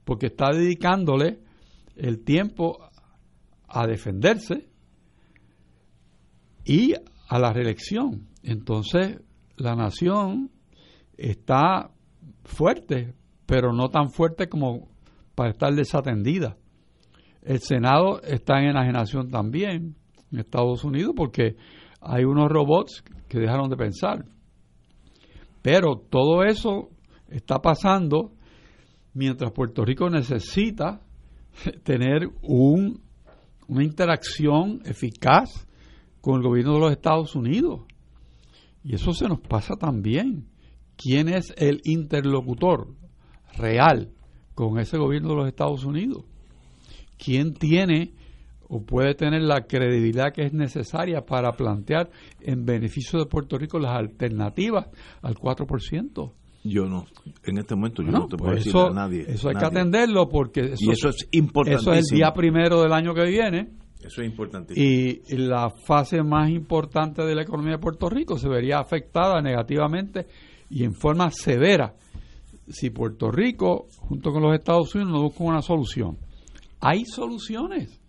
porque 0.03 0.27
está 0.27 0.51
dedicándole 0.51 1.41
el 1.95 2.23
tiempo 2.23 2.79
a 3.67 3.85
defenderse 3.85 4.67
y 6.65 6.95
a 7.27 7.37
la 7.37 7.53
reelección. 7.53 8.29
Entonces, 8.41 9.21
la 9.57 9.75
nación 9.75 10.49
está 11.17 11.91
fuerte, 12.45 13.13
pero 13.45 13.73
no 13.73 13.89
tan 13.89 14.09
fuerte 14.09 14.49
como 14.49 14.88
para 15.39 15.51
estar 15.51 15.73
desatendida. 15.73 16.57
El 17.41 17.61
Senado 17.61 18.21
está 18.23 18.59
en 18.59 18.71
enajenación 18.71 19.31
también 19.31 19.95
en 20.33 20.39
Estados 20.39 20.83
Unidos 20.83 21.13
porque 21.15 21.55
hay 22.01 22.25
unos 22.25 22.49
robots 22.49 23.05
que 23.29 23.39
dejaron 23.39 23.69
de 23.69 23.77
pensar. 23.77 24.25
Pero 25.61 25.95
todo 25.95 26.43
eso 26.43 26.89
está 27.29 27.59
pasando 27.59 28.33
mientras 29.13 29.53
Puerto 29.53 29.85
Rico 29.85 30.09
necesita 30.09 30.99
tener 31.83 32.27
un, 32.41 33.01
una 33.69 33.83
interacción 33.85 34.81
eficaz 34.83 35.69
con 36.19 36.41
el 36.41 36.43
gobierno 36.49 36.73
de 36.73 36.79
los 36.81 36.91
Estados 36.91 37.33
Unidos. 37.33 37.83
Y 38.83 38.95
eso 38.95 39.13
se 39.13 39.29
nos 39.29 39.39
pasa 39.39 39.75
también. 39.77 40.49
¿Quién 40.97 41.29
es 41.29 41.53
el 41.55 41.79
interlocutor 41.85 42.93
real 43.57 44.11
con 44.67 44.77
ese 44.77 44.97
gobierno 44.97 45.29
de 45.29 45.35
los 45.35 45.47
Estados 45.47 45.85
Unidos? 45.85 46.25
¿Quién 47.17 47.53
tiene 47.53 48.11
o 48.67 48.81
puede 48.81 49.15
tener 49.15 49.41
la 49.41 49.61
credibilidad 49.61 50.33
que 50.33 50.43
es 50.43 50.53
necesaria 50.53 51.25
para 51.25 51.53
plantear 51.53 52.09
en 52.41 52.65
beneficio 52.65 53.19
de 53.19 53.25
Puerto 53.25 53.57
Rico 53.57 53.79
las 53.79 53.95
alternativas 53.95 54.87
al 55.21 55.35
4%? 55.35 56.33
Yo 56.65 56.87
no, 56.87 57.05
en 57.45 57.57
este 57.57 57.73
momento 57.73 58.03
yo 58.03 58.11
no, 58.11 58.27
te 58.27 58.35
puedo 58.35 58.51
pues 58.51 58.65
decir 58.65 58.81
a 58.81 58.89
nadie. 58.89 59.21
Eso 59.29 59.47
hay 59.47 59.55
nadie. 59.55 59.69
que 59.69 59.77
atenderlo 59.77 60.27
porque 60.27 60.59
eso, 60.73 60.75
y 60.81 60.91
eso 60.91 61.07
es 61.07 61.29
importantísimo. 61.31 61.93
Eso 61.93 62.01
es 62.01 62.11
el 62.11 62.17
día 62.17 62.33
primero 62.33 62.81
del 62.81 62.91
año 62.91 63.13
que 63.13 63.23
viene. 63.23 63.69
Eso 64.03 64.21
es 64.21 64.27
importantísimo. 64.27 64.85
Y 64.85 65.21
la 65.37 65.69
fase 65.69 66.21
más 66.21 66.49
importante 66.49 67.23
de 67.23 67.33
la 67.33 67.43
economía 67.43 67.73
de 67.73 67.79
Puerto 67.79 68.09
Rico 68.09 68.37
se 68.37 68.49
vería 68.49 68.79
afectada 68.79 69.41
negativamente 69.41 70.27
y 70.69 70.83
en 70.83 70.93
forma 70.93 71.31
severa 71.31 71.95
si 72.69 72.89
Puerto 72.89 73.31
Rico, 73.31 73.87
junto 73.99 74.31
con 74.31 74.43
los 74.43 74.53
Estados 74.53 74.93
Unidos, 74.95 75.11
no 75.11 75.21
busca 75.23 75.43
una 75.43 75.61
solución. 75.61 76.17
Hay 76.79 77.05
soluciones 77.05 77.99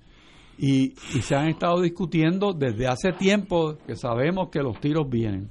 y, 0.59 0.93
y 1.15 1.23
se 1.23 1.35
han 1.35 1.49
estado 1.49 1.81
discutiendo 1.81 2.53
desde 2.53 2.87
hace 2.87 3.12
tiempo 3.12 3.77
que 3.87 3.97
sabemos 3.97 4.51
que 4.51 4.61
los 4.61 4.78
tiros 4.81 5.09
vienen. 5.09 5.51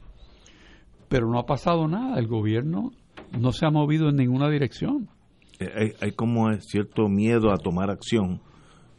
Pero 1.09 1.27
no 1.27 1.39
ha 1.39 1.45
pasado 1.45 1.87
nada. 1.87 2.19
El 2.19 2.27
gobierno 2.27 2.91
no 3.37 3.51
se 3.51 3.65
ha 3.65 3.71
movido 3.71 4.09
en 4.09 4.15
ninguna 4.15 4.49
dirección. 4.49 5.09
Hay, 5.59 5.93
hay 5.99 6.11
como 6.11 6.53
cierto 6.61 7.09
miedo 7.09 7.51
a 7.51 7.57
tomar 7.57 7.89
acción, 7.89 8.41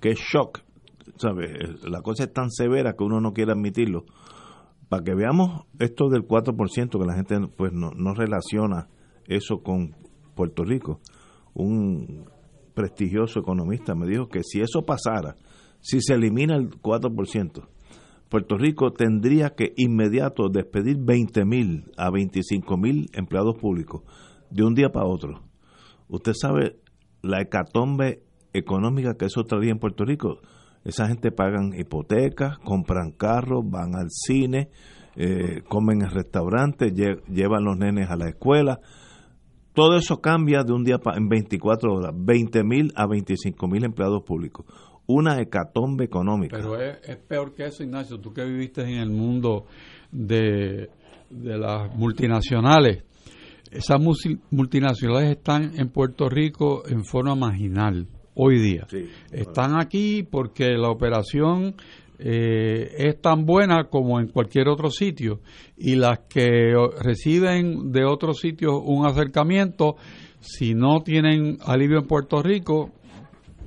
que 0.00 0.10
es 0.10 0.18
shock. 0.18 0.60
¿Sabes? 1.16 1.84
La 1.84 2.02
cosa 2.02 2.24
es 2.24 2.32
tan 2.32 2.50
severa 2.50 2.94
que 2.94 3.04
uno 3.04 3.20
no 3.20 3.32
quiere 3.32 3.52
admitirlo. 3.52 4.04
Para 4.88 5.04
que 5.04 5.14
veamos 5.14 5.66
esto 5.78 6.08
del 6.08 6.26
4%, 6.26 6.98
que 6.98 7.06
la 7.06 7.14
gente 7.14 7.38
pues 7.56 7.72
no, 7.72 7.92
no 7.92 8.14
relaciona 8.14 8.88
eso 9.30 9.62
con 9.62 9.94
Puerto 10.34 10.64
Rico. 10.64 11.00
Un 11.54 12.24
prestigioso 12.74 13.40
economista 13.40 13.94
me 13.94 14.06
dijo 14.06 14.28
que 14.28 14.42
si 14.42 14.60
eso 14.60 14.82
pasara, 14.84 15.36
si 15.80 16.00
se 16.00 16.14
elimina 16.14 16.56
el 16.56 16.70
4%, 16.70 17.68
Puerto 18.28 18.56
Rico 18.56 18.92
tendría 18.92 19.50
que 19.50 19.72
inmediato 19.76 20.48
despedir 20.48 20.98
20 21.00 21.44
mil 21.44 21.90
a 21.96 22.10
25 22.10 22.76
mil 22.76 23.10
empleados 23.12 23.56
públicos 23.56 24.02
de 24.50 24.62
un 24.62 24.74
día 24.74 24.90
para 24.90 25.06
otro. 25.06 25.42
Usted 26.08 26.32
sabe 26.34 26.76
la 27.22 27.40
hecatombe 27.40 28.22
económica 28.52 29.14
que 29.14 29.26
eso 29.26 29.44
traería 29.44 29.72
en 29.72 29.78
Puerto 29.78 30.04
Rico. 30.04 30.40
Esa 30.84 31.08
gente 31.08 31.32
pagan 31.32 31.72
hipotecas, 31.78 32.58
compran 32.58 33.10
carros, 33.10 33.68
van 33.68 33.94
al 33.94 34.10
cine, 34.10 34.70
eh, 35.16 35.62
comen 35.68 36.02
en 36.02 36.10
restaurantes, 36.10 36.94
lle 36.94 37.20
llevan 37.28 37.64
los 37.64 37.76
nenes 37.76 38.10
a 38.10 38.16
la 38.16 38.28
escuela. 38.28 38.80
Todo 39.80 39.96
eso 39.96 40.20
cambia 40.20 40.62
de 40.62 40.74
un 40.74 40.84
día 40.84 41.00
en 41.16 41.26
24 41.30 41.94
horas, 41.94 42.12
20 42.14 42.64
mil 42.64 42.92
a 42.94 43.06
25 43.06 43.66
mil 43.66 43.82
empleados 43.82 44.22
públicos 44.24 44.66
una 45.06 45.40
hecatombe 45.40 46.04
económica. 46.04 46.58
Pero 46.58 46.78
es, 46.78 46.98
es, 47.02 47.16
peor 47.16 47.54
que 47.54 47.64
eso, 47.64 47.82
Ignacio. 47.82 48.20
Tú 48.20 48.34
que 48.34 48.44
viviste 48.44 48.82
en 48.82 48.98
el 48.98 49.08
mundo 49.08 49.64
de, 50.12 50.90
de 51.30 51.58
las 51.58 51.96
multinacionales. 51.96 53.04
Esas 53.70 53.98
multinacionales 54.50 55.30
están 55.30 55.72
en 55.80 55.88
Puerto 55.88 56.28
Rico 56.28 56.82
en 56.86 57.02
forma 57.02 57.34
marginal 57.34 58.06
hoy 58.34 58.60
día. 58.60 58.86
Sí, 58.90 59.08
están 59.32 59.80
aquí 59.80 60.24
porque 60.30 60.76
la 60.76 60.90
operación 60.90 61.74
eh, 62.22 62.94
es 62.98 63.20
tan 63.20 63.46
buena 63.46 63.84
como 63.84 64.20
en 64.20 64.28
cualquier 64.28 64.68
otro 64.68 64.90
sitio 64.90 65.40
y 65.76 65.96
las 65.96 66.20
que 66.28 66.74
reciben 67.02 67.92
de 67.92 68.04
otros 68.04 68.40
sitios 68.40 68.74
un 68.84 69.06
acercamiento, 69.06 69.96
si 70.40 70.74
no 70.74 71.00
tienen 71.00 71.56
alivio 71.64 71.98
en 71.98 72.06
Puerto 72.06 72.42
Rico, 72.42 72.90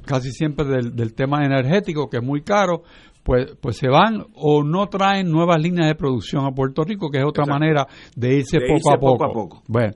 casi 0.06 0.32
siempre 0.32 0.66
del, 0.68 0.96
del, 0.96 1.16
tema 1.16 1.44
energético, 1.44 2.10
que 2.10 2.18
es 2.18 2.24
muy 2.24 2.44
caro, 2.44 2.84
pues, 3.24 3.56
pues 3.60 3.78
se 3.78 3.88
van 3.88 4.24
o 4.36 4.64
no 4.64 4.88
traen 4.88 5.32
nuevas 5.32 5.60
líneas 5.60 5.88
de 5.88 5.96
producción 5.96 6.46
a 6.46 6.52
Puerto 6.52 6.84
Rico, 6.84 7.10
que 7.10 7.20
es 7.20 7.26
otra 7.26 7.46
Exacto. 7.46 7.60
manera 7.60 7.88
de 8.16 8.38
irse, 8.38 8.60
De 8.60 8.68
poco, 8.68 8.78
irse 8.78 8.94
a 8.94 9.00
poco. 9.00 9.18
poco 9.18 9.26
a 9.26 9.34
poco. 9.34 9.64
Bueno, 9.68 9.94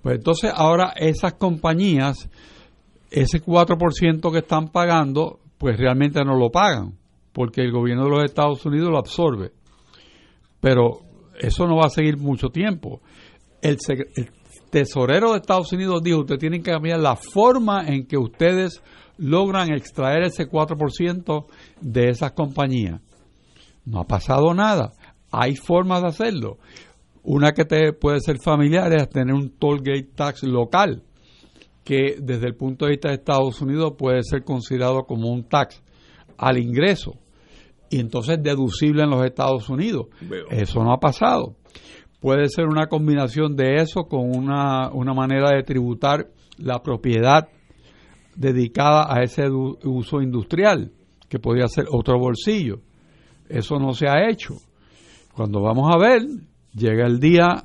pues 0.00 0.16
entonces 0.18 0.52
ahora 0.54 0.92
esas 0.96 1.34
compañías, 1.34 2.30
ese 3.10 3.42
4% 3.42 4.30
que 4.30 4.38
están 4.38 4.68
pagando, 4.68 5.40
pues 5.58 5.76
realmente 5.76 6.22
no 6.24 6.36
lo 6.36 6.50
pagan, 6.50 6.92
porque 7.36 7.60
el 7.60 7.70
gobierno 7.70 8.04
de 8.04 8.10
los 8.10 8.24
Estados 8.24 8.64
Unidos 8.64 8.88
lo 8.88 8.96
absorbe. 8.96 9.52
Pero 10.58 11.02
eso 11.38 11.66
no 11.66 11.76
va 11.76 11.88
a 11.88 11.90
seguir 11.90 12.16
mucho 12.16 12.48
tiempo. 12.48 13.02
El, 13.60 13.76
tesorero 14.70 15.32
de 15.32 15.36
Estados 15.36 15.70
Unidos 15.70 16.02
dijo, 16.02 16.20
ustedes 16.20 16.40
tienen 16.40 16.62
que 16.62 16.70
cambiar 16.70 16.98
la 16.98 17.14
forma 17.14 17.86
en 17.88 18.06
que 18.06 18.16
ustedes 18.16 18.82
logran 19.18 19.70
extraer 19.70 20.22
ese 20.22 20.48
4% 20.48 21.44
de 21.82 22.08
esas 22.08 22.32
compañías. 22.32 23.02
No 23.84 24.00
ha 24.00 24.04
pasado 24.04 24.54
nada. 24.54 24.94
Hay 25.30 25.56
formas 25.56 26.00
de 26.00 26.08
hacerlo. 26.08 26.56
Una 27.22 27.52
que 27.52 27.66
te 27.66 27.92
puede 27.92 28.20
ser 28.20 28.38
familiar 28.38 28.90
es 28.96 29.10
tener 29.10 29.34
un 29.34 29.50
toll 29.58 29.82
gate 29.82 30.08
tax 30.14 30.42
local, 30.42 31.02
que 31.84 32.16
desde 32.18 32.46
el 32.46 32.56
punto 32.56 32.86
de 32.86 32.92
vista 32.92 33.08
de 33.08 33.16
Estados 33.16 33.60
Unidos 33.60 33.92
puede 33.98 34.22
ser 34.22 34.42
considerado 34.42 35.04
como 35.04 35.30
un 35.30 35.46
tax 35.46 35.82
al 36.38 36.56
ingreso 36.56 37.18
y 37.90 38.00
entonces 38.00 38.42
deducible 38.42 39.02
en 39.04 39.10
los 39.10 39.24
Estados 39.24 39.68
Unidos. 39.68 40.06
Eso 40.50 40.82
no 40.82 40.92
ha 40.92 40.98
pasado. 40.98 41.56
Puede 42.20 42.48
ser 42.48 42.66
una 42.66 42.86
combinación 42.86 43.56
de 43.56 43.76
eso 43.76 44.04
con 44.04 44.34
una, 44.34 44.90
una 44.90 45.14
manera 45.14 45.54
de 45.54 45.62
tributar 45.62 46.28
la 46.58 46.82
propiedad 46.82 47.48
dedicada 48.34 49.06
a 49.08 49.22
ese 49.22 49.48
uso 49.48 50.20
industrial, 50.20 50.92
que 51.28 51.38
podría 51.38 51.68
ser 51.68 51.86
otro 51.90 52.18
bolsillo. 52.18 52.80
Eso 53.48 53.78
no 53.78 53.92
se 53.92 54.08
ha 54.08 54.28
hecho. 54.28 54.54
Cuando 55.34 55.62
vamos 55.62 55.94
a 55.94 55.98
ver, 55.98 56.22
llega 56.74 57.06
el 57.06 57.20
día 57.20 57.64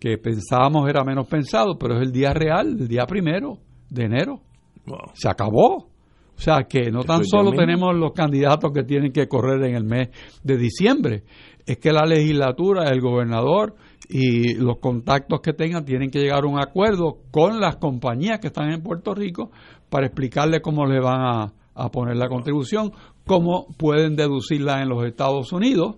que 0.00 0.18
pensábamos 0.18 0.88
era 0.88 1.04
menos 1.04 1.28
pensado, 1.28 1.78
pero 1.78 1.96
es 1.96 2.02
el 2.02 2.12
día 2.12 2.32
real, 2.32 2.76
el 2.80 2.88
día 2.88 3.06
primero 3.06 3.58
de 3.88 4.04
enero. 4.04 4.40
Wow. 4.86 5.12
Se 5.14 5.28
acabó. 5.28 5.91
O 6.36 6.40
sea 6.40 6.64
que 6.68 6.90
no 6.90 7.04
tan 7.04 7.24
solo 7.24 7.52
tenemos 7.52 7.94
los 7.94 8.12
candidatos 8.12 8.72
que 8.72 8.82
tienen 8.82 9.12
que 9.12 9.28
correr 9.28 9.62
en 9.64 9.76
el 9.76 9.84
mes 9.84 10.08
de 10.42 10.56
diciembre, 10.56 11.24
es 11.64 11.78
que 11.78 11.92
la 11.92 12.04
legislatura, 12.04 12.88
el 12.90 13.00
gobernador 13.00 13.76
y 14.08 14.54
los 14.54 14.78
contactos 14.78 15.40
que 15.40 15.52
tengan 15.52 15.84
tienen 15.84 16.10
que 16.10 16.18
llegar 16.18 16.44
a 16.44 16.48
un 16.48 16.60
acuerdo 16.60 17.18
con 17.30 17.60
las 17.60 17.76
compañías 17.76 18.40
que 18.40 18.48
están 18.48 18.70
en 18.72 18.82
Puerto 18.82 19.14
Rico 19.14 19.52
para 19.88 20.06
explicarle 20.06 20.60
cómo 20.60 20.86
le 20.86 21.00
van 21.00 21.20
a, 21.20 21.52
a 21.74 21.90
poner 21.90 22.16
la 22.16 22.28
contribución, 22.28 22.92
cómo 23.24 23.68
pueden 23.78 24.16
deducirla 24.16 24.82
en 24.82 24.88
los 24.88 25.04
Estados 25.04 25.52
Unidos 25.52 25.96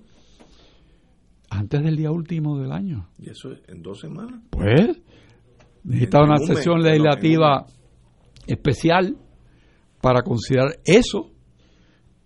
antes 1.51 1.82
del 1.82 1.97
día 1.97 2.11
último 2.11 2.59
del 2.59 2.73
año. 2.73 3.09
¿Y 3.19 3.31
eso 3.31 3.52
es 3.52 3.62
en 3.69 3.82
dos 3.82 4.01
semanas? 4.01 4.40
Pues 4.51 5.01
necesita 5.85 6.23
una 6.23 6.39
sesión 6.39 6.82
legislativa 6.82 7.66
especial 8.47 9.16
para 10.05 10.20
considerar 10.22 10.76
eso. 10.85 11.31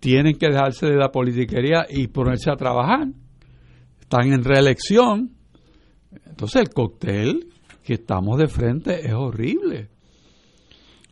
Tienen 0.01 0.35
que 0.37 0.47
dejarse 0.49 0.85
de 0.87 0.97
la 0.97 1.11
politiquería 1.11 1.85
y 1.89 2.07
ponerse 2.07 2.51
a 2.51 2.57
trabajar. 2.57 3.07
Están 4.01 4.33
en 4.33 4.43
reelección. 4.43 5.31
Entonces 6.25 6.61
el 6.63 6.69
cóctel 6.73 7.47
que 7.83 7.93
estamos 7.93 8.37
de 8.37 8.47
frente 8.47 9.05
es 9.07 9.13
horrible. 9.13 9.87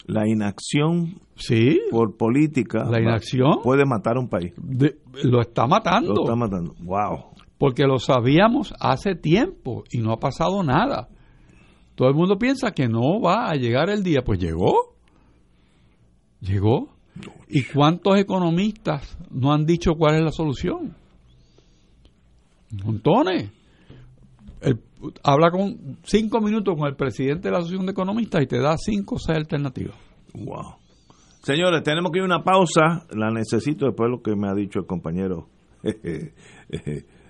La 0.08 0.28
inacción 0.28 1.22
Sí, 1.40 1.80
por 1.92 2.18
política 2.18 2.84
La 2.90 3.00
inacción. 3.00 3.60
puede 3.64 3.86
matar 3.86 4.18
a 4.18 4.20
un 4.20 4.28
país. 4.28 4.52
de- 4.58 4.98
lo 5.24 5.40
está 5.40 5.68
matando. 5.68 6.14
Lo 6.16 6.22
está 6.24 6.36
matando. 6.36 6.74
Wow. 6.80 7.26
Porque 7.60 7.84
lo 7.84 8.00
sabíamos 8.00 8.74
hace 8.80 9.16
tiempo 9.16 9.84
y 9.92 10.00
no 10.00 10.12
ha 10.12 10.18
pasado 10.20 10.64
nada. 10.64 11.08
Todo 11.96 12.08
el 12.10 12.16
mundo 12.16 12.38
piensa 12.38 12.72
que 12.72 12.88
no 12.88 13.22
va 13.22 13.50
a 13.50 13.54
llegar 13.56 13.90
el 13.90 14.02
día. 14.04 14.22
Pues 14.26 14.40
llegó. 14.40 14.97
Llegó. 16.42 16.90
¿Y 17.50 17.64
cuántos 17.64 18.18
economistas 18.20 19.18
no 19.32 19.52
han 19.52 19.66
dicho 19.66 19.94
cuál 19.96 20.16
es 20.16 20.22
la 20.24 20.32
solución? 20.32 20.96
Montones. 22.84 23.52
El- 24.62 24.80
habla 25.24 25.50
con 25.52 25.98
cinco 26.04 26.42
minutos 26.42 26.76
con 26.78 26.88
el 26.88 26.96
presidente 26.96 27.48
de 27.48 27.52
la 27.52 27.58
Asociación 27.60 27.86
de 27.86 27.92
Economistas 27.92 28.44
y 28.44 28.48
te 28.48 28.60
da 28.60 28.76
cinco 28.78 29.16
o 29.16 29.20
seis 29.20 29.38
alternativas. 29.38 29.96
Wow. 30.34 30.76
Señores, 31.44 31.82
tenemos 31.84 32.12
que 32.12 32.18
ir 32.20 32.24
a 32.24 32.26
una 32.26 32.44
pausa. 32.44 33.06
La 33.16 33.32
necesito 33.32 33.86
después 33.86 34.08
de 34.08 34.12
lo 34.18 34.22
que 34.22 34.36
me 34.36 34.48
ha 34.50 34.54
dicho 34.54 34.80
el 34.80 34.86
compañero 34.86 35.48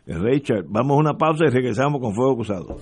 Richard. 0.05 0.65
Vamos 0.67 0.97
a 0.97 0.99
una 0.99 1.13
pausa 1.17 1.45
y 1.45 1.49
regresamos 1.51 2.01
con 2.01 2.13
Fuego 2.15 2.35
Cruzado. 2.35 2.77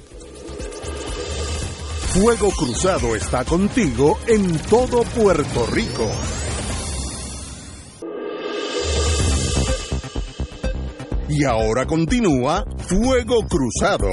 Fuego 2.15 2.49
Cruzado 2.51 3.13
está 3.13 3.43
contigo 3.43 4.17
en 4.25 4.57
todo 4.69 5.03
Puerto 5.03 5.65
Rico. 5.65 6.09
Y 11.27 11.43
ahora 11.43 11.85
continúa 11.85 12.63
Fuego 12.87 13.45
Cruzado. 13.45 14.07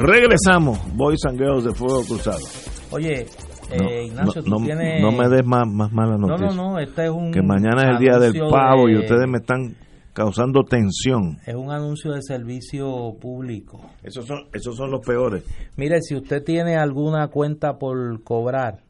Regresamos, 0.00 0.80
Boys 0.96 1.24
and 1.26 1.38
Girls 1.38 1.62
de 1.62 1.72
Fuego 1.74 2.04
Cruzado. 2.04 2.44
Oye, 2.90 3.28
eh, 3.74 3.78
No, 3.78 4.02
Ignacio, 4.02 4.42
no, 4.42 4.44
tú 4.44 4.50
no- 4.60 4.64
tienes... 4.66 5.00
no 5.02 5.12
me 5.12 5.28
des 5.28 5.44
más, 5.46 5.66
más 5.68 5.92
malas 5.92 6.18
No, 6.18 6.26
noticias. 6.28 6.54
no, 6.56 6.72
no, 6.72 6.78
este 6.78 7.04
es 7.04 7.10
un... 7.10 7.32
Que 7.32 7.42
mañana 7.42 7.82
es 7.84 7.88
el 7.90 7.98
día 7.98 8.18
del 8.18 8.38
pavo 8.50 8.88
y 8.88 8.94
de- 8.94 9.00
ustedes 9.00 9.28
me 9.28 9.38
están 9.38 9.74
causando 10.12 10.62
tensión. 10.64 11.38
Es 11.46 11.54
un 11.54 11.70
anuncio 11.70 12.12
de 12.12 12.20
servicio 12.22 13.14
público. 13.20 13.80
Esos 14.02 14.26
son, 14.26 14.40
esos 14.52 14.76
son 14.76 14.90
los 14.90 15.00
peores. 15.06 15.42
Mire, 15.76 16.00
si 16.02 16.14
usted 16.14 16.42
tiene 16.44 16.76
alguna 16.76 17.28
cuenta 17.28 17.78
por 17.78 18.22
cobrar, 18.22 18.80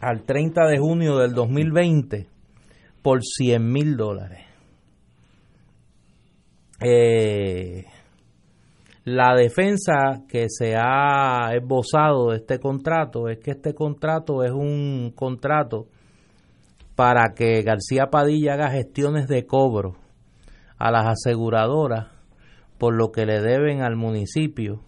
al 0.00 0.24
30 0.24 0.66
de 0.66 0.78
junio 0.78 1.18
del 1.18 1.34
2020 1.34 2.26
por 3.02 3.22
100 3.22 3.72
mil 3.72 3.96
dólares. 3.96 4.47
Eh, 6.80 7.84
la 9.04 9.34
defensa 9.34 10.24
que 10.28 10.46
se 10.48 10.76
ha 10.76 11.52
esbozado 11.54 12.30
de 12.30 12.36
este 12.36 12.58
contrato 12.58 13.28
es 13.28 13.38
que 13.38 13.52
este 13.52 13.74
contrato 13.74 14.44
es 14.44 14.52
un 14.52 15.12
contrato 15.14 15.86
para 16.94 17.32
que 17.34 17.62
García 17.62 18.10
Padilla 18.10 18.54
haga 18.54 18.70
gestiones 18.70 19.28
de 19.28 19.46
cobro 19.46 19.96
a 20.76 20.90
las 20.90 21.06
aseguradoras 21.06 22.08
por 22.76 22.94
lo 22.94 23.10
que 23.10 23.24
le 23.26 23.40
deben 23.40 23.82
al 23.82 23.96
municipio 23.96 24.80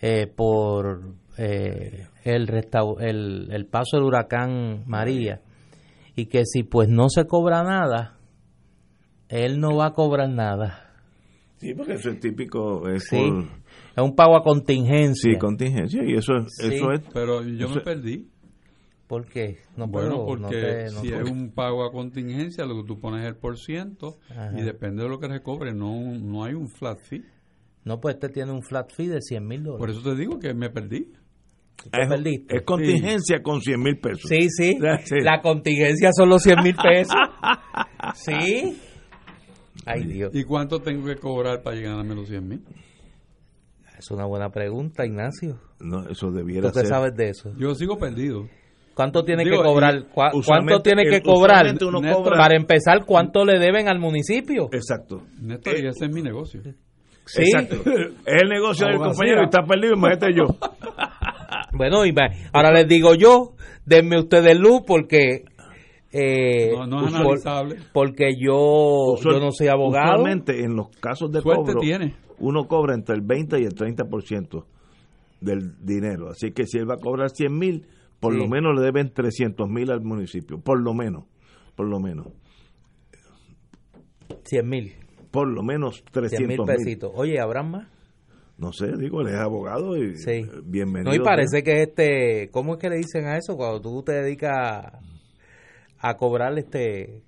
eh, 0.00 0.26
por 0.26 1.14
eh, 1.38 2.06
el, 2.24 2.50
el 3.50 3.66
paso 3.66 3.96
del 3.96 4.04
huracán 4.04 4.84
María 4.86 5.40
y 6.14 6.26
que 6.26 6.44
si 6.44 6.62
pues 6.62 6.88
no 6.88 7.08
se 7.08 7.26
cobra 7.26 7.62
nada, 7.62 8.18
él 9.28 9.58
no 9.58 9.76
va 9.76 9.86
a 9.86 9.94
cobrar 9.94 10.28
nada. 10.28 10.91
Sí, 11.68 11.74
porque 11.74 11.92
eso 11.94 12.10
es 12.10 12.20
típico. 12.20 12.88
Es 12.88 13.04
Sí, 13.04 13.16
por- 13.16 13.44
es 13.96 14.02
un 14.02 14.14
pago 14.16 14.36
a 14.36 14.42
contingencia. 14.42 15.32
sí, 15.32 15.38
contingencia. 15.38 16.02
Y 16.04 16.14
eso, 16.14 16.34
es- 16.36 16.52
Sí. 16.58 16.74
eso 16.74 16.92
es. 16.92 17.00
Pero 17.12 17.42
yo 17.42 17.66
Eso- 17.66 17.76
me 17.76 17.80
perdí. 17.80 18.28
¿Por 19.06 19.26
qué? 19.26 19.58
No 19.76 19.86
bueno, 19.88 20.24
puedo, 20.24 20.36
no 20.36 20.48
porque 20.48 20.56
te- 20.60 20.84
no 20.92 21.00
si 21.02 21.08
puedo. 21.10 21.22
es 21.24 21.30
un 21.30 21.52
pago 21.52 21.84
a 21.84 21.92
contingencia, 21.92 22.64
lo 22.64 22.76
que 22.82 22.88
tú 22.88 22.98
pones 22.98 23.22
es 23.22 23.28
el 23.28 23.36
por 23.36 23.58
ciento 23.58 24.16
Ajá. 24.30 24.52
y 24.58 24.62
depende 24.62 25.02
de 25.02 25.08
lo 25.08 25.18
que 25.18 25.28
recobre, 25.28 25.72
no, 25.74 26.00
no 26.18 26.44
hay 26.44 26.54
un 26.54 26.68
flat 26.70 26.98
fee. 27.00 27.22
No, 27.84 28.00
pues 28.00 28.14
este 28.14 28.28
tiene 28.30 28.52
un 28.52 28.62
flat 28.62 28.90
fee 28.92 29.08
de 29.08 29.20
100 29.20 29.46
mil 29.46 29.62
Por 29.64 29.78
dólares. 29.80 29.96
eso 29.98 30.10
te 30.10 30.16
digo 30.16 30.38
que 30.38 30.54
me 30.54 30.70
perdí. 30.70 31.12
¿Te 31.90 32.00
es, 32.02 32.08
perdiste? 32.08 32.56
es 32.56 32.62
contingencia 32.62 33.42
con 33.42 33.60
100 33.60 33.82
mil 33.82 33.98
pesos. 33.98 34.22
Sí, 34.28 34.48
sí. 34.48 34.78
Sí. 35.04 35.16
La 35.20 35.42
contingencia 35.42 36.10
son 36.16 36.28
los 36.30 36.42
100 36.42 36.62
mil 36.62 36.76
pesos. 36.76 37.14
Sí. 38.14 38.78
Ay, 39.86 40.04
Dios. 40.04 40.34
¿Y 40.34 40.44
cuánto 40.44 40.80
tengo 40.80 41.06
que 41.06 41.16
cobrar 41.16 41.62
para 41.62 41.76
llegar 41.76 41.98
a 41.98 42.04
los 42.04 42.28
100 42.28 42.48
mil? 42.48 42.60
Es 43.98 44.10
una 44.10 44.24
buena 44.26 44.50
pregunta, 44.50 45.04
Ignacio. 45.06 45.58
No, 45.80 46.08
eso 46.08 46.30
debiera 46.30 46.68
¿Tú 46.68 46.74
qué 46.74 46.80
ser. 46.80 46.88
sabes 46.88 47.14
de 47.16 47.28
eso? 47.30 47.52
Yo 47.56 47.74
sigo 47.74 47.98
perdido. 47.98 48.48
¿Cuánto 48.94 49.24
tiene 49.24 49.44
Digo, 49.44 49.58
que 49.58 49.62
cobrar? 49.64 49.94
y 49.96 50.02
¿Cuá- 50.12 50.30
usualmente- 50.34 50.72
¿Cuánto 50.74 50.82
tiene 50.82 51.04
que 51.04 51.16
eh, 51.16 51.22
cobrar? 51.22 51.66
uno 51.80 52.00
cobra- 52.14 52.36
Para 52.38 52.56
empezar, 52.56 53.04
¿cuánto 53.06 53.44
le 53.44 53.58
deben 53.58 53.88
al 53.88 53.98
municipio? 53.98 54.68
Exacto. 54.72 55.22
Néstor, 55.40 55.74
y 55.78 55.86
ese 55.86 56.04
es 56.06 56.10
mi 56.12 56.20
negocio. 56.22 56.60
Sí. 57.24 57.42
Exacto. 57.42 57.76
Es 58.26 58.42
el 58.42 58.48
negocio 58.48 58.86
del 58.86 58.98
compañero 58.98 59.40
y 59.42 59.44
está 59.44 59.62
perdido, 59.64 59.94
imagínate 59.94 60.34
yo. 60.34 60.44
Bueno, 61.74 62.04
y 62.04 62.14
ahora 62.52 62.70
les 62.72 62.86
digo 62.86 63.14
yo, 63.14 63.54
denme 63.86 64.18
ustedes 64.18 64.58
luz 64.58 64.82
porque... 64.86 65.44
eh, 66.12 66.70
No, 66.72 66.86
no 66.86 67.00
es 67.00 67.06
usual- 67.08 67.22
analizable. 67.22 67.76
porque 67.92 68.30
yo, 68.38 69.12
Usual- 69.14 69.34
yo 69.36 69.40
no 69.40 69.50
soy 69.52 69.68
abogado. 69.68 70.12
Usualmente 70.20 70.62
en 70.64 70.76
los 70.76 70.88
casos 71.00 71.30
de 71.32 71.40
Suerte 71.40 71.72
cobro, 71.72 71.80
tiene. 71.80 72.14
uno 72.38 72.66
cobra 72.68 72.94
entre 72.94 73.14
el 73.14 73.22
20 73.22 73.60
y 73.60 73.64
el 73.64 73.74
30% 73.74 74.66
del 75.40 75.74
dinero. 75.84 76.28
Así 76.30 76.52
que 76.52 76.66
si 76.66 76.78
él 76.78 76.88
va 76.88 76.94
a 76.94 76.98
cobrar 76.98 77.30
100 77.30 77.56
mil, 77.58 77.86
por 78.20 78.34
Sí. 78.34 78.38
lo 78.38 78.46
menos 78.48 78.74
le 78.76 78.82
deben 78.82 79.12
300 79.12 79.68
mil 79.68 79.90
al 79.90 80.00
municipio. 80.02 80.60
Por 80.60 80.80
lo 80.80 80.94
menos. 80.94 81.24
Por 81.74 81.88
lo 81.88 81.98
menos. 81.98 82.28
100 84.44 84.68
mil. 84.68 84.92
Por 85.30 85.48
lo 85.48 85.62
menos 85.62 85.96
100 86.12 86.12
300 86.12 86.66
mil 86.66 86.76
pesitos. 86.76 87.10
Oye, 87.14 87.40
¿habrán 87.40 87.70
más? 87.70 87.88
No 88.58 88.72
sé, 88.72 88.92
digo, 88.98 89.22
él 89.22 89.28
es 89.28 89.34
abogado 89.40 89.96
y 89.96 90.16
Sí. 90.16 90.42
bienvenido. 90.64 91.10
No, 91.10 91.16
y 91.16 91.24
parece 91.24 91.62
que 91.62 91.72
es 91.82 91.88
este, 91.88 92.50
¿cómo 92.52 92.74
es 92.74 92.78
que 92.78 92.90
le 92.90 92.96
dicen 92.96 93.24
a 93.26 93.36
eso? 93.38 93.56
Cuando 93.56 93.80
tú 93.80 94.02
te 94.02 94.12
dedicas 94.12 94.92
a 96.02 96.16
cobrar 96.16 96.58
este, 96.58 97.22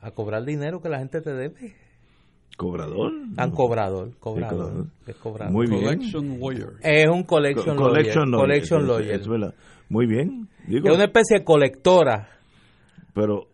a 0.00 0.10
cobrar 0.12 0.44
dinero 0.44 0.80
que 0.80 0.88
la 0.88 0.98
gente 0.98 1.20
te 1.20 1.32
debe. 1.34 1.74
Cobrador. 2.56 3.12
Tan 3.34 3.50
cobrador, 3.50 4.12
cobrador, 4.18 4.58
cobrador. 4.58 4.86
es 5.06 5.16
cobrador. 5.16 5.52
Muy 5.52 5.66
bien. 5.66 5.82
Collection 5.82 6.38
lawyer. 6.40 6.72
Es 6.82 7.08
un 7.08 7.22
collection, 7.24 7.76
Co- 7.76 7.84
lawyer. 7.88 7.92
collection 8.02 8.30
lawyer. 8.30 8.46
Collection 8.46 8.80
Es- 8.82 8.86
lawyer. 8.88 9.20
es 9.20 9.28
verdad. 9.28 9.54
Muy 9.88 10.06
bien. 10.06 10.48
Digo, 10.68 10.88
Es 10.88 10.94
una 10.94 11.04
especie 11.04 11.38
de 11.38 11.44
colectora, 11.44 12.28
pero 13.14 13.48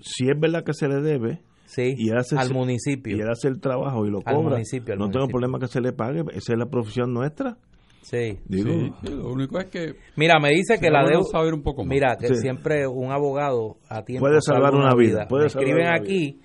si 0.00 0.28
es 0.28 0.38
verdad 0.38 0.64
que 0.64 0.74
se 0.74 0.86
le 0.88 1.00
debe 1.00 1.40
sí, 1.64 1.94
y 1.96 2.10
hace 2.10 2.36
al 2.36 2.44
ese- 2.46 2.54
municipio. 2.54 3.16
y 3.16 3.20
él 3.20 3.28
hace 3.30 3.48
el 3.48 3.58
trabajo 3.60 4.06
y 4.06 4.10
lo 4.10 4.18
Al 4.24 4.34
cobra, 4.34 4.50
municipio, 4.52 4.92
al 4.94 4.98
no 4.98 5.06
tengo 5.06 5.26
municipio. 5.26 5.32
problema 5.32 5.58
que 5.58 5.68
se 5.68 5.80
le 5.80 5.92
pague, 5.92 6.20
esa 6.36 6.52
es 6.52 6.58
la 6.58 6.66
profesión 6.66 7.12
nuestra. 7.12 7.56
Sí. 8.02 8.38
Digo, 8.46 8.70
Sí, 8.72 8.92
sí, 9.04 9.12
lo 9.14 9.28
único 9.30 9.58
es 9.58 9.66
que 9.66 9.94
Mira, 10.16 10.38
me 10.40 10.50
dice 10.50 10.78
que 10.80 10.90
la 10.90 11.04
deuda. 11.04 11.22
saber 11.30 11.54
un 11.54 11.62
poco 11.62 11.82
más. 11.84 11.88
Mira, 11.90 12.16
que 12.20 12.28
Sí. 12.28 12.34
siempre 12.36 12.86
un 12.86 13.10
abogado 13.12 13.76
a 13.88 14.02
tiempo 14.04 14.26
Puede 14.26 14.40
salvar 14.42 14.72
salva 14.72 14.86
una 14.86 14.94
vida, 14.94 15.20
Me 15.20 15.28
salvar 15.28 15.46
escriben 15.46 15.86
una 15.86 15.94
aquí 15.94 16.40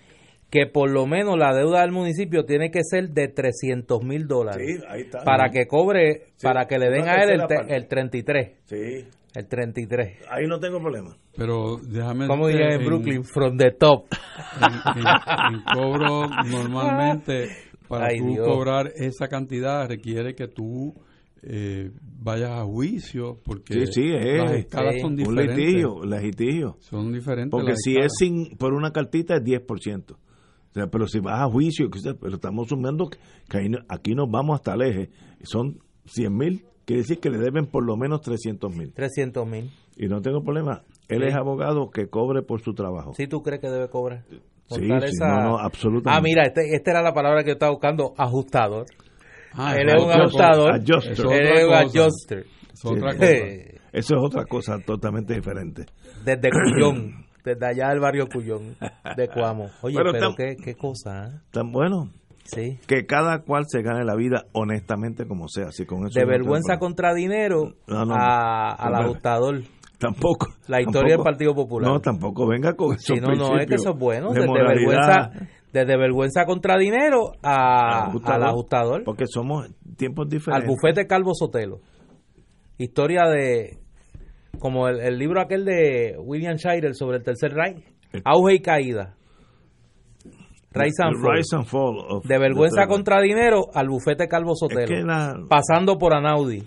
que 0.49 0.65
por 0.65 0.89
lo 0.89 1.05
menos 1.07 1.35
la 1.37 1.53
deuda 1.53 1.81
del 1.81 1.91
municipio 1.91 2.45
tiene 2.45 2.71
que 2.71 2.79
ser 2.83 3.09
de 3.09 3.27
300 3.27 4.01
mil 4.03 4.27
dólares 4.27 4.65
Sí, 4.65 4.83
ahí 4.87 5.01
está. 5.01 5.23
para 5.25 5.49
que 5.49 5.65
cobre, 5.67 6.27
Sí, 6.37 6.45
para 6.47 6.65
que 6.67 6.77
le 6.79 6.89
den 6.89 7.07
a 7.09 7.15
él 7.23 7.31
el, 7.31 7.47
te- 7.47 7.75
el 7.75 7.87
33. 7.87 8.51
Sí, 8.63 9.05
El 9.35 9.47
33. 9.47 10.19
ahí 10.31 10.47
no 10.47 10.59
tengo 10.59 10.79
problema. 10.79 11.17
Pero 11.35 11.77
déjame 11.83 12.27
Como 12.27 12.47
decirte, 12.47 12.63
dirían 12.65 12.81
en 12.81 12.87
Brooklyn, 12.87 13.23
from 13.25 13.57
the 13.57 13.71
top. 13.71 14.05
En, 14.61 15.01
en- 15.01 15.55
en 15.55 15.63
cobro 15.73 16.27
normalmente 16.49 17.47
para 17.89 18.07
Ay, 18.07 18.19
tú 18.19 18.27
Dios. 18.29 18.47
cobrar 18.47 18.87
esa 18.95 19.27
cantidad 19.27 19.87
requiere 19.87 20.33
que 20.33 20.47
tú 20.47 20.93
eh, 21.43 21.91
vayas 22.01 22.51
a 22.51 22.63
juicio 22.63 23.39
porque 23.43 23.73
Sí, 23.85 23.93
sí, 23.93 24.11
es 24.13 24.37
las 24.39 24.51
escalas 24.53 24.95
sí, 24.95 25.01
son 25.01 25.11
un 25.11 25.15
diferentes. 25.17 25.57
litigio, 25.57 26.03
litigio. 26.05 26.77
Son 26.79 27.13
diferentes. 27.13 27.51
Porque 27.51 27.71
las 27.71 27.81
si 27.81 27.91
escalas. 27.91 28.11
es 28.11 28.17
sin 28.19 28.57
por 28.57 28.73
una 28.73 28.91
cartita 28.91 29.35
es 29.35 29.43
10%. 29.43 30.11
O 30.13 30.73
sea, 30.73 30.87
pero 30.87 31.07
si 31.07 31.19
vas 31.19 31.41
a 31.41 31.45
juicio, 31.49 31.89
pero 32.19 32.35
estamos 32.35 32.65
asumiendo 32.67 33.09
que, 33.09 33.57
ahí 33.57 33.71
aquí 33.89 34.13
nos 34.13 34.29
vamos 34.29 34.55
hasta 34.55 34.73
el 34.75 34.81
eje, 34.83 35.09
son 35.43 35.79
100 36.05 36.35
mil, 36.37 36.65
quiere 36.85 37.01
decir 37.01 37.19
que 37.19 37.29
le 37.29 37.37
deben 37.39 37.65
por 37.65 37.83
lo 37.85 37.95
menos 37.97 38.21
300 38.21 38.75
mil. 38.75 38.93
300 38.93 39.47
mil. 39.47 39.71
Y 39.95 40.07
no 40.07 40.21
tengo 40.21 40.43
problema, 40.43 40.83
él 41.07 41.21
Sí. 41.23 41.27
es 41.29 41.35
abogado 41.35 41.89
que 41.89 42.07
cobre 42.09 42.43
por 42.43 42.61
su 42.61 42.73
trabajo. 42.73 43.13
¿Sí 43.15 43.27
tú 43.27 43.41
crees 43.41 43.59
que 43.61 43.69
debe 43.69 43.89
cobrar? 43.89 44.23
Sí, 44.69 44.81
esa- 44.91 45.27
no, 45.29 45.43
no, 45.51 45.57
absolutamente. 45.57 46.09
Ah, 46.11 46.21
mira, 46.21 46.43
este, 46.43 46.75
esta 46.75 46.91
era 46.91 47.01
la 47.01 47.13
palabra 47.13 47.41
que 47.43 47.47
yo 47.51 47.53
estaba 47.53 47.71
buscando, 47.71 48.13
ajustador. 48.17 48.85
Ah, 49.57 49.75
Él 49.75 49.89
eso 49.89 49.97
es 49.97 50.03
un 50.05 50.11
ajustador. 50.21 50.71
Adjuster. 50.73 51.11
Eso 51.13 51.31
Él 51.31 51.47
es 51.47 51.65
un 51.65 51.73
adjuster. 51.73 52.45
Es 52.73 52.85
otra 52.85 53.11
Sí. 53.11 53.17
cosa. 53.17 53.77
Eso 53.93 54.15
es 54.15 54.23
otra 54.23 54.45
cosa 54.45 54.79
totalmente 54.85 55.33
diferente. 55.33 55.85
Desde 56.23 56.49
Cuyón, 56.51 57.25
desde 57.43 57.65
allá 57.65 57.89
del 57.89 57.99
barrio 57.99 58.27
Cuyón, 58.31 58.75
de 59.15 59.27
Cuamo. 59.29 59.69
Oye, 59.81 59.97
Pero 59.97 60.35
qué, 60.35 60.55
qué 60.63 60.75
cosa, 60.75 61.25
¿eh? 61.27 61.31
Tan 61.51 61.71
bueno 61.71 62.11
Sí. 62.43 62.79
que 62.87 63.05
cada 63.05 63.39
cual 63.41 63.63
se 63.67 63.81
gane 63.81 64.05
la 64.05 64.15
vida 64.15 64.45
honestamente 64.53 65.25
como 65.27 65.47
sea. 65.49 65.65
Así 65.67 65.85
con 65.85 66.05
eso 66.07 66.17
De 66.19 66.25
no 66.25 66.31
vergüenza 66.31 66.77
contra 66.77 67.13
dinero 67.13 67.73
No, 67.87 68.05
no, 68.05 68.13
a, 68.15 68.71
al 68.73 68.95
ajustador. 68.95 69.63
Tampoco. 69.97 70.47
La 70.67 70.79
historia 70.79 71.15
del 71.15 71.23
Partido 71.23 71.55
Popular. 71.55 71.89
No, 71.91 71.99
tampoco 71.99 72.47
venga 72.47 72.73
con 72.75 72.93
esos 72.93 73.03
Sí, 73.03 73.15
no, 73.19 73.33
no, 73.33 73.57
es 73.57 73.65
que 73.65 73.75
eso 73.75 73.89
es 73.93 73.97
bueno. 73.99 74.29
de 74.29 74.35
Desde 74.41 74.47
moralidad. 74.47 75.31
vergüenza, 75.31 75.31
desde 75.73 75.97
vergüenza 75.97 76.45
contra 76.45 76.77
dinero 76.77 77.33
a, 77.43 78.05
Ajustador, 78.07 78.43
al 78.43 78.49
ajustador. 78.49 79.03
Porque 79.03 79.25
somos 79.27 79.67
tiempos 79.97 80.25
al 80.25 80.29
diferentes. 80.29 80.67
bufete 80.67 81.07
Calvo 81.07 81.31
Sotelo. 81.33 81.79
Historia 82.77 83.23
de, 83.25 83.77
como 84.59 84.87
el, 84.87 84.99
el 84.99 85.17
libro 85.17 85.41
aquel 85.41 85.65
de 85.65 86.15
William 86.19 86.55
Shirer 86.55 86.95
sobre 86.95 87.17
el 87.17 87.23
Tercer 87.23 87.51
Reich, 87.53 87.83
auge 88.23 88.55
y 88.55 88.59
caída. 88.59 89.15
Rise 90.71 91.01
and 91.03 91.15
fall. 91.21 91.31
rise 91.35 91.55
and 91.55 91.65
fall 91.65 91.97
of 92.07 92.25
De 92.25 92.37
vergüenza 92.37 92.85
contra 92.87 93.19
dinero 93.21 93.65
al 93.73 93.87
bufete 93.87 94.27
Calvo 94.27 94.53
Sotelo. 94.55 94.81
Es 94.81 94.89
que 94.89 95.01
la- 95.03 95.35
Pasando 95.49 95.97
por 95.97 96.13
Anaudi. 96.13 96.63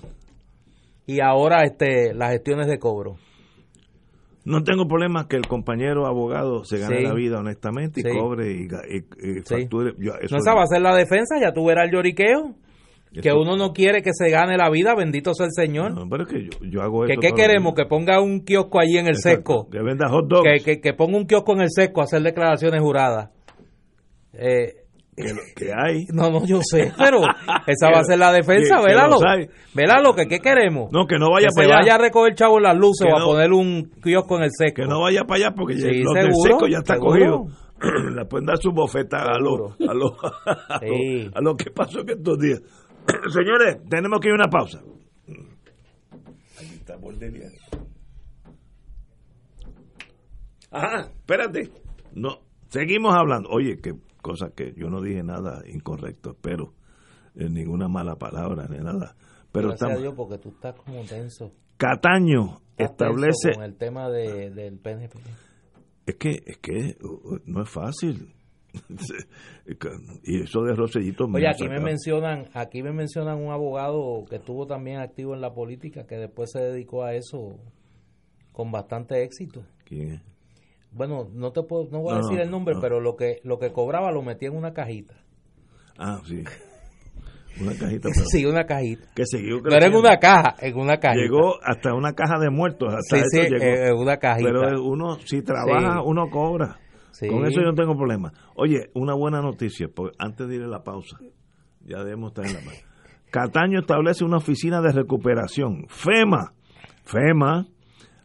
Y 1.07 1.21
ahora 1.21 1.63
este 1.65 2.13
las 2.15 2.31
gestiones 2.33 2.67
de 2.67 2.79
cobro. 2.79 3.17
No 4.51 4.63
tengo 4.63 4.87
problema 4.87 5.27
que 5.29 5.37
el 5.37 5.47
compañero 5.47 6.07
abogado 6.07 6.65
se 6.65 6.79
gane 6.79 6.99
Sí. 6.99 7.05
la 7.05 7.15
vida 7.15 7.39
honestamente 7.39 8.01
y 8.01 8.03
Sí. 8.05 8.11
cobre 8.19 8.53
y, 8.53 8.63
y- 8.65 9.39
y 9.39 9.41
facture. 9.43 9.95
Yo- 9.99 10.13
eso- 10.21 10.35
No 10.35 10.39
esa 10.39 10.55
va 10.55 10.63
a 10.65 10.67
ser 10.67 10.83
la 10.83 10.95
defensa, 10.95 11.37
ya 11.41 11.53
tú 11.53 11.65
verás 11.67 11.87
el 11.87 11.93
lloriqueo. 11.93 12.55
Que 13.13 13.33
uno 13.33 13.57
no 13.57 13.73
quiere 13.73 14.03
que 14.03 14.11
se 14.13 14.31
gane 14.31 14.57
la 14.57 14.71
vida, 14.71 14.95
bendito 14.95 15.35
sea 15.35 15.47
el 15.47 15.51
Señor. 15.53 15.93
No, 15.95 16.09
pero 16.09 16.23
es 16.23 16.29
que 16.29 16.45
yo, 16.45 16.51
yo 16.71 16.81
hago 16.81 17.07
¿Que 17.07 17.15
eso 17.15 17.21
¿Qué 17.21 17.33
queremos? 17.33 17.75
Que 17.75 17.85
ponga 17.85 18.21
un 18.23 18.45
kiosco 18.45 18.79
allí 18.79 18.99
en 18.99 19.07
el 19.07 19.17
Exacto, 19.17 19.53
sesco. 19.65 19.69
Que 19.71 19.83
venda 19.83 20.09
hot 20.09 20.29
dogs. 20.29 20.45
que, 20.49 20.63
que, 20.63 20.81
que 20.81 20.93
ponga 20.93 21.17
un 21.19 21.27
kiosco 21.27 21.53
en 21.55 21.63
el 21.63 21.71
sesco 21.71 22.03
a 22.03 22.05
hacer 22.05 22.23
declaraciones 22.23 22.81
juradas. 22.81 23.31
Eh, 24.33 24.80
que, 25.21 25.35
lo- 25.35 25.41
que 25.57 25.73
hay. 25.73 26.07
no, 26.13 26.31
no, 26.31 26.45
yo 26.47 26.61
sé, 26.63 26.93
pero 26.99 27.21
esa 27.67 27.91
va 27.91 28.01
a 28.01 28.05
ser 28.05 28.19
la 28.19 28.33
defensa, 28.33 28.77
que- 28.77 28.83
que 28.83 28.87
vélalo. 28.89 29.13
los. 29.21 29.47
Vélalo, 29.75 30.15
que 30.15 30.27
¿qué 30.27 30.39
queremos? 30.41 30.91
No, 30.93 31.07
que 31.07 31.19
no 31.19 31.31
vaya 31.31 31.49
que 31.49 31.53
se 31.53 31.63
para 31.63 31.69
allá. 31.69 31.83
vaya 31.83 31.95
a 31.95 31.99
recoger 31.99 32.35
chavo 32.35 32.59
las 32.61 32.77
luces 32.77 33.07
Que 33.07 33.13
o 33.13 33.17
a 33.17 33.21
no- 33.21 33.27
poner 33.27 33.53
un 33.53 33.91
kiosco 34.03 34.37
en 34.39 34.45
el 34.45 34.51
sesco. 34.53 34.83
Que 34.83 34.87
no 34.89 35.01
vaya 35.03 35.25
para 35.25 35.47
allá 35.47 35.55
porque 35.57 35.75
Sí, 35.75 36.03
los 36.03 36.15
del 36.15 36.33
seguro, 36.33 36.53
seco 36.55 36.67
ya 36.69 36.79
está 36.79 36.95
seguro. 36.95 37.13
cogido. 37.47 37.47
Le 38.15 38.25
pueden 38.27 38.47
dar 38.47 38.59
su 38.59 38.73
bofeta 38.73 39.23
a 39.23 39.39
lo, 39.39 39.75
Seguro. 39.75 39.77
a, 39.89 39.95
lo, 39.95 40.17
a, 40.47 40.75
lo, 40.75 40.81
Sí. 40.81 41.31
a 41.35 41.41
lo 41.41 41.57
que 41.57 41.71
pasó 41.71 42.01
en 42.01 42.11
estos 42.11 42.39
días. 42.39 42.61
Señores, 43.33 43.79
tenemos 43.89 44.21
que 44.21 44.29
ir 44.29 44.33
a 44.33 44.35
una 44.35 44.49
pausa. 44.51 44.81
Aquí 46.59 46.75
está 46.75 46.97
Bordelia. 46.97 47.47
Ajá, 50.71 51.09
espérate. 51.19 51.71
No, 52.15 52.39
seguimos 52.69 53.15
hablando. 53.15 53.49
Oye, 53.51 53.79
qué 53.83 53.93
cosa 54.21 54.51
que 54.55 54.75
yo 54.77 54.89
no 54.89 55.01
dije 55.01 55.23
nada 55.23 55.63
incorrecto, 55.67 56.37
pero 56.41 56.75
ninguna 57.35 57.89
mala 57.89 58.17
palabra 58.17 58.67
ni 58.69 58.79
nada. 58.79 59.17
Pero 59.53 59.69
Gracias 59.69 59.91
a 59.91 59.97
Dios 59.97 60.15
porque 60.17 60.39
tú 60.39 60.51
estás 60.51 60.75
como 60.77 61.03
tenso. 61.05 61.53
Cataño 61.77 62.61
Estás 62.77 62.91
establece 62.91 63.49
tenso 63.49 63.59
con 63.59 63.65
el 63.65 63.77
tema 63.77 64.11
de, 64.11 64.51
del 64.51 64.79
PNP. 64.79 65.19
Es 66.07 66.17
que, 66.17 66.43
es 66.45 66.59
que 66.59 66.97
no 67.47 67.63
es 67.63 67.71
fácil. 67.71 68.33
y 70.25 70.43
eso 70.43 70.63
de 70.63 70.75
Rosellito 70.75 71.25
Oye, 71.25 71.49
aquí 71.49 71.69
me 71.69 71.81
mencionan, 71.81 72.47
aquí 72.55 72.85
me 72.85 72.93
mencionan 72.93 73.39
un 73.39 73.51
abogado 73.51 74.25
que 74.29 74.37
estuvo 74.37 74.67
también 74.67 75.01
activo 75.01 75.35
en 75.35 75.41
la 75.41 75.53
política, 75.53 76.07
que 76.07 76.17
después 76.17 76.51
se 76.53 76.61
dedicó 76.61 77.03
a 77.03 77.15
eso 77.15 77.59
con 78.53 78.71
bastante 78.71 79.25
éxito. 79.25 79.65
¿Quién 79.85 80.13
es? 80.13 80.23
Bueno, 80.93 81.29
no 81.33 81.53
te 81.53 81.63
puedo, 81.63 81.89
no 81.91 82.01
voy 82.01 82.13
a 82.15 82.19
No, 82.19 82.23
decir 82.23 82.39
no, 82.39 82.43
el 82.45 82.51
nombre, 82.51 82.75
no. 82.75 82.81
pero 82.81 83.01
lo 83.01 83.17
que 83.17 83.41
lo 83.45 83.59
que 83.59 83.73
cobraba 83.73 84.11
lo 84.13 84.23
metía 84.23 84.49
en 84.49 84.57
una 84.57 84.73
cajita. 84.73 85.15
Ah, 85.99 86.21
sí. 86.27 86.43
Una 87.61 87.73
cajita. 87.77 88.09
pero 88.15 88.25
Sí, 88.27 88.47
una 88.47 88.65
cajita. 88.65 89.09
que 89.15 89.27
siguió 89.27 89.59
era 89.71 89.87
en 89.87 89.95
una 89.95 90.19
caja, 90.19 90.55
en 90.61 90.79
una 90.79 90.99
cajita. 90.99 91.21
Llegó 91.21 91.55
hasta 91.63 91.93
una 91.95 92.13
caja 92.15 92.39
de 92.39 92.49
muertos. 92.49 92.95
Hasta 92.95 93.17
sí, 93.19 93.23
sí, 93.29 93.39
eso 93.41 93.49
llegó. 93.55 93.65
eh, 93.65 93.89
en 93.89 93.97
una 93.99 94.17
cajita. 94.19 94.49
Pero 94.51 94.83
uno, 94.85 95.17
si 95.25 95.43
trabaja, 95.43 95.95
Sí. 95.97 96.03
uno 96.07 96.31
cobra. 96.31 96.79
Sí. 97.11 97.27
Con 97.29 97.45
eso 97.47 97.61
yo 97.61 97.67
no 97.67 97.75
tengo 97.75 97.97
problema. 97.97 98.33
Oye, 98.55 98.91
una 98.95 99.15
buena 99.15 99.43
noticia, 99.43 99.89
porque 99.93 100.17
antes 100.19 100.49
de 100.49 100.55
ir 100.57 100.63
a 100.63 100.69
la 100.69 100.85
pausa, 100.85 101.19
ya 101.85 101.99
debemos 102.05 102.31
estar 102.31 102.47
en 102.47 102.55
la 102.55 102.61
pausa. 102.61 102.87
Cataño 103.31 103.81
establece 103.81 104.25
una 104.25 104.37
oficina 104.39 104.81
de 104.81 104.93
recuperación. 104.93 105.87
FEMA. 105.89 106.55
FEMA 107.05 107.67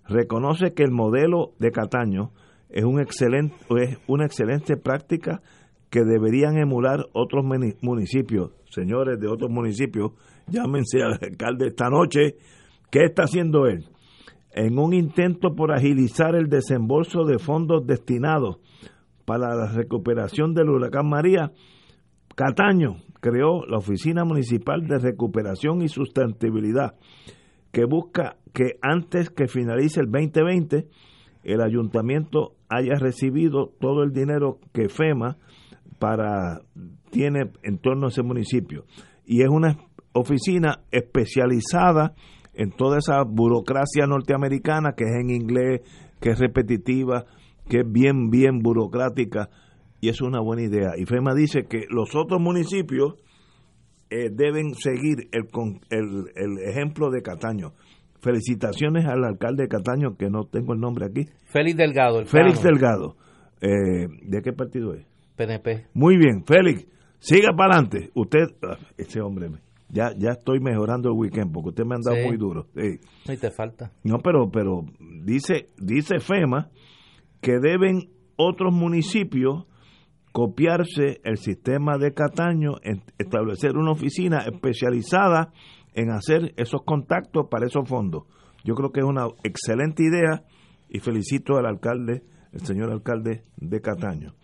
reconoce 0.08 0.74
que 0.74 0.84
el 0.84 0.92
modelo 0.92 1.54
de 1.60 1.72
Cataño 1.72 2.32
es, 2.70 2.84
un 2.84 3.00
excelente, 3.00 3.56
es 3.82 3.98
una 4.08 4.26
excelente 4.26 4.78
práctica 4.78 5.42
que 5.90 6.04
deberían 6.04 6.58
emular 6.58 7.06
otros 7.14 7.46
municipios. 7.82 8.52
Señores 8.70 9.20
de 9.20 9.28
otros 9.28 9.50
municipios, 9.50 10.12
llámense 10.48 11.02
al 11.02 11.14
alcalde 11.14 11.68
esta 11.68 11.90
noche. 11.90 12.36
¿Qué 12.92 13.06
está 13.06 13.24
haciendo 13.24 13.66
él? 13.66 13.86
En 14.54 14.78
un 14.80 14.94
intento 14.94 15.56
por 15.56 15.72
agilizar 15.72 16.36
el 16.36 16.48
desembolso 16.48 17.24
de 17.24 17.40
fondos 17.40 17.86
destinados 17.86 18.58
para 19.26 19.56
la 19.56 19.72
recuperación 19.72 20.54
del 20.54 20.70
huracán 20.70 21.10
María, 21.10 21.52
Cataño 22.36 22.98
creó 23.22 23.66
la 23.66 23.78
Oficina 23.78 24.24
Municipal 24.24 24.86
de 24.88 25.00
Recuperación 25.00 25.82
y 25.82 25.88
Sustentabilidad, 25.88 26.96
que 27.72 27.86
busca 27.86 28.38
que 28.54 28.78
antes 28.82 29.30
que 29.30 29.48
finalice 29.48 30.00
el 30.00 30.12
2020, 30.12 30.88
el 31.46 31.62
ayuntamiento 31.62 32.56
haya 32.70 32.96
recibido 33.00 33.72
todo 33.80 34.04
el 34.04 34.12
dinero 34.12 34.60
que 34.74 34.90
FEMA 34.90 35.38
para 36.00 36.62
tiene 37.12 37.52
en 37.64 37.78
torno 37.78 38.08
a 38.08 38.10
ese 38.10 38.24
municipio. 38.24 38.86
Y 39.26 39.42
es 39.42 39.50
una 39.50 39.78
oficina 40.14 40.82
especializada 40.92 42.14
en 42.54 42.72
toda 42.72 42.98
esa 42.98 43.24
burocracia 43.24 44.06
norteamericana 44.08 44.94
que 44.98 45.06
es 45.06 45.16
en 45.22 45.30
inglés, 45.30 45.82
que 46.20 46.32
es 46.32 46.40
repetitiva, 46.40 47.26
que 47.70 47.82
es 47.82 47.92
bien, 47.92 48.30
bien 48.30 48.60
burocrática, 48.60 49.50
y 50.02 50.10
es 50.10 50.22
una 50.22 50.42
buena 50.42 50.64
idea. 50.64 50.92
Y 50.98 51.06
FEMA 51.06 51.34
dice 51.34 51.66
que 51.70 51.86
los 51.90 52.16
otros 52.16 52.42
municipios 52.42 53.16
eh, 54.10 54.30
deben 54.32 54.74
seguir 54.76 55.30
el, 55.32 55.48
el, 55.90 56.26
el 56.36 56.70
ejemplo 56.70 57.10
de 57.10 57.22
Cataño. 57.22 57.74
Felicitaciones 58.26 59.06
al 59.06 59.24
alcalde 59.24 59.64
de 59.64 59.70
Cataño, 59.70 60.18
que 60.18 60.32
no 60.32 60.46
tengo 60.46 60.74
el 60.74 60.80
nombre 60.80 61.06
aquí, 61.06 61.26
Félix 61.46 61.78
Delgado, 61.78 62.20
el 62.20 62.26
Félix 62.26 62.60
plano, 62.60 62.76
Delgado. 62.76 63.16
Eh, 63.62 64.08
¿De 64.24 64.42
qué 64.42 64.52
partido 64.52 64.96
es? 64.96 65.06
PNP. 65.36 65.86
Muy 65.94 66.18
bien, 66.18 66.44
Félix, 66.44 66.88
siga 67.20 67.50
para 67.56 67.76
adelante. 67.76 68.10
Usted, 68.16 68.48
ah, 68.64 68.78
ese 68.98 69.22
hombre, 69.22 69.50
ya, 69.90 70.10
ya 70.18 70.32
estoy 70.32 70.60
mejorando 70.60 71.10
el 71.10 71.16
weekend 71.16 71.54
porque 71.54 71.70
usted 71.70 71.84
me 71.86 71.96
ha 71.96 72.00
dado 72.04 72.18
Sí. 72.20 72.28
muy 72.28 72.38
duro. 72.38 72.66
Sí. 72.76 73.00
Y 73.32 73.38
te 73.38 73.52
falta. 73.52 73.92
No, 74.04 74.18
pero, 74.24 74.50
pero 74.50 74.82
dice, 75.24 75.68
dice 75.78 76.20
FEMA 76.20 76.70
que 77.42 77.60
deben 77.62 78.10
otros 78.38 78.74
municipios 78.74 79.66
copiarse 80.32 81.22
el 81.24 81.38
sistema 81.38 81.98
de 82.00 82.12
Cataño, 82.14 82.72
establecer 83.20 83.78
una 83.78 83.92
oficina 83.92 84.40
especializada 84.40 85.54
en 85.96 86.12
hacer 86.12 86.54
esos 86.58 86.84
contactos 86.84 87.48
para 87.50 87.66
esos 87.66 87.88
fondos. 87.88 88.24
Yo 88.64 88.76
creo 88.76 88.92
que 88.92 89.00
es 89.00 89.06
una 89.06 89.28
excelente 89.44 90.04
idea 90.04 90.44
y 90.90 91.00
felicito 91.00 91.58
al 91.58 91.66
alcalde, 91.66 92.24
el 92.52 92.62
señor 92.62 92.92
alcalde 92.92 93.44
de 93.58 93.82
Cataño, 93.82 94.36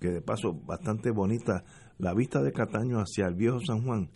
que 0.00 0.10
de 0.10 0.20
paso 0.20 0.52
bastante 0.64 1.10
bonita 1.10 1.64
la 1.98 2.14
vista 2.14 2.40
de 2.42 2.52
Cataño 2.52 2.98
hacia 2.98 3.26
el 3.26 3.34
viejo 3.34 3.58
San 3.60 3.84
Juan 3.84 4.10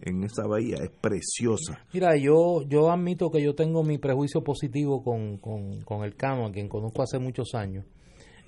en 0.00 0.22
esa 0.22 0.46
bahía 0.46 0.76
es 0.82 0.90
preciosa. 0.90 1.84
Mira, 1.92 2.16
yo, 2.16 2.62
yo 2.68 2.90
admito 2.90 3.30
que 3.30 3.42
yo 3.42 3.54
tengo 3.54 3.82
mi 3.82 3.98
prejuicio 3.98 4.42
positivo 4.42 5.02
con, 5.02 5.38
con, 5.38 5.80
con 5.82 6.04
el 6.04 6.14
Cano, 6.14 6.46
a 6.46 6.52
quien 6.52 6.68
conozco 6.68 7.02
hace 7.02 7.18
muchos 7.18 7.54
años. 7.54 7.84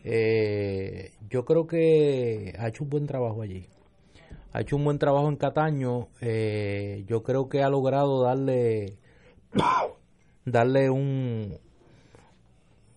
Eh, 0.05 1.11
yo 1.29 1.45
creo 1.45 1.67
que 1.67 2.55
ha 2.59 2.69
hecho 2.69 2.85
un 2.85 2.91
buen 2.91 3.07
trabajo 3.07 3.43
allí. 3.43 3.67
Ha 4.53 4.61
hecho 4.61 4.77
un 4.77 4.85
buen 4.85 4.99
trabajo 4.99 5.29
en 5.29 5.37
Cataño. 5.37 6.09
Eh, 6.21 7.05
yo 7.07 7.23
creo 7.23 7.49
que 7.49 7.63
ha 7.63 7.69
logrado 7.69 8.23
darle 8.23 8.99
darle 10.45 10.91
un 10.91 11.59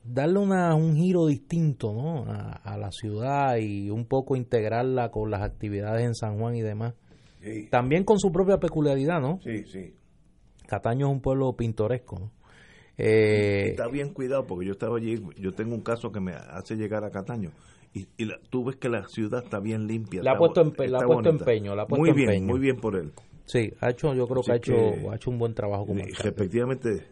darle 0.04 0.40
una, 0.40 0.76
un 0.76 0.96
giro 0.96 1.28
distinto 1.28 1.94
¿no? 1.94 2.26
a, 2.26 2.78
la 2.78 2.92
ciudad 2.92 3.58
y 3.58 3.90
un 3.90 4.06
poco 4.06 4.36
integrarla 4.36 5.10
con 5.12 5.32
las 5.32 5.42
actividades 5.42 6.06
en 6.06 6.14
San 6.14 6.38
Juan 6.38 6.56
y 6.56 6.62
demás. 6.62 6.94
También 7.70 8.04
con 8.04 8.20
su 8.20 8.32
propia 8.32 8.58
peculiaridad, 8.58 9.20
¿no? 9.20 9.40
Sí, 9.44 9.66
sí. 9.66 9.94
Cataño 10.66 11.08
es 11.08 11.12
un 11.12 11.22
pueblo 11.22 11.54
pintoresco, 11.58 12.20
¿no? 12.20 12.32
Eh, 12.98 13.70
está 13.72 13.88
bien 13.88 14.14
cuidado 14.14 14.46
porque 14.46 14.68
yo 14.68 14.74
estaba 14.74 14.98
allí, 14.98 15.22
yo 15.38 15.52
tengo 15.52 15.74
un 15.74 15.82
caso 15.82 16.12
que 16.12 16.20
me 16.20 16.34
hace 16.34 16.76
llegar 16.76 17.04
a 17.04 17.10
Cataño 17.10 17.52
y, 17.94 18.08
tú 18.50 18.66
ves 18.66 18.78
que 18.78 18.90
la 18.90 19.08
ciudad 19.08 19.44
está 19.44 19.60
bien 19.60 19.88
limpia. 19.88 20.24
La 20.24 20.32
ha 20.32 20.38
puesto, 20.38 20.64
la 20.64 21.00
puesto 21.06 21.30
empeño, 21.30 21.76
la 21.76 21.84
ha 21.84 21.86
puesto 21.86 22.02
muy 22.02 22.12
bien, 22.12 22.30
empeño. 22.30 22.48
muy 22.48 22.60
bien 22.60 22.78
por 22.78 22.96
él. 22.96 23.12
Sí, 23.46 23.72
ha 23.82 23.92
hecho, 23.92 24.14
yo 24.14 24.28
creo 24.28 24.42
que, 24.42 24.52
ha 24.52 24.56
hecho, 24.56 24.74
ha 25.12 25.16
hecho 25.16 25.30
un 25.30 25.38
buen 25.38 25.54
trabajo 25.54 25.86
como 25.86 26.02
Respectivamente, 26.04 27.06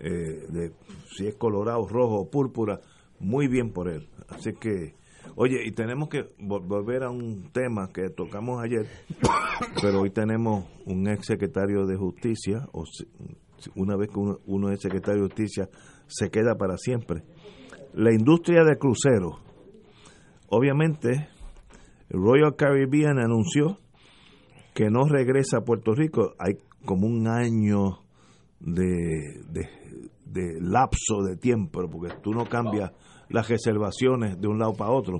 eh, 0.00 0.46
de, 0.48 0.72
si 1.14 1.26
es 1.26 1.34
colorado, 1.34 1.86
rojo 1.86 2.20
o 2.20 2.30
púrpura, 2.30 2.80
muy 3.18 3.48
bien 3.48 3.72
por 3.72 3.88
él. 3.88 4.08
Así 4.28 4.52
que, 4.52 4.94
oye, 5.36 5.58
y 5.64 5.72
tenemos 5.72 6.08
que 6.08 6.26
volver 6.38 7.02
a 7.02 7.10
un 7.10 7.50
tema 7.52 7.90
que 7.92 8.08
tocamos 8.08 8.62
ayer, 8.62 8.86
pero 9.82 10.00
hoy 10.02 10.10
tenemos 10.10 10.64
un 10.86 11.08
ex 11.08 11.26
secretario 11.26 11.86
de 11.86 11.96
justicia, 11.96 12.66
o 12.72 12.84
una 13.76 13.96
vez 13.96 14.10
que 14.10 14.18
uno, 14.18 14.70
es 14.70 14.80
secretario 14.80 15.22
de 15.22 15.28
justicia, 15.28 15.68
se 16.06 16.30
queda 16.30 16.54
para 16.54 16.76
siempre. 16.76 17.22
La 17.94 18.12
industria 18.12 18.64
de 18.64 18.76
cruceros. 18.76 19.43
Obviamente, 20.56 21.26
Royal 22.10 22.54
Caribbean 22.54 23.18
anunció 23.18 23.80
que 24.72 24.88
no 24.88 25.04
regresa 25.04 25.58
a 25.58 25.64
Puerto 25.64 25.94
Rico. 25.94 26.34
Hay 26.38 26.58
como 26.84 27.08
un 27.08 27.26
año 27.26 28.04
de, 28.60 29.40
de, 29.50 30.60
lapso 30.60 31.24
de 31.24 31.36
tiempo, 31.36 31.80
porque 31.90 32.14
tú 32.22 32.30
no 32.30 32.44
cambias 32.44 32.92
las 33.30 33.48
reservaciones 33.48 34.40
de 34.40 34.46
un 34.46 34.60
lado 34.60 34.74
para 34.74 34.92
otro 34.92 35.18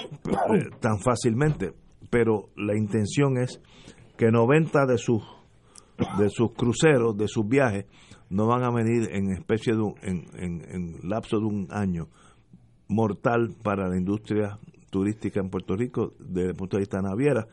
tan 0.80 0.98
fácilmente. 0.98 1.72
Pero 2.10 2.48
la 2.56 2.76
intención 2.76 3.38
es 3.38 3.60
que 4.16 4.32
90 4.32 4.86
de 4.86 4.98
sus 4.98 5.22
de 6.18 6.28
sus 6.30 6.52
cruceros, 6.52 7.16
de 7.16 7.28
sus 7.28 7.46
viajes, 7.46 7.86
no 8.28 8.48
van 8.48 8.64
a 8.64 8.72
venir 8.72 9.08
en 9.12 9.30
especie 9.30 9.72
de 9.72 9.82
un, 9.82 9.94
en, 10.02 10.24
en, 10.68 11.08
lapso 11.08 11.38
de 11.38 11.44
un 11.44 11.68
año 11.70 12.08
mortal 12.88 13.54
para 13.62 13.88
la 13.88 13.96
industria 13.96 14.58
turística 14.90 15.40
en 15.40 15.50
Puerto 15.50 15.76
Rico 15.76 16.14
desde 16.18 16.50
el 16.50 16.54
punto 16.54 16.76
de 16.76 16.82
vista 16.82 17.02
naviera. 17.02 17.48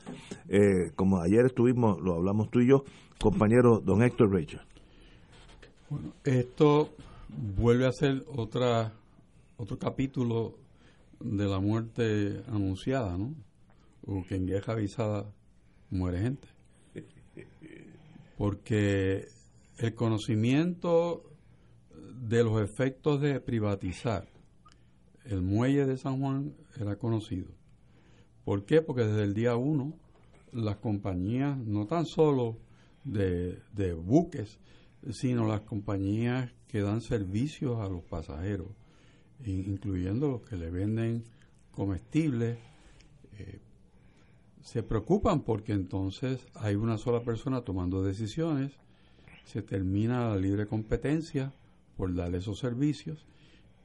Eh, 0.48 0.92
como 0.96 1.20
ayer 1.20 1.46
estuvimos, 1.46 2.00
lo 2.02 2.16
hablamos 2.16 2.50
tú 2.50 2.60
y 2.60 2.68
yo, 2.68 2.84
compañero 3.20 3.80
don 3.80 4.04
Héctor 4.04 4.32
Rachel. 4.32 4.62
Bueno, 5.90 6.14
esto 6.24 6.90
vuelve 7.58 7.88
a 7.88 7.92
ser 7.92 8.24
otra 8.36 8.94
otro 9.58 9.78
capítulo 9.78 10.56
de 11.20 11.46
la 11.46 11.60
muerte 11.60 12.42
anunciada, 12.48 13.18
¿no? 13.18 13.34
que 14.28 14.36
en 14.36 14.48
vieja 14.48 14.72
avisada 14.72 15.32
muere 15.92 16.20
gente 16.20 16.48
porque 18.42 19.28
el 19.78 19.94
conocimiento 19.94 21.24
de 22.28 22.44
los 22.44 22.60
efectos 22.60 23.22
de 23.22 23.40
privatizar 23.40 24.28
el 25.32 25.42
muelle 25.42 25.86
de 25.86 25.98
San 25.98 26.20
Juan 26.20 26.54
era 26.80 26.96
conocido. 26.98 27.48
¿Por 28.44 28.66
qué? 28.66 28.82
Porque 28.82 29.04
desde 29.04 29.24
el 29.24 29.34
día 29.34 29.56
uno 29.56 29.94
las 30.52 30.78
compañías, 30.78 31.58
no 31.58 31.86
tan 31.86 32.06
solo 32.06 32.58
de, 33.04 33.60
buques, 33.94 34.60
sino 35.12 35.48
las 35.48 35.62
compañías 35.62 36.52
que 36.68 36.82
dan 36.82 37.02
servicios 37.02 37.80
a 37.80 37.88
los 37.90 38.04
pasajeros, 38.04 38.68
incluyendo 39.46 40.30
los 40.30 40.42
que 40.42 40.58
le 40.58 40.70
venden 40.70 41.24
comestibles, 41.72 42.58
eh, 43.38 43.60
se 44.62 44.84
preocupan 44.84 45.42
porque 45.42 45.74
entonces 45.74 46.46
hay 46.54 46.76
una 46.76 46.98
sola 46.98 47.22
persona 47.22 47.62
tomando 47.62 48.04
decisiones, 48.04 48.74
se 49.46 49.62
termina 49.62 50.30
la 50.30 50.38
libre 50.38 50.68
competencia 50.68 51.52
por 51.98 52.14
darle 52.14 52.38
esos 52.38 52.60
servicios 52.60 53.26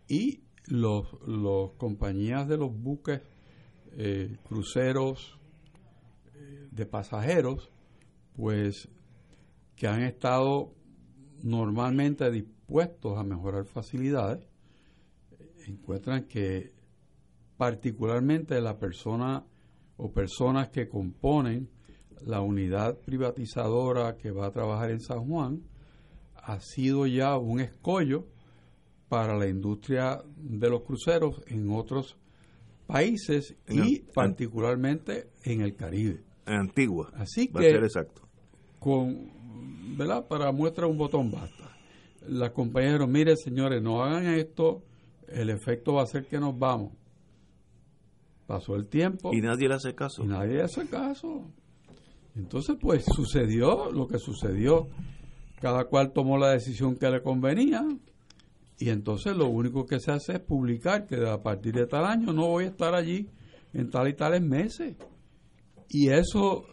y 0.09 0.40
los, 0.68 1.06
los 1.26 1.72
compañías 1.72 2.48
de 2.48 2.56
los 2.56 2.72
buques 2.72 3.22
eh, 3.93 4.36
cruceros 4.48 5.38
eh, 6.34 6.68
de 6.70 6.86
pasajeros 6.86 7.70
pues 8.34 8.88
que 9.74 9.86
han 9.86 10.02
estado 10.02 10.74
normalmente 11.43 12.30
dispuestos 12.30 13.16
a 13.16 13.22
mejorar 13.22 13.64
facilidades 13.64 14.47
encuentran 15.66 16.24
que 16.24 16.72
particularmente 17.56 18.60
la 18.60 18.78
persona 18.78 19.44
o 19.97 20.12
personas 20.12 20.68
que 20.68 20.88
componen 20.88 21.70
la 22.24 22.40
unidad 22.40 22.98
privatizadora 22.98 24.16
que 24.16 24.30
va 24.30 24.47
a 24.47 24.51
trabajar 24.51 24.90
en 24.90 25.01
San 25.01 25.26
Juan 25.26 25.62
ha 26.34 26.60
sido 26.60 27.06
ya 27.06 27.36
un 27.36 27.60
escollo 27.60 28.26
para 29.08 29.36
la 29.36 29.48
industria 29.48 30.22
de 30.36 30.70
los 30.70 30.82
cruceros 30.82 31.42
en 31.46 31.70
otros 31.70 32.16
países 32.86 33.56
y 33.68 34.00
particularmente 34.00 35.30
en 35.44 35.60
el 35.60 35.74
Caribe. 35.74 36.22
En 36.46 36.54
Antigua. 36.54 37.10
Así 37.14 37.48
que, 37.48 37.70
exacto. 37.70 38.22
Con, 38.78 39.96
¿verdad? 39.96 40.26
Para 40.26 40.52
muestra 40.52 40.86
un 40.86 40.96
botón 40.96 41.30
basta. 41.30 41.76
Las 42.28 42.50
compañeros, 42.50 43.08
mire 43.08 43.36
señores, 43.36 43.82
no 43.82 44.02
hagan 44.02 44.26
esto, 44.34 44.82
el 45.28 45.50
efecto 45.50 45.94
va 45.94 46.02
a 46.02 46.06
ser 46.06 46.26
que 46.26 46.38
nos 46.38 46.58
vamos. 46.58 46.92
Pasó 48.46 48.76
el 48.76 48.86
tiempo. 48.86 49.32
Y 49.32 49.40
nadie 49.40 49.68
le 49.68 49.74
hace 49.74 49.94
caso. 49.94 50.22
Y 50.22 50.26
nadie 50.26 50.54
le 50.54 50.62
hace 50.62 50.86
caso. 50.88 51.44
Entonces, 52.36 52.76
pues 52.80 53.04
sucedió 53.04 53.90
lo 53.90 54.06
que 54.06 54.18
sucedió. 54.18 54.88
Cada 55.60 55.86
cual 55.86 56.12
tomó 56.12 56.38
la 56.38 56.50
decisión 56.50 56.96
que 56.96 57.10
le 57.10 57.22
convenía. 57.22 57.84
Y 58.78 58.90
entonces 58.90 59.36
lo 59.36 59.46
único 59.48 59.86
que 59.86 60.00
se 60.00 60.12
hace 60.12 60.34
es 60.34 60.40
publicar 60.40 61.06
que 61.06 61.16
a 61.26 61.42
partir 61.42 61.74
de 61.74 61.86
tal 61.86 62.04
año 62.04 62.32
no 62.32 62.46
voy 62.46 62.64
a 62.64 62.68
estar 62.68 62.94
allí 62.94 63.28
en 63.72 63.90
tal 63.90 64.08
y 64.08 64.14
tales 64.14 64.42
meses. 64.42 64.96
Y 65.88 66.10
eso, 66.10 66.66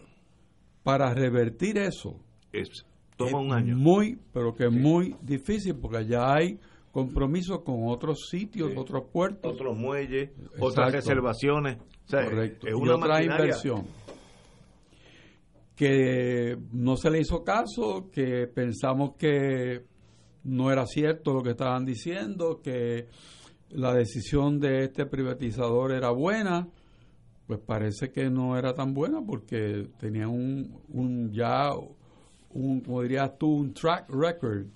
para 0.83 1.13
revertir 1.13 1.77
eso, 1.77 2.19
es, 2.51 2.85
toma 3.15 3.39
un 3.39 3.53
año. 3.53 3.77
Muy, 3.77 4.19
pero 4.33 4.53
que 4.53 4.65
es 4.65 4.71
muy 4.71 5.15
difícil 5.21 5.75
porque 5.75 6.05
ya 6.05 6.33
hay 6.33 6.59
compromisos 6.91 7.61
con 7.63 7.87
otros 7.87 8.27
sitios, 8.29 8.71
otros 8.75 9.05
puertos. 9.11 9.53
Otros 9.53 9.77
muelles, 9.77 10.31
otras 10.59 10.91
reservaciones. 10.91 11.77
Correcto. 12.09 12.67
Es 12.67 12.73
una 12.73 12.95
otra 12.95 13.23
inversión 13.23 13.85
que 15.75 16.57
no 16.71 16.97
se 16.97 17.09
le 17.09 17.19
hizo 17.19 17.43
caso, 17.43 18.09
que 18.11 18.47
pensamos 18.47 19.15
que 19.17 19.85
no 20.43 20.71
era 20.71 20.85
cierto 20.85 21.33
lo 21.33 21.43
que 21.43 21.51
estaban 21.51 21.85
diciendo, 21.85 22.61
que 22.61 23.07
la 23.69 23.93
decisión 23.93 24.59
de 24.59 24.85
este 24.85 25.05
privatizador 25.05 25.91
era 25.91 26.11
buena, 26.11 26.67
pues 27.47 27.59
parece 27.59 28.11
que 28.11 28.29
no 28.29 28.57
era 28.57 28.73
tan 28.73 28.93
buena 28.93 29.21
porque 29.25 29.87
tenía 29.99 30.27
un, 30.27 30.79
un 30.89 31.31
ya, 31.31 31.71
un, 32.51 32.81
como 32.81 33.01
dirías 33.01 33.37
tú, 33.37 33.55
un 33.55 33.73
track 33.73 34.09
record 34.09 34.67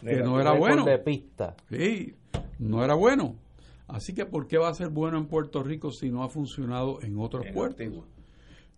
que 0.00 0.22
no 0.22 0.40
era 0.40 0.52
bueno. 0.52 0.84
de 0.84 0.98
pista. 0.98 1.56
Sí, 1.70 2.14
no 2.58 2.84
era 2.84 2.94
bueno. 2.94 3.36
Así 3.86 4.14
que, 4.14 4.24
¿por 4.24 4.46
qué 4.46 4.58
va 4.58 4.68
a 4.68 4.74
ser 4.74 4.88
bueno 4.88 5.18
en 5.18 5.26
Puerto 5.26 5.62
Rico 5.62 5.90
si 5.90 6.10
no 6.10 6.22
ha 6.22 6.28
funcionado 6.28 7.02
en 7.02 7.18
otros 7.18 7.46
puertos? 7.52 7.86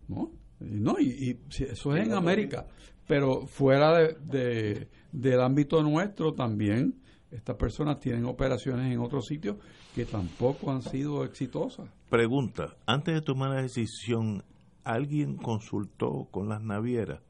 ¿No? 0.08 0.30
No, 0.58 0.98
y, 0.98 1.38
eso 1.48 1.96
es 1.96 2.06
en 2.06 2.12
América. 2.12 2.66
Pero 3.06 3.46
fuera 3.46 3.92
de, 3.92 4.88
del 5.20 5.40
ámbito 5.40 5.82
nuestro 5.82 6.34
también, 6.34 7.00
estas 7.30 7.56
personas 7.56 8.00
tienen 8.00 8.24
operaciones 8.24 8.92
en 8.92 9.00
otros 9.00 9.26
sitios 9.26 9.56
que 9.94 10.04
tampoco 10.04 10.70
han 10.70 10.82
sido 10.82 11.24
exitosas. 11.24 11.88
Pregunta, 12.08 12.76
antes 12.86 13.14
de 13.14 13.20
tomar 13.20 13.50
la 13.50 13.62
decisión, 13.62 14.44
¿alguien 14.84 15.36
consultó 15.36 16.28
con 16.30 16.48
las 16.48 16.62
navieras? 16.62 17.20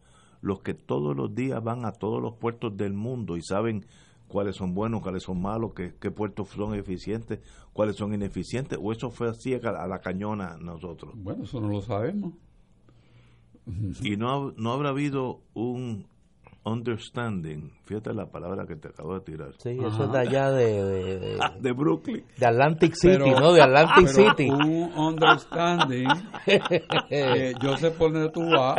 los 0.42 0.60
que 0.60 0.74
todos 0.74 1.16
los 1.16 1.34
días 1.34 1.62
van 1.62 1.84
a 1.84 1.92
todos 1.92 2.22
los 2.22 2.34
puertos 2.34 2.76
del 2.76 2.92
mundo 2.92 3.36
y 3.36 3.42
saben 3.42 3.84
cuáles 4.28 4.54
son 4.54 4.74
buenos, 4.74 5.02
cuáles 5.02 5.24
son 5.24 5.40
malos, 5.40 5.72
qué, 5.74 5.94
qué 6.00 6.10
puertos 6.10 6.50
son 6.50 6.74
eficientes, 6.74 7.40
cuáles 7.72 7.96
son 7.96 8.14
ineficientes, 8.14 8.78
o 8.80 8.92
eso 8.92 9.10
fue 9.10 9.28
así 9.28 9.54
a 9.54 9.86
la 9.86 10.00
cañona 10.00 10.56
nosotros. 10.58 11.14
Bueno, 11.16 11.44
eso 11.44 11.60
no 11.60 11.68
lo 11.68 11.80
sabemos. 11.80 12.34
Y 14.02 14.16
no, 14.16 14.52
no 14.52 14.72
habrá 14.72 14.90
habido 14.90 15.40
un 15.52 16.06
understanding. 16.66 17.70
Fíjate 17.84 18.12
la 18.12 18.26
palabra 18.26 18.66
que 18.66 18.74
te 18.76 18.88
acabo 18.88 19.14
de 19.14 19.20
tirar. 19.20 19.52
Sí, 19.58 19.78
eso 19.80 20.04
es 20.04 20.12
de 20.12 20.18
allá 20.18 20.50
de, 20.50 20.84
de, 20.84 21.18
de- 21.20 21.36
Ah, 21.40 21.54
de 21.58 21.72
Brooklyn. 21.72 22.24
de 22.36 22.46
Atlantic 22.46 22.94
City, 22.94 23.16
Pero- 23.24 23.40
¿no? 23.40 23.52
De 23.52 23.62
Atlantic 23.62 24.08
pero 24.14 24.30
City. 24.30 24.50
Un 24.50 24.92
understanding 24.96 26.08
que 27.08 27.52
yo 27.62 27.76
sé 27.76 27.90
por 27.92 28.12
dónde 28.12 28.30
tú 28.30 28.42
vas. 28.50 28.76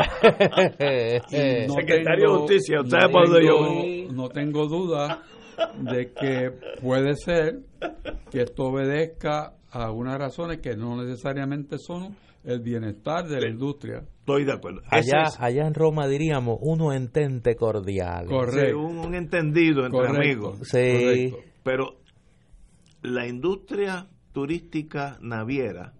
no 1.68 1.74
Secretario 1.74 2.32
de 2.34 2.38
Justicia, 2.40 2.78
no 2.84 2.90
¿sabe 2.90 3.10
por 3.10 3.30
dónde 3.30 3.46
yo 3.48 3.58
tengo- 3.58 4.14
No 4.14 4.30
tengo 4.30 4.68
duda 4.68 5.22
de 5.80 6.12
que 6.14 6.52
puede 6.82 7.16
ser 7.16 7.62
que 8.30 8.42
esto 8.42 8.66
obedezca 8.66 9.54
a 9.72 9.92
unas 9.92 10.18
razones 10.18 10.60
que 10.60 10.76
no 10.76 10.96
necesariamente 11.04 11.78
son 11.80 12.16
el 12.48 12.62
bienestar 12.62 13.28
de 13.28 13.42
la 13.42 13.50
industria. 13.50 14.04
Estoy 14.20 14.46
de 14.46 14.54
acuerdo. 14.54 14.82
Allá, 14.90 15.24
es- 15.28 15.38
allá 15.40 15.68
en 15.68 15.74
Roma 15.74 16.08
diríamos 16.08 16.58
uno 16.62 16.94
entente 16.94 17.56
cordial. 17.56 18.26
Correcto. 18.28 18.68
sí, 18.70 18.74
un, 18.74 18.98
un 19.00 19.16
entendido 19.16 19.86
entre 19.86 20.00
Correcto. 20.00 20.18
amigos. 20.22 20.60
Sí. 20.64 20.78
Correcto. 21.32 21.38
Pero 21.64 21.98
la 23.02 23.28
industria 23.28 24.08
turística 24.34 25.18
naviera 25.22 25.94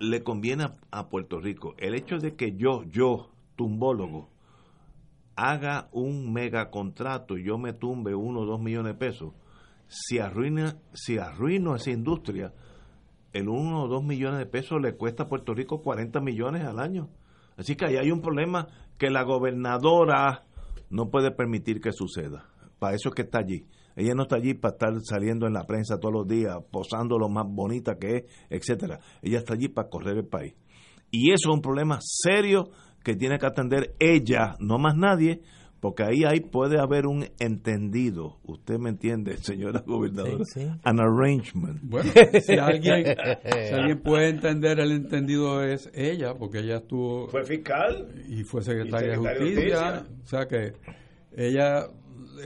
le 0.00 0.22
conviene 0.22 0.64
a, 0.64 0.74
a 0.90 1.08
Puerto 1.08 1.40
Rico. 1.40 1.74
El 1.78 1.94
hecho 1.94 2.16
de 2.18 2.34
que 2.34 2.56
yo, 2.56 2.82
yo, 2.90 3.30
tumbólogo, 3.56 4.28
haga 5.36 5.88
un 5.92 6.32
mega 6.32 6.70
contrato 6.70 7.38
y 7.38 7.44
yo 7.44 7.58
me 7.58 7.72
tumbe 7.72 8.14
uno 8.14 8.40
o 8.40 8.46
dos 8.46 8.60
millones 8.60 8.94
de 8.94 8.98
pesos, 8.98 9.32
si 9.88 10.18
arruina, 10.18 10.76
si 10.92 11.18
arruino 11.18 11.76
esa 11.76 11.90
industria, 11.90 12.52
el 13.32 13.48
uno 13.48 13.84
o 13.84 13.88
dos 13.88 14.04
millones 14.04 14.38
de 14.38 14.46
pesos 14.46 14.80
le 14.80 14.96
cuesta 14.96 15.24
a 15.24 15.28
Puerto 15.28 15.54
Rico 15.54 15.82
40 15.82 16.20
millones 16.20 16.64
al 16.64 16.78
año. 16.78 17.08
Así 17.56 17.76
que 17.76 17.86
ahí 17.86 17.96
hay 17.96 18.10
un 18.10 18.20
problema 18.20 18.68
que 18.98 19.10
la 19.10 19.22
gobernadora 19.22 20.44
no 20.90 21.10
puede 21.10 21.30
permitir 21.30 21.80
que 21.80 21.92
suceda. 21.92 22.48
Para 22.78 22.94
eso 22.94 23.08
es 23.08 23.14
que 23.14 23.22
está 23.22 23.38
allí. 23.38 23.66
Ella 23.94 24.14
no 24.14 24.22
está 24.22 24.36
allí 24.36 24.54
para 24.54 24.72
estar 24.72 24.92
saliendo 25.02 25.46
en 25.46 25.52
la 25.52 25.64
prensa 25.64 25.98
todos 25.98 26.14
los 26.14 26.26
días, 26.26 26.56
posando 26.70 27.18
lo 27.18 27.28
más 27.28 27.44
bonita 27.46 27.96
que 27.96 28.16
es, 28.16 28.24
etcétera. 28.48 29.00
Ella 29.20 29.38
está 29.38 29.54
allí 29.54 29.68
para 29.68 29.88
correr 29.88 30.16
el 30.16 30.26
país. 30.26 30.54
Y 31.10 31.30
eso 31.30 31.50
es 31.50 31.54
un 31.54 31.60
problema 31.60 31.98
serio 32.00 32.70
que 33.04 33.16
tiene 33.16 33.38
que 33.38 33.46
atender 33.46 33.94
ella, 33.98 34.56
no 34.60 34.78
más 34.78 34.96
nadie, 34.96 35.42
porque 35.82 36.04
ahí, 36.04 36.22
ahí 36.24 36.38
puede 36.40 36.78
haber 36.78 37.06
un 37.08 37.26
entendido. 37.40 38.38
Usted 38.44 38.78
me 38.78 38.88
entiende, 38.90 39.36
señora 39.42 39.82
gobernadora. 39.84 40.44
Sí, 40.44 40.60
sí. 40.60 40.70
An 40.84 41.00
arrangement. 41.00 41.80
Bueno, 41.82 42.08
si 42.40 42.52
alguien, 42.56 43.04
si 43.44 43.74
alguien 43.74 44.00
puede 44.00 44.28
entender 44.28 44.78
el 44.78 44.92
entendido 44.92 45.62
es 45.64 45.90
ella, 45.92 46.34
porque 46.38 46.60
ella 46.60 46.76
estuvo 46.76 47.26
fiscal. 47.44 48.06
y 48.28 48.44
fue 48.44 48.62
secretaria, 48.62 49.14
Y 49.14 49.16
secretaria 49.16 49.40
de 49.40 49.44
de 49.44 49.50
justicia, 49.50 49.90
Justicia. 49.98 50.22
o 50.22 50.26
sea 50.28 50.46
que 50.46 50.72
ella 51.36 51.86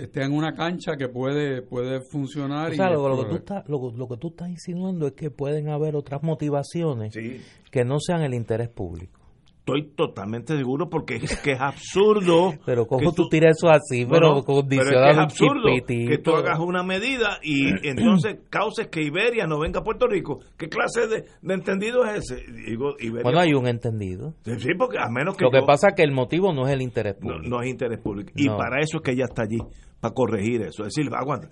está 0.01 0.25
en 0.25 0.33
una 0.33 0.55
cancha 0.55 0.97
que 0.97 1.09
puede 1.09 1.61
puede 1.61 2.01
funcionar 2.01 2.71
O 2.71 2.73
y 2.73 2.77
sea, 2.77 2.89
lo, 2.91 3.07
lo 3.09 3.23
que 3.25 3.31
tú 3.31 3.37
estás, 3.37 3.69
lo, 3.69 3.93
lo 3.95 4.09
que 4.09 4.17
tú 4.17 4.29
estás 4.29 4.49
insinuando 4.49 5.07
es 5.07 5.13
que 5.13 5.31
pueden 5.31 5.69
haber 5.69 5.95
otras 5.95 6.23
motivaciones 6.23 7.13
Sí. 7.13 7.41
que 7.71 7.85
no 7.85 7.99
sean 8.01 8.23
el 8.23 8.33
interés 8.33 8.69
público. 8.71 9.21
Estoy 9.67 9.83
totalmente 9.97 10.57
seguro 10.57 10.89
porque 10.89 11.17
es 11.17 11.41
que 11.41 11.51
es 11.53 11.61
absurdo. 11.61 12.55
Pero 12.65 12.87
cómo 12.87 13.13
tú 13.13 13.29
tiras 13.29 13.57
eso 13.59 13.69
así, 13.69 14.07
pero 14.07 14.35
no, 14.35 14.35
pero 14.35 14.39
es 14.39 14.43
que 14.45 14.53
condicionado 14.53 15.11
es 15.11 15.19
absurdo 15.19 15.69
chipitito. 15.75 16.11
que 16.11 16.19
tú 16.19 16.31
hagas 16.37 16.61
una 16.61 16.85
medida 16.85 17.39
y 17.43 17.67
entonces 17.89 18.39
causes 18.49 18.87
que 18.87 19.03
Iberia 19.03 19.49
no 19.49 19.59
venga 19.59 19.81
a 19.81 19.83
Puerto 19.83 20.07
Rico. 20.07 20.39
¿Qué 20.57 20.69
clase 20.69 21.09
de, 21.09 21.25
de 21.43 21.55
entendido 21.55 22.05
es 22.05 22.31
ese? 22.31 22.45
Digo, 22.53 22.95
Iberia, 23.01 23.25
Bueno, 23.25 23.41
hay 23.41 23.55
un 23.55 23.67
entendido. 23.67 24.35
Sí, 24.45 24.69
porque 24.79 24.99
a 25.01 25.09
menos 25.11 25.37
que 25.37 25.45
Lo 25.45 25.51
que 25.51 25.63
pasa 25.67 25.89
es 25.89 25.95
que 25.97 26.03
el 26.05 26.13
motivo 26.13 26.53
no 26.53 26.69
es 26.69 26.73
el 26.73 26.81
interés 26.81 27.15
público. 27.15 27.43
no 27.49 27.61
es 27.61 27.69
interés 27.69 27.99
público. 27.99 28.31
Y 28.37 28.47
No. 28.47 28.57
para 28.57 28.79
eso 28.79 28.99
es 28.99 29.03
que 29.03 29.11
ella 29.11 29.25
está 29.25 29.43
allí, 29.43 29.59
para 30.01 30.15
corregir 30.15 30.63
eso. 30.63 30.85
Es 30.87 30.95
decir, 30.95 31.11
aguanta. 31.13 31.51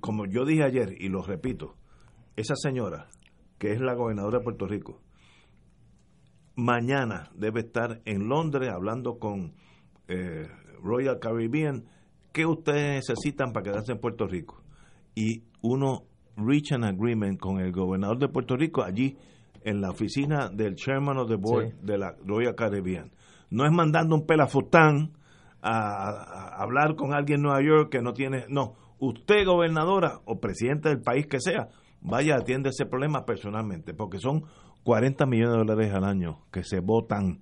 Como 0.00 0.24
yo 0.24 0.46
dije 0.46 0.62
ayer, 0.64 0.94
y 0.98 1.10
lo 1.10 1.20
repito, 1.22 1.74
esa 2.36 2.54
señora, 2.56 3.08
que 3.58 3.72
es 3.72 3.80
la 3.82 3.92
gobernadora 3.92 4.38
de 4.38 4.44
Puerto 4.44 4.66
Rico, 4.66 4.98
mañana 6.60 7.30
debe 7.34 7.60
estar 7.60 8.00
en 8.04 8.28
Londres 8.28 8.70
hablando 8.72 9.18
con 9.18 9.52
eh, 10.08 10.46
Royal 10.82 11.18
Caribbean. 11.18 11.84
¿Qué 12.32 12.46
ustedes 12.46 13.08
necesitan 13.08 13.52
para 13.52 13.64
quedarse 13.64 13.92
en 13.92 13.98
Puerto 13.98 14.26
Rico? 14.26 14.62
Y 15.14 15.42
uno 15.62 16.04
reach 16.36 16.72
an 16.72 16.84
agreement 16.84 17.38
con 17.40 17.60
el 17.60 17.72
gobernador 17.72 18.18
de 18.18 18.28
Puerto 18.28 18.56
Rico 18.56 18.82
allí 18.82 19.16
en 19.62 19.80
la 19.80 19.90
oficina 19.90 20.48
del 20.48 20.74
chairman 20.76 21.18
of 21.18 21.28
the 21.28 21.36
board 21.36 21.70
Sí. 21.70 21.76
de 21.82 21.98
la 21.98 22.14
Royal 22.24 22.54
Caribbean. 22.54 23.10
No 23.50 23.66
es 23.66 23.72
mandando 23.72 24.14
un 24.14 24.26
pelafután 24.26 25.12
a, 25.60 26.08
a 26.08 26.62
hablar 26.62 26.94
con 26.94 27.12
alguien 27.12 27.40
en 27.40 27.42
Nueva 27.42 27.62
York 27.62 27.90
que 27.90 28.00
no 28.00 28.12
tiene... 28.12 28.44
No, 28.48 28.74
usted 29.00 29.44
gobernadora 29.44 30.20
o 30.24 30.38
presidente 30.40 30.88
del 30.88 31.00
país 31.02 31.26
que 31.26 31.40
sea, 31.40 31.68
vaya, 32.00 32.36
atiende 32.36 32.70
ese 32.70 32.86
problema 32.86 33.24
personalmente, 33.26 33.92
porque 33.92 34.18
son 34.18 34.44
40 34.84 35.26
millones 35.26 35.52
de 35.52 35.58
dólares 35.58 35.94
al 35.94 36.04
año 36.04 36.38
que 36.50 36.64
se 36.64 36.80
votan 36.80 37.40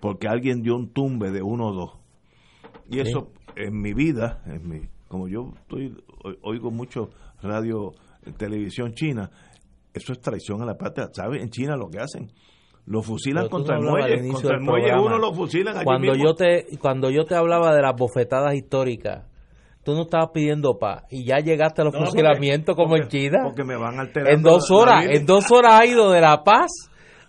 porque 0.00 0.26
alguien 0.28 0.62
dio 0.62 0.74
un 0.74 0.92
tumbe 0.92 1.30
de 1.30 1.42
uno 1.42 1.68
o 1.68 1.72
dos. 1.72 1.90
Y 2.90 3.00
eso 3.00 3.30
en 3.56 3.80
mi 3.80 3.94
vida, 3.94 4.42
en 4.46 4.68
mi, 4.68 4.80
como 5.08 5.28
yo 5.28 5.52
estoy, 5.62 5.96
oigo 6.42 6.70
mucho 6.70 7.10
radio, 7.40 7.92
televisión 8.36 8.94
china, 8.94 9.30
eso 9.94 10.12
es 10.12 10.20
traición 10.20 10.62
a 10.62 10.66
la 10.66 10.76
patria. 10.76 11.08
¿Sabe? 11.12 11.40
En 11.42 11.50
China 11.50 11.76
lo 11.76 11.88
que 11.88 12.00
hacen, 12.00 12.32
lo 12.86 13.02
fusilan 13.02 13.48
contra 13.48 13.78
no 13.78 13.96
el 13.96 14.10
muelle, 14.10 14.32
contra 14.32 14.56
el 14.56 14.98
uno 14.98 15.18
lo 15.18 15.32
fusilan 15.32 15.76
allí 15.76 15.84
cuando 15.84 16.12
mismo. 16.12 16.24
yo 16.24 16.34
te 16.34 16.66
cuando 16.78 17.10
yo 17.10 17.24
te 17.24 17.34
hablaba 17.34 17.74
de 17.74 17.82
las 17.82 17.94
bofetadas 17.96 18.54
históricas 18.54 19.26
tú 19.84 19.94
no 19.94 20.02
estabas 20.02 20.30
pidiendo 20.32 20.78
paz 20.78 21.02
y 21.10 21.24
ya 21.24 21.38
llegaste 21.38 21.82
a 21.82 21.84
los 21.84 21.92
No, 21.94 22.00
porque- 22.00 22.10
fusilamientos 22.12 22.76
como 22.76 22.96
en 22.96 23.02
porque- 23.02 23.18
China 23.18 23.40
Porque 23.44 23.64
me 23.64 23.76
van 23.76 23.98
alterando. 23.98 24.30
en 24.30 24.42
dos 24.42 24.70
horas 24.70 25.06
en 25.08 25.26
dos 25.26 25.50
horas 25.50 25.80
ha 25.80 25.86
ido 25.86 26.10
de 26.12 26.20
la 26.20 26.42
paz 26.44 26.70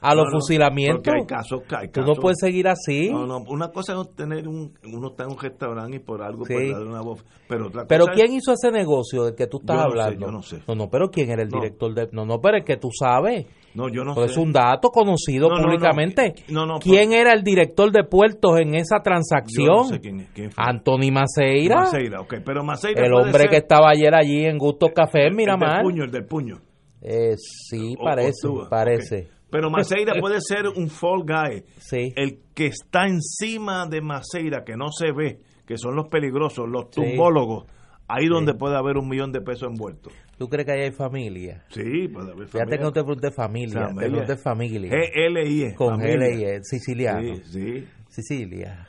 a 0.03 0.13
los 0.13 0.25
No, 0.25 0.31
no, 0.31 0.37
fusilamientos 0.39 1.13
hay 1.13 1.25
casos, 1.25 1.61
hay 1.75 1.87
tú 1.87 2.01
no 2.01 2.13
puedes 2.13 2.37
seguir 2.39 2.67
así 2.67 3.09
No, 3.09 3.25
no, 3.25 3.37
una 3.47 3.69
cosa 3.71 3.93
es 3.99 4.15
tener 4.15 4.47
un, 4.47 4.73
uno 4.83 5.07
está 5.11 5.23
en 5.23 5.31
un 5.31 5.39
restaurante 5.39 5.95
y 5.97 5.99
por 5.99 6.21
algo 6.21 6.45
Sí. 6.45 6.53
pues, 6.53 6.71
darle 6.71 6.89
una 6.89 7.01
voz, 7.01 7.23
pero 7.47 7.67
otra 7.67 7.85
pero 7.87 8.05
quién 8.07 8.27
es- 8.31 8.37
hizo 8.43 8.51
ese 8.53 8.69
negocio 8.71 9.23
del 9.25 9.35
que 9.35 9.47
tú 9.47 9.57
estás 9.61 9.77
Yo 9.77 9.83
no 9.83 9.89
sé, 9.89 9.99
hablando 10.01 10.25
yo 10.27 10.31
no 10.31 10.41
sé. 10.43 10.61
no 10.75 10.89
pero 10.89 11.09
quién 11.09 11.31
era 11.31 11.41
el 11.41 11.49
director 11.49 11.93
de 11.93 12.09
no 12.11 12.25
no 12.25 12.39
pero 12.41 12.57
es 12.57 12.65
que 12.65 12.77
tú 12.77 12.89
sabes 12.91 13.45
no, 13.75 13.89
yo 13.89 14.03
no 14.03 14.13
Pues 14.13 14.27
sé. 14.27 14.39
es 14.39 14.45
un 14.45 14.51
dato 14.53 14.89
conocido 14.89 15.49
No, 15.49 15.55
no, 15.55 15.61
no. 15.61 15.65
públicamente. 15.65 16.35
No, 16.49 16.67
no, 16.67 16.77
¿Quién 16.77 17.09
pero- 17.09 17.21
era 17.21 17.33
el 17.33 17.43
director 17.43 17.91
de 17.91 18.03
puertos 18.03 18.59
en 18.59 18.75
esa 18.75 18.97
Yo 18.97 19.01
transacción? 19.03 19.67
no 19.77 19.83
sé 19.85 19.99
quién 19.99 20.19
es, 20.19 20.29
quién 20.29 20.51
fue. 20.51 20.63
Anthony 20.63 21.11
Maceira, 21.11 21.77
Maceira, 21.77 22.21
ok, 22.21 22.35
pero 22.45 22.63
Maceira 22.63 23.03
el 23.03 23.11
hombre 23.15 23.31
ser 23.39 23.49
que 23.49 23.57
estaba 23.57 23.89
ayer 23.89 24.13
allí 24.13 24.45
en 24.45 24.59
Gusto 24.59 24.89
Café, 24.93 25.25
el 25.25 25.33
Miramar. 25.33 25.77
del 25.77 25.81
puño, 25.85 26.03
el 26.03 26.11
del 26.11 26.25
puño. 26.25 26.57
Eh, 27.01 27.33
sí, 27.35 27.95
O- 27.99 28.03
parece, 28.03 28.47
parece. 28.69 29.29
Pero 29.53 29.69
Maceira 29.69 30.13
puede 30.19 30.41
ser 30.41 30.67
un 30.67 30.89
fall 30.89 31.21
guy. 31.25 31.63
Sí. 31.77 32.11
El 32.17 32.39
que 32.53 32.65
está 32.65 33.05
encima 33.07 33.85
de 33.87 34.01
Maceira, 34.01 34.63
que 34.65 34.75
no 34.75 34.87
se 34.91 35.11
ve, 35.13 35.39
que 35.65 35.77
son 35.77 35.95
los 35.95 36.07
peligrosos, 36.09 36.67
los 36.67 36.87
Sí. 36.91 37.01
tumbólogos, 37.01 37.65
ahí 38.07 38.27
donde 38.27 38.53
puede 38.55 38.75
haber 38.75 38.97
un 38.97 39.07
millón 39.07 39.31
de 39.31 39.39
pesos 39.41 39.69
envueltos. 39.69 40.11
¿Tú 40.37 40.49
crees 40.49 40.65
que 40.65 40.71
ahí 40.73 40.81
hay 40.81 40.91
familia? 40.91 41.63
Sí, 41.69 42.07
puede 42.09 42.31
haber 42.31 42.47
Fíjate 42.47 42.57
familia. 42.59 42.77
que 42.79 42.83
no 42.83 42.91
te 42.91 43.03
pregunté 43.03 43.31
familia, 43.31 43.73
te 43.73 43.85
Familia. 43.85 44.09
pregunté 44.09 44.37
familia. 44.37 44.91
G-L-I-E. 44.91 45.75
Con. 45.75 46.01
L 46.01 46.35
y 46.35 46.43
E, 46.43 46.63
siciliano. 46.63 47.35
Sí, 47.35 47.41
sí. 47.45 47.87
Sicilia. 48.09 48.87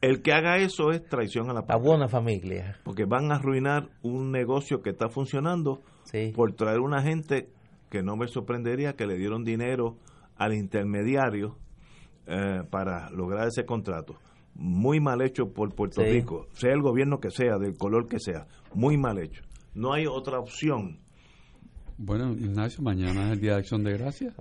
El 0.00 0.20
que 0.20 0.32
haga 0.32 0.58
eso 0.58 0.90
es 0.90 1.04
traición 1.04 1.48
a 1.48 1.54
la 1.54 1.62
patria. 1.62 1.78
buena 1.88 2.08
familia. 2.08 2.76
Porque 2.84 3.04
van 3.04 3.30
a 3.32 3.36
arruinar 3.36 3.88
un 4.02 4.30
negocio 4.32 4.82
que 4.82 4.90
está 4.90 5.08
funcionando 5.08 5.80
Sí. 6.04 6.32
por 6.34 6.52
traer 6.54 6.80
una 6.80 7.02
gente 7.02 7.48
que 7.92 8.02
no 8.02 8.16
me 8.16 8.26
sorprendería 8.26 8.94
que 8.94 9.06
le 9.06 9.18
dieron 9.18 9.44
dinero 9.44 9.98
al 10.36 10.54
intermediario 10.54 11.58
eh, 12.26 12.62
para 12.70 13.10
lograr 13.10 13.48
ese 13.48 13.66
contrato. 13.66 14.16
Muy 14.54 14.98
mal 14.98 15.20
hecho 15.20 15.52
por 15.52 15.74
Puerto 15.74 16.00
Sí. 16.02 16.08
Rico, 16.10 16.46
sea 16.54 16.72
el 16.72 16.80
gobierno 16.80 17.20
que 17.20 17.30
sea, 17.30 17.58
del 17.58 17.76
color 17.76 18.08
que 18.08 18.18
sea, 18.18 18.46
muy 18.74 18.96
mal 18.96 19.18
hecho. 19.18 19.42
No 19.74 19.92
hay 19.92 20.06
otra 20.06 20.38
opción. 20.38 21.00
Bueno, 21.98 22.32
Ignacio, 22.32 22.82
mañana 22.82 23.26
es 23.26 23.32
el 23.32 23.40
Día 23.40 23.52
de 23.52 23.58
Acción 23.58 23.84
de 23.84 23.92
Gracias. 23.98 24.34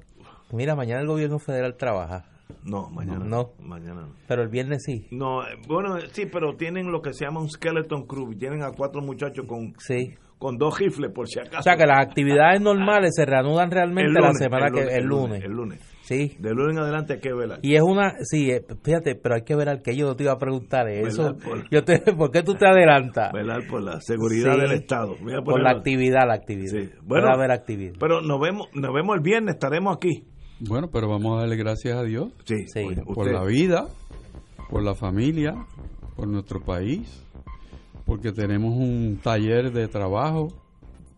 Mira, 0.53 0.73
mañana 0.75 1.01
el 1.01 1.07
gobierno 1.07 1.37
federal 1.37 1.75
trabaja, 1.75 2.23
No, 2.63 2.89
mañana 2.89 3.25
No. 3.25 3.51
Mañana 3.61 4.01
no. 4.01 4.13
pero 4.29 4.43
el 4.43 4.49
viernes 4.49 4.83
sí. 4.85 5.07
No, 5.11 5.43
eh, 5.43 5.57
bueno, 5.67 5.97
sí, 6.13 6.25
pero 6.25 6.55
tienen 6.55 6.89
lo 6.91 7.01
que 7.01 7.13
se 7.13 7.25
llama 7.25 7.41
un 7.41 7.49
skeleton 7.49 8.05
crew. 8.07 8.33
Tienen 8.35 8.63
a 8.63 8.71
cuatro 8.71 9.01
muchachos 9.01 9.45
con, 9.45 9.73
Sí. 9.79 10.13
Con 10.41 10.57
dos 10.57 10.80
rifles, 10.80 11.11
por 11.13 11.27
si 11.27 11.39
acaso. 11.39 11.59
O 11.59 11.61
sea 11.61 11.76
que 11.77 11.85
las 11.85 11.99
actividades 12.05 12.59
normales 12.59 13.11
se 13.15 13.26
reanudan 13.27 13.69
realmente 13.69 14.19
la 14.19 14.34
semana 14.34 14.68
el 14.68 14.73
que 14.73 14.80
lunes, 14.81 14.93
el 14.95 15.01
el 15.03 15.05
lunes. 15.07 15.43
el 15.43 15.51
lunes. 15.51 15.80
Sí. 16.01 16.35
De 16.39 16.49
lunes 16.49 16.76
en 16.76 16.81
adelante 16.84 17.13
hay 17.13 17.19
que 17.19 17.31
velar. 17.31 17.59
Y 17.61 17.76
es 17.76 17.81
una, 17.84 18.15
sí, 18.23 18.49
eh, 18.49 18.65
fíjate, 18.84 19.13
pero 19.15 19.35
hay 19.35 19.43
que 19.43 19.55
ver 19.55 19.69
al 19.69 19.81
que 19.84 19.95
yo 19.95 20.07
no 20.07 20.15
te 20.15 20.23
iba 20.23 20.34
a 20.34 20.39
preguntar 20.39 20.89
eso. 20.89 21.35
Velar 21.35 21.38
por- 21.38 21.69
Yo 21.69 21.84
te, 21.84 21.99
¿Por 22.18 22.31
qué 22.31 22.41
tú 22.41 22.55
te 22.55 22.65
adelantas? 22.65 23.31
velar 23.31 23.61
por 23.69 23.84
la 23.84 24.01
seguridad 24.01 24.55
Sí. 24.55 24.61
del 24.61 24.72
Estado. 24.72 25.15
Voy 25.22 25.34
a 25.35 25.41
Por 25.43 25.61
la 25.61 25.69
actividad, 25.72 26.27
la 26.27 26.34
actividad. 26.34 26.72
Sí. 26.81 26.89
Bueno, 27.03 27.27
haber 27.30 27.51
actividad. 27.51 27.93
Pero 27.99 28.22
nos 28.22 28.41
vemos, 28.41 28.68
nos 28.73 28.91
vemos 28.93 29.15
el 29.15 29.22
viernes, 29.22 29.53
estaremos 29.53 29.95
aquí. 29.95 30.26
Bueno, 30.59 30.89
pero 30.91 31.07
vamos 31.07 31.38
a 31.38 31.41
darle 31.41 31.55
gracias 31.55 31.95
a 31.97 32.03
Dios 32.03 32.34
Sí, 32.45 32.65
por 33.13 33.31
la 33.31 33.43
vida, 33.45 33.85
por 34.69 34.84
la 34.84 34.95
familia, 34.95 35.53
por 36.15 36.27
nuestro 36.27 36.61
país, 36.61 37.26
porque 38.05 38.31
tenemos 38.31 38.73
un 38.75 39.19
taller 39.23 39.71
de 39.71 39.87
trabajo 39.87 40.49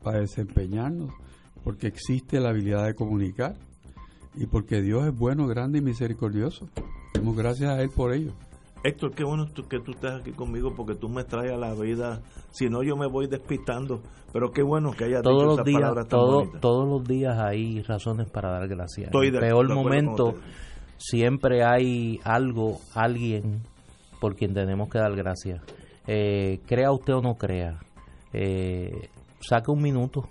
para 0.03 0.19
desempeñarnos, 0.19 1.11
porque 1.64 1.88
existe 1.88 2.39
la 2.39 2.49
habilidad 2.49 2.85
de 2.85 2.93
comunicar 2.95 3.55
y 4.35 4.45
porque 4.47 4.81
Dios 4.81 5.05
es 5.07 5.18
bueno, 5.18 5.47
grande 5.47 5.80
y 5.80 5.81
misericordioso. 5.81 6.68
Demos 7.14 7.35
gracias 7.38 7.69
a 7.72 7.81
Él 7.81 7.89
por 7.89 8.14
ello. 8.14 8.34
Héctor, 8.84 9.11
qué 9.15 9.23
bueno 9.23 9.45
que 9.69 9.80
tú 9.80 9.91
estés 9.91 10.11
aquí 10.11 10.31
conmigo 10.31 10.73
porque 10.76 10.93
tú 10.95 11.07
me 11.07 11.23
traes 11.23 11.53
a 11.53 11.57
la 11.57 11.73
vida. 11.73 12.22
Si 12.51 12.68
no, 12.68 12.84
yo 12.84 12.97
me 12.97 13.07
voy 13.07 13.27
despistando. 13.27 14.01
Pero 14.34 14.51
qué 14.51 14.61
bueno 14.61 14.91
que 14.91 15.05
hayas 15.05 15.22
todos 15.22 15.35
dicho 15.35 15.45
los 15.45 15.53
esas 15.60 15.65
días 15.65 15.80
palabras 15.81 16.07
tan 16.10 16.19
todo- 16.19 16.49
todos 16.60 16.89
los 16.89 17.07
días 17.07 17.38
hay 17.39 17.81
razones 17.84 18.30
para 18.30 18.49
dar 18.49 18.68
gracias 18.68 19.05
Estoy 19.05 19.27
en 19.27 19.35
el 19.35 19.39
peor 19.41 19.68
de 19.68 19.76
momento 19.76 20.34
siempre 20.97 21.64
hay 21.64 22.19
algo 22.23 22.80
alguien 22.95 23.61
por 24.19 24.35
quien 24.35 24.53
tenemos 24.53 24.89
que 24.89 24.97
dar 24.97 25.15
gracias 25.15 25.61
Eh, 26.08 26.60
crea 26.66 26.92
usted 26.92 27.14
o 27.14 27.22
no 27.22 27.36
crea 27.36 27.80
eh, 28.34 29.10
saque 29.40 29.72
un 29.72 29.82
minuto 29.82 30.28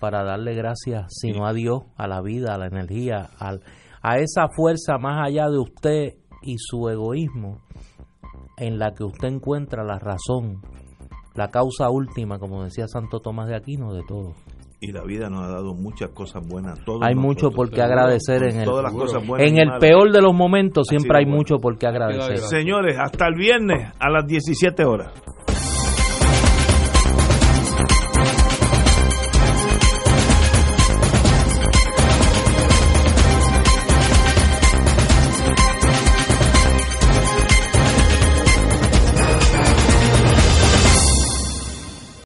para 0.00 0.24
darle 0.24 0.54
gracias 0.54 1.06
si 1.20 1.30
no 1.30 1.46
a 1.46 1.52
Dios 1.52 1.82
a 1.96 2.08
la 2.08 2.20
vida 2.20 2.54
a 2.54 2.58
la 2.58 2.66
energía 2.66 3.30
al, 3.38 3.62
a 4.02 4.18
esa 4.18 4.48
fuerza 4.48 4.98
más 4.98 5.24
allá 5.24 5.48
de 5.48 5.58
usted 5.58 6.14
y 6.42 6.56
su 6.58 6.88
egoísmo 6.88 7.60
en 8.56 8.78
la 8.78 8.94
que 8.94 9.04
usted 9.04 9.28
encuentra 9.28 9.84
la 9.84 9.98
razón 9.98 10.62
la 11.36 11.48
causa 11.48 11.90
última, 11.90 12.38
como 12.38 12.64
decía 12.64 12.88
Santo 12.88 13.20
Tomás 13.20 13.48
de 13.48 13.56
Aquino, 13.56 13.92
de 13.92 14.02
todo. 14.08 14.32
Y 14.78 14.92
la 14.92 15.02
vida 15.04 15.30
nos 15.30 15.44
ha 15.44 15.48
dado 15.48 15.74
muchas 15.74 16.10
cosas 16.10 16.46
buenas. 16.46 16.84
todos 16.84 17.00
Hay 17.02 17.14
mucho 17.14 17.50
por 17.50 17.70
qué 17.70 17.80
agradecer 17.80 18.42
en 18.42 18.60
el, 18.60 18.64
Todas 18.66 18.84
las 18.84 18.92
cosas 18.92 19.26
buenas 19.26 19.48
en 19.48 19.58
el 19.58 19.78
peor 19.78 20.12
de 20.12 20.20
los 20.20 20.34
momentos, 20.34 20.86
siempre 20.88 21.18
hay 21.18 21.24
bueno. 21.24 21.38
mucho 21.38 21.58
por 21.58 21.78
qué 21.78 21.86
agradecer. 21.86 22.38
Señores, 22.38 22.98
hasta 22.98 23.26
el 23.26 23.36
viernes 23.36 23.92
a 23.98 24.10
las 24.10 24.26
17 24.26 24.84
horas. 24.84 25.12